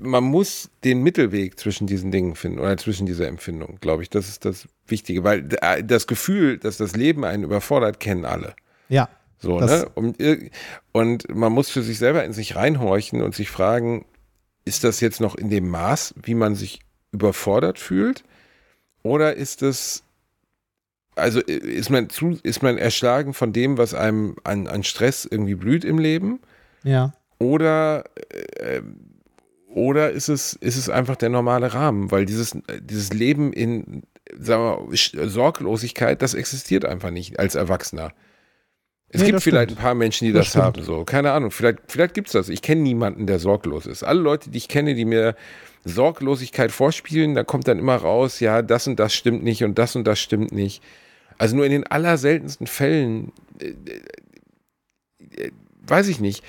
man 0.00 0.24
muss 0.24 0.70
den 0.84 1.02
Mittelweg 1.02 1.58
zwischen 1.58 1.86
diesen 1.86 2.10
Dingen 2.10 2.34
finden 2.34 2.58
oder 2.58 2.76
zwischen 2.76 3.06
dieser 3.06 3.28
Empfindung, 3.28 3.78
glaube 3.80 4.02
ich. 4.02 4.10
Das 4.10 4.28
ist 4.28 4.44
das 4.44 4.68
Wichtige, 4.86 5.24
weil 5.24 5.48
äh, 5.60 5.82
das 5.84 6.06
Gefühl, 6.06 6.58
dass 6.58 6.76
das 6.76 6.96
Leben 6.96 7.24
einen 7.24 7.44
überfordert, 7.44 8.00
kennen 8.00 8.24
alle. 8.24 8.54
Ja. 8.88 9.08
So, 9.38 9.60
ne? 9.60 9.88
Und, 9.94 10.16
und 10.92 11.34
man 11.34 11.52
muss 11.52 11.68
für 11.68 11.82
sich 11.82 11.98
selber 11.98 12.24
in 12.24 12.32
sich 12.32 12.56
reinhorchen 12.56 13.22
und 13.22 13.34
sich 13.34 13.50
fragen, 13.50 14.06
ist 14.64 14.84
das 14.84 15.00
jetzt 15.00 15.20
noch 15.20 15.36
in 15.36 15.50
dem 15.50 15.68
Maß, 15.68 16.14
wie 16.22 16.34
man 16.34 16.54
sich 16.54 16.80
überfordert 17.12 17.78
fühlt? 17.78 18.24
Oder 19.02 19.34
ist 19.34 19.62
es, 19.62 20.02
also 21.14 21.40
äh, 21.40 21.52
ist 21.52 21.90
man 21.90 22.10
zu, 22.10 22.38
ist 22.42 22.62
man 22.62 22.78
erschlagen 22.78 23.34
von 23.34 23.52
dem, 23.52 23.78
was 23.78 23.94
einem 23.94 24.36
an, 24.44 24.66
an 24.66 24.82
Stress 24.82 25.26
irgendwie 25.30 25.54
blüht 25.54 25.84
im 25.84 25.98
Leben? 25.98 26.40
Ja. 26.82 27.12
Oder 27.38 28.04
äh, 28.58 28.80
oder 29.76 30.10
ist 30.10 30.28
es, 30.28 30.54
ist 30.54 30.78
es 30.78 30.88
einfach 30.88 31.16
der 31.16 31.28
normale 31.28 31.74
Rahmen? 31.74 32.10
Weil 32.10 32.24
dieses, 32.24 32.56
dieses 32.80 33.12
Leben 33.12 33.52
in 33.52 34.04
sagen 34.34 34.90
wir, 34.90 35.28
Sorglosigkeit, 35.28 36.22
das 36.22 36.32
existiert 36.32 36.86
einfach 36.86 37.10
nicht 37.10 37.38
als 37.38 37.56
Erwachsener. 37.56 38.14
Es 39.10 39.20
nee, 39.20 39.26
gibt 39.26 39.42
vielleicht 39.42 39.72
stimmt. 39.72 39.80
ein 39.80 39.82
paar 39.82 39.94
Menschen, 39.94 40.24
die 40.24 40.32
das, 40.32 40.52
das 40.52 40.62
haben, 40.62 40.82
so. 40.82 41.04
Keine 41.04 41.32
Ahnung, 41.32 41.50
vielleicht, 41.50 41.80
vielleicht 41.88 42.14
gibt 42.14 42.28
es 42.28 42.32
das. 42.32 42.48
Ich 42.48 42.62
kenne 42.62 42.80
niemanden, 42.80 43.26
der 43.26 43.38
sorglos 43.38 43.84
ist. 43.84 44.02
Alle 44.02 44.18
Leute, 44.18 44.48
die 44.48 44.56
ich 44.56 44.68
kenne, 44.68 44.94
die 44.94 45.04
mir 45.04 45.36
Sorglosigkeit 45.84 46.72
vorspielen, 46.72 47.34
da 47.34 47.44
kommt 47.44 47.68
dann 47.68 47.78
immer 47.78 47.96
raus, 47.96 48.40
ja, 48.40 48.62
das 48.62 48.86
und 48.86 48.98
das 48.98 49.12
stimmt 49.12 49.44
nicht 49.44 49.62
und 49.62 49.78
das 49.78 49.94
und 49.94 50.04
das 50.04 50.18
stimmt 50.18 50.52
nicht. 50.52 50.82
Also 51.36 51.54
nur 51.54 51.66
in 51.66 51.72
den 51.72 51.86
allerseltensten 51.86 52.66
Fällen, 52.66 53.30
äh, 53.60 53.74
äh, 55.26 55.44
äh 55.44 55.50
weiß 55.86 56.08
ich 56.08 56.18
nicht 56.18 56.42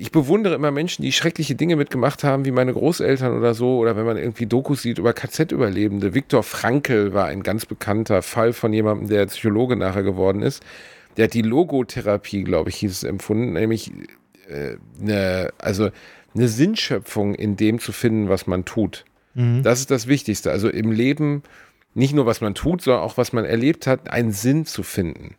ich 0.00 0.12
bewundere 0.12 0.54
immer 0.54 0.70
Menschen, 0.70 1.02
die 1.02 1.10
schreckliche 1.10 1.56
Dinge 1.56 1.74
mitgemacht 1.74 2.22
haben, 2.22 2.44
wie 2.44 2.52
meine 2.52 2.72
Großeltern 2.72 3.36
oder 3.36 3.52
so, 3.54 3.78
oder 3.78 3.96
wenn 3.96 4.06
man 4.06 4.16
irgendwie 4.16 4.46
Dokus 4.46 4.82
sieht 4.82 4.98
über 4.98 5.12
KZ-Überlebende. 5.12 6.14
Viktor 6.14 6.44
Frankl 6.44 7.12
war 7.14 7.26
ein 7.26 7.42
ganz 7.42 7.66
bekannter 7.66 8.22
Fall 8.22 8.52
von 8.52 8.72
jemandem, 8.72 9.08
der 9.08 9.26
Psychologe 9.26 9.74
nachher 9.74 10.04
geworden 10.04 10.40
ist. 10.40 10.62
Der 11.16 11.24
hat 11.24 11.34
die 11.34 11.42
Logotherapie, 11.42 12.44
glaube 12.44 12.70
ich, 12.70 12.76
hieß 12.76 12.92
es 12.92 13.02
empfunden, 13.02 13.54
nämlich 13.54 13.90
äh, 14.48 14.76
eine, 15.00 15.52
also 15.58 15.90
eine 16.32 16.46
Sinnschöpfung 16.46 17.34
in 17.34 17.56
dem 17.56 17.80
zu 17.80 17.90
finden, 17.90 18.28
was 18.28 18.46
man 18.46 18.64
tut. 18.64 19.04
Mhm. 19.34 19.64
Das 19.64 19.80
ist 19.80 19.90
das 19.90 20.06
Wichtigste. 20.06 20.52
Also 20.52 20.68
im 20.68 20.92
Leben 20.92 21.42
nicht 21.94 22.14
nur, 22.14 22.24
was 22.24 22.40
man 22.40 22.54
tut, 22.54 22.82
sondern 22.82 23.02
auch, 23.02 23.16
was 23.16 23.32
man 23.32 23.44
erlebt 23.44 23.88
hat, 23.88 24.10
einen 24.10 24.30
Sinn 24.30 24.64
zu 24.64 24.84
finden. 24.84 25.34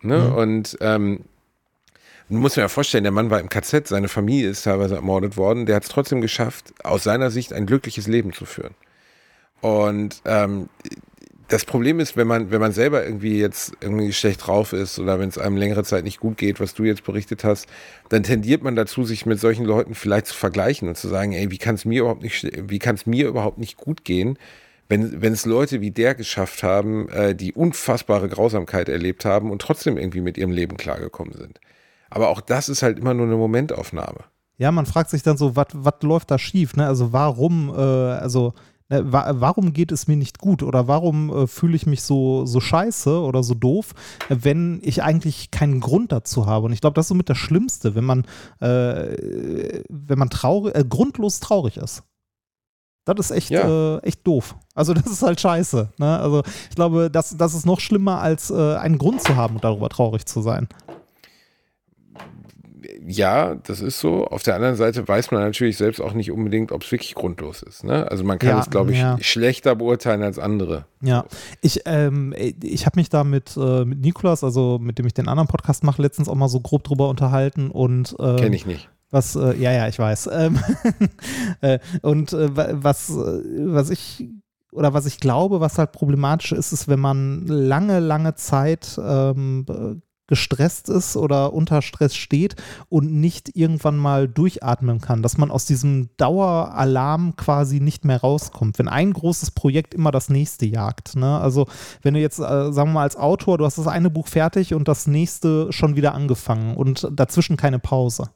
Ne? 0.00 0.30
Mhm. 0.30 0.34
Und 0.34 0.78
ähm, 0.80 1.20
Du 2.30 2.36
musst 2.36 2.56
mir 2.56 2.62
ja 2.62 2.68
vorstellen, 2.68 3.02
der 3.02 3.12
Mann 3.12 3.28
war 3.28 3.40
im 3.40 3.48
KZ, 3.48 3.88
seine 3.88 4.06
Familie 4.06 4.50
ist 4.50 4.62
teilweise 4.62 4.94
ermordet 4.94 5.36
worden, 5.36 5.66
der 5.66 5.74
hat 5.74 5.82
es 5.82 5.88
trotzdem 5.88 6.20
geschafft, 6.20 6.72
aus 6.84 7.02
seiner 7.02 7.32
Sicht 7.32 7.52
ein 7.52 7.66
glückliches 7.66 8.06
Leben 8.06 8.32
zu 8.32 8.46
führen. 8.46 8.74
Und 9.60 10.22
ähm, 10.24 10.68
das 11.48 11.64
Problem 11.64 11.98
ist, 11.98 12.16
wenn 12.16 12.28
man, 12.28 12.52
wenn 12.52 12.60
man 12.60 12.70
selber 12.70 13.04
irgendwie 13.04 13.40
jetzt 13.40 13.72
irgendwie 13.80 14.12
schlecht 14.12 14.46
drauf 14.46 14.72
ist 14.72 15.00
oder 15.00 15.18
wenn 15.18 15.28
es 15.28 15.38
einem 15.38 15.56
längere 15.56 15.82
Zeit 15.82 16.04
nicht 16.04 16.20
gut 16.20 16.38
geht, 16.38 16.60
was 16.60 16.72
du 16.72 16.84
jetzt 16.84 17.02
berichtet 17.02 17.42
hast, 17.42 17.66
dann 18.10 18.22
tendiert 18.22 18.62
man 18.62 18.76
dazu, 18.76 19.02
sich 19.02 19.26
mit 19.26 19.40
solchen 19.40 19.64
Leuten 19.64 19.96
vielleicht 19.96 20.26
zu 20.26 20.34
vergleichen 20.36 20.86
und 20.86 20.96
zu 20.96 21.08
sagen, 21.08 21.32
ey, 21.32 21.50
wie 21.50 21.58
kann 21.58 21.74
es 21.74 21.84
mir 21.84 22.02
überhaupt 22.02 22.22
nicht, 22.22 22.48
wie 22.70 22.78
kann 22.78 22.94
es 22.94 23.06
mir 23.06 23.26
überhaupt 23.26 23.58
nicht 23.58 23.76
gut 23.76 24.04
gehen, 24.04 24.38
wenn, 24.88 25.20
wenn 25.20 25.32
es 25.32 25.46
Leute 25.46 25.80
wie 25.80 25.90
der 25.90 26.14
geschafft 26.14 26.62
haben, 26.62 27.08
äh, 27.08 27.34
die 27.34 27.52
unfassbare 27.54 28.28
Grausamkeit 28.28 28.88
erlebt 28.88 29.24
haben 29.24 29.50
und 29.50 29.60
trotzdem 29.60 29.98
irgendwie 29.98 30.20
mit 30.20 30.38
ihrem 30.38 30.52
Leben 30.52 30.76
klargekommen 30.76 31.34
sind. 31.34 31.58
Aber 32.10 32.28
auch 32.28 32.40
das 32.40 32.68
ist 32.68 32.82
halt 32.82 32.98
immer 32.98 33.14
nur 33.14 33.26
eine 33.26 33.36
Momentaufnahme. 33.36 34.24
Ja, 34.58 34.70
man 34.72 34.84
fragt 34.84 35.08
sich 35.08 35.22
dann 35.22 35.38
so, 35.38 35.56
was 35.56 35.94
läuft 36.02 36.30
da 36.30 36.38
schief? 36.38 36.76
Ne? 36.76 36.86
Also 36.86 37.12
warum, 37.14 37.70
äh, 37.70 37.80
also 37.80 38.52
ne, 38.90 39.10
wa 39.10 39.32
warum 39.36 39.72
geht 39.72 39.90
es 39.90 40.06
mir 40.06 40.16
nicht 40.16 40.38
gut 40.38 40.62
oder 40.62 40.86
warum 40.86 41.30
äh, 41.30 41.46
fühle 41.46 41.76
ich 41.76 41.86
mich 41.86 42.02
so, 42.02 42.44
so 42.44 42.60
scheiße 42.60 43.22
oder 43.22 43.42
so 43.42 43.54
doof, 43.54 43.94
wenn 44.28 44.80
ich 44.82 45.02
eigentlich 45.02 45.50
keinen 45.50 45.80
Grund 45.80 46.12
dazu 46.12 46.44
habe? 46.44 46.66
Und 46.66 46.72
ich 46.72 46.82
glaube, 46.82 46.94
das 46.94 47.06
ist 47.06 47.08
so 47.08 47.14
mit 47.14 47.30
das 47.30 47.38
Schlimmste, 47.38 47.94
wenn 47.94 48.04
man, 48.04 48.26
äh, 48.60 49.82
wenn 49.88 50.18
man 50.18 50.28
traurig, 50.28 50.74
äh, 50.74 50.84
grundlos 50.86 51.40
traurig 51.40 51.78
ist. 51.78 52.02
Das 53.06 53.18
ist 53.18 53.30
echt, 53.30 53.48
ja. 53.48 53.96
äh, 53.96 53.98
echt 54.02 54.26
doof. 54.26 54.56
Also 54.74 54.92
das 54.92 55.06
ist 55.06 55.22
halt 55.22 55.40
scheiße. 55.40 55.88
Ne? 55.96 56.18
Also 56.18 56.42
ich 56.68 56.76
glaube, 56.76 57.10
das, 57.10 57.34
das 57.34 57.54
ist 57.54 57.64
noch 57.64 57.80
schlimmer, 57.80 58.20
als 58.20 58.50
äh, 58.50 58.74
einen 58.76 58.98
Grund 58.98 59.22
zu 59.22 59.36
haben, 59.36 59.58
darüber 59.62 59.88
traurig 59.88 60.26
zu 60.26 60.42
sein 60.42 60.68
ja, 63.10 63.56
das 63.56 63.80
ist 63.80 64.00
so. 64.00 64.26
Auf 64.26 64.42
der 64.42 64.54
anderen 64.54 64.76
Seite 64.76 65.06
weiß 65.06 65.30
man 65.30 65.42
natürlich 65.42 65.76
selbst 65.76 66.00
auch 66.00 66.12
nicht 66.12 66.30
unbedingt, 66.30 66.72
ob 66.72 66.82
es 66.82 66.92
wirklich 66.92 67.14
grundlos 67.14 67.62
ist. 67.62 67.84
Ne? 67.84 68.08
Also 68.10 68.24
man 68.24 68.38
kann 68.38 68.50
ja, 68.50 68.60
es, 68.60 68.70
glaube 68.70 68.92
ich, 68.92 68.98
ja. 68.98 69.18
schlechter 69.20 69.74
beurteilen 69.74 70.22
als 70.22 70.38
andere. 70.38 70.86
Ja, 71.02 71.24
ich, 71.60 71.82
ähm, 71.86 72.34
ich 72.36 72.86
habe 72.86 72.98
mich 72.98 73.08
da 73.08 73.24
mit, 73.24 73.56
äh, 73.56 73.84
mit 73.84 74.00
Nikolas, 74.00 74.44
also 74.44 74.78
mit 74.80 74.98
dem 74.98 75.06
ich 75.06 75.14
den 75.14 75.28
anderen 75.28 75.48
Podcast 75.48 75.84
mache, 75.84 76.00
letztens 76.00 76.28
auch 76.28 76.34
mal 76.34 76.48
so 76.48 76.60
grob 76.60 76.84
drüber 76.84 77.08
unterhalten 77.08 77.70
und 77.70 78.14
ähm, 78.18 78.36
kenne 78.36 78.56
ich 78.56 78.66
nicht. 78.66 78.88
Was, 79.10 79.34
äh, 79.34 79.56
ja, 79.56 79.72
ja, 79.72 79.88
ich 79.88 79.98
weiß. 79.98 80.30
Ähm, 80.32 80.58
äh, 81.60 81.78
und 82.02 82.32
äh, 82.32 82.48
was, 82.54 83.12
was 83.12 83.90
ich 83.90 84.28
oder 84.72 84.94
was 84.94 85.04
ich 85.06 85.18
glaube, 85.18 85.60
was 85.60 85.78
halt 85.78 85.90
problematisch 85.90 86.52
ist, 86.52 86.72
ist, 86.72 86.86
wenn 86.86 87.00
man 87.00 87.44
lange, 87.48 87.98
lange 87.98 88.36
Zeit 88.36 89.00
ähm, 89.04 89.66
gestresst 90.30 90.88
ist 90.88 91.16
oder 91.16 91.52
unter 91.52 91.82
Stress 91.82 92.14
steht 92.14 92.56
und 92.88 93.12
nicht 93.12 93.54
irgendwann 93.56 93.98
mal 93.98 94.28
durchatmen 94.28 95.00
kann, 95.00 95.22
dass 95.22 95.36
man 95.36 95.50
aus 95.50 95.66
diesem 95.66 96.08
Daueralarm 96.16 97.34
quasi 97.36 97.80
nicht 97.80 98.06
mehr 98.06 98.20
rauskommt. 98.20 98.78
Wenn 98.78 98.88
ein 98.88 99.12
großes 99.12 99.50
Projekt 99.50 99.92
immer 99.92 100.12
das 100.12 100.30
nächste 100.30 100.64
jagt. 100.64 101.16
Ne? 101.16 101.38
Also 101.38 101.66
wenn 102.00 102.14
du 102.14 102.20
jetzt, 102.20 102.38
äh, 102.38 102.72
sagen 102.72 102.90
wir 102.90 102.94
mal 102.94 103.02
als 103.02 103.16
Autor, 103.16 103.58
du 103.58 103.66
hast 103.66 103.76
das 103.76 103.88
eine 103.88 104.08
Buch 104.08 104.28
fertig 104.28 104.72
und 104.72 104.88
das 104.88 105.06
nächste 105.06 105.72
schon 105.72 105.96
wieder 105.96 106.14
angefangen 106.14 106.76
und 106.76 107.08
dazwischen 107.12 107.56
keine 107.56 107.80
Pause. 107.80 108.30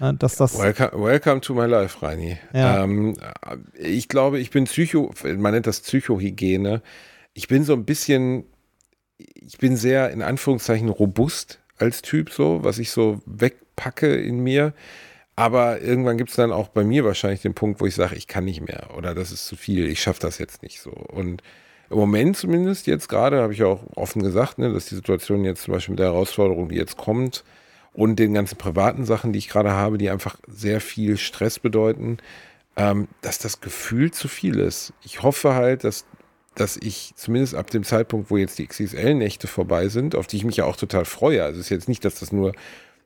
Ja, 0.00 0.12
dass 0.12 0.36
das 0.36 0.58
welcome, 0.58 1.04
welcome, 1.04 1.42
to 1.42 1.52
my 1.52 1.66
life, 1.66 2.00
Reini. 2.00 2.38
Ja. 2.54 2.84
Ähm, 2.84 3.16
ich 3.74 4.08
glaube, 4.08 4.38
ich 4.40 4.50
bin 4.50 4.64
Psycho, 4.64 5.12
man 5.22 5.52
nennt 5.52 5.66
das 5.66 5.80
Psychohygiene. 5.80 6.80
Ich 7.34 7.48
bin 7.48 7.64
so 7.64 7.74
ein 7.74 7.84
bisschen 7.84 8.44
ich 9.18 9.58
bin 9.58 9.76
sehr 9.76 10.10
in 10.10 10.22
Anführungszeichen 10.22 10.88
robust 10.88 11.60
als 11.78 12.02
Typ, 12.02 12.30
so, 12.30 12.64
was 12.64 12.78
ich 12.78 12.90
so 12.90 13.20
wegpacke 13.26 14.14
in 14.16 14.40
mir. 14.40 14.72
Aber 15.36 15.82
irgendwann 15.82 16.16
gibt 16.16 16.30
es 16.30 16.36
dann 16.36 16.50
auch 16.50 16.68
bei 16.68 16.82
mir 16.82 17.04
wahrscheinlich 17.04 17.42
den 17.42 17.54
Punkt, 17.54 17.80
wo 17.80 17.86
ich 17.86 17.94
sage, 17.94 18.16
ich 18.16 18.26
kann 18.26 18.46
nicht 18.46 18.66
mehr 18.66 18.96
oder 18.96 19.14
das 19.14 19.32
ist 19.32 19.46
zu 19.46 19.54
viel, 19.54 19.86
ich 19.86 20.00
schaffe 20.00 20.20
das 20.20 20.38
jetzt 20.38 20.62
nicht 20.62 20.80
so. 20.80 20.90
Und 20.90 21.42
im 21.90 21.98
Moment 21.98 22.36
zumindest 22.36 22.86
jetzt 22.86 23.08
gerade, 23.08 23.42
habe 23.42 23.52
ich 23.52 23.62
auch 23.62 23.82
offen 23.94 24.22
gesagt, 24.22 24.58
ne, 24.58 24.72
dass 24.72 24.86
die 24.86 24.94
Situation 24.94 25.44
jetzt 25.44 25.64
zum 25.64 25.74
Beispiel 25.74 25.92
mit 25.92 26.00
der 26.00 26.06
Herausforderung, 26.06 26.70
die 26.70 26.76
jetzt 26.76 26.96
kommt 26.96 27.44
und 27.92 28.18
den 28.18 28.34
ganzen 28.34 28.56
privaten 28.56 29.04
Sachen, 29.04 29.32
die 29.32 29.38
ich 29.38 29.48
gerade 29.48 29.72
habe, 29.72 29.98
die 29.98 30.10
einfach 30.10 30.38
sehr 30.48 30.80
viel 30.80 31.18
Stress 31.18 31.58
bedeuten, 31.58 32.16
ähm, 32.76 33.08
dass 33.20 33.38
das 33.38 33.60
Gefühl 33.60 34.10
zu 34.10 34.28
viel 34.28 34.58
ist. 34.58 34.94
Ich 35.02 35.22
hoffe 35.22 35.54
halt, 35.54 35.84
dass, 35.84 36.06
dass 36.56 36.76
ich 36.76 37.12
zumindest 37.16 37.54
ab 37.54 37.70
dem 37.70 37.84
Zeitpunkt, 37.84 38.30
wo 38.30 38.36
jetzt 38.36 38.58
die 38.58 38.66
XXL-Nächte 38.66 39.46
vorbei 39.46 39.88
sind, 39.88 40.14
auf 40.14 40.26
die 40.26 40.38
ich 40.38 40.44
mich 40.44 40.56
ja 40.56 40.64
auch 40.64 40.76
total 40.76 41.04
freue, 41.04 41.44
also 41.44 41.60
es 41.60 41.66
ist 41.66 41.70
jetzt 41.70 41.88
nicht, 41.88 42.04
dass 42.04 42.18
das 42.18 42.32
nur, 42.32 42.52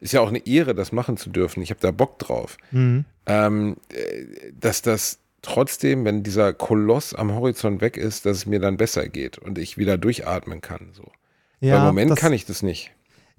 ist 0.01 0.12
ja 0.12 0.20
auch 0.20 0.28
eine 0.28 0.46
Ehre, 0.46 0.74
das 0.74 0.92
machen 0.92 1.16
zu 1.16 1.30
dürfen. 1.30 1.62
Ich 1.62 1.70
habe 1.70 1.80
da 1.80 1.90
Bock 1.90 2.18
drauf. 2.18 2.57
Mhm. 2.70 3.05
Ähm, 3.26 3.76
äh, 3.92 4.53
dass 4.59 4.82
das 4.82 5.18
trotzdem, 5.42 6.05
wenn 6.05 6.22
dieser 6.22 6.53
Koloss 6.53 7.14
am 7.14 7.34
Horizont 7.34 7.80
weg 7.80 7.96
ist, 7.96 8.24
dass 8.24 8.38
es 8.38 8.46
mir 8.46 8.61
dann 8.61 8.76
besser 8.76 9.09
geht 9.09 9.38
und 9.38 9.59
ich 9.59 9.76
wieder 9.76 9.98
durchatmen 9.98 10.61
kann. 10.61 10.90
So. 10.92 11.11
Ja, 11.61 11.74
Weil 11.74 11.80
Im 11.80 11.86
Moment 11.86 12.16
kann 12.16 12.32
ich 12.32 12.46
das 12.46 12.62
nicht. 12.62 12.92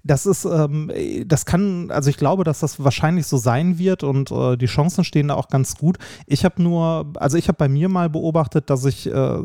Das 0.04 0.26
ist, 0.26 0.44
ähm, 0.44 0.90
das 1.26 1.46
kann, 1.46 1.90
also 1.90 2.10
ich 2.10 2.16
glaube, 2.16 2.44
dass 2.44 2.60
das 2.60 2.82
wahrscheinlich 2.82 3.26
so 3.26 3.36
sein 3.36 3.78
wird 3.78 4.02
und 4.02 4.32
äh, 4.32 4.56
die 4.56 4.66
Chancen 4.66 5.04
stehen 5.04 5.28
da 5.28 5.34
auch 5.34 5.48
ganz 5.48 5.76
gut. 5.76 5.98
Ich 6.26 6.44
habe 6.44 6.60
nur, 6.62 7.12
also 7.16 7.36
ich 7.38 7.48
habe 7.48 7.56
bei 7.56 7.68
mir 7.68 7.88
mal 7.88 8.10
beobachtet, 8.10 8.68
dass 8.68 8.84
ich, 8.84 9.06
äh, 9.06 9.38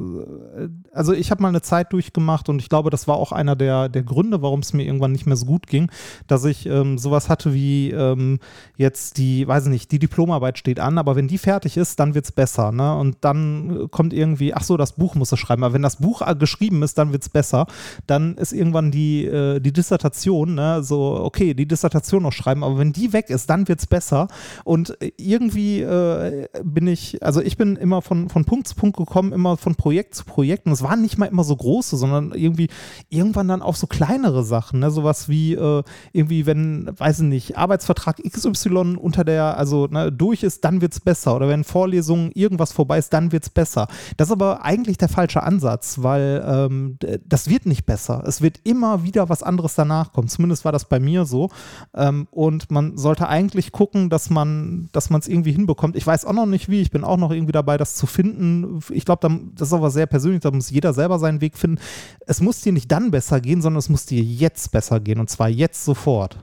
also 0.92 1.14
ich 1.14 1.30
habe 1.30 1.44
mal 1.44 1.50
eine 1.50 1.62
Zeit 1.62 1.94
durchgemacht 1.94 2.50
und 2.50 2.60
ich 2.60 2.70
glaube, 2.70 2.90
das 2.90 3.08
war 3.08 3.18
auch 3.18 3.32
einer 3.32 3.56
der, 3.56 3.88
der 3.90 4.04
Gründe, 4.04 4.42
warum 4.42 4.62
es 4.62 4.74
mir 4.74 4.84
irgendwann 4.84 5.12
nicht 5.12 5.28
mehr 5.28 5.36
so 5.36 5.46
gut 5.46 5.68
ging, 5.68 5.92
dass 6.26 6.44
ich 6.46 6.66
ähm, 6.66 6.98
sowas 6.98 7.30
hatte 7.30 7.54
wie 7.54 7.92
ähm, 7.92 8.40
jetzt 8.78 9.18
die, 9.18 9.48
weiß 9.48 9.66
ich 9.66 9.70
nicht, 9.70 9.92
die 9.92 10.00
Diplomarbeit 10.00 10.58
steht 10.58 10.80
an, 10.80 10.98
aber 10.98 11.16
wenn 11.16 11.28
die 11.28 11.38
fertig 11.38 11.78
ist, 11.78 12.00
dann 12.00 12.16
wird 12.16 12.26
es 12.26 12.32
besser. 12.32 12.72
Ne? 12.72 12.96
Und 12.96 13.18
dann 13.22 13.90
kommt 13.92 14.14
irgendwie, 14.14 14.54
ach 14.54 14.64
so, 14.64 14.78
das 14.78 14.94
Buch 14.94 15.16
muss 15.16 15.32
es 15.32 15.40
schreiben, 15.40 15.64
aber 15.64 15.74
wenn 15.74 15.82
das 15.82 15.98
Buch 15.98 16.22
äh, 16.22 16.36
geschrieben 16.36 16.82
ist, 16.82 16.98
dann 16.98 17.12
wird 17.12 17.22
es 17.22 17.30
besser. 17.30 17.68
Dann 18.08 18.36
ist 18.36 18.54
irgendwann 18.54 18.92
die, 18.92 19.26
äh, 19.26 19.60
die 19.60 19.74
Dissertation, 19.74 20.47
ne? 20.56 20.84
so, 20.84 21.20
okay, 21.22 21.54
die 21.54 21.68
Dissertation 21.68 22.24
noch 22.24 22.34
schreiben, 22.34 22.64
aber 22.64 22.78
wenn 22.78 22.94
die 22.94 23.14
weg 23.14 23.30
ist, 23.30 23.50
dann 23.50 23.68
wird 23.68 23.80
es 23.80 23.88
besser. 23.88 24.28
Und 24.64 24.98
irgendwie 25.18 25.82
äh, 25.82 26.48
bin 26.64 26.88
ich, 26.88 27.24
also 27.24 27.42
ich 27.42 27.58
bin 27.58 27.76
immer 27.76 28.02
von, 28.02 28.30
von 28.30 28.46
Punkt 28.46 28.68
zu 28.68 28.76
Punkt 28.76 28.98
gekommen, 28.98 29.34
immer 29.34 29.58
von 29.58 29.76
Projekt 29.76 30.16
zu 30.16 30.26
Projekt. 30.26 30.66
Und 30.66 30.72
es 30.72 30.82
waren 30.82 31.02
nicht 31.02 31.18
mal 31.18 31.26
immer 31.26 31.44
so 31.44 31.56
große, 31.56 31.98
sondern 31.98 32.32
irgendwie 32.34 32.70
irgendwann 33.10 33.48
dann 33.48 33.62
auch 33.62 33.76
so 33.76 33.88
kleinere 33.88 34.44
Sachen, 34.44 34.80
ne? 34.80 34.92
sowas 34.92 35.30
wie 35.30 35.54
äh, 35.54 35.84
irgendwie, 36.14 36.46
wenn, 36.46 36.90
weiß 36.98 37.20
ich 37.20 37.26
nicht, 37.26 37.58
Arbeitsvertrag 37.58 38.18
XY 38.24 38.98
unter 38.98 39.24
der, 39.24 39.58
also 39.58 39.88
ne, 39.88 40.12
durch 40.12 40.44
ist, 40.44 40.64
dann 40.66 40.82
wird 40.82 40.94
es 40.94 41.00
besser. 41.00 41.36
Oder 41.36 41.48
wenn 41.48 41.64
Vorlesungen 41.64 42.32
irgendwas 42.34 42.72
vorbei 42.72 42.98
ist, 42.98 43.14
dann 43.14 43.32
wird 43.32 43.44
es 43.44 43.50
besser. 43.50 43.88
Das 44.18 44.28
ist 44.28 44.32
aber 44.32 44.64
eigentlich 44.64 44.98
der 44.98 45.10
falsche 45.10 45.44
Ansatz, 45.44 46.00
weil 46.02 46.44
ähm, 46.46 46.98
das 47.26 47.50
wird 47.50 47.66
nicht 47.66 47.86
besser. 47.86 48.24
Es 48.26 48.42
wird 48.42 48.60
immer 48.64 49.04
wieder 49.04 49.30
was 49.30 49.44
anderes 49.44 49.76
danach 49.76 50.14
kommen. 50.14 50.28
Zumindest 50.38 50.66
war 50.66 50.72
das 50.72 50.86
bei 50.86 51.00
mir 51.00 51.26
so. 51.26 51.50
Ähm, 51.96 52.28
und 52.30 52.70
man 52.70 52.96
sollte 52.96 53.28
eigentlich 53.28 53.72
gucken, 53.72 54.12
dass 54.12 54.30
man 54.30 54.88
dass 54.92 55.10
man 55.10 55.20
es 55.20 55.28
irgendwie 55.28 55.52
hinbekommt. 55.52 55.96
Ich 55.96 56.06
weiß 56.06 56.26
auch 56.26 56.34
noch 56.34 56.46
nicht 56.46 56.70
wie. 56.70 56.80
Ich 56.80 56.92
bin 56.92 57.04
auch 57.04 57.18
noch 57.18 57.32
irgendwie 57.32 57.54
dabei, 57.54 57.78
das 57.78 57.96
zu 57.96 58.06
finden. 58.06 58.82
Ich 58.92 59.04
glaube, 59.04 59.28
das 59.56 59.70
ist 59.70 59.74
aber 59.74 59.90
sehr 59.90 60.06
persönlich. 60.06 60.42
Da 60.42 60.52
muss 60.52 60.70
jeder 60.70 60.94
selber 60.94 61.18
seinen 61.18 61.42
Weg 61.42 61.58
finden. 61.58 61.80
Es 62.28 62.40
muss 62.40 62.62
dir 62.62 62.72
nicht 62.72 62.92
dann 62.92 63.10
besser 63.10 63.42
gehen, 63.42 63.64
sondern 63.64 63.80
es 63.80 63.90
muss 63.90 64.06
dir 64.06 64.22
jetzt 64.22 64.72
besser 64.72 65.00
gehen. 65.00 65.20
Und 65.20 65.32
zwar 65.32 65.50
jetzt 65.50 65.84
sofort. 65.84 66.38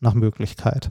Nach 0.00 0.14
Möglichkeit. 0.14 0.90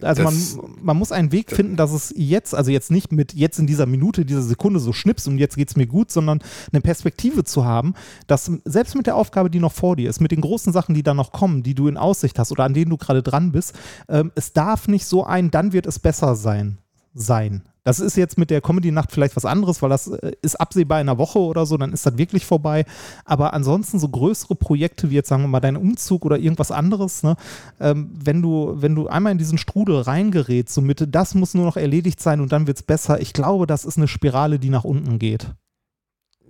Also 0.00 0.22
Das- 0.22 0.56
man, 0.56 0.70
man 0.82 0.96
muss 0.96 1.12
einen 1.12 1.32
Weg 1.32 1.50
finden, 1.52 1.76
dass 1.76 1.92
es 1.92 2.12
jetzt, 2.16 2.54
also 2.54 2.70
jetzt 2.70 2.90
nicht 2.90 3.12
mit 3.12 3.34
jetzt 3.34 3.58
in 3.58 3.66
dieser 3.66 3.86
Minute, 3.86 4.24
dieser 4.24 4.42
Sekunde 4.42 4.80
so 4.80 4.92
schnips 4.92 5.26
und 5.28 5.38
jetzt 5.38 5.56
geht 5.56 5.68
es 5.68 5.76
mir 5.76 5.86
gut, 5.86 6.10
sondern 6.10 6.40
eine 6.72 6.80
Perspektive 6.80 7.44
zu 7.44 7.64
haben, 7.64 7.94
dass 8.26 8.50
selbst 8.64 8.94
mit 8.96 9.06
der 9.06 9.16
Aufgabe, 9.16 9.50
die 9.50 9.60
noch 9.60 9.72
vor 9.72 9.96
dir 9.96 10.08
ist, 10.10 10.20
mit 10.20 10.30
den 10.32 10.40
großen 10.40 10.72
Sachen, 10.72 10.94
die 10.94 11.02
da 11.02 11.14
noch 11.14 11.32
kommen, 11.32 11.62
die 11.62 11.74
du 11.74 11.88
in 11.88 11.96
Aussicht 11.96 12.38
hast 12.38 12.52
oder 12.52 12.64
an 12.64 12.74
denen 12.74 12.90
du 12.90 12.96
gerade 12.96 13.22
dran 13.22 13.52
bist, 13.52 13.74
ähm, 14.08 14.32
es 14.34 14.52
darf 14.52 14.88
nicht 14.88 15.06
so 15.06 15.24
ein, 15.24 15.50
dann 15.50 15.72
wird 15.72 15.86
es 15.86 15.98
besser 15.98 16.34
sein. 16.36 16.78
Sein. 17.14 17.62
Das 17.84 17.98
ist 17.98 18.16
jetzt 18.16 18.38
mit 18.38 18.50
der 18.50 18.60
Comedy-Nacht 18.60 19.10
vielleicht 19.10 19.34
was 19.34 19.44
anderes, 19.44 19.82
weil 19.82 19.90
das 19.90 20.06
äh, 20.06 20.32
ist 20.40 20.54
absehbar 20.60 21.00
in 21.00 21.08
einer 21.08 21.18
Woche 21.18 21.40
oder 21.40 21.66
so, 21.66 21.76
dann 21.76 21.92
ist 21.92 22.06
das 22.06 22.16
wirklich 22.16 22.46
vorbei. 22.46 22.84
Aber 23.24 23.54
ansonsten 23.54 23.98
so 23.98 24.08
größere 24.08 24.54
Projekte 24.54 25.10
wie 25.10 25.16
jetzt 25.16 25.28
sagen 25.28 25.42
wir 25.42 25.48
mal 25.48 25.58
dein 25.60 25.76
Umzug 25.76 26.24
oder 26.24 26.38
irgendwas 26.38 26.70
anderes, 26.70 27.22
ne, 27.24 27.34
ähm, 27.80 28.10
wenn 28.14 28.40
du, 28.40 28.74
wenn 28.76 28.94
du 28.94 29.08
einmal 29.08 29.32
in 29.32 29.38
diesen 29.38 29.58
Strudel 29.58 30.00
reingerätst, 30.00 30.72
so 30.74 30.80
mit, 30.80 31.04
das 31.14 31.34
muss 31.34 31.54
nur 31.54 31.64
noch 31.64 31.76
erledigt 31.76 32.20
sein 32.20 32.40
und 32.40 32.52
dann 32.52 32.66
wird 32.68 32.76
es 32.76 32.82
besser, 32.84 33.20
ich 33.20 33.32
glaube, 33.32 33.66
das 33.66 33.84
ist 33.84 33.96
eine 33.98 34.06
Spirale, 34.08 34.58
die 34.60 34.70
nach 34.70 34.84
unten 34.84 35.18
geht. 35.18 35.50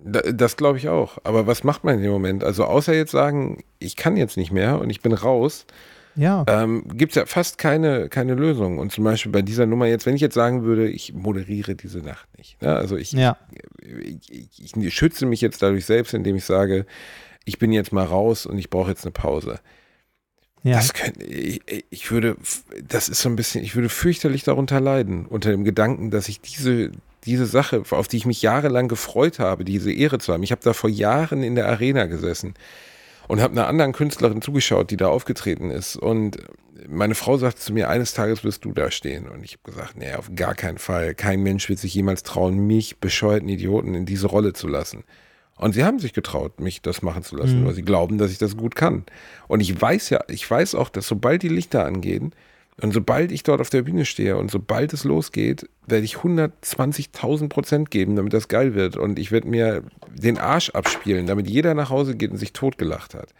Da- 0.05 0.21
Das 0.31 0.55
glaube 0.57 0.77
ich 0.77 0.87
auch. 0.89 1.17
Aber 1.23 1.47
was 1.47 1.63
macht 1.63 1.83
man 1.83 1.95
in 1.95 2.01
dem 2.03 2.11
Moment? 2.11 2.43
Also 2.43 2.65
außer 2.65 2.93
jetzt 2.93 3.11
sagen, 3.11 3.63
ich 3.79 3.95
kann 3.95 4.17
jetzt 4.17 4.37
nicht 4.37 4.51
mehr 4.51 4.79
und 4.79 4.89
ich 4.91 5.01
bin 5.01 5.13
raus, 5.13 5.65
Ja. 6.15 6.45
ähm, 6.47 6.83
gibt 6.93 7.11
es 7.11 7.15
ja 7.15 7.25
fast 7.25 7.57
keine, 7.57 8.09
keine 8.09 8.35
Lösung. 8.35 8.77
Und 8.79 8.91
zum 8.91 9.03
Beispiel 9.03 9.31
bei 9.31 9.41
dieser 9.41 9.65
Nummer 9.65 9.87
jetzt, 9.87 10.05
wenn 10.05 10.15
ich 10.15 10.21
jetzt 10.21 10.35
sagen 10.35 10.63
würde, 10.63 10.87
ich 10.87 11.13
moderiere 11.13 11.75
diese 11.75 11.99
Nacht 11.99 12.27
nicht. 12.37 12.61
Ne? 12.61 12.75
Also 12.75 12.95
ich, 12.97 13.11
Ja. 13.13 13.37
ich, 13.81 14.59
ich, 14.59 14.75
ich 14.75 14.93
schütze 14.93 15.25
mich 15.25 15.41
jetzt 15.41 15.61
dadurch 15.61 15.85
selbst, 15.85 16.13
indem 16.13 16.35
ich 16.35 16.45
sage, 16.45 16.85
ich 17.45 17.59
bin 17.59 17.71
jetzt 17.71 17.91
mal 17.91 18.05
raus 18.05 18.45
und 18.45 18.57
ich 18.57 18.69
brauche 18.69 18.89
jetzt 18.91 19.05
eine 19.05 19.11
Pause. 19.11 19.59
Ja. 20.63 20.77
Das 20.77 20.93
könnte, 20.93 21.23
ich, 21.25 21.61
ich 21.89 22.09
würde, 22.11 22.37
das 22.87 23.09
ist 23.09 23.21
so 23.21 23.27
ein 23.29 23.35
bisschen, 23.35 23.63
ich 23.63 23.75
würde 23.75 23.89
fürchterlich 23.89 24.43
darunter 24.43 24.79
leiden, 24.79 25.25
unter 25.25 25.51
dem 25.51 25.65
Gedanken, 25.65 26.09
dass 26.09 26.29
ich 26.29 26.39
diese, 26.39 26.91
diese 27.25 27.45
Sache, 27.45 27.83
auf 27.89 28.07
die 28.07 28.17
ich 28.17 28.25
mich 28.25 28.41
jahrelang 28.41 28.87
gefreut 28.87 29.39
habe, 29.39 29.65
diese 29.65 29.91
Ehre 29.91 30.19
zu 30.19 30.31
haben. 30.31 30.43
Ich 30.43 30.51
habe 30.51 30.61
da 30.63 30.71
vor 30.71 30.89
Jahren 30.89 31.43
in 31.43 31.55
der 31.55 31.67
Arena 31.67 32.05
gesessen 32.05 32.53
und 33.27 33.41
habe 33.41 33.53
einer 33.53 33.67
anderen 33.67 33.93
Künstlerin 33.93 34.41
zugeschaut, 34.41 34.91
die 34.91 34.97
da 34.97 35.07
aufgetreten 35.07 35.71
ist. 35.71 35.95
Und 35.95 36.37
meine 36.87 37.15
Frau 37.15 37.37
sagte 37.37 37.61
zu 37.61 37.73
mir, 37.73 37.89
eines 37.89 38.13
Tages 38.13 38.43
wirst 38.43 38.65
du 38.65 38.71
da 38.73 38.91
stehen. 38.91 39.29
Und 39.29 39.43
ich 39.43 39.53
habe 39.53 39.71
gesagt, 39.71 39.97
nee, 39.97 40.13
auf 40.13 40.29
gar 40.35 40.55
keinen 40.55 40.77
Fall. 40.77 41.15
Kein 41.15 41.41
Mensch 41.41 41.69
wird 41.69 41.79
sich 41.79 41.93
jemals 41.93 42.23
trauen, 42.23 42.67
mich, 42.67 42.99
bescheuerten 42.99 43.47
Idioten, 43.49 43.95
in 43.95 44.05
diese 44.05 44.27
Rolle 44.27 44.53
zu 44.53 44.67
lassen. 44.67 45.03
Und 45.55 45.73
sie 45.73 45.83
haben 45.85 45.99
sich 45.99 46.13
getraut, 46.13 46.59
mich 46.59 46.81
das 46.81 47.01
machen 47.01 47.23
zu 47.23 47.35
lassen, 47.35 47.61
Mhm. 47.61 47.67
weil 47.67 47.73
sie 47.75 47.83
glauben, 47.83 48.17
dass 48.17 48.31
ich 48.31 48.39
das 48.39 48.57
gut 48.57 48.75
kann. 48.75 49.05
Und 49.47 49.61
ich 49.61 49.79
weiß 49.79 50.09
ja, 50.09 50.21
ich 50.27 50.49
weiß 50.49 50.75
auch, 50.75 50.89
dass 50.89 51.07
sobald 51.07 51.43
die 51.43 51.49
Lichter 51.49 51.85
angehen 51.85 52.33
und 52.81 52.93
sobald 52.93 53.31
ich 53.31 53.43
dort 53.43 53.61
auf 53.61 53.69
der 53.69 53.83
Bühne 53.83 54.05
stehe 54.05 54.37
und 54.37 54.49
sobald 54.49 54.93
es 54.93 55.03
losgeht, 55.03 55.69
werde 55.85 56.05
ich 56.05 56.15
120.000 56.17 57.49
Prozent 57.49 57.91
geben, 57.91 58.15
damit 58.15 58.33
das 58.33 58.47
geil 58.47 58.73
wird. 58.73 58.97
Und 58.97 59.19
ich 59.19 59.31
werde 59.31 59.47
mir 59.47 59.83
den 60.09 60.37
Arsch 60.37 60.71
abspielen, 60.71 61.27
damit 61.27 61.47
jeder 61.47 61.75
nach 61.75 61.89
Hause 61.89 62.15
geht 62.15 62.31
und 62.31 62.37
sich 62.37 62.53
totgelacht 62.53 63.13
hat. 63.13 63.33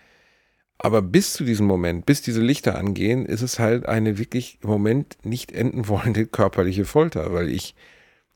Aber 0.77 1.01
bis 1.01 1.33
zu 1.33 1.45
diesem 1.45 1.65
Moment, 1.65 2.05
bis 2.05 2.21
diese 2.21 2.41
Lichter 2.41 2.77
angehen, 2.77 3.25
ist 3.25 3.41
es 3.41 3.57
halt 3.57 3.87
eine 3.87 4.17
wirklich 4.17 4.59
im 4.61 4.69
Moment 4.69 5.17
nicht 5.23 5.51
enden 5.51 5.87
wollende 5.87 6.25
körperliche 6.27 6.85
Folter, 6.85 7.33
weil 7.33 7.49
ich 7.49 7.75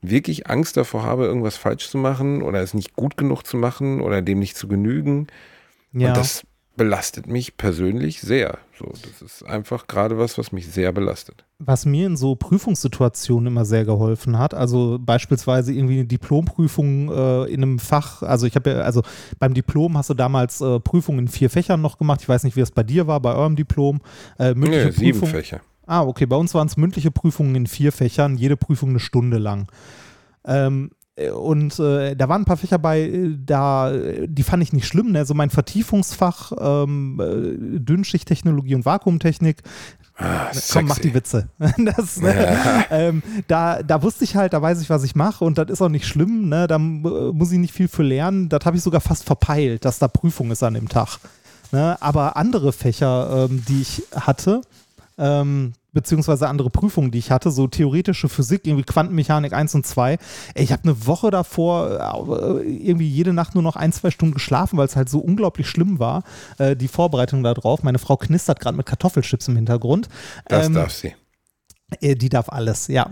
wirklich 0.00 0.46
Angst 0.48 0.76
davor 0.76 1.02
habe, 1.02 1.26
irgendwas 1.26 1.56
falsch 1.56 1.88
zu 1.88 1.98
machen 1.98 2.42
oder 2.42 2.60
es 2.60 2.74
nicht 2.74 2.94
gut 2.94 3.16
genug 3.16 3.42
zu 3.44 3.56
machen 3.56 4.00
oder 4.00 4.22
dem 4.22 4.38
nicht 4.38 4.56
zu 4.56 4.66
genügen. 4.68 5.26
ja. 5.92 6.08
Und 6.08 6.16
das 6.16 6.44
belastet 6.76 7.26
mich 7.26 7.56
persönlich 7.56 8.20
sehr. 8.20 8.58
So, 8.78 8.92
das 9.02 9.22
ist 9.22 9.42
einfach 9.42 9.88
gerade 9.88 10.18
was, 10.18 10.38
was 10.38 10.52
mich 10.52 10.68
sehr 10.68 10.92
belastet. 10.92 11.44
was 11.58 11.84
mir 11.84 12.06
in 12.06 12.16
so 12.16 12.36
Prüfungssituationen 12.36 13.48
immer 13.48 13.64
sehr 13.64 13.84
geholfen 13.84 14.38
hat, 14.38 14.54
also 14.54 14.98
beispielsweise 15.00 15.72
irgendwie 15.72 15.94
eine 15.94 16.04
Diplomprüfung 16.06 17.10
äh, 17.10 17.44
in 17.46 17.62
einem 17.62 17.78
Fach, 17.80 18.22
also 18.22 18.46
ich 18.46 18.54
habe 18.54 18.70
ja, 18.70 18.76
also 18.82 19.02
beim 19.40 19.54
Diplom 19.54 19.98
hast 19.98 20.10
du 20.10 20.14
damals 20.14 20.60
äh, 20.60 20.78
Prüfungen 20.78 21.20
in 21.20 21.28
vier 21.28 21.50
Fächern 21.50 21.80
noch 21.80 21.98
gemacht, 21.98 22.20
ich 22.22 22.28
weiß 22.28 22.44
nicht, 22.44 22.56
wie 22.56 22.60
es 22.60 22.70
bei 22.70 22.84
dir 22.84 23.06
war, 23.08 23.18
bei 23.20 23.34
eurem 23.34 23.56
Diplom, 23.56 24.00
äh, 24.38 24.54
mündliche 24.54 24.86
Nee, 24.86 24.90
sieben 24.92 25.18
Prüfung. 25.18 25.28
Fächer. 25.30 25.60
Ah, 25.86 26.02
okay, 26.02 26.26
bei 26.26 26.36
uns 26.36 26.54
waren 26.54 26.68
es 26.68 26.76
mündliche 26.76 27.10
Prüfungen 27.10 27.54
in 27.56 27.66
vier 27.66 27.90
Fächern, 27.92 28.36
jede 28.36 28.56
Prüfung 28.56 28.90
eine 28.90 29.00
Stunde 29.00 29.38
lang. 29.38 29.66
Ähm, 30.44 30.90
äh, 30.90 30.97
und 31.30 31.78
äh, 31.78 32.14
da 32.14 32.28
waren 32.28 32.42
ein 32.42 32.44
paar 32.44 32.56
Fächer 32.56 32.78
bei, 32.78 33.00
äh, 33.00 33.36
da, 33.44 33.92
äh, 33.92 34.26
die 34.28 34.42
fand 34.42 34.62
ich 34.62 34.72
nicht 34.72 34.86
schlimm. 34.86 35.12
Ne? 35.12 35.18
Also 35.18 35.34
mein 35.34 35.50
Vertiefungsfach, 35.50 36.52
ähm, 36.58 37.20
äh, 37.20 37.78
Dünnschichttechnologie 37.80 38.74
und 38.74 38.84
Vakuumtechnik, 38.84 39.62
Ah, 40.20 40.50
Komm, 40.72 40.86
mach 40.86 40.98
die 40.98 41.14
Witze. 41.14 41.48
Das, 41.78 42.20
ne, 42.20 42.86
ähm, 42.90 43.22
da, 43.46 43.84
da 43.84 44.02
wusste 44.02 44.24
ich 44.24 44.34
halt, 44.34 44.52
da 44.52 44.60
weiß 44.60 44.80
ich, 44.82 44.90
was 44.90 45.04
ich 45.04 45.14
mache 45.14 45.44
und 45.44 45.58
das 45.58 45.70
ist 45.70 45.80
auch 45.80 45.88
nicht 45.88 46.08
schlimm. 46.08 46.48
Ne? 46.48 46.66
Da 46.66 46.74
äh, 46.74 46.78
muss 46.78 47.52
ich 47.52 47.58
nicht 47.58 47.72
viel 47.72 47.86
für 47.86 48.02
lernen. 48.02 48.48
Das 48.48 48.64
habe 48.64 48.76
ich 48.76 48.82
sogar 48.82 49.00
fast 49.00 49.24
verpeilt, 49.24 49.84
dass 49.84 50.00
da 50.00 50.08
Prüfung 50.08 50.50
ist 50.50 50.64
an 50.64 50.74
dem 50.74 50.88
Tag. 50.88 51.18
Ne? 51.70 51.96
Aber 52.00 52.36
andere 52.36 52.72
Fächer, 52.72 53.48
ähm, 53.48 53.62
die 53.68 53.80
ich 53.80 54.02
hatte, 54.12 54.62
ähm, 55.18 55.72
beziehungsweise 55.92 56.48
andere 56.48 56.70
Prüfungen, 56.70 57.10
die 57.10 57.18
ich 57.18 57.30
hatte, 57.30 57.50
so 57.50 57.66
theoretische 57.66 58.28
Physik, 58.28 58.66
irgendwie 58.66 58.84
Quantenmechanik 58.84 59.52
1 59.52 59.74
und 59.74 59.86
2. 59.86 60.18
Ey, 60.54 60.64
ich 60.64 60.72
habe 60.72 60.82
eine 60.84 61.06
Woche 61.06 61.30
davor 61.30 62.60
äh, 62.60 62.62
irgendwie 62.68 63.08
jede 63.08 63.32
Nacht 63.32 63.54
nur 63.54 63.62
noch 63.62 63.76
ein, 63.76 63.92
zwei 63.92 64.10
Stunden 64.10 64.34
geschlafen, 64.34 64.76
weil 64.78 64.86
es 64.86 64.96
halt 64.96 65.08
so 65.08 65.18
unglaublich 65.18 65.68
schlimm 65.68 65.98
war, 65.98 66.24
äh, 66.58 66.76
die 66.76 66.88
Vorbereitung 66.88 67.42
darauf. 67.42 67.82
Meine 67.82 67.98
Frau 67.98 68.16
knistert 68.16 68.60
gerade 68.60 68.76
mit 68.76 68.86
Kartoffelchips 68.86 69.48
im 69.48 69.56
Hintergrund. 69.56 70.08
Das 70.46 70.66
Ähm, 70.66 70.74
darf 70.74 70.92
sie. 70.92 71.14
äh, 72.00 72.14
Die 72.14 72.28
darf 72.28 72.48
alles, 72.50 72.88
ja. 72.88 73.10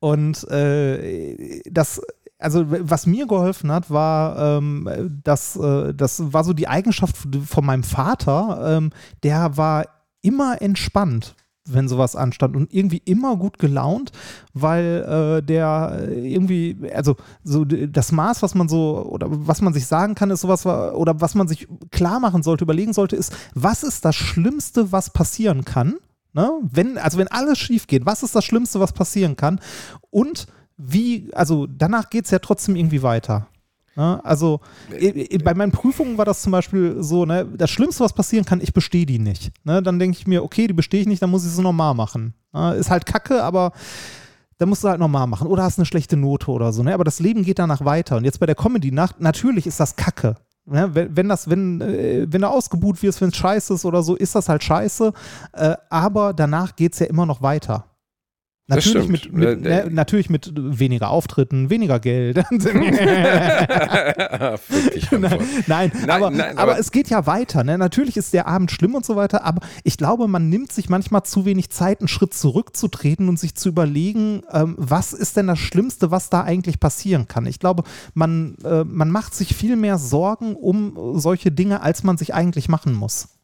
Und 0.00 0.48
äh, 0.50 1.60
das, 1.70 2.00
also 2.38 2.64
was 2.66 3.06
mir 3.06 3.26
geholfen 3.26 3.70
hat, 3.72 3.90
war, 3.90 4.58
ähm, 4.58 5.20
das, 5.22 5.56
äh, 5.56 5.94
das 5.94 6.32
war 6.32 6.44
so 6.44 6.52
die 6.52 6.68
Eigenschaft 6.68 7.16
von 7.46 7.64
meinem 7.64 7.82
Vater, 7.82 8.76
ähm, 8.78 8.90
der 9.22 9.56
war 9.56 9.86
immer 10.22 10.60
entspannt. 10.60 11.34
Wenn 11.66 11.88
sowas 11.88 12.16
anstand 12.16 12.56
und 12.56 12.72
irgendwie 12.72 13.02
immer 13.04 13.36
gut 13.36 13.58
gelaunt, 13.58 14.12
weil 14.54 15.38
äh, 15.40 15.42
der 15.42 16.08
irgendwie, 16.10 16.76
also 16.94 17.16
so 17.44 17.64
das 17.64 18.12
Maß, 18.12 18.42
was 18.42 18.54
man 18.54 18.68
so 18.68 19.06
oder 19.08 19.26
was 19.30 19.60
man 19.60 19.72
sich 19.72 19.86
sagen 19.86 20.14
kann, 20.14 20.30
ist 20.30 20.40
sowas 20.42 20.66
oder 20.66 21.20
was 21.20 21.34
man 21.34 21.48
sich 21.48 21.68
klar 21.90 22.20
machen 22.20 22.42
sollte, 22.42 22.64
überlegen 22.64 22.92
sollte, 22.92 23.16
ist, 23.16 23.34
was 23.54 23.82
ist 23.82 24.04
das 24.04 24.16
Schlimmste, 24.16 24.92
was 24.92 25.10
passieren 25.10 25.64
kann? 25.64 25.96
Ne? 26.32 26.50
Wenn, 26.62 26.98
also 26.98 27.18
wenn 27.18 27.28
alles 27.28 27.58
schief 27.58 27.86
geht, 27.86 28.04
was 28.04 28.22
ist 28.22 28.36
das 28.36 28.44
Schlimmste, 28.44 28.78
was 28.78 28.92
passieren 28.92 29.36
kann? 29.36 29.60
Und 30.10 30.46
wie, 30.76 31.30
also 31.32 31.66
danach 31.66 32.10
geht 32.10 32.26
es 32.26 32.30
ja 32.30 32.38
trotzdem 32.38 32.76
irgendwie 32.76 33.02
weiter. 33.02 33.48
Ne? 33.96 34.22
Also 34.24 34.60
bei 35.42 35.54
meinen 35.54 35.72
Prüfungen 35.72 36.18
war 36.18 36.26
das 36.26 36.42
zum 36.42 36.52
Beispiel 36.52 37.02
so, 37.02 37.24
ne, 37.24 37.46
das 37.56 37.70
Schlimmste, 37.70 38.04
was 38.04 38.12
passieren 38.12 38.44
kann, 38.44 38.60
ich 38.60 38.72
bestehe 38.72 39.06
die 39.06 39.18
nicht. 39.18 39.50
Ne? 39.64 39.82
Dann 39.82 39.98
denke 39.98 40.18
ich 40.18 40.26
mir, 40.26 40.44
okay, 40.44 40.66
die 40.66 40.74
bestehe 40.74 41.00
ich 41.00 41.06
nicht, 41.06 41.22
dann 41.22 41.30
muss 41.30 41.44
ich 41.46 41.50
sie 41.50 41.62
normal 41.62 41.94
machen. 41.94 42.34
Ne? 42.52 42.74
Ist 42.74 42.90
halt 42.90 43.06
kacke, 43.06 43.42
aber 43.42 43.72
dann 44.58 44.68
musst 44.68 44.84
du 44.84 44.88
halt 44.88 45.00
normal 45.00 45.26
machen. 45.26 45.48
Oder 45.48 45.64
hast 45.64 45.78
eine 45.78 45.86
schlechte 45.86 46.16
Note 46.16 46.50
oder 46.50 46.72
so. 46.72 46.82
Ne? 46.82 46.92
Aber 46.92 47.04
das 47.04 47.20
Leben 47.20 47.42
geht 47.42 47.58
danach 47.58 47.84
weiter. 47.84 48.18
Und 48.18 48.24
jetzt 48.24 48.38
bei 48.38 48.46
der 48.46 48.54
Comedy-Nacht, 48.54 49.20
natürlich 49.20 49.66
ist 49.66 49.80
das 49.80 49.96
kacke. 49.96 50.36
Ne? 50.66 50.90
Wenn, 50.92 51.16
wenn, 51.16 51.28
das, 51.28 51.48
wenn, 51.48 51.80
äh, 51.80 52.26
wenn 52.28 52.42
du 52.42 52.48
ausgebuht 52.50 53.02
wirst, 53.02 53.20
wenn 53.20 53.30
es 53.30 53.36
scheiße 53.36 53.74
ist 53.74 53.84
oder 53.84 54.02
so, 54.02 54.14
ist 54.14 54.34
das 54.34 54.48
halt 54.48 54.62
scheiße. 54.62 55.12
Äh, 55.52 55.74
aber 55.88 56.34
danach 56.34 56.76
geht 56.76 56.92
es 56.92 56.98
ja 56.98 57.06
immer 57.06 57.24
noch 57.24 57.40
weiter. 57.40 57.84
Natürlich 58.68 59.08
mit, 59.08 59.32
mit 59.32 59.64
äh, 59.64 59.84
ne, 59.84 59.90
natürlich 59.92 60.28
mit 60.28 60.52
weniger 60.56 61.10
Auftritten, 61.10 61.70
weniger 61.70 62.00
Geld. 62.00 62.36
nein, 65.12 65.38
nein, 65.68 65.92
aber, 66.08 66.30
nein, 66.30 66.58
aber, 66.58 66.72
aber, 66.72 66.78
es 66.78 66.90
geht 66.90 67.08
ja 67.08 67.26
weiter. 67.26 67.62
Ne? 67.62 67.78
Natürlich 67.78 68.16
ist 68.16 68.32
der 68.32 68.48
Abend 68.48 68.72
schlimm 68.72 68.96
und 68.96 69.06
so 69.06 69.14
weiter, 69.14 69.44
aber 69.44 69.60
ich 69.84 69.96
glaube, 69.96 70.26
man 70.26 70.48
nimmt 70.48 70.72
sich 70.72 70.88
manchmal 70.88 71.22
zu 71.22 71.44
wenig 71.44 71.70
Zeit, 71.70 72.00
einen 72.00 72.08
Schritt 72.08 72.34
zurückzutreten 72.34 73.28
und 73.28 73.38
sich 73.38 73.54
zu 73.54 73.68
überlegen, 73.68 74.42
ähm, 74.50 74.74
was 74.78 75.12
ist 75.12 75.36
denn 75.36 75.46
das 75.46 75.60
Schlimmste, 75.60 76.10
was 76.10 76.28
da 76.28 76.42
eigentlich 76.42 76.80
passieren 76.80 77.28
kann. 77.28 77.46
Ich 77.46 77.60
glaube, 77.60 77.84
man, 78.14 78.56
äh, 78.64 78.82
man 78.82 79.10
macht 79.10 79.36
sich 79.36 79.54
viel 79.54 79.76
mehr 79.76 79.98
Sorgen 79.98 80.56
um 80.56 81.20
solche 81.20 81.52
Dinge, 81.52 81.82
als 81.82 82.02
man 82.02 82.16
sich 82.16 82.34
eigentlich 82.34 82.68
machen 82.68 82.94
muss 82.94 83.35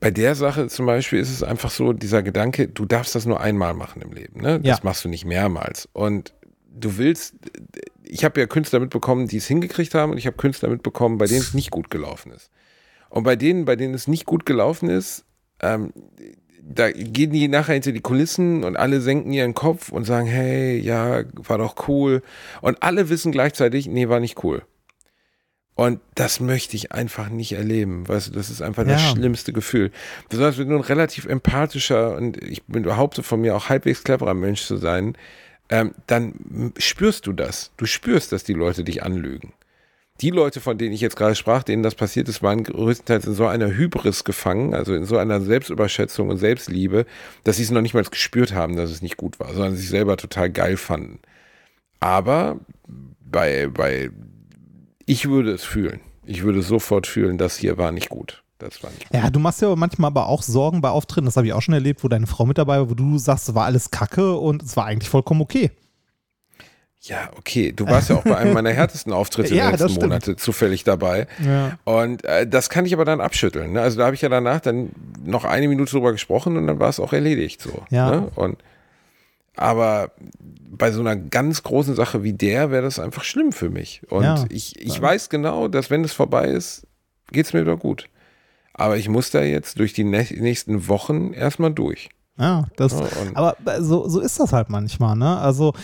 bei 0.00 0.10
der 0.10 0.34
Sache 0.34 0.68
zum 0.68 0.86
Beispiel 0.86 1.18
ist 1.18 1.30
es 1.30 1.42
einfach 1.42 1.70
so, 1.70 1.92
dieser 1.92 2.22
Gedanke, 2.22 2.68
du 2.68 2.84
darfst 2.84 3.14
das 3.14 3.26
nur 3.26 3.40
einmal 3.40 3.74
machen 3.74 4.02
im 4.02 4.12
Leben. 4.12 4.40
Ne? 4.40 4.60
Das 4.60 4.78
ja. 4.78 4.84
machst 4.84 5.04
du 5.04 5.08
nicht 5.08 5.24
mehrmals. 5.24 5.88
Und 5.92 6.34
du 6.70 6.98
willst, 6.98 7.34
ich 8.04 8.24
habe 8.24 8.40
ja 8.40 8.46
Künstler 8.46 8.80
mitbekommen, 8.80 9.26
die 9.26 9.38
es 9.38 9.46
hingekriegt 9.46 9.94
haben 9.94 10.12
und 10.12 10.18
ich 10.18 10.26
habe 10.26 10.36
Künstler 10.36 10.68
mitbekommen, 10.68 11.18
bei 11.18 11.26
denen 11.26 11.40
es 11.40 11.54
nicht 11.54 11.70
gut 11.70 11.90
gelaufen 11.90 12.32
ist. 12.32 12.50
Und 13.10 13.24
bei 13.24 13.36
denen, 13.36 13.64
bei 13.64 13.74
denen 13.74 13.94
es 13.94 14.06
nicht 14.06 14.26
gut 14.26 14.46
gelaufen 14.46 14.88
ist, 14.88 15.24
ähm, 15.60 15.92
da 16.62 16.90
gehen 16.90 17.32
die 17.32 17.48
nachher 17.48 17.72
hinter 17.74 17.92
die 17.92 18.00
Kulissen 18.00 18.62
und 18.62 18.76
alle 18.76 19.00
senken 19.00 19.32
ihren 19.32 19.54
Kopf 19.54 19.90
und 19.90 20.04
sagen, 20.04 20.26
hey, 20.26 20.78
ja, 20.78 21.22
war 21.32 21.58
doch 21.58 21.88
cool. 21.88 22.22
Und 22.60 22.82
alle 22.82 23.08
wissen 23.08 23.32
gleichzeitig, 23.32 23.86
nee, 23.86 24.08
war 24.08 24.20
nicht 24.20 24.44
cool. 24.44 24.62
Und 25.78 26.00
das 26.16 26.40
möchte 26.40 26.74
ich 26.74 26.90
einfach 26.90 27.28
nicht 27.28 27.52
erleben. 27.52 28.08
Weißt 28.08 28.26
du, 28.26 28.32
das 28.32 28.50
ist 28.50 28.62
einfach 28.62 28.84
ja. 28.84 28.94
das 28.94 29.10
schlimmste 29.10 29.52
Gefühl. 29.52 29.92
Besonders 30.28 30.58
wenn 30.58 30.68
du 30.68 30.74
ein 30.74 30.82
relativ 30.82 31.24
empathischer 31.24 32.16
und 32.16 32.36
ich 32.42 32.64
behaupte 32.64 33.22
von 33.22 33.40
mir 33.40 33.54
auch 33.54 33.68
halbwegs 33.68 34.02
cleverer 34.02 34.34
Mensch 34.34 34.62
zu 34.62 34.76
sein, 34.76 35.16
ähm, 35.68 35.94
dann 36.08 36.72
spürst 36.78 37.28
du 37.28 37.32
das. 37.32 37.70
Du 37.76 37.86
spürst, 37.86 38.32
dass 38.32 38.42
die 38.42 38.54
Leute 38.54 38.82
dich 38.82 39.04
anlügen. 39.04 39.52
Die 40.20 40.30
Leute, 40.30 40.60
von 40.60 40.78
denen 40.78 40.94
ich 40.94 41.00
jetzt 41.00 41.14
gerade 41.14 41.36
sprach, 41.36 41.62
denen 41.62 41.84
das 41.84 41.94
passiert 41.94 42.28
ist, 42.28 42.42
waren 42.42 42.64
größtenteils 42.64 43.28
in 43.28 43.34
so 43.34 43.46
einer 43.46 43.68
Hybris 43.68 44.24
gefangen, 44.24 44.74
also 44.74 44.96
in 44.96 45.04
so 45.04 45.16
einer 45.16 45.40
Selbstüberschätzung 45.40 46.28
und 46.28 46.38
Selbstliebe, 46.38 47.06
dass 47.44 47.58
sie 47.58 47.62
es 47.62 47.70
noch 47.70 47.82
nicht 47.82 47.94
mal 47.94 48.02
gespürt 48.02 48.52
haben, 48.52 48.74
dass 48.74 48.90
es 48.90 49.00
nicht 49.00 49.16
gut 49.16 49.38
war, 49.38 49.54
sondern 49.54 49.76
sich 49.76 49.88
selber 49.88 50.16
total 50.16 50.50
geil 50.50 50.76
fanden. 50.76 51.20
Aber 52.00 52.58
bei, 53.20 53.68
bei 53.68 54.10
ich 55.08 55.28
würde 55.28 55.52
es 55.52 55.64
fühlen. 55.64 56.00
Ich 56.24 56.42
würde 56.42 56.62
sofort 56.62 57.06
fühlen, 57.06 57.38
das 57.38 57.56
hier 57.56 57.78
war 57.78 57.92
nicht 57.92 58.10
gut. 58.10 58.42
Das 58.58 58.82
war 58.82 58.90
nicht 58.90 59.08
gut. 59.08 59.14
Ja, 59.14 59.30
du 59.30 59.40
machst 59.40 59.62
ja 59.62 59.74
manchmal 59.74 60.08
aber 60.08 60.26
auch 60.26 60.42
Sorgen 60.42 60.80
bei 60.80 60.90
Auftritten, 60.90 61.26
das 61.26 61.36
habe 61.36 61.46
ich 61.46 61.52
auch 61.52 61.62
schon 61.62 61.74
erlebt, 61.74 62.04
wo 62.04 62.08
deine 62.08 62.26
Frau 62.26 62.44
mit 62.44 62.58
dabei 62.58 62.78
war, 62.78 62.90
wo 62.90 62.94
du 62.94 63.16
sagst, 63.18 63.48
es 63.48 63.54
war 63.54 63.64
alles 63.64 63.90
kacke 63.90 64.36
und 64.36 64.62
es 64.62 64.76
war 64.76 64.84
eigentlich 64.84 65.08
vollkommen 65.08 65.40
okay. 65.40 65.70
Ja, 67.00 67.30
okay. 67.38 67.72
Du 67.72 67.86
warst 67.86 68.10
ja 68.10 68.16
auch 68.16 68.24
bei 68.24 68.36
einem 68.36 68.52
meiner 68.52 68.70
härtesten 68.70 69.12
Auftritte 69.12 69.54
ja, 69.54 69.70
der 69.70 69.78
letzten 69.78 70.00
Monate 70.00 70.36
zufällig 70.36 70.84
dabei. 70.84 71.26
Ja. 71.44 71.78
Und 71.84 72.24
äh, 72.24 72.46
das 72.46 72.68
kann 72.68 72.84
ich 72.84 72.92
aber 72.92 73.04
dann 73.04 73.20
abschütteln. 73.20 73.72
Ne? 73.72 73.80
Also 73.80 73.98
da 73.98 74.06
habe 74.06 74.14
ich 74.14 74.20
ja 74.20 74.28
danach 74.28 74.60
dann 74.60 74.90
noch 75.24 75.44
eine 75.44 75.68
Minute 75.68 75.92
drüber 75.92 76.12
gesprochen 76.12 76.56
und 76.56 76.66
dann 76.66 76.80
war 76.80 76.88
es 76.88 77.00
auch 77.00 77.12
erledigt 77.12 77.62
so. 77.62 77.82
Ja. 77.90 78.10
Ne? 78.10 78.30
Und 78.34 78.58
aber 79.58 80.12
bei 80.70 80.92
so 80.92 81.00
einer 81.00 81.16
ganz 81.16 81.62
großen 81.62 81.94
Sache 81.94 82.22
wie 82.22 82.32
der 82.32 82.70
wäre 82.70 82.82
das 82.82 82.98
einfach 82.98 83.24
schlimm 83.24 83.52
für 83.52 83.70
mich. 83.70 84.02
Und 84.10 84.24
ja, 84.24 84.44
ich, 84.48 84.78
ich 84.80 85.00
weiß 85.00 85.28
genau, 85.28 85.68
dass 85.68 85.90
wenn 85.90 86.04
es 86.04 86.12
vorbei 86.12 86.48
ist, 86.48 86.86
geht 87.32 87.46
es 87.46 87.52
mir 87.52 87.62
wieder 87.62 87.76
gut. 87.76 88.08
Aber 88.74 88.96
ich 88.96 89.08
muss 89.08 89.30
da 89.30 89.42
jetzt 89.42 89.78
durch 89.80 89.92
die 89.92 90.04
nächsten 90.04 90.86
Wochen 90.88 91.32
erstmal 91.32 91.72
durch. 91.72 92.10
Ja, 92.38 92.68
das, 92.76 92.92
ja, 92.92 93.06
aber 93.34 93.56
so, 93.80 94.08
so 94.08 94.20
ist 94.20 94.38
das 94.38 94.52
halt 94.52 94.70
manchmal, 94.70 95.16
ne? 95.16 95.38
Also 95.38 95.74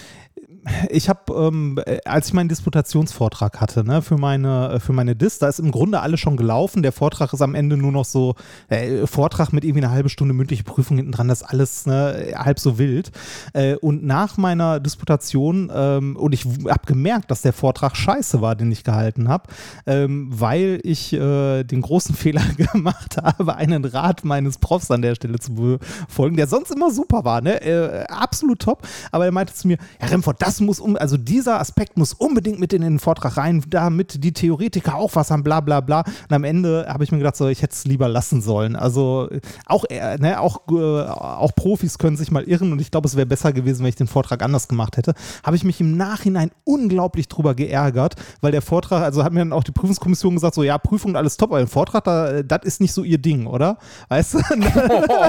ich 0.90 1.08
habe, 1.08 1.32
ähm, 1.34 1.78
als 2.04 2.28
ich 2.28 2.32
meinen 2.32 2.48
Disputationsvortrag 2.48 3.60
hatte, 3.60 3.84
ne, 3.84 4.02
für 4.02 4.16
meine, 4.16 4.74
äh, 4.74 4.80
für 4.80 4.92
meine 4.92 5.14
Dis, 5.14 5.38
da 5.38 5.48
ist 5.48 5.58
im 5.58 5.70
Grunde 5.70 6.00
alles 6.00 6.20
schon 6.20 6.36
gelaufen. 6.36 6.82
Der 6.82 6.92
Vortrag 6.92 7.32
ist 7.32 7.42
am 7.42 7.54
Ende 7.54 7.76
nur 7.76 7.92
noch 7.92 8.04
so, 8.04 8.34
äh, 8.68 9.06
Vortrag 9.06 9.52
mit 9.52 9.64
irgendwie 9.64 9.84
einer 9.84 9.92
halben 9.92 10.08
Stunde 10.08 10.32
mündliche 10.34 10.64
Prüfung 10.64 10.96
hinten 10.96 11.12
dran, 11.12 11.28
das 11.28 11.42
ist 11.42 11.48
alles 11.48 11.86
ne, 11.86 12.32
halb 12.36 12.58
so 12.58 12.78
wild. 12.78 13.12
Äh, 13.52 13.76
und 13.76 14.04
nach 14.04 14.36
meiner 14.36 14.80
Disputation, 14.80 15.70
ähm, 15.74 16.16
und 16.16 16.32
ich 16.32 16.44
habe 16.44 16.86
gemerkt, 16.86 17.30
dass 17.30 17.42
der 17.42 17.52
Vortrag 17.52 17.96
scheiße 17.96 18.40
war, 18.40 18.54
den 18.56 18.72
ich 18.72 18.84
gehalten 18.84 19.28
habe, 19.28 19.48
ähm, 19.86 20.28
weil 20.30 20.80
ich 20.82 21.12
äh, 21.12 21.64
den 21.64 21.82
großen 21.82 22.14
Fehler 22.14 22.42
gemacht 22.72 23.18
habe, 23.22 23.56
einen 23.56 23.84
Rat 23.84 24.24
meines 24.24 24.58
Profs 24.58 24.90
an 24.90 25.02
der 25.02 25.14
Stelle 25.14 25.38
zu 25.38 25.54
befolgen, 25.54 26.36
der 26.36 26.46
sonst 26.46 26.70
immer 26.70 26.90
super 26.90 27.24
war, 27.24 27.40
ne? 27.40 27.60
Äh, 27.62 28.04
absolut 28.04 28.60
top. 28.60 28.86
Aber 29.12 29.26
er 29.26 29.32
meinte 29.32 29.52
zu 29.54 29.68
mir, 29.68 29.78
Herr 29.98 30.10
Remford, 30.10 30.40
das 30.40 30.53
das 30.54 30.60
muss 30.60 30.78
um, 30.78 30.96
also 30.96 31.16
dieser 31.16 31.58
Aspekt 31.58 31.98
muss 31.98 32.12
unbedingt 32.12 32.60
mit 32.60 32.72
in 32.72 32.82
den 32.82 33.00
Vortrag 33.00 33.36
rein, 33.36 33.64
damit 33.68 34.22
die 34.22 34.32
Theoretiker 34.32 34.94
auch 34.94 35.10
was 35.14 35.32
haben, 35.32 35.42
bla 35.42 35.60
bla 35.60 35.80
bla. 35.80 36.04
Und 36.28 36.32
am 36.32 36.44
Ende 36.44 36.86
habe 36.88 37.02
ich 37.02 37.10
mir 37.10 37.18
gedacht, 37.18 37.36
so, 37.36 37.48
ich 37.48 37.60
hätte 37.60 37.72
es 37.72 37.84
lieber 37.84 38.08
lassen 38.08 38.40
sollen. 38.40 38.76
Also 38.76 39.28
auch, 39.66 39.84
äh, 39.90 40.16
ne, 40.18 40.40
auch, 40.40 40.60
äh, 40.70 40.74
auch 40.74 41.52
Profis 41.56 41.98
können 41.98 42.16
sich 42.16 42.30
mal 42.30 42.44
irren 42.44 42.70
und 42.70 42.80
ich 42.80 42.92
glaube, 42.92 43.08
es 43.08 43.16
wäre 43.16 43.26
besser 43.26 43.52
gewesen, 43.52 43.82
wenn 43.82 43.88
ich 43.88 43.96
den 43.96 44.06
Vortrag 44.06 44.44
anders 44.44 44.68
gemacht 44.68 44.96
hätte. 44.96 45.14
Habe 45.42 45.56
ich 45.56 45.64
mich 45.64 45.80
im 45.80 45.96
Nachhinein 45.96 46.52
unglaublich 46.62 47.26
drüber 47.26 47.56
geärgert, 47.56 48.14
weil 48.40 48.52
der 48.52 48.62
Vortrag, 48.62 49.02
also 49.02 49.24
hat 49.24 49.32
mir 49.32 49.40
dann 49.40 49.52
auch 49.52 49.64
die 49.64 49.72
Prüfungskommission 49.72 50.34
gesagt, 50.34 50.54
so 50.54 50.62
ja, 50.62 50.78
Prüfung 50.78 51.16
alles 51.16 51.36
top, 51.36 51.50
aber 51.50 51.58
der 51.58 51.66
Vortrag, 51.66 52.04
da, 52.04 52.44
das 52.44 52.60
ist 52.62 52.80
nicht 52.80 52.92
so 52.92 53.02
ihr 53.02 53.18
Ding, 53.18 53.46
oder? 53.46 53.78
Weißt 54.08 54.34
du? 54.34 54.38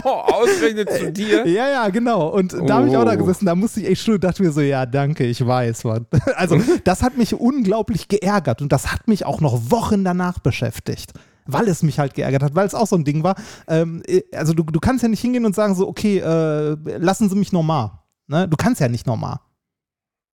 Oh, 0.04 0.10
ausgerechnet 0.34 0.92
zu 0.92 1.12
dir? 1.12 1.48
Ja, 1.48 1.68
ja, 1.68 1.90
genau. 1.90 2.28
Und 2.28 2.54
da 2.54 2.60
oh. 2.60 2.70
habe 2.70 2.90
ich 2.90 2.96
auch 2.96 3.06
da 3.06 3.14
oh. 3.14 3.18
gesessen, 3.18 3.48
da 3.48 3.56
musste 3.56 3.80
ich 3.80 3.88
echt 3.88 4.04
schon, 4.04 4.20
dachte 4.20 4.44
mir 4.44 4.52
so, 4.52 4.62
ja, 4.62 4.86
danke 4.86 5.15
danke, 5.16 5.26
ich 5.30 5.46
weiß, 5.46 5.84
Mann. 5.86 6.06
Also, 6.36 6.62
das 6.84 7.02
hat 7.02 7.18
mich 7.18 7.34
unglaublich 7.34 8.08
geärgert 8.08 8.62
und 8.62 8.72
das 8.72 8.92
hat 8.92 9.08
mich 9.08 9.26
auch 9.26 9.42
noch 9.42 9.72
Wochen 9.72 10.04
danach 10.04 10.40
beschäftigt 10.40 11.14
weil 11.48 11.68
es 11.68 11.84
mich 11.84 12.00
halt 12.00 12.16
geärgert 12.16 12.42
hat, 12.42 12.56
weil 12.56 12.66
es 12.66 12.74
auch 12.74 12.88
so 12.88 12.96
ein 12.96 13.04
Ding 13.04 13.22
war. 13.22 13.36
Ähm, 13.68 14.02
äh, 14.08 14.24
also 14.36 14.54
du, 14.54 14.64
du 14.64 14.80
kannst 14.80 15.04
ja 15.04 15.10
nicht 15.10 15.22
hingehen 15.22 15.46
und 15.46 15.54
sagen 15.54 15.76
so, 15.76 15.88
okay, 15.88 16.18
äh, 16.18 16.76
lassen 16.98 17.30
Sie 17.30 17.36
mich 17.36 17.52
normal. 17.52 17.92
Ne? 18.26 18.48
Du 18.48 18.58
kannst 18.58 18.82
ja 18.82 18.88
nicht 18.88 19.06
normal. 19.06 19.42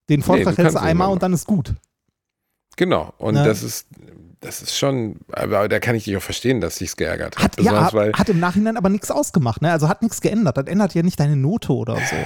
Den 0.09 0.23
Vortrag 0.23 0.57
nee, 0.57 0.63
hältst 0.63 0.79
du 0.79 0.81
einmal 0.81 1.13
und 1.13 1.23
dann 1.23 1.35
ist 1.35 1.47
gut. 1.47 1.75
Genau, 2.79 3.13
und 3.19 3.35
ne? 3.35 3.45
das 3.45 3.63
ist 3.63 3.89
das 4.41 4.63
ist 4.63 4.77
schon, 4.77 5.17
aber 5.31 5.69
da 5.69 5.81
kann 5.81 5.95
ich 5.95 6.05
dich 6.05 6.17
auch 6.17 6.23
verstehen, 6.23 6.63
dass 6.63 6.77
sich's 6.77 6.97
geärgert 6.97 7.37
hat. 7.37 7.59
Hat, 7.59 7.61
ja, 7.61 7.93
hat 7.93 8.29
im 8.31 8.41
Nachhinein 8.41 8.79
aber 8.79 8.89
nichts 8.89 9.11
ausgemacht, 9.11 9.61
ne? 9.61 9.71
Also 9.71 9.91
hat 9.91 10.01
nichts 10.01 10.23
geändert. 10.23 10.57
Das 10.57 10.67
ändert 10.67 10.95
ja 10.95 11.03
nicht 11.03 11.21
deine 11.21 11.37
Note 11.37 11.73
oder 11.75 11.97
so. 11.97 12.17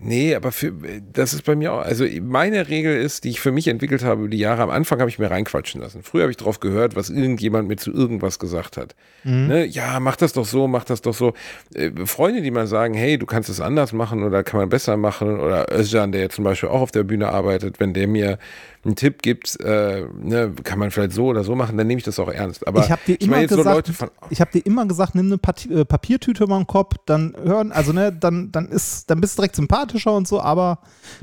Nee, 0.00 0.34
aber 0.36 0.52
für, 0.52 0.72
das 1.12 1.32
ist 1.32 1.44
bei 1.44 1.56
mir 1.56 1.72
auch, 1.72 1.80
also 1.80 2.04
meine 2.22 2.68
Regel 2.68 2.96
ist, 2.96 3.24
die 3.24 3.30
ich 3.30 3.40
für 3.40 3.50
mich 3.50 3.66
entwickelt 3.66 4.04
habe 4.04 4.22
über 4.22 4.30
die 4.30 4.38
Jahre, 4.38 4.62
am 4.62 4.70
Anfang 4.70 5.00
habe 5.00 5.10
ich 5.10 5.18
mir 5.18 5.28
reinquatschen 5.28 5.80
lassen. 5.80 6.04
Früher 6.04 6.22
habe 6.22 6.30
ich 6.30 6.36
drauf 6.36 6.60
gehört, 6.60 6.94
was 6.94 7.10
irgendjemand 7.10 7.66
mir 7.66 7.76
zu 7.76 7.92
irgendwas 7.92 8.38
gesagt 8.38 8.76
hat. 8.76 8.94
Mhm. 9.24 9.48
Ne? 9.48 9.66
Ja, 9.66 9.98
mach 9.98 10.14
das 10.14 10.32
doch 10.32 10.44
so, 10.44 10.68
mach 10.68 10.84
das 10.84 11.00
doch 11.02 11.14
so. 11.14 11.34
Äh, 11.74 11.90
Freunde, 12.04 12.42
die 12.42 12.52
mal 12.52 12.68
sagen, 12.68 12.94
hey, 12.94 13.18
du 13.18 13.26
kannst 13.26 13.48
es 13.48 13.60
anders 13.60 13.92
machen 13.92 14.22
oder 14.22 14.44
kann 14.44 14.60
man 14.60 14.68
besser 14.68 14.96
machen 14.96 15.40
oder 15.40 15.66
Özcan, 15.72 16.12
der 16.12 16.20
jetzt 16.20 16.36
zum 16.36 16.44
Beispiel 16.44 16.68
auch 16.68 16.80
auf 16.80 16.92
der 16.92 17.02
Bühne 17.02 17.28
arbeitet, 17.28 17.80
wenn 17.80 17.92
der 17.92 18.06
mir 18.06 18.38
einen 18.88 18.96
Tipp 18.96 19.22
gibt, 19.22 19.60
äh, 19.60 20.04
ne, 20.20 20.52
kann 20.64 20.78
man 20.78 20.90
vielleicht 20.90 21.12
so 21.12 21.26
oder 21.26 21.44
so 21.44 21.54
machen, 21.54 21.76
dann 21.76 21.86
nehme 21.86 21.98
ich 21.98 22.04
das 22.04 22.18
auch 22.18 22.28
ernst. 22.28 22.66
Aber 22.66 22.84
ich 22.84 22.90
habe 22.90 23.00
dir, 23.06 23.20
immer 23.20 23.46
gesagt, 23.46 23.86
so 23.86 24.06
ich 24.30 24.40
hab 24.40 24.50
dir 24.50 24.64
immer 24.66 24.86
gesagt, 24.86 25.14
nimm 25.14 25.26
eine 25.26 25.38
Pat 25.38 25.66
äh, 25.66 25.84
Papiertüte 25.84 26.44
über 26.44 26.56
den 26.56 26.66
Kopf, 26.66 26.96
dann 27.06 27.36
hören, 27.42 27.70
also 27.70 27.92
ne, 27.92 28.12
dann, 28.12 28.50
dann 28.50 28.68
ist, 28.68 29.08
dann 29.10 29.20
bist 29.20 29.38
du 29.38 29.42
direkt 29.42 29.56
sympathischer 29.56 30.12
und 30.12 30.26
so, 30.26 30.40
aber 30.40 30.80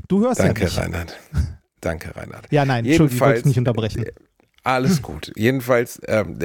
du 0.08 0.20
hörst 0.20 0.40
Danke, 0.40 0.62
ja 0.62 0.66
nicht. 0.66 0.78
Danke, 0.78 0.94
Reinhard. 0.94 1.18
Danke, 1.80 2.16
Reinhard. 2.16 2.46
Ja, 2.50 2.64
nein, 2.64 2.84
Entschuldigung, 2.84 3.16
ich 3.16 3.20
wollte 3.20 3.48
nicht 3.48 3.58
unterbrechen. 3.58 4.04
Alles 4.64 5.00
gut. 5.00 5.30
Jedenfalls, 5.36 6.00
ähm, 6.08 6.40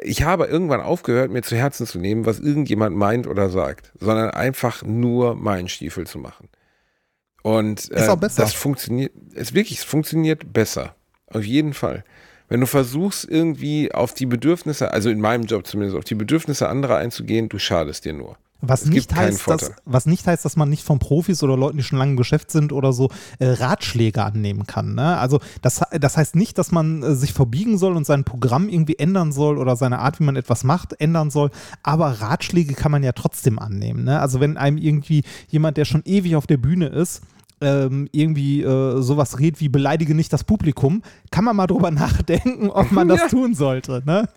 ich 0.00 0.22
habe 0.24 0.46
irgendwann 0.46 0.80
aufgehört, 0.80 1.30
mir 1.30 1.42
zu 1.42 1.56
Herzen 1.56 1.86
zu 1.86 2.00
nehmen, 2.00 2.26
was 2.26 2.40
irgendjemand 2.40 2.96
meint 2.96 3.28
oder 3.28 3.48
sagt, 3.48 3.92
sondern 4.00 4.30
einfach 4.30 4.82
nur 4.82 5.36
meinen 5.36 5.68
Stiefel 5.68 6.06
zu 6.06 6.18
machen. 6.18 6.48
Und 7.48 7.90
äh, 7.92 8.02
Ist 8.02 8.08
auch 8.10 8.16
besser. 8.16 8.42
das 8.42 8.52
funktioniert, 8.52 9.10
es 9.34 9.54
wirklich, 9.54 9.78
es 9.78 9.84
funktioniert 9.84 10.52
besser. 10.52 10.94
Auf 11.28 11.44
jeden 11.44 11.72
Fall. 11.72 12.04
Wenn 12.50 12.60
du 12.60 12.66
versuchst, 12.66 13.26
irgendwie 13.26 13.90
auf 13.92 14.12
die 14.12 14.26
Bedürfnisse, 14.26 14.92
also 14.92 15.08
in 15.08 15.20
meinem 15.20 15.44
Job 15.44 15.66
zumindest, 15.66 15.96
auf 15.96 16.04
die 16.04 16.14
Bedürfnisse 16.14 16.68
anderer 16.68 16.96
einzugehen, 16.98 17.48
du 17.48 17.58
schadest 17.58 18.04
dir 18.04 18.12
nur. 18.12 18.36
Was 18.60 18.82
Es 18.82 18.88
nicht, 18.88 19.14
heißt, 19.14 19.48
dass, 19.48 19.72
was 19.84 20.04
nicht 20.04 20.26
heißt, 20.26 20.44
dass 20.44 20.56
man 20.56 20.68
nicht 20.68 20.82
von 20.82 20.98
Profis 20.98 21.42
oder 21.42 21.56
Leuten, 21.56 21.76
die 21.78 21.84
schon 21.84 21.98
lange 21.98 22.10
im 22.12 22.16
Geschäft 22.18 22.50
sind 22.50 22.72
oder 22.72 22.92
so, 22.92 23.08
äh, 23.38 23.46
Ratschläge 23.46 24.24
annehmen 24.24 24.66
kann. 24.66 24.94
Ne? 24.94 25.16
Also 25.16 25.40
das, 25.62 25.80
das 25.92 26.16
heißt 26.16 26.34
nicht, 26.36 26.58
dass 26.58 26.70
man 26.72 27.02
äh, 27.02 27.14
sich 27.14 27.32
verbiegen 27.32 27.78
soll 27.78 27.96
und 27.96 28.04
sein 28.04 28.24
Programm 28.24 28.68
irgendwie 28.68 28.98
ändern 28.98 29.32
soll 29.32 29.56
oder 29.58 29.76
seine 29.76 30.00
Art, 30.00 30.18
wie 30.18 30.24
man 30.24 30.36
etwas 30.36 30.64
macht, 30.64 31.00
ändern 31.00 31.30
soll. 31.30 31.50
Aber 31.82 32.20
Ratschläge 32.20 32.74
kann 32.74 32.90
man 32.92 33.04
ja 33.04 33.12
trotzdem 33.12 33.58
annehmen. 33.58 34.04
Ne? 34.04 34.20
Also 34.20 34.40
wenn 34.40 34.56
einem 34.56 34.76
irgendwie 34.76 35.22
jemand, 35.48 35.76
der 35.76 35.84
schon 35.84 36.02
ewig 36.04 36.34
auf 36.34 36.46
der 36.48 36.56
Bühne 36.58 36.88
ist, 36.88 37.22
ähm, 37.60 38.08
irgendwie 38.12 38.62
äh, 38.62 39.00
sowas 39.02 39.38
redet 39.38 39.60
wie 39.60 39.68
beleidige 39.68 40.14
nicht 40.14 40.32
das 40.32 40.44
Publikum, 40.44 41.02
kann 41.30 41.44
man 41.44 41.56
mal 41.56 41.66
drüber 41.66 41.90
nachdenken, 41.92 42.70
ob 42.70 42.92
man 42.92 43.08
das 43.08 43.20
Ja. 43.22 43.28
tun 43.28 43.54
sollte. 43.54 44.02
Ne? 44.04 44.28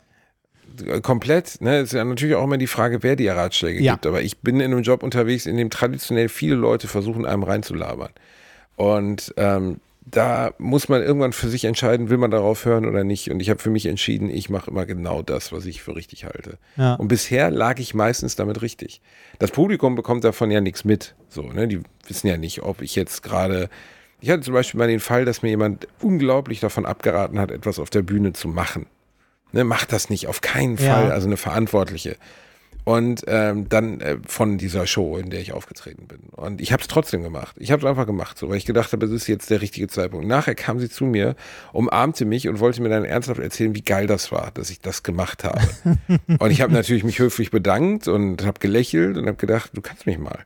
komplett, 1.01 1.59
ne, 1.61 1.79
ist 1.81 1.93
ja 1.93 2.03
natürlich 2.03 2.35
auch 2.35 2.43
immer 2.45 2.57
die 2.57 2.67
Frage, 2.67 3.03
wer 3.03 3.15
die 3.15 3.27
Ratschläge 3.27 3.81
Ja. 3.81 3.93
gibt. 3.93 4.05
Aber 4.05 4.21
ich 4.21 4.37
bin 4.39 4.59
in 4.59 4.71
einem 4.71 4.83
Job 4.83 5.03
unterwegs, 5.03 5.45
in 5.45 5.57
dem 5.57 5.69
traditionell 5.69 6.29
viele 6.29 6.55
Leute 6.55 6.87
versuchen, 6.87 7.25
einem 7.25 7.43
reinzulabern. 7.43 8.09
Und 8.77 9.33
ähm, 9.37 9.79
da 10.03 10.53
muss 10.57 10.89
man 10.89 11.01
irgendwann 11.03 11.31
für 11.31 11.47
sich 11.47 11.63
entscheiden, 11.65 12.09
will 12.09 12.17
man 12.17 12.31
darauf 12.31 12.65
hören 12.65 12.85
oder 12.85 13.03
nicht. 13.03 13.29
Und 13.29 13.39
ich 13.39 13.49
habe 13.49 13.61
für 13.61 13.69
mich 13.69 13.85
entschieden, 13.85 14.29
ich 14.29 14.49
mache 14.49 14.71
immer 14.71 14.85
genau 14.85 15.21
das, 15.21 15.51
was 15.51 15.65
ich 15.65 15.83
für 15.83 15.95
richtig 15.95 16.25
halte. 16.25 16.57
Ja. 16.75 16.95
Und 16.95 17.07
bisher 17.07 17.51
lag 17.51 17.79
ich 17.79 17.93
meistens 17.93 18.35
damit 18.35 18.61
richtig. 18.61 19.01
Das 19.37 19.51
Publikum 19.51 19.95
bekommt 19.95 20.23
davon 20.23 20.49
ja 20.49 20.59
nichts 20.59 20.83
mit. 20.83 21.15
So, 21.29 21.43
ne? 21.43 21.67
Die 21.67 21.81
wissen 22.07 22.27
ja 22.27 22.37
nicht, 22.37 22.63
ob 22.63 22.81
ich 22.81 22.95
jetzt 22.95 23.21
gerade. 23.21 23.69
Ich 24.19 24.29
hatte 24.29 24.41
zum 24.41 24.53
Beispiel 24.53 24.77
mal 24.79 24.87
den 24.87 24.99
Fall, 24.99 25.23
dass 25.25 25.43
mir 25.43 25.49
jemand 25.49 25.87
unglaublich 26.01 26.59
davon 26.59 26.85
abgeraten 26.85 27.39
hat, 27.39 27.51
etwas 27.51 27.79
auf 27.79 27.89
der 27.89 28.01
Bühne 28.01 28.33
zu 28.33 28.47
machen. 28.47 28.87
Ne, 29.51 29.63
macht 29.63 29.91
das 29.91 30.09
nicht, 30.09 30.27
auf 30.27 30.41
keinen 30.41 30.77
Ja. 30.77 30.95
Fall, 30.95 31.11
also 31.11 31.27
eine 31.27 31.37
Verantwortliche. 31.37 32.15
Und 32.91 33.23
ähm, 33.27 33.69
dann 33.69 34.01
äh, 34.01 34.17
von 34.27 34.57
dieser 34.57 34.85
Show, 34.85 35.15
in 35.15 35.29
der 35.29 35.39
ich 35.39 35.53
aufgetreten 35.53 36.07
bin. 36.07 36.19
Und 36.31 36.59
ich 36.59 36.73
habe 36.73 36.81
es 36.81 36.89
trotzdem 36.89 37.23
gemacht. 37.23 37.55
Ich 37.57 37.71
habe 37.71 37.81
es 37.81 37.89
einfach 37.89 38.05
gemacht, 38.05 38.37
so, 38.37 38.49
weil 38.49 38.57
ich 38.57 38.65
gedacht 38.65 38.91
habe, 38.91 39.05
es 39.05 39.13
ist 39.13 39.27
jetzt 39.27 39.49
der 39.49 39.61
richtige 39.61 39.87
Zeitpunkt. 39.87 40.27
Nachher 40.27 40.55
kam 40.55 40.77
sie 40.77 40.89
zu 40.89 41.05
mir, 41.05 41.37
umarmte 41.71 42.25
mich 42.25 42.49
und 42.49 42.59
wollte 42.59 42.81
mir 42.81 42.89
dann 42.89 43.05
ernsthaft 43.05 43.39
erzählen, 43.39 43.73
wie 43.75 43.81
geil 43.81 44.07
das 44.07 44.33
war, 44.33 44.51
dass 44.55 44.69
ich 44.69 44.81
das 44.81 45.03
gemacht 45.03 45.45
habe. 45.45 45.61
und 46.39 46.51
ich 46.51 46.59
habe 46.59 46.73
natürlich 46.73 47.05
mich 47.05 47.19
höflich 47.19 47.49
bedankt 47.49 48.09
und 48.09 48.43
habe 48.45 48.59
gelächelt 48.59 49.15
und 49.15 49.25
habe 49.25 49.37
gedacht, 49.37 49.71
du 49.73 49.79
kannst 49.79 50.05
mich 50.05 50.17
mal. 50.17 50.39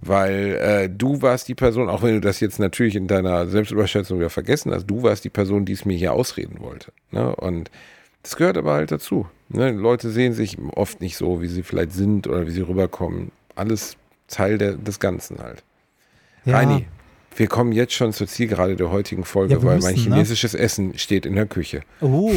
Weil 0.00 0.54
äh, 0.54 0.88
du 0.88 1.20
warst 1.20 1.48
die 1.48 1.54
Person, 1.54 1.90
auch 1.90 2.02
wenn 2.02 2.14
du 2.14 2.20
das 2.22 2.40
jetzt 2.40 2.58
natürlich 2.58 2.96
in 2.96 3.08
deiner 3.08 3.46
Selbstüberschätzung 3.46 4.18
wieder 4.18 4.30
vergessen 4.30 4.72
hast, 4.72 4.86
du 4.86 5.02
warst 5.02 5.24
die 5.24 5.30
Person, 5.30 5.66
die 5.66 5.72
es 5.72 5.84
mir 5.84 5.98
hier 5.98 6.14
ausreden 6.14 6.60
wollte. 6.60 6.92
Ne? 7.10 7.36
Und 7.36 7.70
das 8.26 8.34
gehört 8.34 8.58
aber 8.58 8.72
halt 8.72 8.90
dazu. 8.90 9.26
Ne? 9.48 9.70
Leute 9.70 10.10
sehen 10.10 10.32
sich 10.32 10.58
oft 10.74 11.00
nicht 11.00 11.16
so, 11.16 11.40
wie 11.40 11.46
sie 11.46 11.62
vielleicht 11.62 11.92
sind 11.92 12.26
oder 12.26 12.44
wie 12.44 12.50
sie 12.50 12.60
rüberkommen. 12.60 13.30
Alles 13.54 13.96
Teil 14.26 14.58
der, 14.58 14.72
des 14.72 14.98
Ganzen 14.98 15.38
halt. 15.38 15.62
Ja. 16.44 16.56
Reini, 16.56 16.86
wir 17.36 17.46
kommen 17.46 17.70
jetzt 17.70 17.92
schon 17.92 18.12
zur 18.12 18.26
Zielgerade 18.26 18.74
der 18.74 18.90
heutigen 18.90 19.24
Folge, 19.24 19.54
Ja, 19.54 19.62
weil 19.62 19.78
mein 19.78 19.94
müssen, 19.94 20.08
ne? 20.08 20.16
chinesisches 20.16 20.54
Essen 20.54 20.98
steht 20.98 21.24
in 21.24 21.36
der 21.36 21.46
Küche. 21.46 21.82
Oh, 22.00 22.32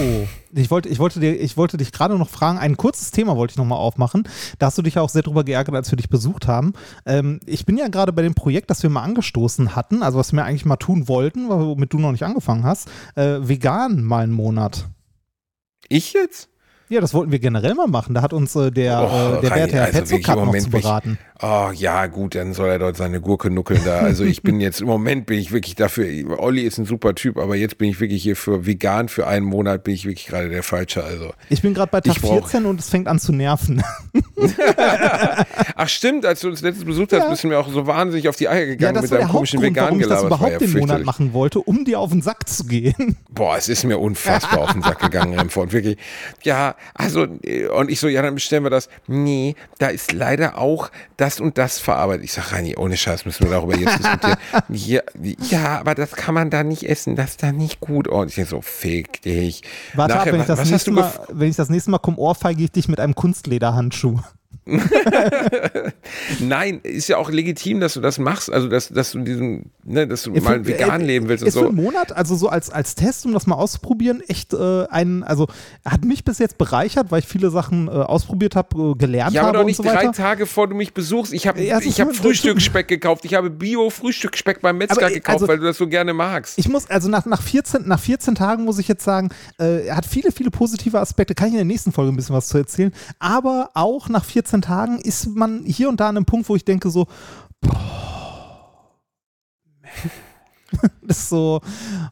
ich 0.54 0.70
wollte, 0.70 0.90
ich, 0.90 1.00
wollte 1.00 1.20
dir, 1.20 1.34
ich 1.34 1.58
wollte 1.58 1.78
dich 1.78 1.92
gerade 1.92 2.16
noch 2.20 2.30
fragen, 2.30 2.60
ein 2.60 2.78
kurzes 2.78 3.10
Thema 3.10 3.36
wollte 3.36 3.54
ich 3.54 3.58
nochmal 3.58 3.80
aufmachen. 3.80 4.30
Da 4.60 4.68
hast 4.68 4.78
du 4.78 4.84
dich 4.84 4.94
ja 4.94 5.02
auch 5.02 5.10
sehr 5.10 5.24
drüber 5.24 5.44
geärgert, 5.44 5.74
als 5.74 5.90
wir 5.92 5.96
dich 5.96 6.10
besucht 6.10 6.48
haben. 6.48 6.74
Ähm, 7.08 7.40
ich 7.48 7.66
bin 7.66 7.78
ja 7.78 7.88
gerade 7.88 8.14
bei 8.14 8.22
dem 8.22 8.36
Projekt, 8.36 8.70
das 8.70 8.84
wir 8.84 8.92
mal 8.92 9.02
angestoßen 9.02 9.76
hatten, 9.76 10.04
also 10.04 10.20
was 10.20 10.34
wir 10.34 10.46
eigentlich 10.46 10.66
mal 10.66 10.78
tun 10.78 11.08
wollten, 11.08 11.50
womit 11.50 11.92
du 11.92 11.98
noch 11.98 12.12
nicht 12.12 12.24
angefangen 12.24 12.64
hast, 12.64 12.92
äh, 13.16 13.40
vegan 13.42 14.04
mal 14.04 14.24
einen 14.24 14.34
Monat. 14.34 14.88
Ich 15.90 16.14
jetzt? 16.14 16.50
Ja, 16.92 17.02
das 17.02 17.14
wollten 17.14 17.32
wir 17.32 17.38
generell 17.40 17.76
mal 17.76 17.86
machen. 17.88 18.16
Da 18.16 18.22
hat 18.24 18.34
uns 18.34 18.56
äh, 18.56 18.72
der, 18.72 19.02
Oh, 19.02 19.38
äh, 19.38 19.42
der 19.42 19.56
werte 19.56 19.74
Herr 19.76 19.86
also 19.86 20.00
Petzokat 20.00 20.36
noch 20.38 20.46
Moment 20.46 20.64
zu 20.64 20.70
bin 20.72 20.80
ich- 20.80 20.86
beraten. 20.86 21.18
Oh 21.42 21.70
ja, 21.74 22.08
gut, 22.08 22.36
dann 22.36 22.54
soll 22.54 22.68
er 22.68 22.80
dort 22.80 22.98
seine 22.98 23.22
Gurke 23.22 23.50
nuckeln 23.50 23.80
da. 23.86 24.00
Also 24.00 24.26
ich 24.26 24.42
bin 24.44 24.60
jetzt, 24.60 24.82
im 24.82 24.88
Moment 24.88 25.26
bin 25.26 25.40
ich 25.40 25.54
wirklich 25.54 25.76
dafür, 25.76 26.38
Olli 26.38 26.64
ist 26.64 26.80
ein 26.80 26.86
super 26.86 27.16
Typ, 27.16 27.38
aber 27.38 27.56
jetzt 27.56 27.78
bin 27.78 27.90
ich 27.90 28.02
wirklich 28.02 28.22
hier 28.24 28.36
für 28.36 28.66
vegan 28.66 29.08
für 29.08 29.26
einen 29.26 29.46
Monat 29.46 29.86
bin 29.86 29.94
ich 29.94 30.04
wirklich 30.06 30.28
gerade 30.28 30.50
der 30.50 30.64
Falsche. 30.64 31.02
Also. 31.02 31.32
Ich 31.50 31.62
bin 31.62 31.74
gerade 31.74 31.92
bei 31.92 32.02
Tag 32.02 32.18
Ich 32.18 32.22
brauch- 32.22 32.42
14 32.50 32.66
und 32.66 32.80
es 32.82 32.90
fängt 32.90 33.08
an 33.08 33.20
zu 33.20 33.32
nerven. 33.32 33.82
Ach 35.76 35.88
stimmt, 35.88 36.26
als 36.26 36.42
du 36.42 36.50
uns 36.50 36.62
letztens 36.62 36.86
besucht 36.86 37.14
hast, 37.14 37.20
Ja. 37.24 37.30
bist 37.30 37.44
du 37.44 37.48
mir 37.48 37.60
auch 37.60 37.70
so 37.70 37.88
wahnsinnig 37.88 38.28
auf 38.28 38.36
die 38.36 38.50
Eier 38.50 38.60
Ja, 38.62 38.66
gegangen 38.66 38.96
das 38.96 39.04
mit 39.04 39.12
deinem 39.22 39.30
komischen 39.30 39.60
Hauptgrund, 39.60 39.78
warum 39.78 40.00
ich 40.02 40.08
das 40.08 40.24
überhaupt 40.24 40.52
ja 40.52 40.58
den 40.58 40.74
Monat 40.78 41.04
machen 41.04 41.34
wollte, 41.34 41.60
um 41.60 41.86
dir 41.86 42.00
auf 42.00 42.10
den 42.12 42.22
Sack 42.22 42.50
zu 42.50 42.66
gehen. 42.66 43.16
Boah, 43.30 43.56
es 43.58 43.70
ist 43.70 43.86
mir 43.86 43.98
unfassbar 43.98 44.60
auf 44.60 44.74
den 44.74 44.82
Sack 44.82 45.00
gegangen, 45.00 45.40
Remford. 45.40 45.72
Wirklich. 45.72 45.98
Ja, 46.44 46.76
also, 46.94 47.28
äh, 47.44 47.68
und 47.68 47.90
ich 47.90 48.00
so, 48.00 48.08
ja, 48.08 48.22
dann 48.22 48.36
bestellen 48.36 48.64
wir 48.64 48.70
das. 48.70 48.90
Nee, 49.08 49.56
da 49.78 49.88
ist 49.88 50.12
leider 50.12 50.58
auch 50.58 50.92
das 51.18 51.40
und 51.40 51.58
das 51.58 51.80
verarbeitet. 51.80 52.24
Ich 52.26 52.34
sag, 52.34 52.54
Reini, 52.54 52.76
ohne 52.78 52.98
Scheiß 52.98 53.26
müssen 53.26 53.46
wir 53.46 53.52
darüber 53.52 53.76
jetzt 53.76 54.00
diskutieren. 54.00 54.38
ja, 54.70 55.02
ja, 55.50 55.80
aber 55.80 55.96
das 55.96 56.12
kann 56.12 56.34
man 56.34 56.50
da 56.50 56.64
nicht 56.64 56.84
essen, 56.84 57.16
das 57.16 57.32
ist 57.32 57.44
da 57.44 57.52
nicht 57.52 57.80
gut. 57.80 58.08
Und 58.08 58.36
ich 58.36 58.48
so, 58.48 58.62
fick 58.62 59.22
dich. 59.22 59.64
Warte 59.94 60.16
Nachher, 60.16 60.34
ab, 60.34 60.34
wenn 60.34 60.42
ich, 60.42 60.50
was 60.50 60.70
nächste 60.70 60.92
du 60.92 60.96
Mal, 60.98 61.12
wenn 61.30 61.50
ich 61.50 61.56
das 61.56 61.70
nächste 61.70 61.92
Mal 61.92 62.00
komme, 62.00 62.18
ohrfeige 62.18 62.64
ich 62.64 62.72
dich 62.72 62.88
mit 62.88 63.00
einem 63.00 63.16
Kunstlederhandschuh. 63.16 64.20
Nein, 66.40 66.80
ist 66.84 67.08
ja 67.08 67.18
auch 67.18 67.30
legitim, 67.30 67.80
dass 67.80 67.94
du 67.94 68.02
das 68.02 68.20
machst. 68.20 68.52
Also, 68.52 68.68
dass, 68.68 68.90
dass 68.90 69.12
du 69.12 69.20
diesen, 69.20 69.72
ne, 69.84 70.08
dass 70.08 70.24
du 70.24 70.32
mal 70.32 70.60
Für- 70.60 70.68
vegan 70.68 71.02
äh, 71.02 71.06
leben 71.06 71.28
willst 71.30 71.44
und 71.44 71.48
ist 71.48 71.54
für 71.56 71.62
so. 71.62 71.68
einen 71.68 71.76
Monat, 71.76 72.12
also 72.12 72.36
so 72.36 72.50
als, 72.50 72.70
als 72.70 72.96
Test, 72.96 73.26
um 73.26 73.34
das 73.34 73.48
mal 73.48 73.56
auszuprobieren, 73.56 74.22
echt 74.28 74.54
äh, 74.54 74.86
ein, 74.90 75.24
also 75.24 75.48
hat 75.86 76.06
mich 76.06 76.24
bis 76.24 76.40
jetzt 76.40 76.58
bereichert, 76.58 77.12
weil 77.12 77.20
ich 77.20 77.28
viele 77.28 77.50
Sachen 77.52 77.88
äh, 77.88 77.92
ausprobiert 77.92 78.56
habe, 78.56 78.92
äh, 78.92 78.96
gelernt 78.96 79.34
Ja, 79.34 79.42
aber 79.42 79.48
habe 79.50 79.58
doch 79.58 79.62
und 79.62 79.68
nicht 79.68 79.78
so 79.78 79.84
drei 79.84 79.96
weiter. 79.96 80.12
Tage 80.14 80.46
vor 80.46 80.68
du 80.68 80.76
mich 80.76 80.94
besuchst. 80.94 81.34
Ich 81.34 81.48
habe 81.48 81.62
Ja, 81.62 81.80
ich 81.80 82.00
hab 82.00 82.16
Frühstücksspeck 82.16 82.88
gekauft. 82.88 83.26
Ich 83.26 83.34
habe 83.34 83.50
Bio-Frühstücksspeck 83.50 84.62
beim 84.62 84.78
Metzger 84.78 84.98
Aber, 84.98 85.12
äh, 85.12 85.16
gekauft, 85.16 85.36
also- 85.36 85.48
weil 85.48 85.58
du 85.60 85.66
das 85.66 85.78
so 85.78 85.88
gerne 85.88 86.14
magst. 86.14 86.58
Ich 86.58 86.70
muss, 86.70 86.90
also 86.90 87.10
nach, 87.10 87.26
nach, 87.26 87.42
14, 87.42 87.88
nach 87.88 88.00
14 88.00 88.36
Tagen 88.36 88.64
muss 88.66 88.80
ich 88.80 88.88
jetzt 88.88 89.04
sagen, 89.04 89.30
äh, 89.60 89.88
er 89.88 89.98
hat 89.98 90.06
viele, 90.06 90.32
viele 90.32 90.52
positive 90.52 91.00
Aspekte, 91.00 91.36
kann 91.36 91.48
ich 91.48 91.54
in 91.54 91.58
der 91.60 91.66
nächsten 91.66 91.92
Folge 91.92 92.12
ein 92.12 92.16
bisschen 92.16 92.36
was 92.36 92.48
zu 92.48 92.58
erzählen, 92.58 92.92
aber 93.20 93.72
auch 93.74 94.10
nach 94.10 94.26
14 94.26 94.59
Tagen 94.62 95.00
ist 95.00 95.28
man 95.36 95.64
hier 95.66 95.90
und 95.90 96.00
da 96.00 96.10
an 96.10 96.18
einem 96.18 96.26
Punkt, 96.26 96.50
wo 96.50 96.56
ich 96.56 96.66
denke 96.66 96.90
so, 96.90 97.08
boah, 97.62 97.80
das 101.02 101.18
ist 101.20 101.30
so, 101.30 101.62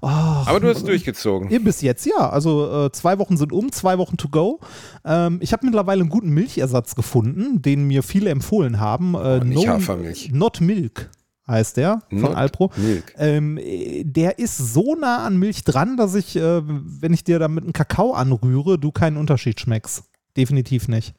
oh, 0.02 0.08
aber 0.08 0.60
du 0.60 0.68
hast 0.70 0.78
es 0.78 0.84
durchgezogen. 0.84 1.64
Bis 1.64 1.82
jetzt 1.82 2.06
ja. 2.06 2.30
Also 2.30 2.86
äh, 2.86 2.92
zwei 2.92 3.20
Wochen 3.20 3.38
sind 3.38 3.52
um, 3.52 3.72
zwei 3.72 3.98
Wochen 3.98 4.18
to 4.18 4.30
go. 4.30 4.60
Ähm, 5.06 5.38
ich 5.42 5.54
habe 5.54 5.66
mittlerweile 5.66 6.02
einen 6.02 6.10
guten 6.10 6.30
Milchersatz 6.30 6.96
gefunden, 6.96 7.62
den 7.62 7.86
mir 7.86 8.02
viele 8.04 8.30
empfohlen 8.30 8.80
haben. 8.80 9.14
Äh, 9.16 9.40
Oh, 9.42 9.44
nicht 9.44 9.68
Hafermilch. 9.68 10.32
Not 10.34 10.62
Milk 10.62 11.10
heißt 11.48 11.78
der 11.78 12.02
von 12.10 12.22
Not 12.22 12.36
Alpro. 12.36 12.72
Ähm, 13.18 13.58
äh, 13.58 14.04
der 14.04 14.40
ist 14.40 14.58
so 14.58 14.96
nah 14.96 15.26
an 15.26 15.38
Milch 15.38 15.64
dran, 15.64 15.96
dass 15.96 16.16
ich, 16.16 16.36
äh, 16.36 16.62
wenn 16.66 17.14
ich 17.14 17.24
dir 17.24 17.40
damit 17.40 17.64
einen 17.64 17.74
Kakao 17.74 18.14
anrühre, 18.14 18.78
du 18.80 18.92
keinen 18.92 19.18
Unterschied 19.18 19.60
schmeckst. 19.60 20.04
Definitiv 20.36 20.88
nicht. 20.88 21.14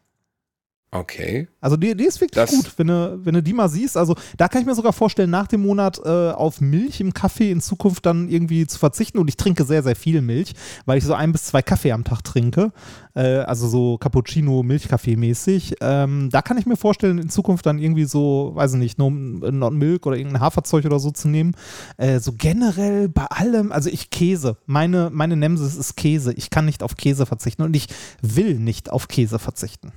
Okay. 0.91 1.49
Also 1.61 1.77
die, 1.77 1.95
die 1.95 2.05
ist 2.05 2.19
wirklich 2.19 2.43
Das- 2.43 2.51
gut, 2.51 2.73
wenn 2.79 2.87
du, 2.87 3.21
wenn 3.23 3.35
du 3.35 3.43
die 3.43 3.53
mal 3.53 3.69
siehst. 3.69 3.95
Also 3.97 4.15
da 4.39 4.49
kann 4.49 4.63
ich 4.63 4.67
mir 4.67 4.75
sogar 4.75 4.95
vorstellen, 4.95 5.29
nach 5.29 5.47
dem 5.47 5.61
Monat 5.61 6.01
äh, 6.03 6.31
auf 6.31 6.63
Milch 6.63 7.01
im 7.03 7.13
Kaffee 7.13 7.51
in 7.51 7.61
Zukunft 7.61 8.07
dann 8.07 8.31
irgendwie 8.31 8.67
zu 8.67 8.79
verzichten. 8.79 9.19
Und 9.19 9.29
ich 9.29 9.37
trinke 9.37 9.65
sehr, 9.65 9.83
sehr 9.83 9.97
viel 9.97 10.23
Milch, 10.23 10.55
weil 10.87 10.97
ich 10.97 11.05
so 11.05 11.13
ein 11.13 11.33
bis 11.33 11.45
zwei 11.45 11.61
Kaffee 11.61 11.93
am 11.93 12.05
Tag 12.05 12.23
trinke. 12.25 12.73
Äh, 13.15 13.41
also 13.41 13.69
so 13.69 13.99
Cappuccino, 13.99 14.63
Milchkaffee 14.63 15.17
mäßig. 15.17 15.75
Ähm, 15.83 16.31
da 16.33 16.41
kann 16.41 16.57
ich 16.57 16.65
mir 16.65 16.77
vorstellen, 16.77 17.19
in 17.19 17.29
Zukunft 17.29 17.67
dann 17.67 17.79
irgendwie 17.79 18.05
so, 18.07 18.53
weiß 18.55 18.73
ich 18.73 18.79
nicht, 18.79 18.99
No- 18.99 19.11
Not 19.11 19.75
Milk 19.75 20.07
oder 20.07 20.17
irgendein 20.17 20.41
Haferzeug 20.41 20.87
oder 20.87 20.99
so 21.01 21.11
zu 21.11 21.29
nehmen. 21.29 21.55
Äh, 21.99 22.19
so 22.19 22.33
generell 22.33 23.11
bei 23.11 23.27
allem, 23.27 23.73
also 23.73 23.91
ich 23.91 24.09
Käse. 24.09 24.57
Meine, 24.65 25.11
meine 25.13 25.37
Nemesis 25.37 25.77
ist 25.77 25.97
Käse. 25.97 26.33
Ich 26.33 26.49
kann 26.49 26.65
nicht 26.65 26.83
auf 26.83 26.97
Käse 26.97 27.27
verzichten 27.27 27.61
und 27.63 27.77
ich 27.77 27.89
will 28.23 28.55
nicht 28.59 28.89
auf 28.91 29.07
Käse 29.09 29.39
verzichten. 29.39 29.93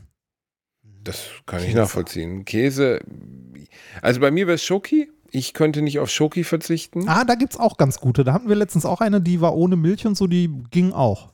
Das 1.04 1.28
kann 1.46 1.60
ich 1.60 1.68
Käse. 1.68 1.78
nachvollziehen. 1.78 2.46
Käse. 2.46 3.02
Also 4.02 4.20
bei 4.20 4.32
mir 4.32 4.48
wäre 4.48 4.56
es 4.56 4.64
Schoki. 4.64 5.10
Ich 5.32 5.54
könnte 5.54 5.82
nicht 5.82 6.00
auf 6.00 6.10
Schoki 6.10 6.44
verzichten. 6.44 7.08
Ah, 7.08 7.24
da 7.24 7.36
gibt 7.36 7.54
es 7.54 7.60
auch 7.60 7.78
ganz 7.78 8.00
gute. 8.00 8.24
Da 8.24 8.34
hatten 8.34 8.50
wir 8.50 8.56
letztens 8.56 8.86
auch 8.86 9.02
eine, 9.02 9.22
die 9.22 9.40
war 9.40 9.56
ohne 9.56 9.78
Milch 9.78 10.06
und 10.06 10.18
so, 10.18 10.28
die 10.28 10.50
ging 10.72 10.92
auch. 10.92 11.31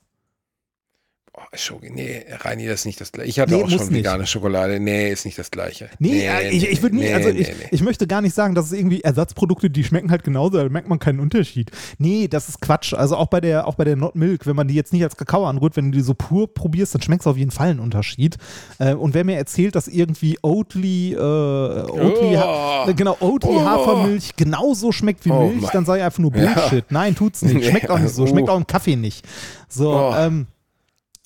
Oh, 1.40 1.44
Schoki, 1.54 1.92
nee, 1.92 2.26
Reini, 2.40 2.66
das 2.66 2.80
ist 2.80 2.86
nicht 2.88 3.00
das 3.00 3.12
gleiche. 3.12 3.30
Ich 3.30 3.40
hatte 3.40 3.54
Nee, 3.54 3.64
auch 3.64 3.70
schon 3.70 3.78
nicht. 3.90 3.92
vegane 3.92 4.26
Schokolade. 4.26 4.80
Nee, 4.80 5.12
ist 5.12 5.24
nicht 5.24 5.38
das 5.38 5.52
gleiche. 5.52 5.88
Nee, 6.00 6.26
äh, 6.26 6.50
ich, 6.50 6.68
ich 6.68 6.82
würde 6.82 6.96
nicht, 6.96 7.06
nee, 7.10 7.14
also 7.14 7.30
nee, 7.30 7.38
ich, 7.42 7.48
nee. 7.50 7.68
ich 7.70 7.82
möchte 7.84 8.08
gar 8.08 8.22
nicht 8.22 8.34
sagen, 8.34 8.56
dass 8.56 8.66
es 8.66 8.72
irgendwie 8.72 9.02
Ersatzprodukte, 9.02 9.70
die 9.70 9.84
schmecken 9.84 10.10
halt 10.10 10.24
genauso, 10.24 10.58
da 10.58 10.68
merkt 10.68 10.90
man 10.90 10.98
keinen 10.98 11.20
Unterschied. 11.20 11.70
Nee, 12.00 12.28
das 12.28 12.50
ist 12.50 12.60
Quatsch. 12.60 12.96
Also 12.96 13.16
auch 13.18 13.28
bei 13.28 13.40
der, 13.40 13.68
auch 13.68 13.76
bei 13.76 13.84
der 13.84 13.96
Not 13.96 14.16
Milk, 14.16 14.48
wenn 14.48 14.56
man 14.56 14.68
die 14.68 14.74
jetzt 14.74 14.94
nicht 14.94 15.04
als 15.04 15.16
Kakao 15.16 15.46
anrührt, 15.46 15.76
wenn 15.76 15.92
du 15.92 15.98
die 16.00 16.04
so 16.04 16.16
pur 16.16 16.52
probierst, 16.52 16.96
dann 16.96 17.04
schmeckt 17.04 17.22
es 17.22 17.28
auf 17.28 17.38
jeden 17.38 17.52
Fall 17.52 17.70
einen 17.70 17.82
Unterschied. 17.82 18.38
Äh, 18.80 18.96
und 18.96 19.14
wer 19.14 19.24
mir 19.24 19.36
erzählt, 19.38 19.76
dass 19.76 19.88
irgendwie 19.88 20.40
Oatly, 20.42 21.14
äh, 21.14 21.18
Oatly, 21.20 22.36
Oh. 22.36 22.92
genau, 22.96 23.16
Oatly 23.20 23.50
Oh. 23.52 23.64
Hafermilch 23.64 24.36
genauso 24.38 24.92
schmeckt 24.92 25.24
wie 25.26 25.30
Oh 25.30 25.50
Milch, 25.50 25.62
mein- 25.72 25.86
dann 25.86 25.98
ich 25.98 26.02
einfach 26.04 26.18
nur 26.20 26.36
Ja. 26.36 26.52
Bullshit. 26.54 26.86
Nein, 26.90 27.14
tut's 27.16 27.44
nicht. 27.44 27.64
Schmeckt 27.70 27.92
auch 27.92 28.00
nicht 28.00 28.16
so. 28.16 28.24
Oh. 28.24 28.28
Schmeckt 28.28 28.50
auch 28.50 28.58
im 28.58 28.66
Kaffee 28.66 28.96
nicht. 28.96 29.24
So, 29.70 29.94
Oh. 29.94 30.16
ähm, 30.18 30.48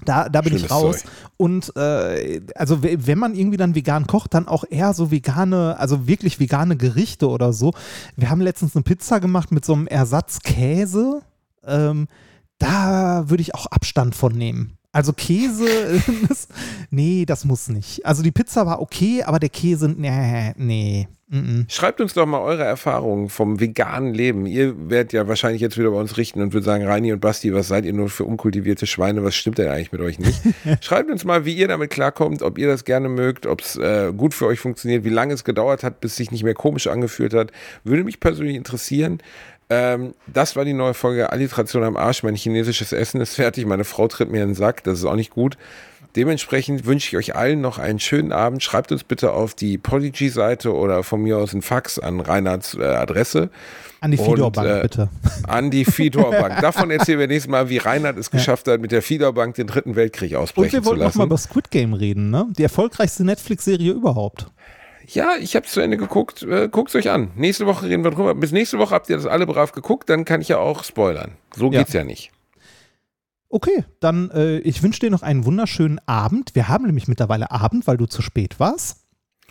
da, 0.05 0.29
da 0.29 0.41
bin 0.41 0.53
ich 0.53 0.59
Schlimmes 0.65 0.71
raus. 0.71 0.97
Zeug. 1.01 1.11
Und 1.37 1.75
äh, 1.75 2.41
also 2.55 2.83
we- 2.83 3.05
wenn 3.07 3.17
man 3.19 3.35
irgendwie 3.35 3.57
dann 3.57 3.75
vegan 3.75 4.07
kocht, 4.07 4.33
dann 4.33 4.47
auch 4.47 4.63
eher 4.69 4.93
so 4.93 5.11
vegane, 5.11 5.77
also 5.79 6.07
wirklich 6.07 6.39
vegane 6.39 6.75
Gerichte 6.77 7.29
oder 7.29 7.53
so. 7.53 7.73
Wir 8.15 8.29
haben 8.29 8.41
letztens 8.41 8.75
eine 8.75 8.83
Pizza 8.83 9.19
gemacht 9.19 9.51
mit 9.51 9.63
so 9.65 9.73
einem 9.73 9.87
Ersatzkäse. 9.87 11.21
Ähm, 11.65 12.07
da 12.57 13.29
würde 13.29 13.41
ich 13.41 13.55
auch 13.55 13.65
Abstand 13.67 14.15
von 14.15 14.31
nehmen. 14.33 14.77
Also 14.91 15.13
Käse, 15.13 16.01
das, 16.27 16.47
nee, 16.89 17.26
das 17.26 17.45
muss 17.45 17.69
nicht. 17.69 18.05
Also 18.05 18.23
die 18.23 18.31
Pizza 18.31 18.65
war 18.65 18.81
okay, 18.81 19.23
aber 19.23 19.39
der 19.39 19.49
Käse, 19.49 19.88
nee, 19.88 20.53
nee. 20.57 21.07
Mm 21.30 21.38
-mm. 21.38 21.72
Schreibt 21.72 22.01
uns 22.01 22.13
doch 22.13 22.26
mal 22.26 22.41
eure 22.41 22.65
Erfahrungen 22.65 23.30
vom 23.30 23.61
veganen 23.61 24.13
Leben. 24.13 24.45
Ihr 24.45 24.89
werdet 24.89 25.13
ja 25.13 25.30
wahrscheinlich 25.30 25.61
jetzt 25.61 25.77
wieder 25.77 25.91
bei 25.91 25.97
uns 25.97 26.18
richten 26.18 26.41
und 26.41 26.51
würdet 26.51 26.65
sagen, 26.65 26.85
Reini 26.85 27.13
und 27.13 27.22
Basti, 27.22 27.53
was 27.53 27.69
seid 27.69 27.85
ihr 27.85 27.93
nur 27.93 28.09
für 28.09 28.26
unkultivierte 28.26 28.85
Schweine? 28.85 29.23
Was 29.23 29.35
stimmt 29.35 29.57
denn 29.57 29.69
eigentlich 29.69 29.93
mit 29.93 30.01
euch 30.01 30.19
nicht? 30.19 30.41
Schreibt 30.81 31.09
uns 31.09 31.23
mal, 31.23 31.45
wie 31.45 31.55
ihr 31.55 31.69
damit 31.69 31.89
klarkommt, 31.89 32.41
ob 32.41 32.57
ihr 32.57 32.68
das 32.68 32.84
gerne 32.84 33.07
mögt, 33.07 33.45
ob 33.45 33.61
es 33.61 33.77
äh, 33.77 34.11
gut 34.11 34.34
für 34.34 34.45
euch 34.45 34.59
funktioniert, 34.59 35.05
wie 35.05 35.09
lange 35.09 35.34
es 35.34 35.45
gedauert 35.45 35.85
hat, 35.85 36.01
bis 36.01 36.18
sich 36.18 36.31
nicht 36.31 36.43
mehr 36.43 36.53
komisch 36.53 36.88
angefühlt 36.88 37.34
hat. 37.34 37.53
Würde 37.85 38.03
mich 38.03 38.19
persönlich 38.19 38.57
interessieren. 38.57 39.19
Ähm, 39.72 40.14
das 40.27 40.57
war 40.57 40.65
die 40.65 40.73
neue 40.73 40.93
Folge 40.93 41.31
Alliteration 41.31 41.85
am 41.85 41.95
Arsch. 41.95 42.23
Mein 42.23 42.35
chinesisches 42.35 42.91
Essen 42.91 43.22
ist 43.22 43.35
fertig. 43.35 43.65
Meine 43.65 43.85
Frau 43.85 44.10
tritt 44.10 44.30
mir 44.30 44.43
in 44.43 44.49
den 44.49 44.56
Sack. 44.56 44.84
Das 44.84 44.99
ist 44.99 45.06
auch 45.06 45.15
nicht 45.15 45.30
gut. 45.31 45.57
Dementsprechend 46.18 46.85
wünsche 46.85 47.07
ich 47.07 47.15
euch 47.15 47.35
allen 47.38 47.61
noch 47.61 47.80
einen 47.80 47.99
schönen 47.99 48.34
Abend. 48.34 48.61
Schreibt 48.61 48.91
uns 48.91 49.06
bitte 49.06 49.31
auf 49.31 49.53
die 49.53 49.77
Podigy-Seite 49.77 50.73
oder 50.76 51.03
von 51.03 51.22
mir 51.22 51.38
aus 51.38 51.53
einen 51.53 51.61
Fax 51.61 51.99
an 51.99 52.19
Reinhards 52.19 52.73
äh, 52.73 52.84
Adresse. 52.84 53.49
An 54.02 54.11
die 54.11 54.18
Und, 54.18 54.26
Fidor-Bank, 54.26 54.68
äh, 54.68 54.81
bitte. 54.81 55.10
An 55.48 55.72
die 55.72 55.85
Fidor-Bank. 55.85 56.60
Davon 56.61 56.91
erzählen 56.91 57.19
wir 57.19 57.27
nächstes 57.27 57.49
Mal, 57.49 57.69
wie 57.69 57.77
Reinhard 57.77 58.18
es 58.18 58.30
geschafft 58.30 58.68
hat, 58.68 58.81
mit 58.81 58.91
der 58.91 59.02
Fidor-Bank 59.02 59.56
den 59.56 59.68
dritten 59.68 59.95
Weltkrieg 59.95 60.31
Und 60.31 60.39
ausbrechen 60.39 60.73
wir 60.73 60.80
zu 60.81 60.85
wollten 60.88 60.99
noch 60.99 61.06
lassen. 61.06 61.18
mal 61.19 61.26
über 61.27 61.38
Squid 61.38 61.72
Game 61.72 61.93
reden, 61.93 62.30
ne? 62.30 62.48
Die 62.57 62.64
erfolgreichste 62.64 63.23
Netflix-Serie 63.23 63.93
überhaupt. 63.93 64.48
Ja, 65.13 65.35
ich 65.39 65.55
habe 65.55 65.65
es 65.65 65.71
zu 65.73 65.81
Ende 65.81 65.97
geguckt. 65.97 66.43
Äh, 66.43 66.69
Guckt 66.69 66.89
es 66.89 66.95
euch 66.95 67.09
an. 67.09 67.31
Nächste 67.35 67.65
Woche 67.65 67.88
reden 67.88 68.03
wir 68.03 68.11
drüber. 68.11 68.33
Bis 68.35 68.51
nächste 68.51 68.77
Woche 68.79 68.93
habt 68.95 69.09
ihr 69.09 69.17
das 69.17 69.25
alle 69.25 69.45
brav 69.45 69.71
geguckt, 69.71 70.09
dann 70.09 70.25
kann 70.25 70.41
ich 70.41 70.47
ja 70.49 70.57
auch 70.57 70.83
spoilern. 70.83 71.31
So 71.55 71.71
Ja. 71.71 71.79
geht's 71.79 71.93
ja 71.93 72.03
nicht. 72.03 72.31
Okay, 73.49 73.83
dann 73.99 74.29
äh, 74.31 74.59
ich 74.59 74.81
wünsche 74.81 75.01
dir 75.01 75.09
noch 75.11 75.23
einen 75.23 75.43
wunderschönen 75.45 75.99
Abend. 76.05 76.55
Wir 76.55 76.69
haben 76.69 76.85
nämlich 76.85 77.09
mittlerweile 77.09 77.51
Abend, 77.51 77.85
weil 77.85 77.97
du 77.97 78.05
zu 78.05 78.21
spät 78.21 78.59
warst. 78.61 78.99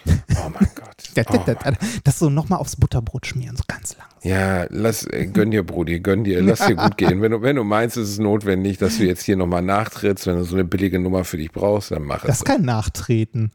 Oh 0.07 0.49
mein 0.49 0.69
Gott. 0.75 0.87
Oh. 1.29 1.43
da, 1.45 1.55
da, 1.55 1.73
das 2.05 2.19
so 2.21 2.31
nochmal 2.31 2.61
aufs 2.61 2.77
Butterbrot 2.77 3.27
schmieren, 3.27 3.57
so 3.57 3.65
ganz 3.67 3.97
lang. 3.99 4.07
Ja, 4.23 4.67
lass, 4.71 5.05
äh, 5.07 5.27
gönn 5.27 5.51
dir, 5.51 5.65
Brudi, 5.67 5.99
gönn 6.01 6.23
dir, 6.23 6.41
lass 6.41 6.65
dir 6.65 6.77
gut 6.77 6.97
gehen. 6.97 7.21
Wenn 7.21 7.33
du, 7.33 7.43
wenn 7.43 7.57
du 7.57 7.65
meinst, 7.65 7.97
es 7.97 8.11
ist 8.11 8.21
notwendig, 8.21 8.79
dass 8.79 8.99
du 8.99 9.05
jetzt 9.05 9.23
hier 9.25 9.37
nochmal 9.37 9.61
nachtrittst, 9.63 10.27
wenn 10.29 10.37
du 10.37 10.45
so 10.45 10.55
eine 10.55 10.65
billige 10.65 11.01
Nummer 11.01 11.25
für 11.25 11.37
dich 11.37 11.51
brauchst, 11.51 11.91
dann 11.91 12.05
mach 12.05 12.21
Das 12.23 12.37
es. 12.37 12.39
ist 12.39 12.45
kein 12.45 12.63
Nachtreten. 12.63 13.51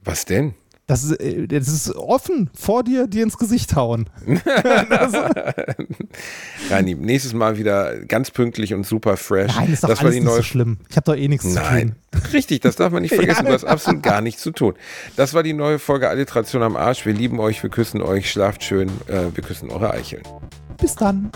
Was 0.00 0.26
denn? 0.26 0.54
Das 0.86 1.02
ist, 1.02 1.12
äh, 1.12 1.46
das 1.46 1.68
ist 1.68 1.94
offen 1.96 2.50
vor 2.54 2.84
dir, 2.84 3.06
dir 3.06 3.22
ins 3.22 3.38
Gesicht 3.38 3.74
hauen. 3.74 4.10
Reini, 6.70 6.94
nächstes 6.94 7.32
Mal 7.32 7.56
wieder 7.56 8.04
ganz 8.04 8.30
pünktlich 8.30 8.74
und 8.74 8.84
super 8.86 9.16
fresh. 9.16 9.54
Nein, 9.56 9.72
ist 9.72 9.82
doch 9.82 9.88
das 9.88 9.98
war 10.00 10.04
alles 10.06 10.14
die 10.16 10.20
nicht 10.20 10.28
neue 10.28 10.36
so 10.36 10.42
schlimm. 10.42 10.78
Ich 10.90 10.96
habe 10.96 11.04
doch 11.06 11.16
eh 11.16 11.28
nichts 11.28 11.46
Nein, 11.46 11.94
zu 12.12 12.20
tun. 12.20 12.30
richtig, 12.32 12.60
das 12.60 12.76
darf 12.76 12.92
man 12.92 13.00
nicht 13.00 13.14
vergessen. 13.14 13.44
Ja. 13.44 13.48
Du 13.50 13.54
hast 13.54 13.64
absolut 13.64 14.02
gar 14.02 14.20
nichts 14.20 14.42
zu 14.42 14.50
tun. 14.50 14.74
Das 15.16 15.32
war 15.32 15.42
die 15.42 15.54
neue 15.54 15.78
Folge 15.78 16.10
Alliteration 16.10 16.62
am 16.62 16.76
Arsch. 16.76 17.06
Wir 17.06 17.14
lieben 17.14 17.40
euch, 17.40 17.62
wir 17.62 17.70
küssen 17.70 18.02
euch, 18.02 18.30
schlaft 18.30 18.62
schön, 18.62 18.88
äh, 19.08 19.34
wir 19.34 19.42
küssen 19.42 19.70
eure 19.70 19.90
Eicheln. 19.92 20.22
Bis 20.78 20.94
dann. 20.94 21.30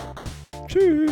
Tschüss. 0.67 1.11